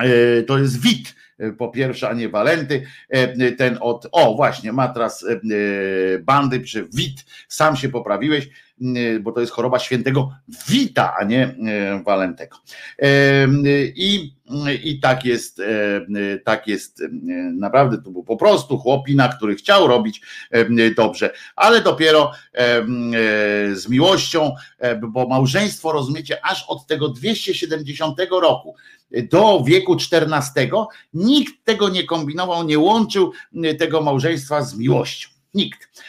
e, 0.00 0.42
to 0.42 0.58
jest 0.58 0.80
wid 0.80 1.14
po 1.58 1.68
pierwsze, 1.68 2.08
a 2.08 2.12
nie 2.12 2.28
Walenty, 2.28 2.86
ten 3.58 3.78
od, 3.80 4.06
o 4.12 4.34
właśnie, 4.34 4.72
matras 4.72 5.26
bandy 6.22 6.60
przy 6.60 6.88
wid, 6.92 7.24
sam 7.48 7.76
się 7.76 7.88
poprawiłeś, 7.88 8.48
bo 9.20 9.32
to 9.32 9.40
jest 9.40 9.52
choroba 9.52 9.78
świętego 9.78 10.30
Wita, 10.68 11.14
a 11.20 11.24
nie 11.24 11.48
y, 11.48 12.02
Walentego. 12.04 12.56
I, 13.94 14.34
i 14.84 15.00
tak 15.00 15.24
jest, 15.24 15.58
y, 15.58 16.42
tak 16.44 16.66
jest 16.66 17.02
naprawdę, 17.52 18.02
to 18.02 18.10
był 18.10 18.24
po 18.24 18.36
prostu 18.36 18.78
chłopina, 18.78 19.28
który 19.28 19.54
chciał 19.54 19.86
robić 19.86 20.20
dobrze, 20.96 21.32
ale 21.56 21.80
dopiero 21.80 22.32
z 23.72 23.88
miłością, 23.88 24.54
bo 25.08 25.28
małżeństwo, 25.28 25.92
rozumiecie, 25.92 26.44
aż 26.44 26.64
od 26.68 26.86
tego 26.86 27.08
270 27.08 28.18
roku 28.30 28.74
do 29.30 29.64
wieku 29.66 29.96
14 29.96 30.70
nikt 31.14 31.64
tego 31.64 31.88
nie 31.88 32.04
kombinował, 32.04 32.64
nie 32.64 32.78
łączył 32.78 33.32
tego 33.78 34.00
małżeństwa 34.02 34.62
z 34.62 34.76
miłością. 34.76 35.29
Nikt. 35.54 36.02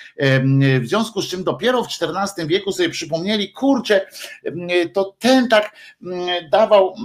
W 0.81 0.87
związku 0.87 1.21
z 1.21 1.29
czym 1.29 1.43
dopiero 1.43 1.83
w 1.83 1.87
XIV 1.87 2.47
wieku 2.47 2.71
sobie 2.71 2.89
przypomnieli, 2.89 3.51
kurczę, 3.51 4.07
to 4.93 5.15
ten 5.19 5.47
tak 5.47 5.75
dawał 6.51 6.95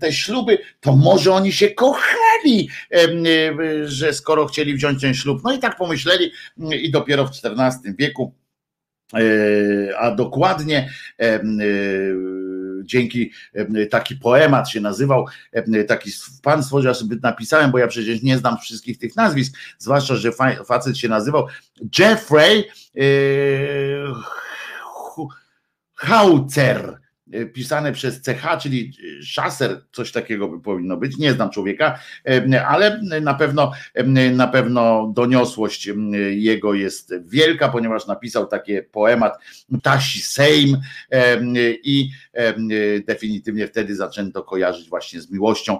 te 0.00 0.12
śluby, 0.12 0.58
to 0.80 0.96
może 0.96 1.32
oni 1.32 1.52
się 1.52 1.70
kochali, 1.70 2.68
że 3.84 4.12
skoro 4.12 4.46
chcieli 4.46 4.74
wziąć 4.74 5.00
ten 5.00 5.14
ślub. 5.14 5.40
No 5.44 5.52
i 5.52 5.58
tak 5.58 5.76
pomyśleli 5.76 6.30
i 6.72 6.90
dopiero 6.90 7.26
w 7.26 7.30
XIV 7.30 7.96
wieku, 7.98 8.34
e, 9.14 9.98
a 9.98 10.14
dokładnie 10.14 10.90
dzięki 12.84 13.32
taki 13.90 14.16
poemat 14.16 14.68
się 14.68 14.80
nazywał, 14.80 15.26
taki 15.88 16.10
pan 16.42 16.62
stworzył, 16.62 16.94
sobie 16.94 17.16
napisałem, 17.22 17.70
bo 17.70 17.78
ja 17.78 17.86
przecież 17.86 18.22
nie 18.22 18.38
znam 18.38 18.58
wszystkich 18.58 18.98
tych 18.98 19.16
nazwisk, 19.16 19.56
zwłaszcza, 19.78 20.16
że 20.16 20.32
facet 20.66 20.98
się 20.98 21.08
nazywał 21.08 21.46
Jeffrey 21.98 22.68
e, 22.96 23.02
Haucer 25.94 26.99
pisane 27.52 27.92
przez 27.92 28.22
CH, 28.22 28.62
czyli 28.62 28.92
szaser, 29.22 29.80
coś 29.92 30.12
takiego 30.12 30.48
by 30.48 30.60
powinno 30.60 30.96
być, 30.96 31.18
nie 31.18 31.32
znam 31.32 31.50
człowieka, 31.50 31.98
e, 32.28 32.66
ale 32.66 33.00
na 33.22 33.34
pewno, 33.34 33.72
e, 33.94 34.30
na 34.30 34.46
pewno 34.46 35.12
doniosłość 35.14 35.90
jego 36.30 36.74
jest 36.74 37.14
wielka, 37.28 37.68
ponieważ 37.68 38.06
napisał 38.06 38.46
takie 38.46 38.82
poemat 38.82 39.38
Tasi 39.82 40.20
Sejm 40.20 40.76
i 41.84 42.10
definitywnie 43.06 43.66
wtedy 43.66 43.96
zaczęto 43.96 44.42
kojarzyć 44.42 44.88
właśnie 44.88 45.20
z 45.20 45.30
miłością 45.30 45.78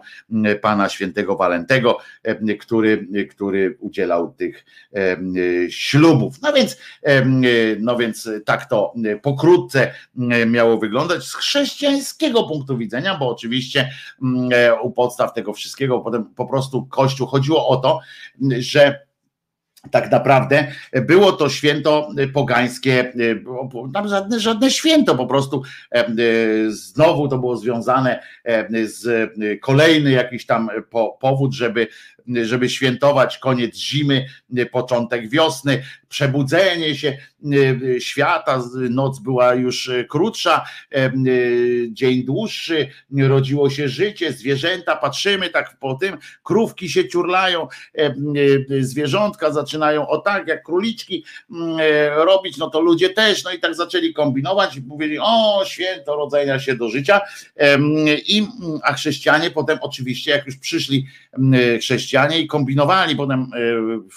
pana 0.60 0.88
świętego 0.88 1.36
Walentego, 1.36 1.98
który, 2.60 3.08
który 3.30 3.76
udzielał 3.80 4.34
tych 4.34 4.64
ślubów. 5.68 6.42
No 6.42 6.52
więc, 6.52 6.78
no 7.80 7.96
więc 7.96 8.28
tak 8.44 8.68
to 8.68 8.94
pokrótce 9.22 9.94
miało 10.46 10.78
wyglądać 10.78 11.24
chrześcijańskiego 11.40 12.44
punktu 12.44 12.78
widzenia, 12.78 13.16
bo 13.18 13.28
oczywiście 13.28 13.90
mm, 14.22 14.48
e, 14.52 14.80
u 14.80 14.90
podstaw 14.90 15.34
tego 15.34 15.52
wszystkiego 15.52 16.00
potem 16.00 16.24
po 16.24 16.46
prostu 16.46 16.86
Kościół 16.86 17.26
chodziło 17.26 17.68
o 17.68 17.76
to, 17.76 18.00
że 18.58 19.10
tak 19.90 20.10
naprawdę 20.10 20.72
było 21.06 21.32
to 21.32 21.48
święto 21.48 22.08
pogańskie, 22.34 23.12
tam 23.94 24.08
żadne, 24.08 24.40
żadne 24.40 24.70
święto, 24.70 25.14
po 25.14 25.26
prostu 25.26 25.62
e, 25.92 26.06
znowu 26.68 27.28
to 27.28 27.38
było 27.38 27.56
związane 27.56 28.22
e, 28.44 28.68
z 28.86 29.30
kolejny 29.60 30.10
jakiś 30.10 30.46
tam 30.46 30.70
powód, 31.20 31.54
żeby 31.54 31.88
żeby 32.42 32.70
świętować 32.70 33.38
koniec 33.38 33.76
zimy, 33.76 34.26
początek 34.72 35.28
wiosny, 35.28 35.82
przebudzenie 36.10 36.94
się 36.96 37.18
e, 37.96 38.00
świata, 38.00 38.62
noc 38.90 39.18
była 39.18 39.54
już 39.54 39.90
krótsza, 40.08 40.64
e, 40.94 41.12
dzień 41.90 42.24
dłuższy, 42.24 42.88
rodziło 43.18 43.70
się 43.70 43.88
życie, 43.88 44.32
zwierzęta, 44.32 44.96
patrzymy 44.96 45.50
tak 45.50 45.76
po 45.78 45.94
tym, 45.94 46.16
krówki 46.42 46.90
się 46.90 47.08
ciurlają, 47.08 47.68
e, 47.98 48.14
zwierzątka 48.80 49.52
zaczynają 49.52 50.08
o 50.08 50.18
tak, 50.18 50.48
jak 50.48 50.62
króliczki 50.62 51.24
robić, 52.16 52.56
no 52.56 52.70
to 52.70 52.80
ludzie 52.80 53.10
też, 53.10 53.44
no 53.44 53.52
i 53.52 53.58
tak 53.58 53.74
zaczęli 53.74 54.12
kombinować 54.12 54.76
i 54.76 54.80
mówili, 54.80 55.18
o 55.20 55.62
święto 55.66 56.16
rodzenia 56.16 56.58
się 56.58 56.74
do 56.74 56.88
życia, 56.88 57.20
i, 58.28 58.46
a 58.82 58.92
chrześcijanie 58.92 59.50
potem 59.50 59.78
oczywiście, 59.82 60.30
jak 60.30 60.46
już 60.46 60.56
przyszli 60.56 61.06
chrześcijanie 61.80 62.19
i 62.28 62.46
kombinowali 62.46 63.16
potem 63.16 63.50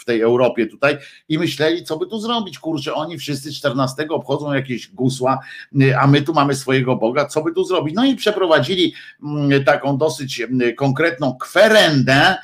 w 0.02 0.06
tej 0.06 0.22
Europie 0.22 0.68
tutaj 0.68 0.98
i 1.30 1.40
myśleli, 1.40 1.84
co 1.84 1.98
by 1.98 2.08
tu 2.08 2.20
zrobić, 2.20 2.60
kurczę, 2.60 2.94
oni 2.94 3.18
wszyscy 3.18 3.54
14 3.54 4.08
obchodzą 4.10 4.54
jakieś 4.54 4.92
gusła, 4.92 5.40
y, 5.82 5.98
a 5.98 6.08
my 6.08 6.22
tu 6.22 6.34
mamy 6.34 6.56
swojego 6.56 6.96
Boga, 6.96 7.26
co 7.26 7.44
by 7.44 7.54
tu 7.54 7.64
zrobić? 7.64 7.96
No 7.96 8.06
i 8.06 8.16
przeprowadzili 8.16 8.94
mm, 9.24 9.64
taką 9.64 9.98
dosyć 9.98 10.42
mm, 10.42 10.76
konkretną 10.76 11.38
kwerendę, 11.38 12.36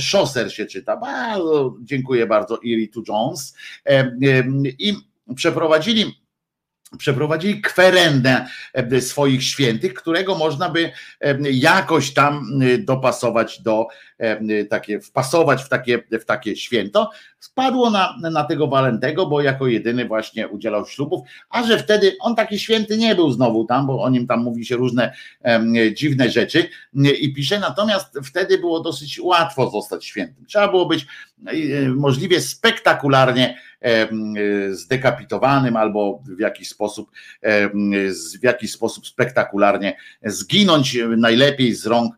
Szoser 0.00 0.54
się 0.54 0.66
czyta, 0.66 0.96
bardzo 0.96 1.76
dziękuję 1.80 2.26
bardzo 2.26 2.58
Iritu 2.58 3.02
Jones. 3.08 3.56
I 4.78 4.94
przeprowadzili 5.34 6.21
przeprowadzili 6.98 7.60
kwerendę 7.60 8.46
e, 8.72 9.00
swoich 9.00 9.44
świętych, 9.44 9.94
którego 9.94 10.34
można 10.34 10.68
by 10.68 10.92
e, 11.20 11.36
jakoś 11.50 12.14
tam 12.14 12.44
e, 12.62 12.78
dopasować 12.78 13.62
do 13.62 13.88
takie, 14.70 15.00
wpasować 15.00 15.64
w 15.64 15.68
takie, 15.68 16.02
w 16.10 16.24
takie 16.24 16.56
święto. 16.56 17.10
Spadło 17.42 17.90
na, 17.90 18.16
na 18.30 18.44
tego 18.44 18.66
Walentego, 18.66 19.26
bo 19.26 19.40
jako 19.40 19.66
jedyny 19.66 20.04
właśnie 20.04 20.48
udzielał 20.48 20.86
ślubów, 20.86 21.28
a 21.50 21.62
że 21.62 21.78
wtedy 21.78 22.16
on 22.20 22.36
taki 22.36 22.58
święty 22.58 22.98
nie 22.98 23.14
był 23.14 23.32
znowu 23.32 23.64
tam, 23.64 23.86
bo 23.86 24.02
o 24.02 24.10
nim 24.10 24.26
tam 24.26 24.42
mówi 24.42 24.66
się 24.66 24.76
różne 24.76 25.12
dziwne 25.94 26.30
rzeczy 26.30 26.68
i 27.20 27.32
pisze, 27.34 27.60
natomiast 27.60 28.18
wtedy 28.24 28.58
było 28.58 28.80
dosyć 28.80 29.20
łatwo 29.20 29.70
zostać 29.70 30.04
świętym. 30.04 30.46
Trzeba 30.46 30.68
było 30.68 30.86
być 30.86 31.06
możliwie 31.96 32.40
spektakularnie 32.40 33.58
zdekapitowanym 34.70 35.76
albo 35.76 36.22
w 36.36 36.40
jakiś 36.40 36.68
sposób 36.68 37.10
w 38.40 38.42
jakiś 38.42 38.72
sposób 38.72 39.06
spektakularnie 39.06 39.96
zginąć 40.24 40.98
najlepiej 41.16 41.74
z 41.74 41.86
rąk 41.86 42.14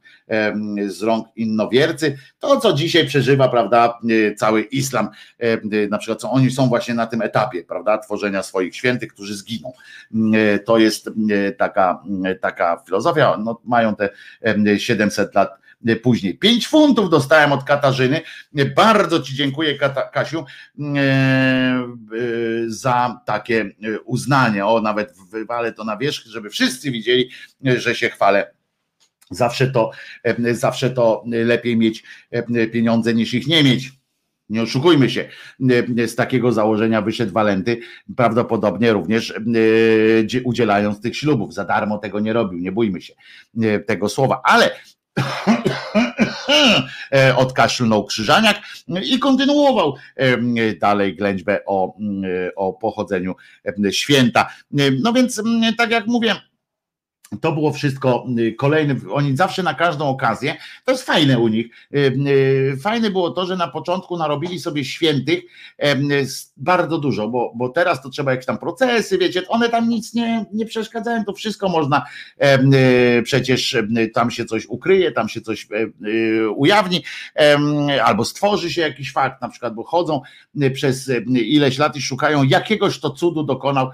z 0.87 1.03
rąk 1.03 1.29
innowiercy. 1.37 2.19
To, 2.39 2.61
co 2.61 2.73
dzisiaj 2.73 3.07
przeżywa, 3.07 3.49
prawda, 3.49 3.99
cały 4.37 4.63
islam, 4.63 5.09
na 5.91 5.99
przykład, 5.99 6.21
co 6.21 6.31
oni 6.31 6.51
są 6.51 6.69
właśnie 6.69 6.95
na 6.95 7.07
tym 7.07 7.23
etapie, 7.23 7.65
prawda, 7.65 7.99
tworzenia 7.99 8.43
swoich 8.43 8.77
świętych, 8.77 9.13
którzy 9.13 9.37
zginą. 9.37 9.73
To 10.65 10.79
jest 10.79 11.11
taka, 11.59 12.03
taka 12.41 12.83
filozofia, 12.87 13.37
no, 13.45 13.61
mają 13.65 13.97
te 13.97 14.11
700 14.79 15.35
lat 15.35 15.51
później. 16.03 16.39
Pięć 16.39 16.69
funtów 16.69 17.11
dostałem 17.11 17.53
od 17.53 17.65
Katarzyny. 17.65 18.21
Bardzo 18.77 19.21
Ci 19.21 19.35
dziękuję, 19.35 19.79
Kasiu, 20.13 20.45
za 22.67 23.21
takie 23.27 23.71
uznanie. 24.05 24.67
O, 24.67 24.81
nawet 24.81 25.15
wywalę 25.31 25.73
to 25.73 25.85
na 25.85 25.97
wierzch, 25.97 26.27
żeby 26.27 26.51
wszyscy 26.51 26.91
widzieli, 26.91 27.31
że 27.65 27.95
się 27.95 28.09
chwalę. 28.09 28.55
Zawsze 29.31 29.71
to, 29.71 29.91
zawsze 30.53 30.91
to 30.91 31.25
lepiej 31.27 31.77
mieć 31.77 32.05
pieniądze 32.73 33.15
niż 33.15 33.35
ich 33.35 33.47
nie 33.47 33.65
mieć 33.65 33.93
Nie 34.49 34.63
oszukujmy 34.63 35.11
się, 35.11 35.29
z 36.07 36.15
takiego 36.15 36.53
założenia 36.53 37.03
wyszedł 37.03 37.33
Walenty, 37.33 37.81
prawdopodobnie 38.17 38.93
również 38.93 39.35
udzielając 40.45 41.01
tych 41.01 41.17
ślubów. 41.17 41.55
Za 41.55 41.65
darmo 41.65 41.99
tego 41.99 42.21
nie 42.21 42.33
robił, 42.33 42.59
nie 42.59 42.73
bójmy 42.73 43.01
się 43.01 43.15
tego 43.87 44.09
słowa, 44.09 44.41
ale 44.45 44.71
odkaszlnął 47.37 48.05
Krzyżaniak 48.05 48.61
i 49.05 49.19
kontynuował 49.19 49.97
dalej 50.81 51.17
ględźbę 51.17 51.61
o, 51.67 51.97
o 52.57 52.73
pochodzeniu 52.73 53.35
święta. 53.91 54.51
No 55.03 55.13
więc, 55.13 55.43
tak 55.79 55.91
jak 55.91 56.07
mówię, 56.07 56.35
to 57.40 57.52
było 57.52 57.73
wszystko 57.73 58.27
y, 58.39 58.52
kolejne, 58.52 58.97
oni 59.11 59.36
zawsze 59.36 59.62
na 59.62 59.74
każdą 59.74 60.09
okazję, 60.09 60.56
to 60.85 60.93
jest 60.93 61.05
fajne 61.05 61.39
u 61.39 61.48
nich, 61.48 61.66
y, 61.94 61.98
y, 62.28 62.77
fajne 62.82 63.11
było 63.11 63.31
to, 63.31 63.47
że 63.47 63.56
na 63.56 63.69
początku 63.69 64.16
narobili 64.16 64.59
sobie 64.59 64.85
świętych 64.85 65.40
bardzo 66.56 66.98
dużo, 66.98 67.28
bo, 67.28 67.52
bo 67.55 67.69
teraz 67.69 68.02
to 68.02 68.11
trzeba 68.11 68.31
jakieś 68.31 68.47
tam 68.47 68.59
procesy, 68.59 69.19
wiecie, 69.19 69.48
one 69.48 69.69
tam 69.69 69.89
nic 69.89 70.15
nie, 70.15 70.44
nie 70.52 70.66
przeszkadzają, 70.66 71.24
to 71.24 71.32
wszystko 71.32 71.69
można, 71.69 72.05
przecież 73.24 73.77
tam 74.15 74.31
się 74.31 74.44
coś 74.44 74.66
ukryje, 74.66 75.12
tam 75.12 75.28
się 75.28 75.40
coś 75.40 75.69
ujawni, 76.56 77.05
albo 78.05 78.24
stworzy 78.24 78.73
się 78.73 78.81
jakiś 78.81 79.12
fakt, 79.12 79.43
na 79.43 79.48
przykład, 79.48 79.74
bo 79.74 79.85
chodzą 79.85 80.20
przez 80.74 81.11
ileś 81.28 81.78
lat 81.78 81.97
i 81.97 82.02
szukają 82.02 82.43
jakiegoś 82.43 83.01
to 83.01 83.11
cudu 83.11 83.43
dokonał 83.43 83.90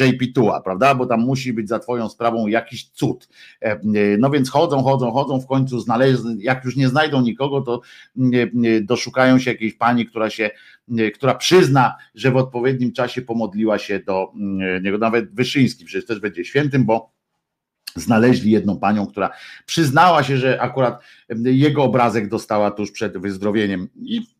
JP 0.00 0.32
Tua, 0.34 0.60
prawda, 0.60 0.94
bo 0.94 1.06
tam 1.06 1.20
musi 1.20 1.52
być 1.52 1.68
za 1.68 1.78
twoją 1.78 2.08
sprawą 2.08 2.46
jakiś 2.50 2.90
cud. 2.90 3.28
No 4.18 4.30
więc 4.30 4.50
chodzą, 4.50 4.82
chodzą, 4.82 5.10
chodzą, 5.10 5.40
w 5.40 5.46
końcu 5.46 5.80
znaleźli, 5.80 6.42
jak 6.42 6.64
już 6.64 6.76
nie 6.76 6.88
znajdą 6.88 7.20
nikogo, 7.20 7.60
to 7.60 7.80
doszukają 8.82 9.38
się 9.38 9.50
jakiejś 9.50 9.74
pani, 9.74 10.06
która 10.06 10.30
się, 10.30 10.50
która 11.14 11.34
przyzna, 11.34 11.94
że 12.14 12.30
w 12.30 12.36
odpowiednim 12.36 12.92
czasie 12.92 13.22
pomodliła 13.22 13.78
się 13.78 14.00
do 14.00 14.32
niego, 14.82 14.98
nawet 14.98 15.34
Wyszyński 15.34 15.84
przecież 15.84 16.06
też 16.06 16.20
będzie 16.20 16.44
świętym, 16.44 16.84
bo 16.84 17.12
znaleźli 17.96 18.50
jedną 18.50 18.78
panią, 18.78 19.06
która 19.06 19.30
przyznała 19.66 20.22
się, 20.22 20.36
że 20.36 20.60
akurat 20.60 21.02
jego 21.44 21.84
obrazek 21.84 22.28
dostała 22.28 22.70
tuż 22.70 22.90
przed 22.90 23.18
wyzdrowieniem 23.18 23.88
i 24.02 24.39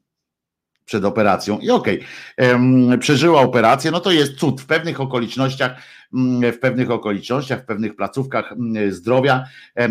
przed 0.90 1.04
operacją 1.04 1.58
i 1.58 1.70
okej, 1.70 2.00
okay, 2.38 2.98
przeżyła 2.98 3.40
operację, 3.40 3.90
no 3.90 4.00
to 4.00 4.10
jest 4.10 4.34
cud. 4.34 4.60
W 4.60 4.66
pewnych 4.66 5.00
okolicznościach, 5.00 5.82
mm, 6.14 6.52
w 6.52 6.58
pewnych 6.58 6.90
okolicznościach, 6.90 7.62
w 7.62 7.64
pewnych 7.64 7.96
placówkach 7.96 8.52
mm, 8.52 8.92
zdrowia 8.92 9.44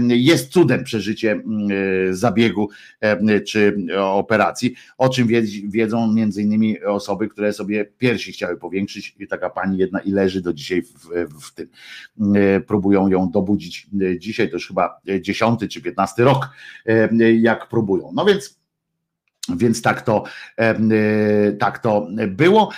jest 0.08 0.52
cudem 0.52 0.84
przeżycie 0.84 1.32
mm, 1.32 2.16
zabiegu 2.16 2.70
czy 3.48 3.76
operacji, 3.98 4.76
o 4.98 5.10
czym 5.10 5.28
wiedzą 5.64 6.14
między 6.14 6.42
innymi 6.42 6.84
osoby, 6.84 7.28
które 7.28 7.54
sobie 7.54 7.86
piersi 7.98 8.32
chciały 8.32 8.58
powiększyć 8.58 9.16
i 9.20 9.28
taka 9.28 9.50
pani 9.50 9.78
jedna 9.78 10.00
i 10.00 10.12
leży 10.12 10.42
do 10.42 10.54
dzisiaj 10.54 10.82
w, 10.82 11.08
w 11.44 11.54
tym. 11.54 11.68
Próbują 12.68 13.08
ją 13.08 13.32
dobudzić 13.32 13.88
dzisiaj, 14.18 14.50
to 14.50 14.54
już 14.54 14.68
chyba 14.68 15.02
dziesiąty 15.22 15.68
czy 15.68 15.82
piętnasty 15.82 16.24
rok, 16.24 16.50
jak 17.42 17.70
próbują. 17.70 18.12
No 18.16 18.26
więc 18.26 18.59
więc 19.58 19.82
tak 19.82 20.02
to, 20.02 20.24
y, 20.62 21.58
tak 21.60 21.80
to 21.80 22.08
było. 22.28 22.72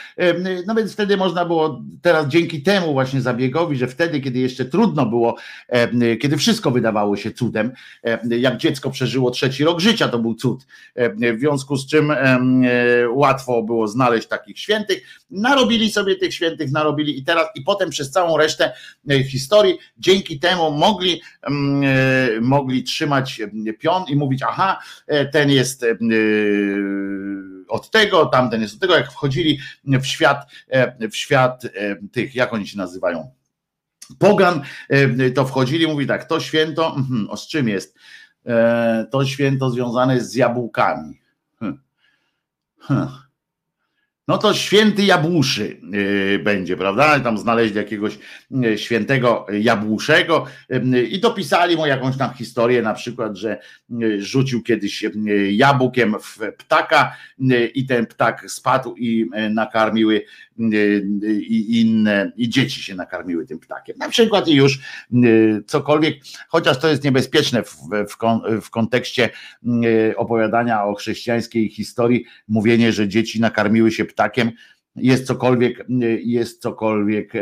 No 0.68 0.76
więc 0.76 0.94
wtedy 0.94 1.18
można 1.18 1.46
było, 1.46 1.82
teraz 2.02 2.28
dzięki 2.28 2.62
temu 2.64 2.94
właśnie 2.94 3.22
zabiegowi, 3.22 3.78
że 3.78 3.88
wtedy, 3.88 4.22
kiedy 4.22 4.40
jeszcze 4.40 4.66
trudno 4.66 5.06
było, 5.06 5.36
kiedy 6.22 6.38
wszystko 6.38 6.72
wydawało 6.72 7.18
się 7.18 7.32
cudem, 7.32 7.72
jak 8.30 8.58
dziecko 8.58 8.92
przeżyło 8.92 9.32
trzeci 9.32 9.64
rok 9.64 9.80
życia, 9.80 10.08
to 10.08 10.20
był 10.20 10.36
cud. 10.36 10.66
W 11.36 11.40
związku 11.40 11.78
z 11.78 11.88
czym 11.88 12.14
łatwo 13.14 13.64
było 13.64 13.88
znaleźć 13.88 14.28
takich 14.28 14.60
świętych. 14.60 15.04
Narobili 15.32 15.92
sobie 15.92 16.16
tych 16.16 16.34
świętych, 16.34 16.72
narobili 16.72 17.20
i 17.20 17.24
teraz, 17.24 17.48
i 17.56 17.62
potem 17.62 17.90
przez 17.90 18.12
całą 18.12 18.38
resztę 18.38 18.74
e, 19.10 19.24
historii, 19.24 19.78
dzięki 19.98 20.40
temu 20.40 20.72
mogli, 20.72 21.22
e, 21.44 21.52
mogli 22.42 22.84
trzymać 22.84 23.42
pion 23.80 24.04
i 24.08 24.16
mówić, 24.16 24.42
aha, 24.44 24.80
e, 25.08 25.26
ten 25.26 25.50
jest 25.50 25.86
od 27.68 27.92
tego, 27.92 28.26
tamten 28.26 28.62
jest 28.62 28.74
od 28.74 28.80
tego, 28.80 28.96
jak 28.96 29.12
wchodzili 29.12 29.60
w 29.84 30.06
świat, 30.06 30.52
w 31.12 31.16
świat 31.16 31.64
tych, 32.12 32.36
jak 32.36 32.54
oni 32.54 32.68
się 32.68 32.78
nazywają, 32.78 33.32
pogan, 34.20 34.62
to 35.36 35.46
wchodzili, 35.46 35.88
mówi 35.88 36.08
tak, 36.08 36.26
to 36.26 36.40
święto, 36.40 36.96
mhm, 36.98 37.30
o 37.30 37.38
z 37.38 37.48
czym 37.48 37.70
jest? 37.70 37.96
To 39.12 39.26
święto 39.26 39.70
związane 39.70 40.22
z 40.22 40.36
jabłkami. 40.36 41.22
Hm. 41.60 41.82
Hm 42.88 43.31
no 44.32 44.38
to 44.38 44.54
święty 44.54 45.04
Jabłuszy 45.04 45.78
y, 46.36 46.40
będzie, 46.44 46.78
prawda? 46.78 47.20
Tam 47.20 47.38
znaleźli 47.38 47.78
jakiegoś 47.78 48.20
y, 48.66 48.78
świętego 48.78 49.46
Jabłuszego 49.62 50.46
y, 50.72 51.04
i 51.04 51.20
dopisali 51.20 51.76
mu 51.76 51.86
jakąś 51.86 52.18
tam 52.18 52.34
historię, 52.34 52.82
na 52.82 52.94
przykład, 52.94 53.38
że 53.38 53.60
rzucił 54.18 54.64
kiedyś 54.64 55.06
jabłkiem 55.52 56.16
w 56.22 56.40
ptaka 56.58 57.16
i 57.74 57.86
ten 57.86 58.06
ptak 58.06 58.52
spadł 58.52 58.96
i 58.96 59.30
nakarmiły 59.50 60.26
i 61.42 61.82
inne, 61.82 62.32
i 62.38 62.50
dzieci 62.50 62.84
się 62.84 62.96
nakarmiły 62.96 63.46
tym 63.46 63.60
ptakiem. 63.60 63.98
Na 63.98 64.10
przykład 64.10 64.48
i 64.48 64.54
już 64.54 64.80
cokolwiek, 65.68 66.16
chociaż 66.48 66.80
to 66.80 66.88
jest 66.88 67.04
niebezpieczne 67.04 67.64
w, 67.64 67.78
w, 68.10 68.18
w 68.62 68.70
kontekście 68.70 69.30
opowiadania 70.16 70.84
o 70.84 70.96
chrześcijańskiej 70.96 71.70
historii, 71.70 72.26
mówienie, 72.48 72.92
że 72.92 73.08
dzieci 73.08 73.42
nakarmiły 73.42 73.92
się 73.92 74.06
ptakiem, 74.06 74.21
jest 74.96 75.28
cokolwiek, 75.28 75.86
jest 76.24 76.62
cokolwiek, 76.62 77.34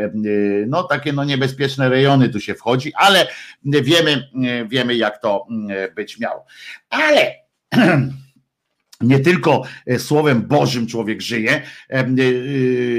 no 0.68 0.84
takie 0.84 1.14
no 1.14 1.24
niebezpieczne 1.24 1.90
rejony 1.90 2.30
tu 2.30 2.40
się 2.40 2.56
wchodzi, 2.56 2.94
ale 2.96 3.28
wiemy, 3.64 4.30
wiemy 4.68 4.96
jak 4.96 5.22
to 5.22 5.48
być 5.96 6.20
miało. 6.20 6.46
Ale 6.90 7.36
nie 9.02 9.20
tylko 9.20 9.64
e, 9.86 10.00
Słowem 10.00 10.42
Bożym 10.42 10.88
człowiek 10.88 11.22
żyje, 11.22 11.62
e, 11.90 11.94
e, 11.94 12.08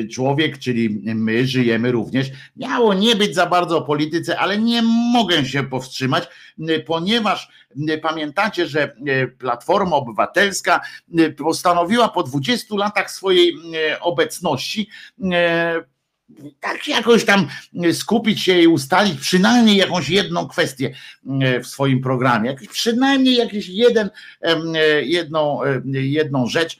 człowiek, 0.09 0.59
czyli 0.59 1.03
my 1.15 1.47
żyjemy 1.47 1.93
również. 1.93 2.31
Miało 2.57 2.95
nie 2.95 3.17
być 3.17 3.35
za 3.35 3.47
bardzo 3.47 3.79
o 3.79 3.83
polityce, 3.83 4.39
ale 4.39 4.59
nie 4.59 4.83
mogę 5.13 5.45
się 5.45 5.63
powstrzymać, 5.63 6.29
ponieważ 6.87 7.49
pamiętacie, 8.03 8.67
że 8.67 8.95
Platforma 9.39 9.97
Obywatelska 9.97 10.81
postanowiła 11.39 12.09
po 12.09 12.23
20 12.23 12.77
latach 12.77 13.11
swojej 13.11 13.55
obecności 14.01 14.89
tak 16.61 16.89
jakoś 16.89 17.25
tam 17.25 17.47
skupić 17.93 18.43
się 18.43 18.61
i 18.61 18.67
ustalić 18.67 19.21
przynajmniej 19.21 19.77
jakąś 19.77 20.09
jedną 20.09 20.49
kwestię 20.49 20.95
e, 21.43 21.61
w 21.61 21.67
swoim 21.67 22.01
programie, 22.01 22.57
przynajmniej 22.71 23.37
jakiś 23.37 23.69
jeden, 23.69 24.11
e, 24.43 24.59
jedną, 25.03 25.65
e, 25.65 25.81
jedną 25.93 26.47
rzecz 26.47 26.79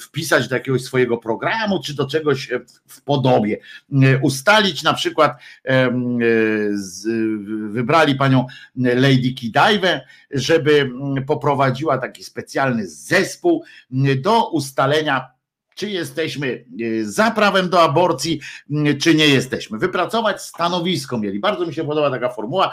wpisać 0.00 0.48
do 0.48 0.56
jakiegoś 0.56 0.82
swojego 0.82 1.18
programu, 1.18 1.82
czy 1.82 1.94
do 1.94 2.06
czegoś 2.06 2.48
w 2.88 3.02
podobie. 3.02 3.58
Ustalić 4.22 4.82
na 4.82 4.94
przykład, 4.94 5.32
wybrali 7.68 8.14
panią 8.14 8.46
Lady 8.76 9.30
Kidajwę, 9.32 10.00
żeby 10.30 10.90
poprowadziła 11.26 11.98
taki 11.98 12.24
specjalny 12.24 12.88
zespół 12.88 13.64
do 14.20 14.50
ustalenia 14.50 15.39
czy 15.80 15.90
jesteśmy 15.90 16.64
e, 16.80 17.04
za 17.04 17.30
prawem 17.30 17.70
do 17.70 17.82
aborcji, 17.82 18.40
czy 19.00 19.14
nie 19.14 19.28
jesteśmy. 19.28 19.78
Wypracować 19.78 20.42
stanowisko 20.42 21.18
mieli. 21.18 21.40
Bardzo 21.40 21.66
mi 21.66 21.74
się 21.74 21.84
podoba 21.84 22.10
taka 22.10 22.28
formuła. 22.28 22.72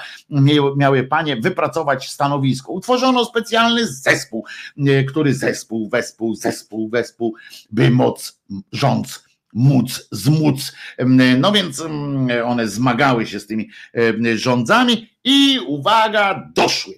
Miały 0.78 1.04
panie 1.04 1.36
wypracować 1.36 2.10
stanowisko. 2.10 2.72
Utworzono 2.72 3.26
specjalny 3.26 3.88
zespół, 3.88 4.46
e, 4.88 5.04
który 5.04 5.34
zespół, 5.34 5.90
wespół, 5.90 6.36
zespół, 6.36 6.90
wespół, 6.90 7.36
by 7.72 7.92
moc 7.92 8.42
rządz 8.72 9.28
móc, 9.54 10.08
zmóc. 10.12 10.74
No 11.38 11.52
więc 11.52 11.84
one 12.46 12.68
zmagały 12.68 13.26
się 13.26 13.40
z 13.40 13.48
tymi 13.48 13.70
rządzami 14.36 15.10
i 15.24 15.60
uwaga, 15.68 16.50
doszły. 16.56 16.94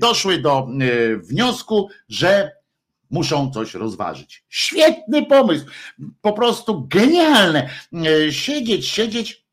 Doszły 0.00 0.38
do 0.38 0.68
wniosku, 1.18 1.88
że 2.08 2.50
muszą 3.14 3.50
coś 3.50 3.74
rozważyć. 3.74 4.44
Świetny 4.48 5.26
pomysł, 5.26 5.66
po 6.20 6.32
prostu 6.32 6.86
genialne. 6.88 7.68
E, 7.92 8.32
siedzieć, 8.32 8.86
siedzieć 8.86 9.44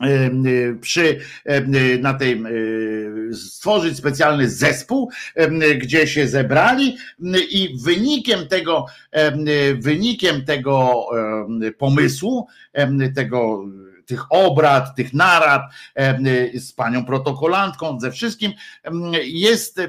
e, 0.00 0.06
e, 0.06 0.30
przy 0.80 1.20
na 2.00 2.14
tej 2.14 2.42
stworzyć 3.32 3.96
specjalny 3.96 4.50
zespół, 4.50 5.10
gdzie 5.78 6.06
się 6.06 6.28
zebrali 6.28 6.96
i 7.50 7.76
wynikiem 7.82 8.48
tego 8.48 8.86
wynikiem 9.78 10.44
tego 10.44 11.06
pomysłu, 11.78 12.46
tego 13.14 13.64
tych 14.06 14.32
obrad, 14.32 14.96
tych 14.96 15.14
narad 15.14 15.62
z 16.54 16.72
panią 16.72 17.04
protokolantką, 17.04 18.00
ze 18.00 18.12
wszystkim 18.12 18.52
jest 19.24 19.80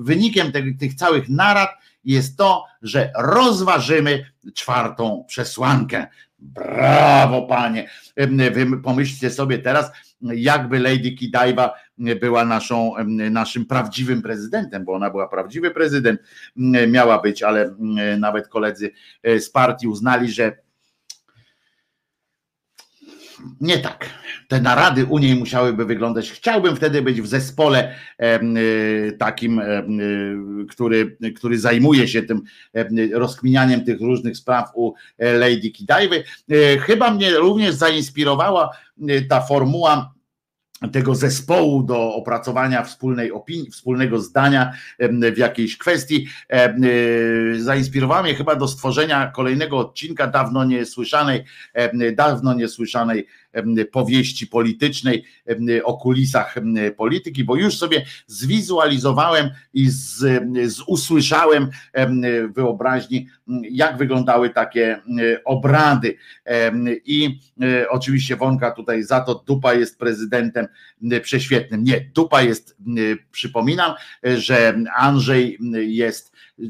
wynikiem 0.00 0.52
tych, 0.52 0.78
tych 0.78 0.94
całych 0.94 1.28
narad 1.28 1.70
jest 2.06 2.36
to, 2.36 2.64
że 2.82 3.12
rozważymy 3.18 4.24
czwartą 4.54 5.24
przesłankę. 5.28 6.06
Brawo, 6.38 7.42
panie. 7.42 7.90
Pomyślcie 8.82 9.30
sobie 9.30 9.58
teraz, 9.58 9.90
jakby 10.20 10.78
Lady 10.78 11.10
Kidaiwa 11.10 11.74
była 12.20 12.44
naszą, 12.44 12.94
naszym 13.30 13.66
prawdziwym 13.66 14.22
prezydentem, 14.22 14.84
bo 14.84 14.92
ona 14.92 15.10
była 15.10 15.28
prawdziwy 15.28 15.70
prezydent, 15.70 16.20
miała 16.88 17.18
być, 17.18 17.42
ale 17.42 17.74
nawet 18.18 18.48
koledzy 18.48 18.90
z 19.24 19.50
partii 19.50 19.88
uznali, 19.88 20.32
że 20.32 20.56
nie 23.60 23.78
tak. 23.78 24.10
Te 24.48 24.60
narady 24.60 25.04
u 25.04 25.18
niej 25.18 25.36
musiałyby 25.36 25.84
wyglądać. 25.84 26.30
Chciałbym 26.30 26.76
wtedy 26.76 27.02
być 27.02 27.22
w 27.22 27.26
zespole 27.26 27.94
y, 28.22 29.16
takim, 29.18 29.60
y, 29.60 30.66
który, 30.70 31.16
który 31.36 31.58
zajmuje 31.58 32.08
się 32.08 32.22
tym 32.22 32.42
rozkminianiem 33.12 33.84
tych 33.84 34.00
różnych 34.00 34.36
spraw 34.36 34.70
u 34.74 34.94
e, 35.18 35.32
Lady 35.32 35.70
Kidajwy. 35.70 36.24
E, 36.50 36.78
chyba 36.78 37.10
mnie 37.10 37.30
również 37.30 37.74
zainspirowała 37.74 38.70
y, 39.10 39.26
ta 39.28 39.40
formuła 39.40 40.15
tego 40.92 41.14
zespołu 41.14 41.82
do 41.82 42.14
opracowania 42.14 42.82
wspólnej 42.82 43.32
opinii, 43.32 43.70
wspólnego 43.70 44.20
zdania 44.20 44.72
w 45.32 45.38
jakiejś 45.38 45.78
kwestii. 45.78 46.28
Zainspirowała 47.58 48.22
mnie 48.22 48.34
chyba 48.34 48.56
do 48.56 48.68
stworzenia 48.68 49.26
kolejnego 49.26 49.78
odcinka 49.78 50.26
dawno 50.26 50.64
niesłyszanej, 50.64 51.44
dawno 52.12 52.54
niesłyszanej 52.54 53.26
powieści 53.92 54.46
politycznej 54.46 55.24
o 55.84 55.96
kulisach 55.96 56.54
polityki, 56.96 57.44
bo 57.44 57.56
już 57.56 57.78
sobie 57.78 58.04
zwizualizowałem 58.26 59.50
i 59.74 59.88
z, 59.90 60.18
z 60.72 60.80
usłyszałem 60.86 61.70
wyobraźni, 62.54 63.28
jak 63.70 63.96
wyglądały 63.96 64.50
takie 64.50 65.00
obrady. 65.44 66.16
I 67.04 67.40
e, 67.62 67.88
oczywiście 67.88 68.36
Wonka 68.36 68.70
tutaj 68.70 69.02
za 69.02 69.20
to 69.20 69.34
dupa 69.46 69.74
jest 69.74 69.98
prezydentem 69.98 70.66
prześwietnym. 71.22 71.84
Nie, 71.84 72.00
dupa 72.14 72.42
jest, 72.42 72.76
przypominam, 73.30 73.94
że 74.22 74.78
Andrzej 74.96 75.58
jest 75.72 76.32
e, 76.58 76.64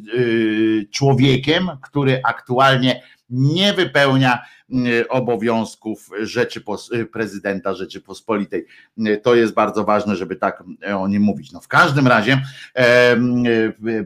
człowiekiem, 0.91 1.69
który 1.83 2.21
aktualnie 2.25 3.03
nie 3.31 3.73
wypełnia 3.73 4.43
Y, 4.75 5.09
obowiązków 5.09 6.11
Rzeczypos 6.23 6.93
y, 6.93 7.07
prezydenta 7.07 7.75
Rzeczypospolitej. 7.75 8.67
Y, 8.99 9.21
to 9.23 9.35
jest 9.35 9.55
bardzo 9.55 9.85
ważne, 9.85 10.17
żeby 10.17 10.37
tak 10.37 10.65
o 10.97 11.09
nim 11.09 11.23
mówić. 11.23 11.53
No 11.53 11.61
w 11.61 11.69
każdym 11.69 12.07
razie 12.07 12.43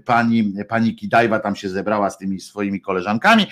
pani, 0.05 0.55
pani 0.69 0.97
Kidajwa 0.97 1.41
tam 1.41 1.57
się 1.57 1.69
zebrała 1.69 2.11
z 2.11 2.19
tymi 2.19 2.41
swoimi 2.41 2.81
koleżankami 2.81 3.47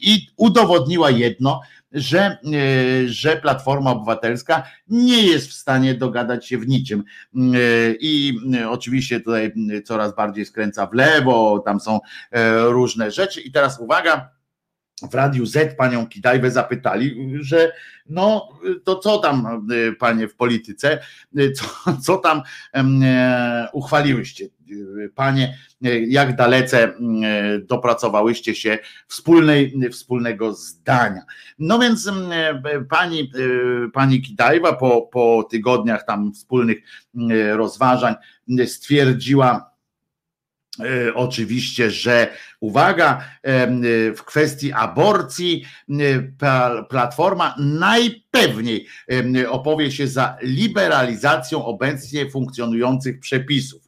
i 0.00 0.26
udowodniła 0.36 1.10
jedno, 1.10 1.60
że, 1.92 2.38
że 3.06 3.36
Platforma 3.36 3.90
Obywatelska 3.90 4.62
nie 4.88 5.22
jest 5.22 5.48
w 5.48 5.52
stanie 5.52 5.94
dogadać 5.94 6.48
się 6.48 6.58
w 6.58 6.68
niczym. 6.68 7.04
I 8.00 8.38
oczywiście 8.68 9.20
tutaj 9.20 9.52
coraz 9.84 10.14
bardziej 10.16 10.46
skręca 10.46 10.86
w 10.86 10.94
lewo, 10.94 11.58
tam 11.58 11.80
są 11.80 12.00
różne 12.64 13.10
rzeczy. 13.10 13.40
I 13.40 13.52
teraz 13.52 13.80
uwaga, 13.80 14.30
w 15.02 15.14
Radiu 15.14 15.46
Z 15.46 15.76
panią 15.76 16.06
Kidajwę 16.06 16.50
zapytali, 16.50 17.34
że 17.40 17.72
no 18.06 18.48
to 18.84 18.98
co 18.98 19.18
tam 19.18 19.66
panie 19.98 20.28
w 20.28 20.36
polityce, 20.36 21.00
co, 21.56 21.64
co 22.04 22.16
tam 22.16 22.42
e, 22.74 23.68
uchwaliłyście? 23.72 24.48
Panie, 25.14 25.58
jak 26.08 26.36
dalece 26.36 26.92
dopracowałyście 27.62 28.54
się 28.54 28.78
wspólnej, 29.08 29.74
wspólnego 29.92 30.52
zdania. 30.52 31.22
No 31.58 31.78
więc 31.78 32.10
pani, 32.90 33.32
pani 33.92 34.22
Kidajwa 34.22 34.72
po, 34.72 35.02
po 35.02 35.46
tygodniach 35.50 36.06
tam 36.06 36.32
wspólnych 36.32 36.78
rozważań 37.52 38.14
stwierdziła, 38.66 39.73
oczywiście, 41.14 41.90
że 41.90 42.28
uwaga, 42.60 43.24
e, 43.42 43.66
w 44.12 44.22
kwestii 44.24 44.72
aborcji 44.72 45.64
e, 45.90 46.84
Platforma 46.88 47.54
najpewniej 47.58 48.86
opowie 49.48 49.92
się 49.92 50.08
za 50.08 50.36
liberalizacją 50.42 51.64
obecnie 51.64 52.30
funkcjonujących 52.30 53.20
przepisów. 53.20 53.83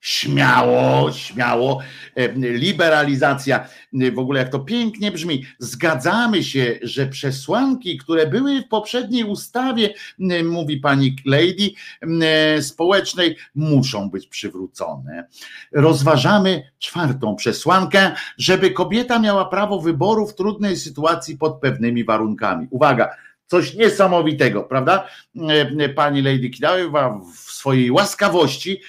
Śmiało, 0.00 1.12
śmiało. 1.12 1.80
E, 2.16 2.32
liberalizacja, 2.32 3.68
e, 4.00 4.10
w 4.12 4.18
ogóle 4.18 4.40
jak 4.40 4.48
to 4.48 4.58
pięknie 4.58 5.12
brzmi. 5.12 5.44
Zgadzamy 5.58 6.44
się, 6.44 6.78
że 6.82 7.06
przesłanki, 7.06 7.98
które 7.98 8.26
były 8.26 8.62
w 8.62 8.68
poprzedniej 8.68 9.24
ustawie, 9.24 9.94
e, 10.30 10.44
mówi 10.44 10.76
pani 10.76 11.16
Lady, 11.26 11.70
społecznej, 12.62 13.36
muszą 13.54 14.10
być 14.10 14.26
przywrócone. 14.26 15.28
Rozważamy 15.72 16.70
czwartą 16.78 17.36
przesłankę, 17.36 18.12
żeby 18.38 18.70
kobieta 18.70 19.18
miała 19.18 19.44
prawo 19.44 19.80
wyboru 19.80 20.26
w 20.26 20.34
trudnej 20.34 20.76
sytuacji 20.76 21.36
pod 21.36 21.60
pewnymi 21.60 22.04
warunkami. 22.04 22.66
Uwaga, 22.70 23.10
coś 23.48 23.74
niesamowitego, 23.74 24.62
prawda? 24.62 25.08
Pani 25.96 26.22
Lady 26.22 26.50
Kidawa 26.50 27.20
w 27.34 27.50
swojej 27.50 27.90
łaskawości 27.90 28.80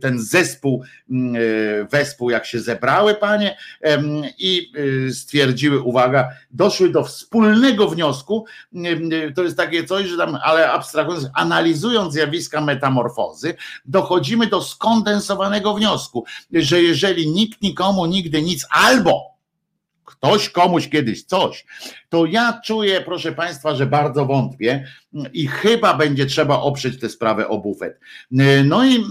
ten 0.00 0.18
zespół, 0.18 0.84
wespół 1.90 2.30
jak 2.30 2.46
się 2.46 2.60
zebrały 2.60 3.14
panie 3.14 3.56
i 4.38 4.72
stwierdziły, 5.12 5.80
uwaga, 5.80 6.28
doszły 6.50 6.88
do 6.88 7.04
wspólnego 7.04 7.88
wniosku, 7.88 8.44
to 9.34 9.42
jest 9.42 9.56
takie 9.56 9.84
coś, 9.84 10.06
że 10.06 10.16
tam, 10.16 10.38
ale 10.42 10.70
abstrahując, 10.70 11.28
analizując 11.34 12.12
zjawiska 12.12 12.60
metamorfozy, 12.60 13.54
dochodzimy 13.84 14.46
do 14.46 14.62
skondensowanego 14.62 15.74
wniosku, 15.74 16.24
że 16.52 16.82
jeżeli 16.82 17.30
nikt 17.30 17.62
nikomu 17.62 18.06
nigdy 18.06 18.42
nic 18.42 18.66
albo 18.70 19.31
ktoś 20.12 20.48
komuś 20.48 20.88
kiedyś 20.88 21.24
coś, 21.24 21.64
to 22.08 22.26
ja 22.26 22.60
czuję, 22.64 23.00
proszę 23.00 23.32
Państwa, 23.32 23.74
że 23.74 23.86
bardzo 23.86 24.26
wątpię 24.26 24.86
i 25.32 25.46
chyba 25.46 25.94
będzie 25.94 26.26
trzeba 26.26 26.60
oprzeć 26.60 27.00
tę 27.00 27.08
sprawę 27.08 27.48
o 27.48 27.58
bufet. 27.58 28.00
No 28.64 28.84
i, 28.84 29.04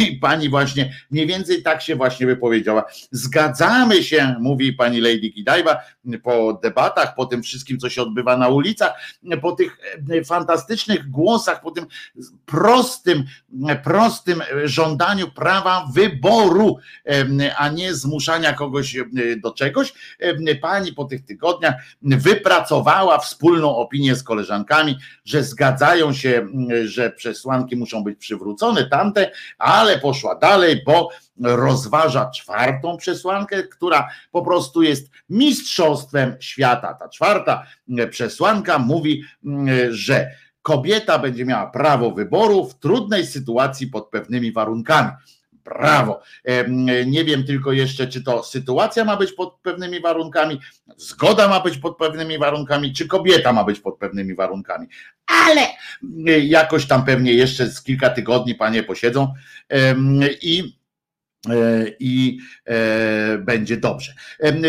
i 0.00 0.16
pani 0.16 0.48
właśnie 0.48 0.94
mniej 1.10 1.26
więcej 1.26 1.62
tak 1.62 1.82
się 1.82 1.96
właśnie 1.96 2.26
wypowiedziała. 2.26 2.84
Zgadzamy 3.10 4.02
się, 4.02 4.34
mówi 4.40 4.72
pani 4.72 5.00
Lady 5.00 5.30
Kidajwa, 5.30 5.76
po 6.22 6.60
debatach, 6.62 7.14
po 7.14 7.26
tym 7.26 7.42
wszystkim, 7.42 7.78
co 7.78 7.90
się 7.90 8.02
odbywa 8.02 8.36
na 8.36 8.48
ulicach, 8.48 8.92
po 9.42 9.52
tych 9.52 9.78
fantastycznych 10.26 11.10
głosach, 11.10 11.62
po 11.62 11.70
tym 11.70 11.86
prostym, 12.46 13.24
prostym 13.84 14.42
żądaniu 14.64 15.30
prawa 15.30 15.88
wyboru, 15.94 16.78
a 17.56 17.68
nie 17.68 17.94
zmuszania 17.94 18.52
kogoś 18.52 18.96
do 19.42 19.52
czegoś. 19.52 19.92
Pani 20.60 20.92
po 20.92 21.04
tych 21.04 21.24
tygodniach 21.24 21.74
wypracowała 22.02 23.18
wspólną 23.18 23.76
opinię 23.76 24.14
z 24.14 24.22
koleżankami, 24.22 24.98
że 25.24 25.42
zgadzają 25.42 26.12
się, 26.12 26.46
że 26.84 27.10
przesłanki 27.10 27.76
muszą 27.76 28.04
być 28.04 28.18
przywrócone, 28.18 28.88
tamte, 28.88 29.30
ale 29.58 29.98
poszła 29.98 30.34
dalej, 30.34 30.82
bo 30.86 31.10
rozważa 31.40 32.30
czwartą 32.30 32.96
przesłankę, 32.96 33.62
która 33.62 34.08
po 34.32 34.42
prostu 34.42 34.82
jest 34.82 35.10
mistrzostwem 35.28 36.36
świata. 36.40 36.94
Ta 36.94 37.08
czwarta 37.08 37.66
przesłanka 38.10 38.78
mówi, 38.78 39.24
że 39.90 40.30
kobieta 40.62 41.18
będzie 41.18 41.44
miała 41.44 41.66
prawo 41.66 42.10
wyboru 42.10 42.68
w 42.68 42.74
trudnej 42.74 43.26
sytuacji 43.26 43.86
pod 43.86 44.08
pewnymi 44.08 44.52
warunkami. 44.52 45.10
Brawo. 45.64 46.22
Nie 47.06 47.24
wiem 47.24 47.44
tylko 47.44 47.72
jeszcze, 47.72 48.06
czy 48.06 48.22
to 48.22 48.42
sytuacja 48.42 49.04
ma 49.04 49.16
być 49.16 49.32
pod 49.32 49.54
pewnymi 49.62 50.00
warunkami, 50.00 50.60
zgoda 50.96 51.48
ma 51.48 51.60
być 51.60 51.78
pod 51.78 51.96
pewnymi 51.96 52.38
warunkami, 52.38 52.92
czy 52.92 53.08
kobieta 53.08 53.52
ma 53.52 53.64
być 53.64 53.80
pod 53.80 53.98
pewnymi 53.98 54.34
warunkami. 54.34 54.86
Ale 55.26 55.66
jakoś 56.42 56.86
tam 56.86 57.04
pewnie 57.04 57.34
jeszcze 57.34 57.66
z 57.66 57.82
kilka 57.82 58.10
tygodni 58.10 58.54
panie 58.54 58.82
posiedzą 58.82 59.34
i 60.42 60.74
E, 61.50 61.84
i 62.00 62.38
e, 62.66 63.38
będzie 63.38 63.76
dobrze. 63.76 64.14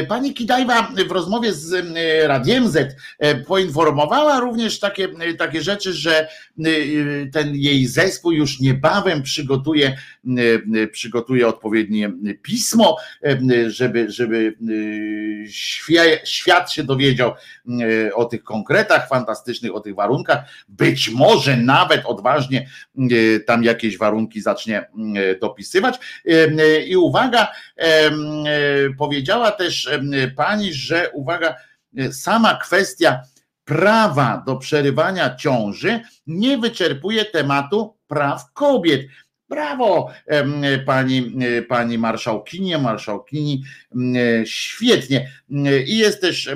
Pani 0.07 0.33
Kidajwa 0.33 0.91
w 1.07 1.11
rozmowie 1.11 1.53
z 1.53 1.85
Radiem 2.27 2.69
Z 2.69 2.95
e, 3.19 3.35
poinformowała 3.35 4.39
również 4.39 4.79
takie, 4.79 5.07
takie 5.37 5.61
rzeczy, 5.61 5.93
że 5.93 6.27
ten 7.33 7.55
jej 7.55 7.87
zespół 7.87 8.31
już 8.31 8.59
niebawem 8.59 9.21
przygotuje, 9.23 9.97
przygotuje 10.91 11.47
odpowiednie 11.47 12.11
pismo, 12.41 12.97
żeby, 13.67 14.11
żeby 14.11 14.55
świe- 15.47 16.19
świat 16.23 16.71
się 16.71 16.83
dowiedział 16.83 17.31
e, 17.31 18.13
o 18.15 18.25
tych 18.25 18.43
konkretach 18.43 19.09
fantastycznych, 19.09 19.75
o 19.75 19.79
tych 19.79 19.95
warunkach. 19.95 20.39
Być 20.67 21.09
może 21.09 21.57
nawet 21.57 22.05
odważnie 22.05 22.67
e, 22.97 23.39
tam 23.39 23.63
jakieś 23.63 23.97
warunki 23.97 24.41
zacznie 24.41 24.79
e, 24.79 24.85
dopisywać. 25.41 25.95
E, 25.95 26.31
e, 26.31 26.81
I 26.85 26.97
uwaga, 26.97 27.51
e, 27.77 28.11
powiedziała 28.97 29.51
też 29.51 29.89
pani, 30.35 30.73
że 30.73 31.09
uwaga, 31.13 31.55
e, 31.97 32.13
sama 32.13 32.55
kwestia 32.55 33.21
prawa 33.65 34.43
do 34.45 34.55
przerywania 34.55 35.35
ciąży 35.35 35.99
nie 36.27 36.57
wyczerpuje 36.57 37.25
tematu 37.25 37.97
praw 38.07 38.53
kobiet. 38.53 39.01
Brawo, 39.49 40.09
pani, 40.85 41.35
pani 41.69 41.97
marszałkini, 41.97 42.77
marszałkini, 42.77 43.63
świetnie. 44.45 45.31
I 45.87 45.97
jest 45.97 46.21
też 46.21 46.49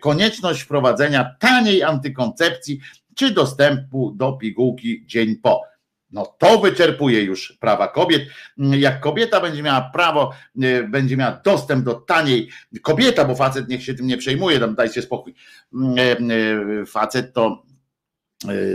konieczność 0.00 0.62
wprowadzenia 0.62 1.36
taniej 1.40 1.82
antykoncepcji 1.82 2.80
czy 3.14 3.30
dostępu 3.30 4.12
do 4.16 4.32
pigułki 4.32 5.06
dzień 5.06 5.36
po. 5.36 5.72
No 6.12 6.26
to 6.38 6.58
wyczerpuje 6.58 7.22
już 7.22 7.56
prawa 7.60 7.88
kobiet. 7.88 8.22
Jak 8.56 9.00
kobieta 9.00 9.40
będzie 9.40 9.62
miała 9.62 9.90
prawo, 9.94 10.32
e, 10.62 10.82
będzie 10.82 11.16
miała 11.16 11.40
dostęp 11.44 11.84
do 11.84 11.94
taniej, 11.94 12.48
kobieta, 12.82 13.24
bo 13.24 13.34
facet 13.34 13.68
niech 13.68 13.82
się 13.82 13.94
tym 13.94 14.06
nie 14.06 14.16
przejmuje, 14.16 14.60
tam 14.60 14.74
dajcie 14.74 15.02
spokój. 15.02 15.34
E, 15.98 16.00
e, 16.00 16.86
Facet 16.86 17.32
to 17.32 17.62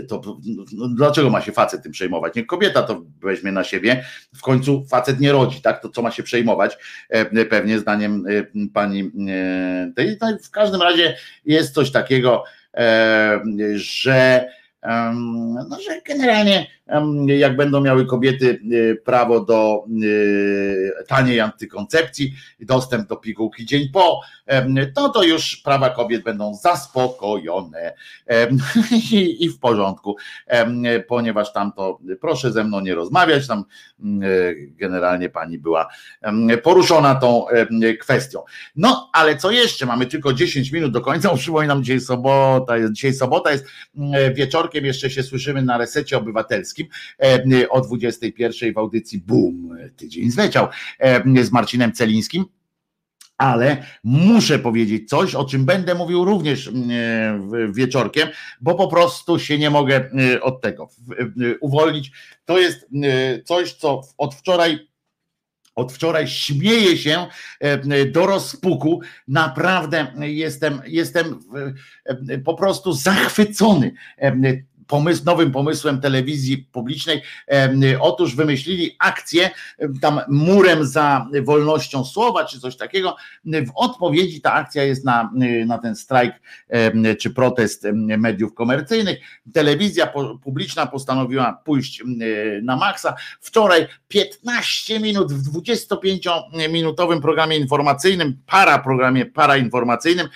to 0.08 0.38
no, 0.74 0.88
dlaczego 0.88 1.30
ma 1.30 1.42
się 1.42 1.52
facet 1.52 1.84
tym 1.84 1.92
przejmować? 1.92 2.36
Niech 2.36 2.48
kobieta 2.48 2.84
to 2.84 3.02
weźmie 3.22 3.52
na 3.52 3.64
siebie. 3.64 4.06
W 4.36 4.42
końcu 4.42 4.86
facet 4.90 5.20
nie 5.20 5.32
rodzi, 5.32 5.62
tak? 5.62 5.82
To 5.82 5.90
co 5.90 6.02
ma 6.02 6.12
się 6.12 6.24
przejmować? 6.24 6.78
E, 7.10 7.46
Pewnie 7.46 7.80
zdaniem 7.80 8.24
e, 8.28 8.68
pani 8.74 9.12
e, 9.30 9.92
tej. 9.96 10.18
No, 10.22 10.38
w 10.44 10.52
każdym 10.52 10.82
razie 10.82 11.18
jest 11.46 11.74
coś 11.74 11.92
takiego, 11.92 12.44
e, 12.74 13.40
że 13.76 14.50
no, 15.70 15.78
że 15.80 16.02
generalnie 16.08 16.68
jak 17.28 17.56
będą 17.56 17.82
miały 17.82 18.06
kobiety 18.06 18.60
e, 18.92 18.96
prawo 18.96 19.40
do 19.40 19.86
e, 21.00 21.04
taniej 21.04 21.40
antykoncepcji, 21.40 22.34
dostęp 22.60 23.10
do 23.10 23.16
pigułki 23.16 23.66
dzień 23.66 23.90
po, 23.94 24.22
to 24.96 25.10
to 25.10 25.24
już 25.24 25.58
prawa 25.58 25.90
kobiet 25.90 26.24
będą 26.24 26.56
zaspokojone 26.56 27.94
i, 29.40 29.50
w 29.50 29.60
porządku, 29.60 30.16
ponieważ 31.08 31.54
tam 31.54 31.72
to 31.72 32.00
proszę 32.22 32.52
ze 32.52 32.64
mną 32.64 32.80
nie 32.80 32.96
rozmawiać, 32.96 33.48
tam 33.48 33.64
mm, 34.00 34.24
e, 34.24 34.54
generalnie 34.56 35.30
pani 35.30 35.58
była 35.58 35.88
poruszona 36.64 37.16
tą 37.16 37.46
kwestią. 38.00 38.44
No, 38.76 39.10
ale 39.14 39.38
co 39.38 39.52
jeszcze? 39.52 39.86
Mamy 39.86 40.06
tylko 40.06 40.34
10 40.34 40.72
minut 40.72 40.92
do 40.92 41.02
końca. 41.02 41.30
Przypominam, 41.36 41.84
dzisiaj 41.84 42.00
sobota 42.00 42.74
dzisiaj 42.92 43.14
sobota 43.14 43.52
jest 43.52 43.66
mm, 43.98 44.34
wieczorkiem, 44.82 44.86
jeszcze 44.86 45.10
się 45.10 45.24
słyszymy 45.24 45.62
na 45.62 45.78
resecie 45.78 46.18
obywatelskim 46.18 46.88
em, 47.18 47.52
o 47.70 47.82
21 47.82 48.74
w 48.74 48.78
audycji 48.78 49.20
Boom, 49.20 49.78
tydzień 49.96 50.32
zleciał 50.32 50.68
em, 51.00 51.46
z 51.46 51.52
Marcinem 51.52 51.92
Celińskim. 51.94 52.46
Ale 53.38 53.84
muszę 54.04 54.60
powiedzieć 54.60 55.10
coś, 55.10 55.36
o 55.36 55.46
czym 55.46 55.66
będę 55.66 55.96
mówił 55.96 56.26
również 56.26 56.70
w- 56.70 57.76
wieczorkiem, 57.76 58.30
bo 58.62 58.76
po 58.76 58.88
prostu 58.88 59.40
się 59.40 59.58
nie 59.58 59.70
mogę 59.70 60.10
e, 60.36 60.42
od 60.42 60.62
tego 60.62 60.90
e, 61.20 61.58
uwolnić. 61.60 62.12
To 62.46 62.60
jest 62.60 62.84
e, 63.04 63.44
coś, 63.44 63.74
co 63.74 64.02
od 64.18 64.36
wczoraj 64.36 64.87
od 65.78 65.94
wczoraj 65.94 66.28
śmieję 66.28 66.98
się 66.98 67.28
e, 67.60 68.06
do 68.06 68.26
rozpuku. 68.26 69.02
Naprawdę 69.28 70.08
jestem, 70.20 70.82
jestem 70.86 71.40
e, 72.30 72.38
po 72.38 72.54
prostu 72.54 72.94
zachwycony 72.94 73.92
e, 74.18 74.32
pomysł, 74.88 75.24
nowym 75.26 75.52
pomysłem 75.52 76.02
telewizji 76.02 76.58
publicznej. 76.58 77.22
Otóż 78.00 78.36
wymyślili 78.36 78.96
akcję 79.00 79.50
tam 80.02 80.22
murem 80.28 80.86
za 80.86 81.28
wolnością 81.44 82.06
słowa, 82.06 82.46
czy 82.46 82.60
coś 82.60 82.78
takiego. 82.78 83.16
W 83.46 83.72
odpowiedzi 83.76 84.42
ta 84.42 84.54
akcja 84.54 84.84
jest 84.84 85.06
na, 85.06 85.32
na 85.66 85.78
ten 85.78 85.96
strajk 85.96 86.34
czy 87.20 87.30
protest 87.30 87.88
mediów 87.94 88.54
komercyjnych. 88.54 89.20
Telewizja 89.54 90.14
publiczna 90.44 90.86
postanowiła 90.86 91.62
pójść 91.66 92.04
na 92.64 92.76
maksa. 92.76 93.16
Wczoraj 93.42 93.88
15 94.08 95.00
minut 95.00 95.34
w 95.34 95.52
25-minutowym 95.52 97.22
programie 97.22 97.58
informacyjnym, 97.58 98.38
para 98.46 98.80
programie 98.80 99.26
parainformacyjnym 99.26 100.28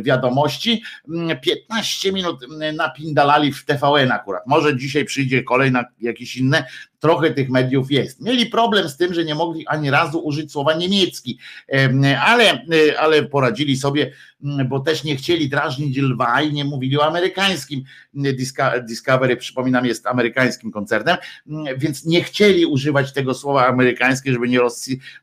wiadomości, 0.00 0.82
m, 1.08 1.40
15 1.42 2.12
minut 2.12 2.40
m, 2.62 2.76
napindalali 3.42 3.52
w 3.52 3.64
TVN 3.64 4.12
akurat. 4.12 4.46
Może 4.46 4.76
dzisiaj 4.76 5.04
przyjdzie 5.04 5.42
kolejna 5.42 5.84
jakieś 6.00 6.36
inne, 6.36 6.64
trochę 7.02 7.30
tych 7.30 7.50
mediów 7.50 7.90
jest. 7.90 8.20
Mieli 8.20 8.46
problem 8.46 8.88
z 8.88 8.96
tym, 8.96 9.14
że 9.14 9.24
nie 9.24 9.34
mogli 9.34 9.66
ani 9.66 9.90
razu 9.90 10.18
użyć 10.18 10.52
słowa 10.52 10.74
niemiecki, 10.74 11.38
Em, 11.68 12.02
ale, 12.20 12.44
e, 12.52 13.00
ale 13.00 13.22
poradzili 13.22 13.76
sobie, 13.76 14.12
bo 14.68 14.80
też 14.80 15.04
nie 15.04 15.16
chcieli 15.16 15.48
drażnić 15.48 15.96
lwa 15.98 16.42
i 16.42 16.52
nie 16.52 16.64
mówili 16.64 16.98
o 16.98 17.06
amerykańskim. 17.06 17.84
Discovery, 18.88 19.36
przypominam, 19.36 19.86
jest 19.86 20.06
amerykańskim 20.06 20.72
koncernem, 20.72 21.16
więc 21.76 22.04
nie 22.04 22.24
chcieli 22.24 22.66
używać 22.66 23.12
tego 23.12 23.34
słowa 23.34 23.66
amerykańskie, 23.66 24.32
żeby, 24.32 24.48
nie 24.48 24.60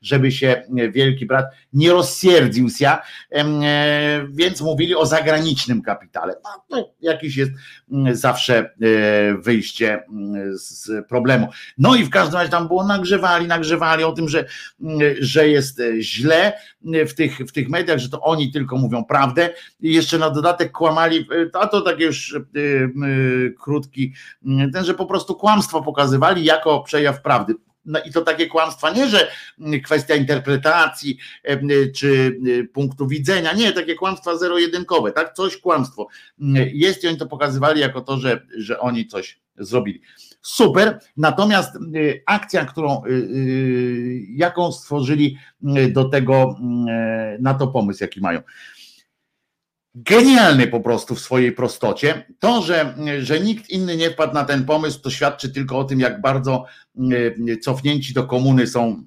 żeby 0.02 0.32
się 0.32 0.64
wielki 0.92 1.26
brat 1.26 1.46
nie 1.74 1.92
rozsierdził 1.92 2.70
się, 2.70 2.90
e, 3.32 4.28
więc 4.30 4.62
mówili 4.62 4.96
o 4.96 5.06
zagranicznym 5.06 5.82
kapitale. 5.82 6.36
No, 6.44 6.66
to 6.70 6.94
jakiś 7.02 7.38
jest 7.38 7.52
zawsze 8.12 8.58
e, 8.58 8.72
wyjście 9.38 10.04
z 10.54 11.08
problemu. 11.08 11.48
No 11.78 11.96
i 11.96 12.04
w 12.04 12.10
każdym 12.10 12.38
razie 12.38 12.50
tam 12.50 12.68
było 12.68 12.86
nagrzewali, 12.86 13.48
nagrzewali 13.48 14.04
o 14.04 14.12
tym, 14.12 14.30
że, 14.30 14.46
mm, 14.82 15.00
że 15.20 15.50
jest 15.50 15.80
e, 15.80 16.02
źle 16.02 16.54
w 16.82 17.14
tych, 17.14 17.38
w 17.38 17.52
tych 17.52 17.70
mediach, 17.70 18.00
że 18.00 18.10
to 18.10 18.22
oni 18.22 18.52
tylko 18.52 18.78
mówią 18.78 19.06
prawdę 19.06 19.50
i 19.80 19.94
jeszcze 19.94 20.18
na 20.18 20.30
dodatek 20.30 20.72
kłamali, 20.72 21.18
e, 21.18 21.26
a 21.54 21.68
to 21.68 21.82
takie 21.82 22.06
już 22.06 22.36
e, 22.36 22.40
krótki, 23.60 24.14
m, 24.46 24.72
ten, 24.72 24.86
że 24.86 24.94
po 24.94 25.06
prostu 25.06 25.36
kłamstwo 25.36 25.82
pokazywali 25.82 26.44
jako 26.44 26.84
przejaw 26.84 27.22
prawdy. 27.22 27.56
No 27.86 28.00
i 28.06 28.12
to 28.12 28.22
takie 28.22 28.48
kłamstwa, 28.48 28.90
nie 28.92 29.08
że 29.08 29.32
mm, 29.60 29.82
kwestia 29.82 30.16
interpretacji 30.16 31.18
czy 31.96 32.40
punktu 32.74 33.08
widzenia, 33.08 33.54
nie, 33.54 33.72
takie 33.72 33.96
kłamstwa 33.96 34.38
zero-jedynkowe, 34.38 35.12
tak, 35.12 35.34
coś 35.34 35.58
kłamstwo 35.58 36.08
Mm, 36.42 36.70
jest 36.74 37.04
i 37.04 37.08
oni 37.08 37.18
to 37.18 37.26
pokazywali 37.26 37.82
jako 37.82 38.02
to, 38.02 38.18
że, 38.18 38.42
że 38.58 38.80
oni 38.80 39.08
coś 39.08 39.40
zrobili. 39.58 40.02
Super, 40.42 41.00
natomiast 41.18 41.76
y, 41.76 42.24
akcja, 42.26 42.66
którą, 42.66 43.06
y, 43.06 43.10
y, 43.10 44.26
jaką 44.30 44.72
stworzyli 44.72 45.38
do 45.90 46.06
tego, 46.06 46.56
na 47.40 47.54
to 47.54 47.68
pomysł, 47.68 48.04
jaki 48.04 48.22
mają 48.22 48.42
genialny 49.96 50.68
po 50.68 50.80
prostu 50.80 51.16
w 51.16 51.20
swojej 51.20 51.52
prostocie. 51.52 52.26
To, 52.40 52.62
że, 52.62 52.96
że 53.20 53.40
nikt 53.40 53.70
inny 53.70 53.98
nie 53.98 54.10
wpadł 54.10 54.34
na 54.34 54.46
ten 54.46 54.66
pomysł, 54.66 55.02
to 55.02 55.10
świadczy 55.10 55.50
tylko 55.50 55.78
o 55.78 55.84
tym, 55.84 56.00
jak 56.00 56.22
bardzo 56.22 56.66
cofnięci 57.62 58.14
do 58.14 58.24
komuny 58.24 58.68
są, 58.68 59.04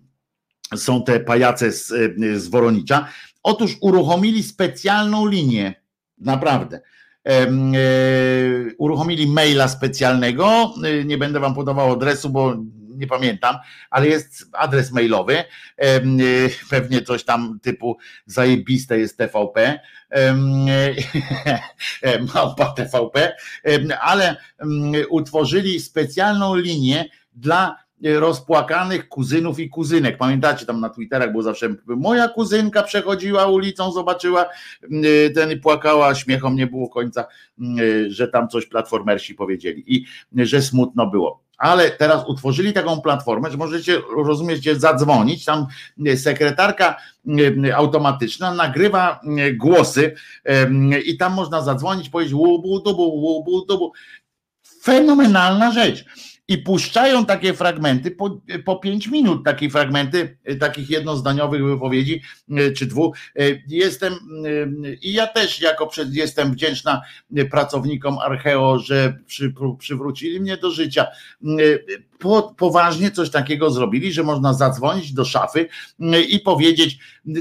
są 0.76 1.04
te 1.04 1.20
pajace 1.20 1.72
z, 1.72 1.92
z 2.36 2.48
Woronicza. 2.48 3.08
Otóż 3.42 3.76
uruchomili 3.80 4.42
specjalną 4.42 5.26
linię, 5.26 5.74
naprawdę. 6.18 6.80
E, 7.28 7.46
Uruchomili 8.78 9.26
maila 9.26 9.68
specjalnego. 9.68 10.74
y, 10.84 11.04
Nie 11.04 11.18
będę 11.18 11.40
wam 11.40 11.54
podawał 11.54 11.92
adresu, 11.92 12.30
bo 12.30 12.54
nie 12.96 13.06
pamiętam, 13.06 13.56
ale 13.90 14.08
jest 14.08 14.46
adres 14.52 14.92
mailowy. 14.92 15.44
Y, 15.84 16.50
Pewnie 16.70 17.02
coś 17.02 17.24
tam 17.24 17.58
typu 17.62 17.96
zajebiste 18.26 18.98
jest 18.98 19.18
TVP. 19.18 19.80
e, 22.02 22.18
małpa 22.34 22.66
TVP, 22.72 23.36
ale 24.00 24.36
utworzyli 25.10 25.80
specjalną 25.80 26.54
linię 26.54 27.04
dla 27.34 27.76
rozpłakanych 28.04 29.08
kuzynów 29.08 29.60
i 29.60 29.68
kuzynek. 29.68 30.18
Pamiętacie, 30.18 30.66
tam 30.66 30.80
na 30.80 30.88
Twitterach 30.88 31.30
było 31.30 31.42
zawsze 31.42 31.74
moja 31.86 32.28
kuzynka 32.28 32.82
przechodziła 32.82 33.46
ulicą, 33.46 33.92
zobaczyła 33.92 34.46
em, 34.82 35.02
ten 35.34 35.50
i 35.50 35.56
płakała, 35.56 36.14
śmiechom 36.14 36.56
nie 36.56 36.66
było 36.66 36.88
końca, 36.88 37.24
em, 37.60 37.76
że 38.08 38.28
tam 38.28 38.48
coś 38.48 38.66
platformersi 38.66 39.34
powiedzieli 39.34 39.94
i 39.94 40.04
że 40.36 40.62
smutno 40.62 41.06
było. 41.06 41.42
Ale 41.58 41.90
teraz 41.90 42.24
utworzyli 42.26 42.72
taką 42.72 43.00
platformę, 43.00 43.50
że 43.50 43.56
możecie, 43.56 44.00
rozumiecie, 44.16 44.76
zadzwonić. 44.76 45.44
Tam 45.44 45.66
sekretarka 46.16 46.96
automatyczna 47.74 48.54
nagrywa 48.54 49.20
głosy 49.54 50.14
i 51.04 51.16
tam 51.16 51.34
można 51.34 51.62
zadzwonić, 51.62 52.08
powiedzieć 52.08 52.34
łubu, 52.34 52.80
dubu, 52.80 53.02
łubu, 53.02 53.66
dubu. 53.66 53.92
Fenomenalna 54.82 55.72
rzecz. 55.72 56.04
I 56.52 56.58
puszczają 56.58 57.26
takie 57.26 57.54
fragmenty 57.54 58.10
po, 58.10 58.40
po 58.64 58.80
minut, 59.10 59.44
takie 59.44 59.70
fragmenty 59.70 60.36
y, 60.50 60.56
takich 60.56 60.90
jednozdaniowych 60.90 61.64
wypowiedzi 61.64 62.22
y, 62.50 62.72
czy 62.72 62.86
dwóch. 62.86 63.16
Y, 63.40 63.62
Jestem 63.68 64.14
i 65.02 65.12
ja 65.12 65.26
też 65.26 65.60
jako 65.60 65.86
przed, 65.86 66.14
jestem 66.14 66.52
wdzięczna 66.52 67.02
pracownikom 67.50 68.18
Archeo, 68.18 68.78
że 68.78 69.18
przy, 69.26 69.54
przywrócili 69.78 70.40
mnie 70.40 70.56
do 70.56 70.70
życia 70.70 71.06
po, 72.22 72.54
poważnie 72.56 73.10
coś 73.10 73.30
takiego 73.30 73.70
zrobili, 73.70 74.12
że 74.12 74.22
można 74.22 74.52
zadzwonić 74.54 75.12
do 75.12 75.24
szafy 75.24 75.68
mm, 76.00 76.24
i 76.24 76.38
powiedzieć: 76.38 76.98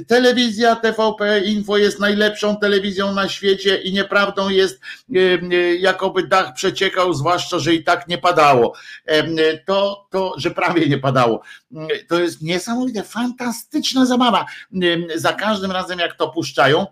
Telewizja 0.08 0.76
TVP 0.76 1.40
Info 1.40 1.78
jest 1.78 2.00
najlepszą 2.00 2.58
telewizją 2.58 3.14
na 3.14 3.30
świecie 3.30 3.82
i 3.82 3.94
nieprawdą 3.94 4.50
jest, 4.50 4.82
e, 5.16 5.76
jakoby 5.76 6.28
dach 6.28 6.54
przeciekał, 6.54 7.14
zwłaszcza, 7.14 7.60
że 7.60 7.74
i 7.74 7.84
tak 7.84 8.08
nie 8.08 8.18
padało. 8.18 8.74
E, 9.06 9.58
to, 9.58 10.08
to 10.10 10.34
że 10.38 10.52
prawie 10.52 10.90
nie 10.90 10.98
padało. 10.98 11.42
To 12.08 12.20
jest 12.20 12.42
niesamowite, 12.42 13.04
fantastyczna 13.04 14.06
zabawa. 14.06 14.46
Za 15.16 15.34
każdym 15.34 15.72
razem, 15.72 16.00
jak 16.00 16.18
to 16.18 16.30
puszczają, 16.30 16.86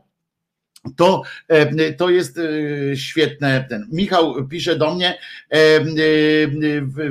to, 0.96 1.22
e, 1.48 1.94
to 1.94 2.10
jest 2.10 2.38
e, 2.38 2.98
świetne. 2.98 3.66
Ten 3.70 3.88
Michał 3.92 4.48
pisze 4.48 4.76
do 4.76 4.96
mnie, 4.96 5.20
e, 5.50 5.58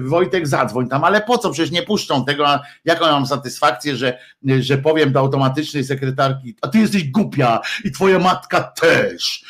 Wojtek 0.00 0.46
zadzwoń 0.46 0.88
tam, 0.88 1.04
ale 1.04 1.20
po 1.20 1.38
co? 1.38 1.50
Przecież 1.50 1.70
nie 1.70 1.82
puszczą 1.82 2.24
tego, 2.24 2.46
jaką 2.84 3.04
mam 3.04 3.26
satysfakcję, 3.26 3.96
że, 3.96 4.18
że 4.60 4.78
powiem 4.78 5.12
do 5.12 5.20
automatycznej 5.20 5.84
sekretarki, 5.84 6.56
a 6.60 6.68
ty 6.68 6.78
jesteś 6.78 7.04
głupia 7.04 7.60
i 7.84 7.92
twoja 7.92 8.18
matka 8.18 8.60
też. 8.60 9.44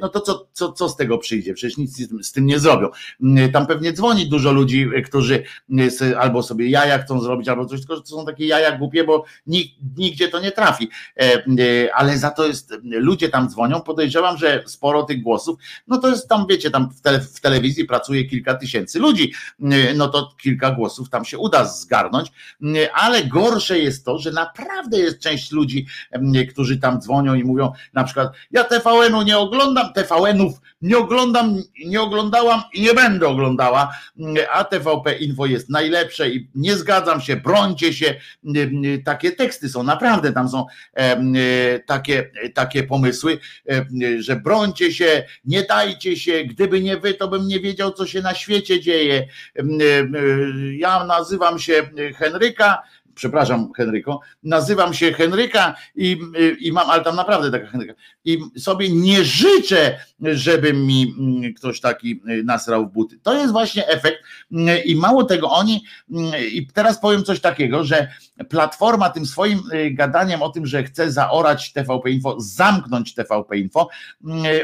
No 0.00 0.08
to 0.08 0.20
co, 0.20 0.48
co, 0.52 0.72
co 0.72 0.88
z 0.88 0.96
tego 0.96 1.18
przyjdzie? 1.18 1.54
Przecież 1.54 1.78
nic 1.78 1.96
z 2.22 2.32
tym 2.32 2.46
nie 2.46 2.58
zrobią. 2.58 2.88
Tam 3.52 3.66
pewnie 3.66 3.92
dzwoni 3.92 4.28
dużo 4.28 4.52
ludzi, 4.52 4.90
którzy 5.06 5.42
albo 6.18 6.42
sobie 6.42 6.70
jaja 6.70 6.98
chcą 6.98 7.20
zrobić, 7.20 7.48
albo 7.48 7.66
coś, 7.66 7.80
tylko 7.80 8.00
to 8.00 8.06
są 8.06 8.26
takie 8.26 8.46
jaja 8.46 8.78
głupie, 8.78 9.04
bo 9.04 9.24
nigdzie 9.96 10.28
to 10.28 10.40
nie 10.40 10.52
trafi. 10.52 10.88
Ale 11.94 12.18
za 12.18 12.30
to 12.30 12.46
jest, 12.46 12.74
ludzie 12.82 13.28
tam 13.28 13.48
dzwonią, 13.48 13.60
podejrzewam, 13.78 14.38
że 14.38 14.62
sporo 14.66 15.02
tych 15.02 15.22
głosów, 15.22 15.58
no 15.86 15.98
to 15.98 16.08
jest 16.08 16.28
tam, 16.28 16.46
wiecie, 16.48 16.70
tam 16.70 16.90
w, 16.90 17.36
w 17.36 17.40
telewizji 17.40 17.84
pracuje 17.84 18.24
kilka 18.24 18.54
tysięcy 18.54 18.98
ludzi, 18.98 19.32
no 19.94 20.08
to 20.08 20.34
kilka 20.42 20.70
głosów 20.70 21.10
tam 21.10 21.24
się 21.24 21.38
uda 21.38 21.64
zgarnąć, 21.64 22.32
ale 22.94 23.24
gorsze 23.24 23.78
jest 23.78 24.04
to, 24.04 24.18
że 24.18 24.32
naprawdę 24.32 24.98
jest 24.98 25.18
część 25.18 25.52
ludzi, 25.52 25.86
którzy 26.50 26.78
tam 26.78 27.00
dzwonią 27.00 27.34
i 27.34 27.44
mówią 27.44 27.72
na 27.92 28.04
przykład, 28.04 28.32
ja 28.50 28.64
TVN-u 28.64 29.22
nie 29.22 29.38
oglądam, 29.38 29.92
TVN-ów 29.92 30.60
nie 30.82 30.98
oglądam, 30.98 31.62
nie 31.86 32.00
oglądałam 32.00 32.62
i 32.74 32.80
nie 32.80 32.94
będę 32.94 33.28
oglądała, 33.28 33.94
a 34.52 34.64
TVP 34.64 35.12
Info 35.12 35.46
jest 35.46 35.70
najlepsze 35.70 36.30
i 36.30 36.48
nie 36.54 36.76
zgadzam 36.76 37.20
się, 37.20 37.36
brońcie 37.36 37.92
się, 37.92 38.14
takie 39.04 39.32
teksty 39.32 39.68
są, 39.68 39.82
naprawdę 39.82 40.32
tam 40.32 40.48
są 40.48 40.66
takie, 41.86 42.30
takie 42.54 42.82
pomysły, 42.82 43.38
że 44.18 44.36
brońcie 44.36 44.92
się, 44.92 45.24
nie 45.44 45.62
dajcie 45.62 46.16
się, 46.16 46.44
gdyby 46.44 46.80
nie 46.80 46.96
wy, 46.96 47.14
to 47.14 47.28
bym 47.28 47.48
nie 47.48 47.60
wiedział, 47.60 47.92
co 47.92 48.06
się 48.06 48.22
na 48.22 48.34
świecie 48.34 48.80
dzieje. 48.80 49.26
Ja 50.72 51.04
nazywam 51.04 51.58
się 51.58 51.90
Henryka, 52.16 52.82
przepraszam 53.14 53.72
Henryko, 53.76 54.20
nazywam 54.42 54.94
się 54.94 55.12
Henryka 55.12 55.74
i, 55.94 56.20
i 56.60 56.72
mam, 56.72 56.90
ale 56.90 57.04
tam 57.04 57.16
naprawdę 57.16 57.50
taka 57.50 57.66
Henryka, 57.66 57.94
i 58.24 58.38
sobie 58.58 58.88
nie 58.92 59.24
życzę, 59.24 59.98
żeby 60.20 60.72
mi 60.72 61.14
mm, 61.18 61.54
ktoś 61.54 61.80
taki 61.80 62.22
y, 62.28 62.44
nasrał 62.44 62.86
w 62.86 62.92
buty. 62.92 63.18
To 63.22 63.34
jest 63.34 63.52
właśnie 63.52 63.88
efekt 63.88 64.18
y, 64.52 64.78
i 64.78 64.96
mało 64.96 65.24
tego 65.24 65.50
oni, 65.50 65.84
y, 66.10 66.48
i 66.48 66.66
teraz 66.66 67.00
powiem 67.00 67.24
coś 67.24 67.40
takiego, 67.40 67.84
że 67.84 68.08
Platforma 68.48 69.10
tym 69.10 69.26
swoim 69.26 69.60
gadaniem 69.90 70.42
o 70.42 70.48
tym, 70.48 70.66
że 70.66 70.84
chce 70.84 71.12
zaorać 71.12 71.72
TVP 71.72 72.10
Info, 72.10 72.36
zamknąć 72.38 73.14
TVP 73.14 73.58
Info, 73.58 73.88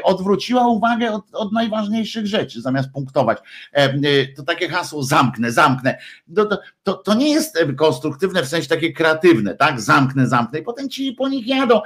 odwróciła 0.02 0.68
uwagę 0.68 1.12
od, 1.12 1.24
od 1.32 1.52
najważniejszych 1.52 2.26
rzeczy, 2.26 2.60
zamiast 2.60 2.90
punktować. 2.90 3.38
E, 3.72 3.98
to 4.36 4.42
takie 4.42 4.68
hasło 4.68 5.02
zamknę, 5.02 5.52
zamknę. 5.52 5.98
To, 6.36 6.58
to, 6.82 6.94
to, 6.94 7.14
nie 7.14 7.30
jest 7.30 7.58
konstruktywne 7.76 8.42
w 8.42 8.48
sensie 8.48 8.68
takie 8.68 8.92
kreatywne, 8.92 9.54
tak? 9.54 9.80
Zamknę, 9.80 10.28
zamknę 10.28 10.58
i 10.58 10.62
potem 10.62 10.88
ci 10.88 11.12
po 11.12 11.28
nich 11.28 11.46
jadą. 11.46 11.80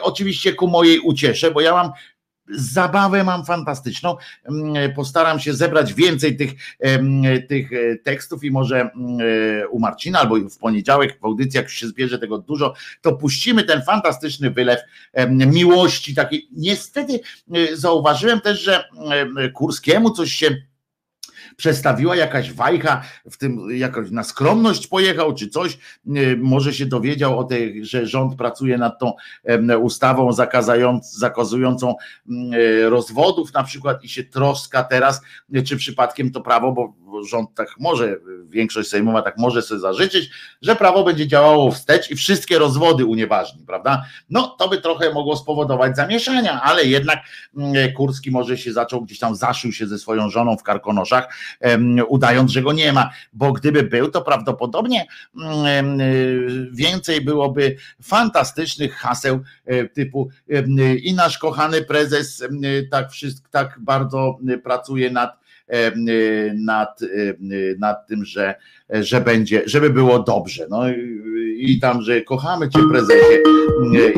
Oczywiście 0.00 0.52
ku 0.52 0.68
mojej 0.68 1.00
ucieszę, 1.06 1.50
bo 1.50 1.60
ja 1.60 1.72
mam 1.72 1.92
zabawę 2.48 3.24
mam 3.24 3.44
fantastyczną. 3.44 4.16
Mm, 4.44 4.92
postaram 4.94 5.40
się 5.40 5.54
zebrać 5.54 5.94
więcej 5.94 6.36
tych, 6.36 6.52
tych 7.48 7.72
e, 7.72 7.96
tekstów 7.96 8.44
i 8.44 8.50
może 8.50 8.80
mm, 8.80 9.18
e, 9.62 9.68
u 9.68 9.78
Marcina 9.78 10.20
albo 10.20 10.36
w 10.36 10.58
poniedziałek 10.58 11.20
w 11.20 11.24
audycji, 11.24 11.56
jak 11.56 11.66
już 11.66 11.74
się 11.74 11.86
zbierze 11.86 12.18
tego 12.18 12.38
dużo, 12.38 12.74
to 13.00 13.12
puścimy 13.12 13.64
ten 13.64 13.82
fantastyczny 13.82 14.50
wylew 14.50 14.80
miłości 15.28 16.14
takiej. 16.14 16.48
Niestety 16.52 17.20
e, 17.54 17.76
zauważyłem 17.76 18.40
też, 18.40 18.60
że 18.60 18.84
Kurskiemu 19.54 20.10
coś 20.10 20.32
się 20.32 20.56
przestawiła 21.56 22.16
jakaś 22.16 22.52
wajcha, 22.52 23.02
w 23.30 23.36
tym 23.36 23.70
jakoś 23.70 24.10
na 24.10 24.24
skromność 24.24 24.86
pojechał, 24.86 25.34
czy 25.34 25.48
coś, 25.48 25.78
może 26.38 26.74
się 26.74 26.86
dowiedział 26.86 27.38
o 27.38 27.44
tej, 27.44 27.84
że 27.84 28.06
rząd 28.06 28.36
pracuje 28.36 28.78
nad 28.78 28.98
tą 28.98 29.12
ustawą 29.82 30.30
zakazującą 31.02 31.94
e, 32.52 32.88
rozwodów 32.88 33.52
na 33.52 33.64
przykład 33.64 34.04
i 34.04 34.08
się 34.08 34.24
troska 34.24 34.84
teraz, 34.84 35.22
czy 35.66 35.76
przypadkiem 35.76 36.30
to 36.30 36.40
prawo, 36.40 36.72
bo 36.72 36.94
rząd 37.24 37.54
tak 37.54 37.68
może, 37.78 38.16
większość 38.48 38.88
sejmowa 38.88 39.22
tak 39.22 39.38
może 39.38 39.62
sobie 39.62 39.80
zażyczyć, 39.80 40.30
że 40.62 40.76
prawo 40.76 41.04
będzie 41.04 41.26
działało 41.26 41.70
wstecz 41.70 42.10
i 42.10 42.16
wszystkie 42.16 42.58
rozwody 42.58 43.04
unieważni, 43.04 43.64
prawda? 43.66 44.04
No 44.30 44.56
to 44.58 44.68
by 44.68 44.80
trochę 44.80 45.12
mogło 45.12 45.36
spowodować 45.36 45.96
zamieszania, 45.96 46.62
ale 46.62 46.84
jednak 46.84 47.18
Kurski 47.96 48.30
może 48.30 48.58
się 48.58 48.72
zaczął, 48.72 49.02
gdzieś 49.02 49.18
tam 49.18 49.36
zaszył 49.36 49.72
się 49.72 49.86
ze 49.86 49.98
swoją 49.98 50.30
żoną 50.30 50.56
w 50.56 50.62
karkonoszach, 50.62 51.28
udając, 52.08 52.50
że 52.50 52.62
go 52.62 52.72
nie 52.72 52.92
ma, 52.92 53.10
bo 53.32 53.52
gdyby 53.52 53.82
był, 53.82 54.10
to 54.10 54.22
prawdopodobnie 54.22 55.06
więcej 56.72 57.20
byłoby 57.20 57.76
fantastycznych 58.02 58.94
haseł 58.94 59.40
e, 59.64 59.88
typu 59.88 60.28
i 61.02 61.14
nasz 61.14 61.38
kochany 61.38 61.82
prezes 61.82 62.44
tak, 62.90 63.10
wszystko, 63.10 63.48
tak 63.50 63.78
bardzo 63.80 64.38
pracuje 64.62 65.10
nad 65.10 65.45
nad, 66.54 67.00
nad 67.78 68.06
tym, 68.06 68.24
że, 68.24 68.54
że 68.90 69.20
będzie, 69.20 69.62
żeby 69.66 69.90
było 69.90 70.18
dobrze. 70.18 70.66
No 70.70 70.82
i 71.56 71.78
tam, 71.80 72.02
że 72.02 72.22
kochamy 72.22 72.68
cię 72.68 72.78
prezesie 72.90 73.42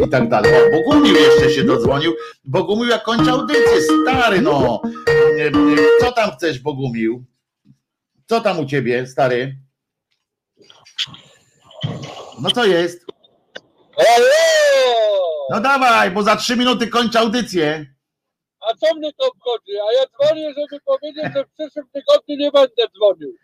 i 0.07 0.09
tak 0.09 0.29
dalej. 0.29 0.53
O, 0.55 0.71
Bogumił 0.71 1.15
jeszcze 1.17 1.51
się 1.51 1.65
dodzwonił. 1.65 2.15
Bogumił 2.45 2.89
jak 2.89 3.03
kończy 3.03 3.31
audycję, 3.31 3.83
stary 4.03 4.41
no. 4.41 4.83
Co 6.01 6.13
tam 6.13 6.31
chcesz 6.31 6.59
Bogumił? 6.59 7.25
Co 8.27 8.41
tam 8.41 8.59
u 8.59 8.67
ciebie, 8.67 9.07
stary? 9.07 9.57
No 12.43 12.51
co 12.51 12.65
jest? 12.65 13.07
No 15.51 15.61
dawaj, 15.61 16.11
bo 16.11 16.23
za 16.23 16.37
trzy 16.37 16.57
minuty 16.57 16.87
kończę 16.87 17.19
audycję. 17.21 17.87
A 18.61 18.75
co 18.75 18.95
mnie 18.95 19.13
to 19.13 19.27
obchodzi? 19.27 19.81
A 19.81 19.93
ja 19.93 20.05
dzwonię, 20.07 20.55
żeby 20.57 20.81
powiedzieć, 20.85 21.25
że 21.35 21.45
w 21.45 21.51
przyszłym 21.51 21.87
tygodniu 21.93 22.37
nie 22.37 22.51
będę 22.51 22.83
dzwonił. 22.97 23.35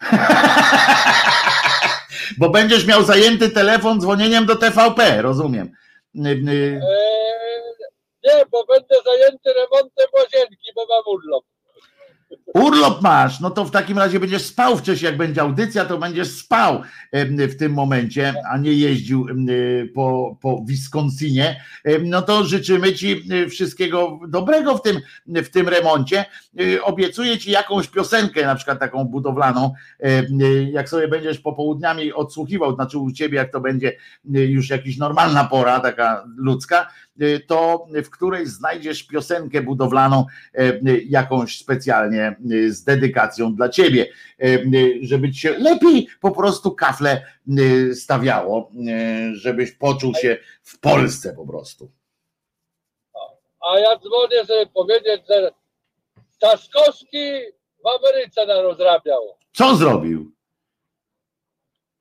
bo 2.38 2.50
będziesz 2.50 2.86
miał 2.86 3.02
zajęty 3.02 3.50
telefon 3.50 4.00
dzwonieniem 4.00 4.46
do 4.46 4.56
TVP, 4.56 5.22
rozumiem. 5.22 5.72
Eee, 6.74 6.80
nie, 8.24 8.44
bo 8.50 8.66
będę 8.66 8.94
zajęty 9.04 9.52
remontem 9.52 10.06
łazienki, 10.12 10.72
bo 10.74 10.86
mam 10.86 11.02
urlop. 11.06 11.44
Urlop 12.54 13.02
masz, 13.02 13.40
no 13.40 13.50
to 13.50 13.64
w 13.64 13.70
takim 13.70 13.98
razie 13.98 14.20
będziesz 14.20 14.42
spał 14.42 14.76
wcześniej, 14.76 15.10
jak 15.10 15.18
będzie 15.18 15.40
audycja, 15.40 15.84
to 15.84 15.98
będziesz 15.98 16.28
spał 16.28 16.82
w 17.48 17.56
tym 17.56 17.72
momencie, 17.72 18.34
a 18.50 18.58
nie 18.58 18.72
jeździł 18.72 19.26
po, 19.94 20.38
po 20.40 20.64
Wisconsinie. 20.66 21.64
No 22.04 22.22
to 22.22 22.44
życzymy 22.44 22.92
Ci 22.92 23.28
wszystkiego 23.50 24.18
dobrego 24.28 24.76
w 24.76 24.82
tym, 24.82 25.00
w 25.26 25.48
tym 25.48 25.68
remoncie. 25.68 26.24
Obiecuję 26.82 27.38
Ci 27.38 27.50
jakąś 27.50 27.88
piosenkę, 27.88 28.46
na 28.46 28.54
przykład 28.54 28.78
taką 28.78 29.04
budowlaną, 29.04 29.72
jak 30.72 30.88
sobie 30.88 31.08
będziesz 31.08 31.38
popołudniami 31.38 32.12
odsłuchiwał, 32.12 32.74
znaczy 32.74 32.98
u 32.98 33.12
Ciebie, 33.12 33.36
jak 33.36 33.52
to 33.52 33.60
będzie 33.60 33.92
już 34.24 34.70
jakaś 34.70 34.96
normalna 34.96 35.44
pora, 35.44 35.80
taka 35.80 36.24
ludzka, 36.36 36.86
Y, 37.07 37.07
to 37.46 37.86
w 38.04 38.10
której 38.10 38.46
znajdziesz 38.46 39.02
piosenkę 39.02 39.62
budowlaną 39.62 40.26
y, 40.58 41.02
jakąś 41.08 41.58
specjalnie 41.58 42.36
y, 42.52 42.72
z 42.72 42.84
dedykacją 42.84 43.54
dla 43.54 43.68
ciebie, 43.68 44.06
żeby 45.02 45.32
ci 45.32 45.40
się 45.40 45.58
lepiej 45.58 46.08
po 46.20 46.30
prostu 46.30 46.74
kafle 46.74 47.22
stawiało, 47.94 48.72
żebyś 49.32 49.72
poczuł 49.72 50.14
się 50.14 50.36
w 50.62 50.78
Polsce 50.80 51.32
po 51.32 51.46
prostu. 51.46 51.90
A 53.70 53.78
ja 53.78 53.98
dzwonię, 53.98 54.44
żeby 54.48 54.66
powiedzieć, 54.74 55.22
że 55.28 55.50
Trzaskowski 56.38 57.40
w 57.84 57.86
Ameryce 57.86 58.46
narozrabiał. 58.46 59.22
Co 59.52 59.76
zrobił? 59.76 60.37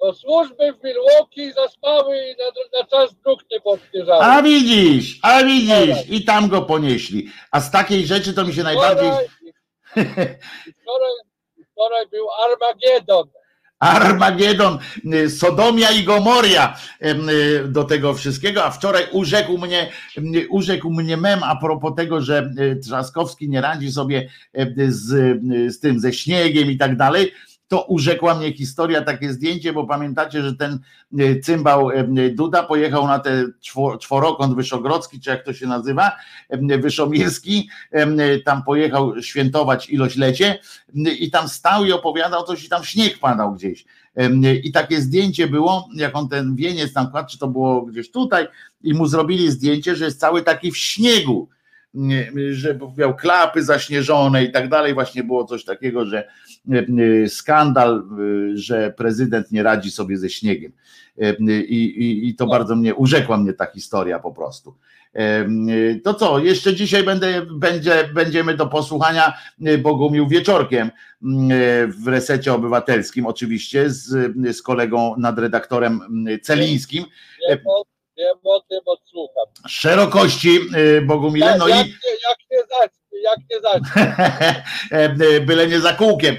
Do 0.02 0.14
służby 0.14 0.74
w 0.74 0.84
Milwaukee 0.84 1.54
zaspały 1.54 2.18
i 2.18 2.36
na, 2.38 2.80
na 2.80 2.88
czas 2.88 3.14
brukty 3.14 3.62
podpierzały. 3.64 4.24
A 4.24 4.42
widzisz, 4.42 5.20
a 5.22 5.44
widzisz, 5.44 6.10
i 6.10 6.26
tam 6.26 6.48
go 6.48 6.62
ponieśli. 6.62 7.30
A 7.52 7.62
z 7.62 7.72
takiej 7.72 8.08
rzeczy 8.08 8.34
to 8.34 8.46
mi 8.46 8.54
się 8.54 8.64
najbardziej. 8.64 9.12
Wczoraj, 9.12 9.26
i 10.68 10.74
wczoraj, 10.82 11.12
wczoraj 11.72 12.08
był 12.12 12.28
Armagedon. 12.46 13.28
Armagedon, 13.80 14.80
Sodomia 15.30 15.92
i 15.92 16.04
Gomoria 16.04 16.78
do 17.66 17.84
tego 17.84 18.14
wszystkiego, 18.14 18.66
a 18.66 18.72
wczoraj 18.72 19.08
urzekł 19.12 19.58
mnie, 19.58 19.92
urzekł 20.50 20.90
mnie 20.90 21.18
mem 21.18 21.44
a 21.44 21.56
propos 21.56 21.96
tego, 21.96 22.22
że 22.22 22.50
Trzaskowski 22.84 23.50
nie 23.50 23.62
radzi 23.62 23.92
sobie 23.92 24.30
z, 24.88 25.40
z 25.74 25.80
tym, 25.80 26.00
ze 26.00 26.14
śniegiem 26.14 26.72
i 26.72 26.78
tak 26.78 26.98
dalej, 26.98 27.34
to 27.68 27.84
urzekła 27.84 28.36
mnie 28.36 28.54
historia, 28.54 29.02
takie 29.02 29.34
zdjęcie, 29.34 29.74
bo 29.74 29.88
pamiętacie, 29.88 30.42
że 30.42 30.56
ten 30.56 30.80
y, 31.20 31.40
cymbał 31.44 31.92
y, 31.92 32.32
Duda 32.36 32.64
pojechał 32.64 33.08
na 33.08 33.22
czwo- 33.62 33.98
czworokąt 33.98 34.56
Wyszogrodzki, 34.56 35.20
czy 35.20 35.30
jak 35.30 35.44
to 35.44 35.54
się 35.54 35.68
nazywa, 35.68 36.12
y, 36.72 36.78
Wyszomirski, 36.78 37.70
tam 38.46 38.64
pojechał 38.64 39.22
świętować 39.22 39.90
iloślecie 39.90 40.60
i 41.20 41.32
tam 41.32 41.48
stał 41.48 41.86
i 41.86 41.92
opowiadał 41.92 42.44
coś 42.44 42.64
i 42.64 42.70
tam 42.70 42.84
śnieg 42.84 43.20
padał 43.20 43.54
gdzieś. 43.54 43.86
I 44.64 44.72
takie 44.72 45.02
zdjęcie 45.02 45.48
było, 45.48 45.90
jak 45.96 46.16
on 46.16 46.30
ten 46.30 46.56
wieniec 46.56 46.94
tam 46.94 47.12
kładł, 47.12 47.30
czy 47.30 47.40
to 47.40 47.48
było 47.48 47.82
gdzieś 47.82 48.12
tutaj, 48.12 48.48
i 48.84 48.94
mu 48.94 49.06
zrobili 49.06 49.52
zdjęcie, 49.52 49.96
że 49.96 50.06
jest 50.06 50.20
cały 50.20 50.42
taki 50.42 50.72
w 50.72 50.78
śniegu, 50.78 51.50
nie, 51.94 52.32
że 52.52 52.80
miał 52.98 53.16
klapy 53.16 53.64
zaśnieżone 53.64 54.44
i 54.44 54.52
tak 54.52 54.70
dalej. 54.70 54.94
Właśnie 54.94 55.24
było 55.24 55.46
coś 55.46 55.66
takiego, 55.66 56.06
że 56.06 56.18
e, 56.18 56.28
e, 56.28 56.30
skandal, 57.28 57.98
e, 58.54 58.58
że 58.58 58.94
prezydent 58.98 59.52
nie 59.52 59.64
radzi 59.64 59.92
sobie 59.92 60.18
ze 60.18 60.30
śniegiem. 60.30 60.72
E, 61.18 61.36
I, 61.62 62.02
i, 62.04 62.30
i 62.30 62.36
to 62.36 62.48
bardzo 62.48 62.76
mnie, 62.76 62.96
urzekła 62.96 63.38
mnie 63.38 63.54
ta 63.54 63.66
historia 63.66 64.20
po 64.20 64.32
prostu. 64.34 64.76
E, 65.16 65.48
To 66.04 66.14
co, 66.14 66.40
jeszcze 66.40 66.74
dzisiaj 66.74 67.04
będę, 67.04 67.46
będzie, 67.46 68.10
będziemy 68.14 68.58
do 68.58 68.68
posłuchania 68.68 69.34
e, 69.66 69.78
Bogumił 69.78 70.28
wieczorkiem 70.28 70.88
e, 70.88 70.92
w 71.88 72.08
resecie 72.08 72.54
obywatelskim, 72.54 73.26
oczywiście 73.26 73.90
z, 73.90 74.34
z 74.58 74.62
kolegą 74.62 75.16
nadredaktorem 75.18 76.00
Celińskim. 76.44 77.06
Wiem 77.50 77.60
o, 77.66 77.84
wiem 78.18 78.38
o 78.44 78.60
tym, 78.70 78.80
odsłucham. 78.86 79.46
Szerokości 79.68 80.60
e, 80.76 81.02
Bogumile, 81.02 81.58
no 81.58 81.68
jak, 81.68 81.88
i 81.88 81.90
nie, 81.90 82.12
jak 82.30 82.38
nie 82.52 82.58
zacznie, 82.60 82.97
jak 83.24 83.40
nie 83.52 83.62
zacznie. 83.62 85.42
byle 85.48 85.68
nie 85.68 85.80
za 85.80 85.94
kółkiem. 85.94 86.36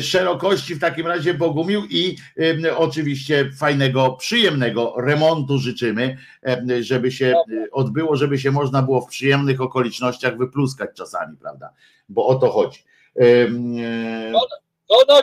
Szerokości 0.00 0.74
w 0.74 0.80
takim 0.80 1.06
razie 1.06 1.34
Bogumił 1.34 1.84
i 1.90 2.16
e, 2.64 2.76
oczywiście 2.76 3.50
fajnego, 3.58 4.12
przyjemnego 4.12 4.94
remontu 4.98 5.58
życzymy, 5.58 6.16
e, 6.46 6.82
żeby 6.82 7.12
się 7.12 7.26
e, 7.26 7.70
odbyło, 7.72 8.16
żeby 8.16 8.38
się 8.38 8.50
można 8.50 8.82
było 8.82 9.00
w 9.00 9.08
przyjemnych 9.08 9.60
okolicznościach 9.60 10.36
wypluskać 10.38 10.90
czasami, 10.94 11.36
prawda? 11.36 11.70
Bo 12.08 12.26
o 12.26 12.34
to 12.34 12.50
chodzi. 12.50 12.84
E, 13.20 13.22
Żona, 14.90 15.22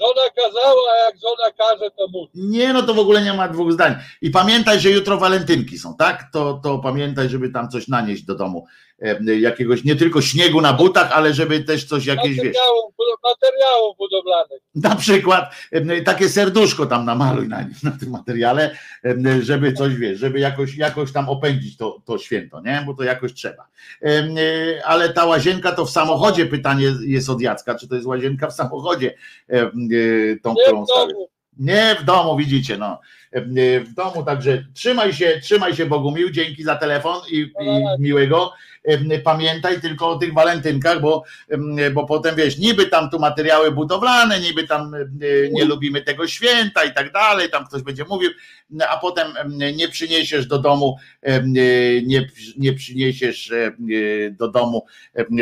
żona 0.00 0.30
kazała, 0.36 0.92
a 0.92 1.04
jak 1.04 1.14
żona 1.22 1.50
każe, 1.58 1.90
to 1.90 2.08
musi. 2.08 2.30
Nie, 2.34 2.72
no 2.72 2.82
to 2.82 2.94
w 2.94 2.98
ogóle 2.98 3.22
nie 3.22 3.32
ma 3.32 3.48
dwóch 3.48 3.72
zdań. 3.72 3.94
I 4.22 4.30
pamiętaj, 4.30 4.80
że 4.80 4.90
jutro 4.90 5.18
walentynki 5.18 5.78
są, 5.78 5.96
tak? 5.96 6.30
To, 6.32 6.60
to 6.62 6.78
pamiętaj, 6.78 7.28
żeby 7.28 7.50
tam 7.50 7.68
coś 7.68 7.88
nanieść 7.88 8.22
do 8.22 8.34
domu. 8.34 8.66
E, 9.02 9.36
jakiegoś 9.40 9.84
nie 9.84 9.96
tylko 9.96 10.20
śniegu 10.20 10.60
na 10.60 10.72
butach, 10.72 11.12
ale 11.12 11.34
żeby 11.34 11.60
też 11.60 11.84
coś 11.84 12.06
jakieś 12.06 12.36
wiesz. 12.36 12.36
Materiałów, 12.36 12.94
materiałów 13.24 13.96
budowlanych. 13.98 14.62
Na 14.74 14.96
przykład 14.96 15.54
e, 15.72 16.02
takie 16.02 16.28
serduszko 16.28 16.86
tam 16.86 17.04
namaluj 17.04 17.48
na, 17.48 17.66
na 17.82 17.90
tym 17.90 18.10
materiale, 18.10 18.76
e, 19.04 19.42
żeby 19.42 19.72
coś 19.72 19.94
wiesz, 19.94 20.18
żeby 20.18 20.40
jakoś, 20.40 20.76
jakoś 20.76 21.12
tam 21.12 21.28
opędzić 21.28 21.76
to, 21.76 22.02
to 22.04 22.18
święto, 22.18 22.60
nie? 22.60 22.82
Bo 22.86 22.94
to 22.94 23.02
jakoś 23.02 23.34
trzeba. 23.34 23.68
E, 24.02 24.08
e, 24.08 24.86
Ale 24.86 25.12
ta 25.12 25.24
łazienka 25.24 25.72
to 25.72 25.86
w 25.86 25.90
samochodzie 25.90 26.46
pytanie 26.46 26.92
jest 27.06 27.30
od 27.30 27.40
Jacka, 27.40 27.74
czy 27.74 27.88
to 27.88 27.94
jest 27.94 28.06
łazienka 28.06 28.46
w 28.46 28.54
samochodzie, 28.54 29.14
e, 29.50 29.54
e, 29.54 29.70
tą, 30.42 30.54
Nie 30.54 30.62
którą 30.64 30.86
stawiasz. 30.86 31.14
Nie 31.58 31.96
w 32.00 32.04
domu, 32.04 32.36
widzicie, 32.36 32.78
no. 32.78 33.00
W 33.84 33.94
domu, 33.94 34.22
także 34.24 34.64
trzymaj 34.74 35.12
się, 35.12 35.40
trzymaj 35.42 35.74
się 35.76 35.86
Bogumił, 35.86 36.30
dzięki 36.30 36.62
za 36.62 36.76
telefon 36.76 37.20
i, 37.30 37.36
i 37.40 37.82
miłego. 37.98 38.52
Pamiętaj 39.24 39.80
tylko 39.80 40.10
o 40.10 40.18
tych 40.18 40.34
walentynkach, 40.34 41.00
bo, 41.00 41.24
bo 41.94 42.06
potem 42.06 42.36
wiesz, 42.36 42.58
niby 42.58 42.86
tam 42.86 43.10
tu 43.10 43.18
materiały 43.18 43.72
budowlane, 43.72 44.40
niby 44.40 44.66
tam 44.66 44.92
nie 45.52 45.64
lubimy 45.64 46.02
tego 46.02 46.28
święta 46.28 46.84
i 46.84 46.94
tak 46.94 47.12
dalej, 47.12 47.50
tam 47.50 47.66
ktoś 47.66 47.82
będzie 47.82 48.04
mówił, 48.04 48.30
a 48.88 48.96
potem 48.96 49.28
nie 49.76 49.88
przyniesiesz 49.88 50.46
do 50.46 50.58
domu, 50.58 50.96
nie, 52.02 52.28
nie 52.56 52.72
przyniesiesz 52.72 53.52
do 54.30 54.48
domu 54.48 54.86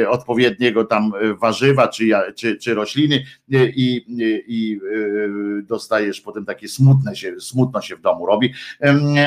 odpowiedniego 0.09 0.85
tam 0.85 1.13
warzywa 1.41 1.89
czy, 1.89 2.11
czy, 2.37 2.57
czy 2.57 2.75
rośliny 2.75 3.25
i, 3.51 4.05
i 4.47 4.81
e, 5.61 5.63
dostajesz 5.63 6.21
potem 6.21 6.45
takie 6.45 6.69
smutne 6.69 7.17
się, 7.17 7.41
smutno 7.41 7.81
się 7.81 7.97
w 7.97 8.01
domu 8.01 8.27
robi. 8.27 8.55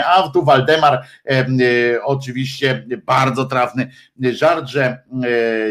A 0.05 0.29
tu 0.29 0.43
Waldemar 0.43 1.05
em, 1.25 1.57
e, 1.61 2.03
oczywiście 2.03 2.85
bardzo 3.05 3.45
trafny 3.45 3.91
żart, 4.33 4.67
że 4.67 4.83
e, 4.83 4.99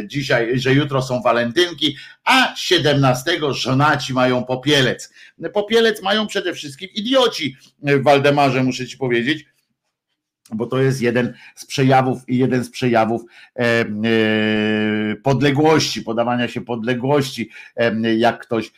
dzisiaj, 0.07 0.59
że 0.59 0.75
jutro 0.75 1.03
są 1.03 1.23
walentynki, 1.23 1.97
a 2.25 2.55
17 2.57 3.39
żonaci 3.51 4.13
mają 4.13 4.45
popielec. 4.45 5.13
Popielec 5.53 6.03
mają 6.03 6.27
przede 6.27 6.55
wszystkim 6.55 6.89
idioci, 6.95 7.57
e, 7.85 7.99
Waldemarze, 7.99 8.63
muszę 8.63 8.87
ci 8.87 8.99
powiedzieć 8.99 9.45
bo 10.53 10.67
to 10.67 10.79
jest 10.79 11.03
jeden 11.03 11.35
z 11.55 11.67
przejawów 11.67 12.23
jeden 12.29 12.65
z 12.65 12.71
przejawów 12.71 13.23
e, 13.57 13.63
e, 13.63 13.87
podległości, 15.23 16.03
podawania 16.03 16.49
się 16.49 16.61
podległości, 16.61 17.51
e, 17.77 18.15
jak 18.15 18.43
ktoś 18.43 18.73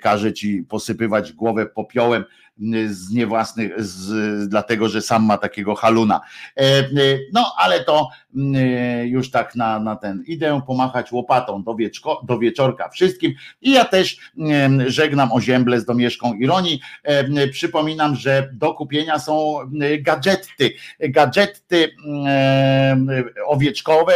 każe 0.00 0.32
ci 0.32 0.62
posypywać 0.68 1.32
głowę 1.32 1.66
popiołem 1.66 2.24
z 2.90 3.10
niewłasnych, 3.10 3.72
z, 3.82 4.48
dlatego 4.48 4.88
że 4.88 5.02
sam 5.02 5.24
ma 5.24 5.38
takiego 5.38 5.74
haluna. 5.74 6.20
E, 6.56 6.62
e, 6.62 6.86
No, 7.32 7.52
ale 7.58 7.84
to 7.84 8.08
e, 8.54 9.06
już 9.06 9.30
tak 9.30 9.54
na, 9.54 9.80
na 9.80 9.96
ten 9.96 10.22
idę 10.26 10.60
pomachać 10.66 11.12
łopatą 11.12 11.62
do, 11.62 11.74
wieczko, 11.74 12.22
do 12.24 12.38
wieczorka 12.38 12.88
wszystkim 12.88 13.34
i 13.60 13.72
ja 13.72 13.84
też 13.84 14.16
żegnam 14.86 15.32
ozięble 15.32 15.80
z 15.80 15.84
domieszką 15.84 16.34
ironii. 16.34 16.80
Przypominam, 17.52 18.16
że 18.16 18.50
do 18.52 18.74
kupienia 18.74 19.18
są 19.18 19.58
gadżety, 20.00 20.72
gadżety 21.00 21.90
owieczkowe 23.46 24.12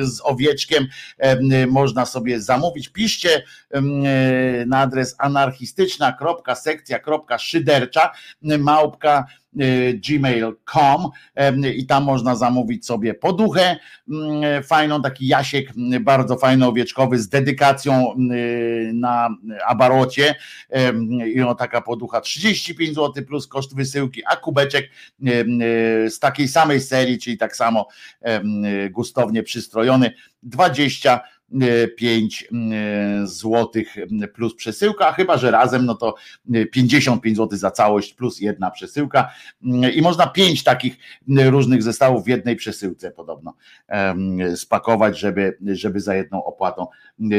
z 0.00 0.20
owieczkiem 0.24 0.86
em, 1.18 1.70
można 1.70 2.06
sobie 2.06 2.40
zamówić. 2.40 2.88
Piszcie 2.88 3.42
na 4.66 4.78
adres 4.78 5.16
anarchistyczna.sekcja.szydercza 7.84 8.10
małpka 8.58 9.26
e, 9.58 9.94
gmail.com 9.94 11.10
i 11.76 11.86
tam 11.86 12.04
można 12.04 12.36
zamówić 12.36 12.86
sobie 12.86 13.14
poduchę 13.14 13.76
mm, 14.10 14.62
fajną, 14.62 15.02
taki 15.02 15.26
jasiek 15.26 15.70
mm, 15.76 16.04
bardzo 16.04 16.36
fajny 16.36 16.66
owieczkowy 16.66 17.18
z 17.18 17.28
dedykacją 17.28 18.12
mm, 18.12 19.00
na 19.00 19.28
abarocie. 19.66 20.34
I 21.34 21.36
no 21.36 21.54
taka 21.54 21.80
poducha 21.80 22.20
35 22.20 22.94
zł 22.94 23.24
plus 23.24 23.46
koszt 23.46 23.76
wysyłki, 23.76 24.22
a 24.26 24.36
kubeczek 24.36 24.90
z 26.08 26.18
takiej 26.18 26.48
samej 26.48 26.80
serii, 26.80 27.18
czyli 27.18 27.38
tak 27.38 27.56
samo 27.56 27.88
gustownie 28.90 29.42
przystrojony 29.42 30.12
20 30.42 31.20
5 31.96 32.48
złotych 33.24 33.96
plus 34.34 34.54
przesyłka, 34.54 35.08
a 35.08 35.12
chyba 35.12 35.38
że 35.38 35.50
razem, 35.50 35.86
no 35.86 35.94
to 35.94 36.14
55 36.72 37.36
zł 37.36 37.58
za 37.58 37.70
całość 37.70 38.14
plus 38.14 38.40
jedna 38.40 38.70
przesyłka 38.70 39.30
i 39.94 40.02
można 40.02 40.26
pięć 40.26 40.64
takich 40.64 40.96
różnych 41.28 41.82
zestawów 41.82 42.24
w 42.24 42.28
jednej 42.28 42.56
przesyłce 42.56 43.10
podobno 43.10 43.54
spakować, 44.56 45.18
żeby, 45.18 45.58
żeby 45.66 46.00
za 46.00 46.14
jedną 46.14 46.44
opłatą 46.44 46.86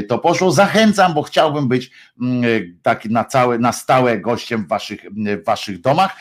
to 0.08 0.20
poszło. 0.20 0.52
Zachęcam, 0.52 1.14
bo 1.14 1.24
chciałbym 1.24 1.68
być 1.68 1.92
mm, 2.22 2.44
taki 2.82 3.10
na 3.10 3.26
całe, 3.26 3.60
na 3.60 3.72
stałe 3.72 4.20
gościem 4.20 4.66
w 4.66 4.68
waszych, 4.68 5.06
w 5.42 5.46
waszych 5.46 5.82
domach, 5.82 6.16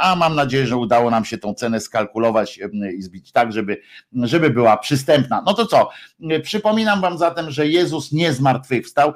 a 0.00 0.16
mam 0.16 0.34
nadzieję, 0.34 0.66
że 0.66 0.76
udało 0.76 1.10
nam 1.10 1.24
się 1.24 1.38
tą 1.38 1.54
cenę 1.54 1.80
skalkulować 1.80 2.60
i 2.96 3.02
zbić 3.02 3.32
tak, 3.32 3.52
żeby, 3.52 3.80
żeby 4.12 4.50
była 4.50 4.76
przystępna. 4.76 5.42
No 5.46 5.54
to 5.54 5.66
co, 5.66 5.90
przypomnę 6.42 6.67
przypominam 6.68 7.00
wam 7.00 7.18
zatem, 7.18 7.50
że 7.50 7.66
Jezus 7.68 8.12
nie 8.12 8.32
zmartwychwstał. 8.32 9.12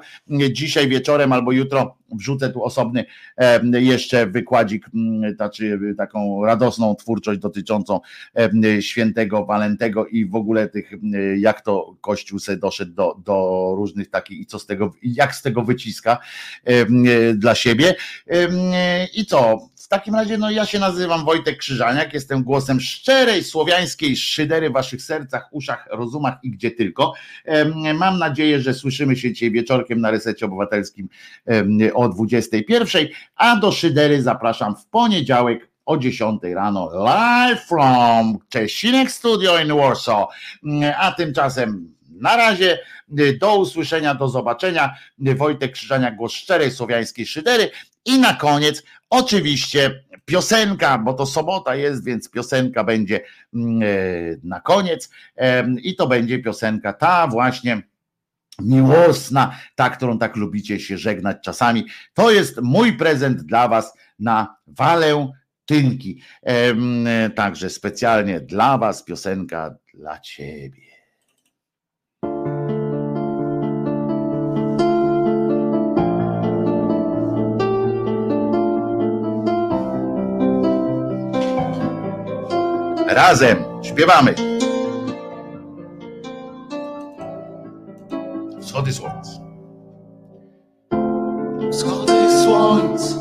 Dzisiaj 0.51 0.87
wieczorem 0.87 1.33
albo 1.33 1.51
jutro 1.51 1.97
wrzucę 2.15 2.49
tu 2.49 2.63
osobny 2.63 3.05
jeszcze 3.73 4.27
wykładzik, 4.27 4.85
m, 4.93 5.35
znaczy 5.35 5.79
taką 5.97 6.45
radosną 6.45 6.95
twórczość 6.95 7.39
dotyczącą 7.39 7.99
świętego 8.81 9.45
Walentego 9.45 10.07
i 10.07 10.25
w 10.25 10.35
ogóle 10.35 10.69
tych, 10.69 10.91
jak 11.37 11.61
to 11.61 11.95
Kościół 12.01 12.39
se 12.39 12.57
doszedł 12.57 12.93
do, 12.93 13.15
do 13.25 13.67
różnych 13.75 14.09
takich 14.09 14.39
i 14.39 14.45
co 14.45 14.59
z 14.59 14.65
tego, 14.65 14.91
jak 15.03 15.35
z 15.35 15.41
tego 15.41 15.61
wyciska 15.61 16.17
dla 17.35 17.55
siebie. 17.55 17.95
I 19.13 19.25
co? 19.25 19.69
W 19.83 19.87
takim 19.87 20.15
razie, 20.15 20.37
no 20.37 20.51
ja 20.51 20.65
się 20.65 20.79
nazywam 20.79 21.25
Wojtek 21.25 21.57
Krzyżaniak, 21.57 22.13
jestem 22.13 22.43
głosem 22.43 22.79
szczerej 22.79 23.43
słowiańskiej 23.43 24.15
szydery 24.15 24.69
w 24.69 24.73
waszych 24.73 25.01
sercach, 25.01 25.47
uszach, 25.51 25.87
rozumach 25.91 26.33
i 26.43 26.51
gdzie 26.51 26.71
tylko. 26.71 27.13
Mam 27.93 28.19
nadzieję, 28.19 28.61
że 28.61 28.73
słyszymy 28.73 29.15
się 29.15 29.33
dzisiaj 29.33 29.51
wieczorkiem 29.51 30.01
na 30.01 30.11
Resecie 30.11 30.45
Obywatelskim 30.45 31.09
o 31.93 32.09
21, 32.09 33.07
a 33.35 33.55
do 33.55 33.71
szydery 33.71 34.21
zapraszam 34.21 34.75
w 34.75 34.85
poniedziałek 34.85 35.69
o 35.85 35.97
10 35.97 36.41
rano 36.43 36.89
live 36.93 37.61
from 37.61 38.37
Czesinek 38.49 39.11
Studio 39.11 39.59
in 39.59 39.75
Warsaw. 39.75 40.27
A 40.97 41.11
tymczasem 41.11 41.93
na 42.21 42.37
razie, 42.37 42.79
do 43.39 43.55
usłyszenia, 43.55 44.15
do 44.15 44.27
zobaczenia. 44.27 44.95
Wojtek 45.17 45.71
Krzyżaniak, 45.71 46.15
głos 46.15 46.33
szczerej 46.33 46.71
słowiańskiej 46.71 47.25
szydery. 47.25 47.71
I 48.05 48.19
na 48.19 48.33
koniec 48.33 48.83
oczywiście 49.13 50.03
piosenka, 50.25 50.97
bo 50.97 51.13
to 51.13 51.25
sobota 51.25 51.75
jest, 51.75 52.05
więc 52.05 52.29
piosenka 52.29 52.83
będzie 52.83 53.21
mm, 53.53 53.81
e, 53.83 53.85
na 54.43 54.61
koniec 54.61 55.09
i 55.83 55.95
to 55.95 56.07
będzie 56.07 56.39
piosenka 56.39 56.93
ta 56.93 57.27
właśnie 57.27 57.81
miłosna, 58.59 59.59
ta, 59.75 59.89
którą 59.89 60.19
tak 60.19 60.35
lubicie 60.35 60.79
się 60.79 60.97
żegnać 60.97 61.37
czasami. 61.43 61.85
To 62.13 62.31
jest 62.31 62.61
mój 62.61 62.93
prezent 62.93 63.41
dla 63.41 63.67
was 63.67 63.97
na 64.19 64.55
walentynki. 64.67 66.21
E, 66.43 67.29
Także 67.29 67.69
specjalnie 67.69 68.39
dla 68.39 68.77
was 68.77 69.03
piosenka 69.03 69.75
dla 69.93 70.19
ciebie. 70.19 70.92
Razem 83.13 83.63
śpiewamy. 83.81 84.35
Wschody 88.61 88.93
słońc. 88.93 89.27
Wschody 91.71 92.43
słońc 92.43 93.15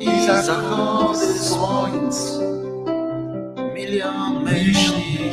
i 0.00 0.26
zachody 0.26 1.38
słońc. 1.38 2.38
Milion 3.74 4.44
myśli, 4.44 5.30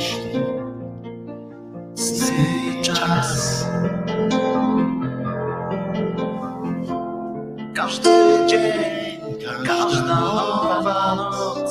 sny 1.95 2.81
czas. 2.81 3.65
Każdy 7.75 8.09
dzień, 8.47 9.19
każda 9.65 10.01
nowa 10.05 11.15
noc 11.15 11.64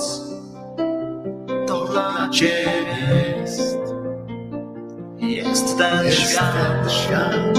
Ciebie 2.35 2.75
jest. 3.41 3.79
Jest 5.19 5.79
ten 5.79 6.13
świat, 6.13 6.93
świat. 6.93 7.59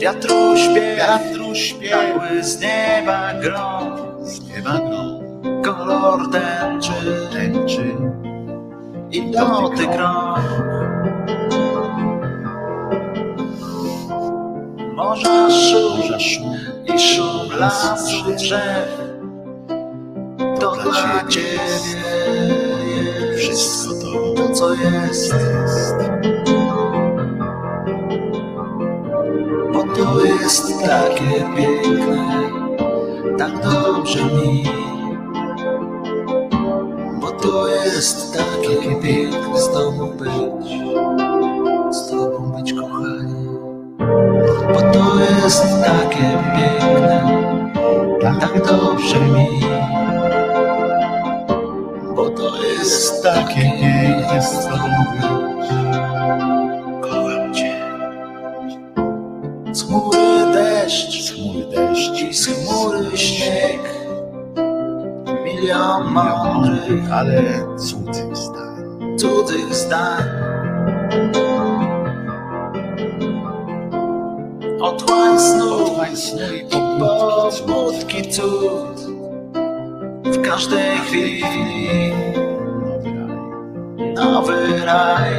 wiatru 0.00 0.56
śpiew, 0.56 0.98
Wiatru 0.98 1.54
śpiew, 1.54 1.90
cały 1.90 2.44
z 2.44 2.60
nieba 2.60 3.34
grom, 3.34 3.96
z 4.20 4.48
nieba 4.48 4.78
grom, 4.78 5.42
kolor 5.62 6.30
tęczy. 6.30 6.92
Tęczy. 7.32 7.96
I 9.10 9.30
dotyk 9.30 9.90
rąk. 9.96 10.38
Morza 14.94 15.50
szum 15.50 16.54
i 16.94 16.98
szum 16.98 17.58
lasu 17.58 18.32
drzew 18.36 19.03
To 20.64 20.72
dla 20.72 21.28
Ciebie 21.28 21.58
Wszystko 23.36 23.94
to 24.36 24.48
co 24.54 24.74
jest. 24.74 25.34
Bo 29.72 29.82
to 29.82 30.24
jest 30.24 30.80
takie 30.80 31.44
piękne 31.56 32.50
Tak 33.38 33.52
dobrze 33.62 34.24
mi. 34.24 34.64
Bo 37.20 37.30
to 37.30 37.68
jest 37.68 38.38
takie 38.38 39.00
piękne 39.02 39.58
z 39.58 39.68
Tobą 39.68 40.06
być 40.06 40.68
Z 41.90 42.10
Tobą 42.10 42.52
być 42.52 42.72
kochanie 42.72 43.44
Bo 44.74 44.80
to 44.80 45.20
jest 45.20 45.62
takie 45.62 46.38
piękne 46.56 47.44
Tak 48.40 48.66
dobrze 48.66 49.20
mi 49.20 49.83
takie 53.24 53.60
piękne 53.60 54.42
z 54.42 54.66
Tobą 54.66 54.88
być 55.12 55.24
Kocham 57.02 57.54
Cię. 57.54 57.80
Z 59.72 59.82
chmury 59.82 60.52
deszcz. 60.52 61.34
Chmury 61.34 61.66
deszcz. 61.66 62.22
I 62.22 62.34
z 62.34 62.46
chmury 62.46 63.16
śnieg. 63.16 63.80
Milion 65.44 66.12
mądrych, 66.12 67.12
ale 67.12 67.42
cudzych 67.76 68.36
zdań. 68.36 69.18
cudzych 69.18 69.74
zdań 69.74 70.22
Otłań 74.80 75.38
snu 75.38 75.74
Otłań 75.74 76.16
snu 76.16 76.54
i 76.54 76.64
pobudki 76.98 78.30
cud. 78.30 79.00
W 80.24 80.42
każdej 80.42 80.98
chwili 80.98 81.42
Nowy 84.46 84.84
raj. 84.84 85.34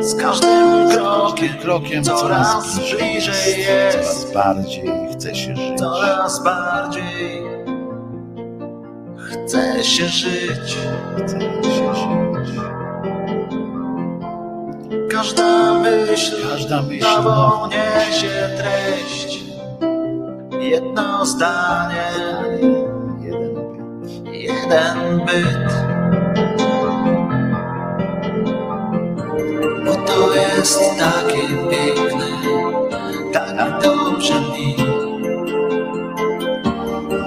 Z 0.00 0.14
każdym 0.14 0.88
krokiem, 0.90 1.48
Krokiem 1.62 2.04
coraz 2.04 2.78
bliżej 2.78 3.60
jest 3.60 4.32
Coraz 4.32 4.32
bardziej 4.32 4.90
chce 5.12 5.34
się 5.34 5.56
żyć. 5.56 5.78
Coraz 5.78 6.44
bardziej 6.44 7.42
chce 9.16 9.84
się 9.84 10.06
żyć. 10.06 10.78
Chce 11.16 11.40
się 11.40 11.94
żyć. 11.94 12.60
Każda 15.10 15.74
myśl, 15.74 16.36
Każda 16.50 16.82
myśl 16.82 17.06
nową 17.22 17.66
niesie 17.66 18.48
treść. 18.58 19.40
Jedno 20.60 21.26
zdanie. 21.26 22.10
Jeden 24.42 25.20
byt. 25.26 25.70
Bo 29.84 29.94
to 30.06 30.34
jest 30.34 30.80
takie 30.98 31.42
piękne, 31.70 32.26
tak 33.32 33.82
dobrze 33.82 34.34
mi. 34.40 34.76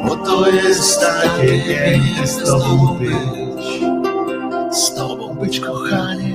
Bo 0.07 0.15
to 0.15 0.49
jest 0.49 1.01
takie 1.01 1.47
piękne 1.47 2.27
z 2.27 2.37
tobą 2.45 2.97
być, 2.99 3.79
Z 4.77 4.95
tobą 4.95 5.35
być 5.35 5.59
kochanie. 5.59 6.33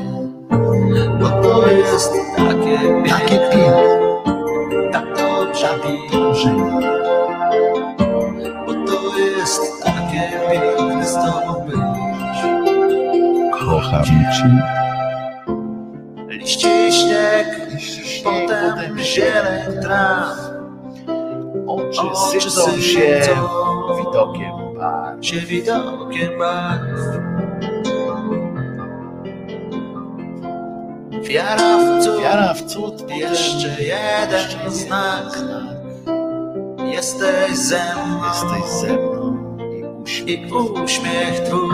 bo 1.20 1.28
to 1.42 1.66
jest 1.68 2.12
takie 2.36 2.78
piękne. 2.78 3.47
Kocham 13.90 14.04
cię. 14.04 14.62
Liście 16.28 16.88
i 16.88 16.92
śnieg, 16.92 17.60
potem 18.24 18.98
zieleń 18.98 19.82
traw, 19.82 20.28
Oczy 21.66 22.00
oczy 22.00 22.40
sycą 22.40 22.70
się 22.80 23.20
widokiem 23.98 24.52
barw. 24.76 25.26
się 25.26 25.36
widokiem 25.40 26.38
barw. 26.38 27.00
Wiara 31.22 31.78
w 31.78 32.04
cud, 32.04 32.20
Wiara 32.22 32.54
w 32.54 32.62
cud, 32.62 33.10
jeszcze 33.10 33.82
jeden 33.82 34.70
znak. 34.70 35.38
Jesteś 36.92 37.56
ze 37.56 37.80
mną 38.06 38.24
Jesteś 38.28 38.70
ze 38.70 38.92
mną 38.92 39.58
i 39.70 39.84
uśmiech. 40.02 40.48
i 40.50 40.52
uśmiech 40.84 41.40
twój 41.40 41.68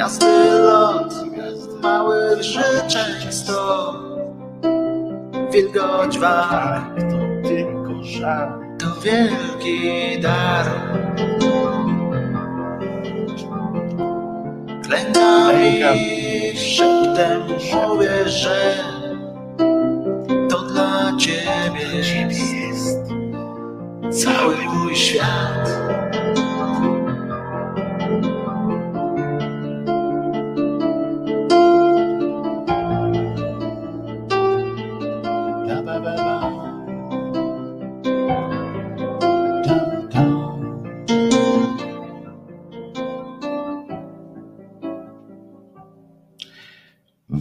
Gwiazdy 0.00 0.50
lot, 0.60 1.14
małych 1.82 2.42
życzeń 2.42 3.32
sto, 3.32 3.94
wilgoć 5.52 6.18
war, 6.18 6.82
To 7.10 7.48
tylko 7.48 8.04
żal. 8.04 8.48
to 8.78 8.86
wielki 9.00 10.20
dar. 10.20 10.66
Klękam 14.84 15.50
Klękam. 15.50 15.96
i 15.96 16.58
szeptem 16.58 17.42
mówię, 17.72 18.28
że 18.28 18.74
to 20.50 20.58
dla 20.62 21.16
ciebie 21.18 21.86
jest 21.94 22.98
cały 24.24 24.56
mój 24.56 24.96
świat. 24.96 25.89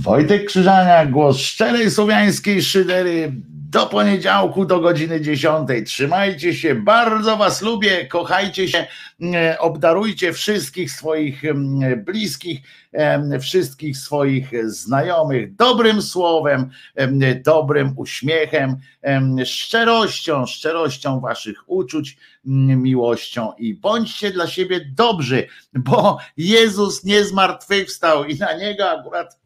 Wojtek 0.10 0.46
Krzyżania, 0.46 1.06
głos 1.06 1.38
szczerej 1.38 1.92
słowiańskiej 1.92 2.62
szydery 2.62 3.32
do 3.70 3.86
poniedziałku 3.86 4.66
do 4.66 4.80
godziny 4.80 5.22
10. 5.22 5.70
Trzymajcie 5.86 6.54
się, 6.54 6.76
bardzo 6.76 7.38
was 7.38 7.62
lubię, 7.62 8.06
kochajcie 8.06 8.68
się, 8.68 8.88
e, 9.34 9.60
obdarujcie 9.60 10.34
wszystkich 10.34 10.92
swoich 10.92 11.46
em, 11.46 11.80
bliskich, 12.06 12.60
wszystkich 13.42 13.98
swoich 13.98 14.52
znajomych 14.64 15.56
dobrym 15.56 16.02
słowem, 16.02 16.70
em, 16.96 17.20
dobrym 17.44 17.94
uśmiechem, 17.96 18.76
em, 19.02 19.46
szczerością, 19.46 20.46
szczerością 20.46 21.20
waszych 21.20 21.64
uczuć, 21.68 22.18
m, 22.48 22.82
miłością 22.82 23.54
i 23.58 23.74
bądźcie 23.74 24.32
dla 24.32 24.48
siebie 24.48 24.86
dobrzy, 24.96 25.48
bo 25.74 26.18
Jezus 26.38 27.04
nie 27.04 27.26
zmartwychwstał 27.26 28.26
i 28.26 28.36
na 28.36 28.54
niego 28.58 28.90
akurat 28.90 29.39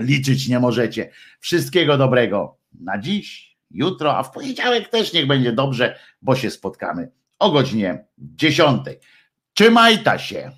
liczyć 0.00 0.48
nie 0.48 0.58
możecie. 0.58 1.10
Wszystkiego 1.40 1.98
dobrego 1.98 2.58
na 2.80 2.98
dziś, 2.98 3.56
jutro, 3.70 4.18
a 4.18 4.22
w 4.22 4.30
poniedziałek 4.30 4.88
też 4.88 5.12
niech 5.12 5.26
będzie 5.26 5.52
dobrze, 5.52 5.98
bo 6.22 6.36
się 6.36 6.50
spotkamy 6.50 7.10
o 7.38 7.50
godzinie 7.50 8.04
10. 8.18 8.82
Trzymajta 9.54 10.18
się. 10.18 10.52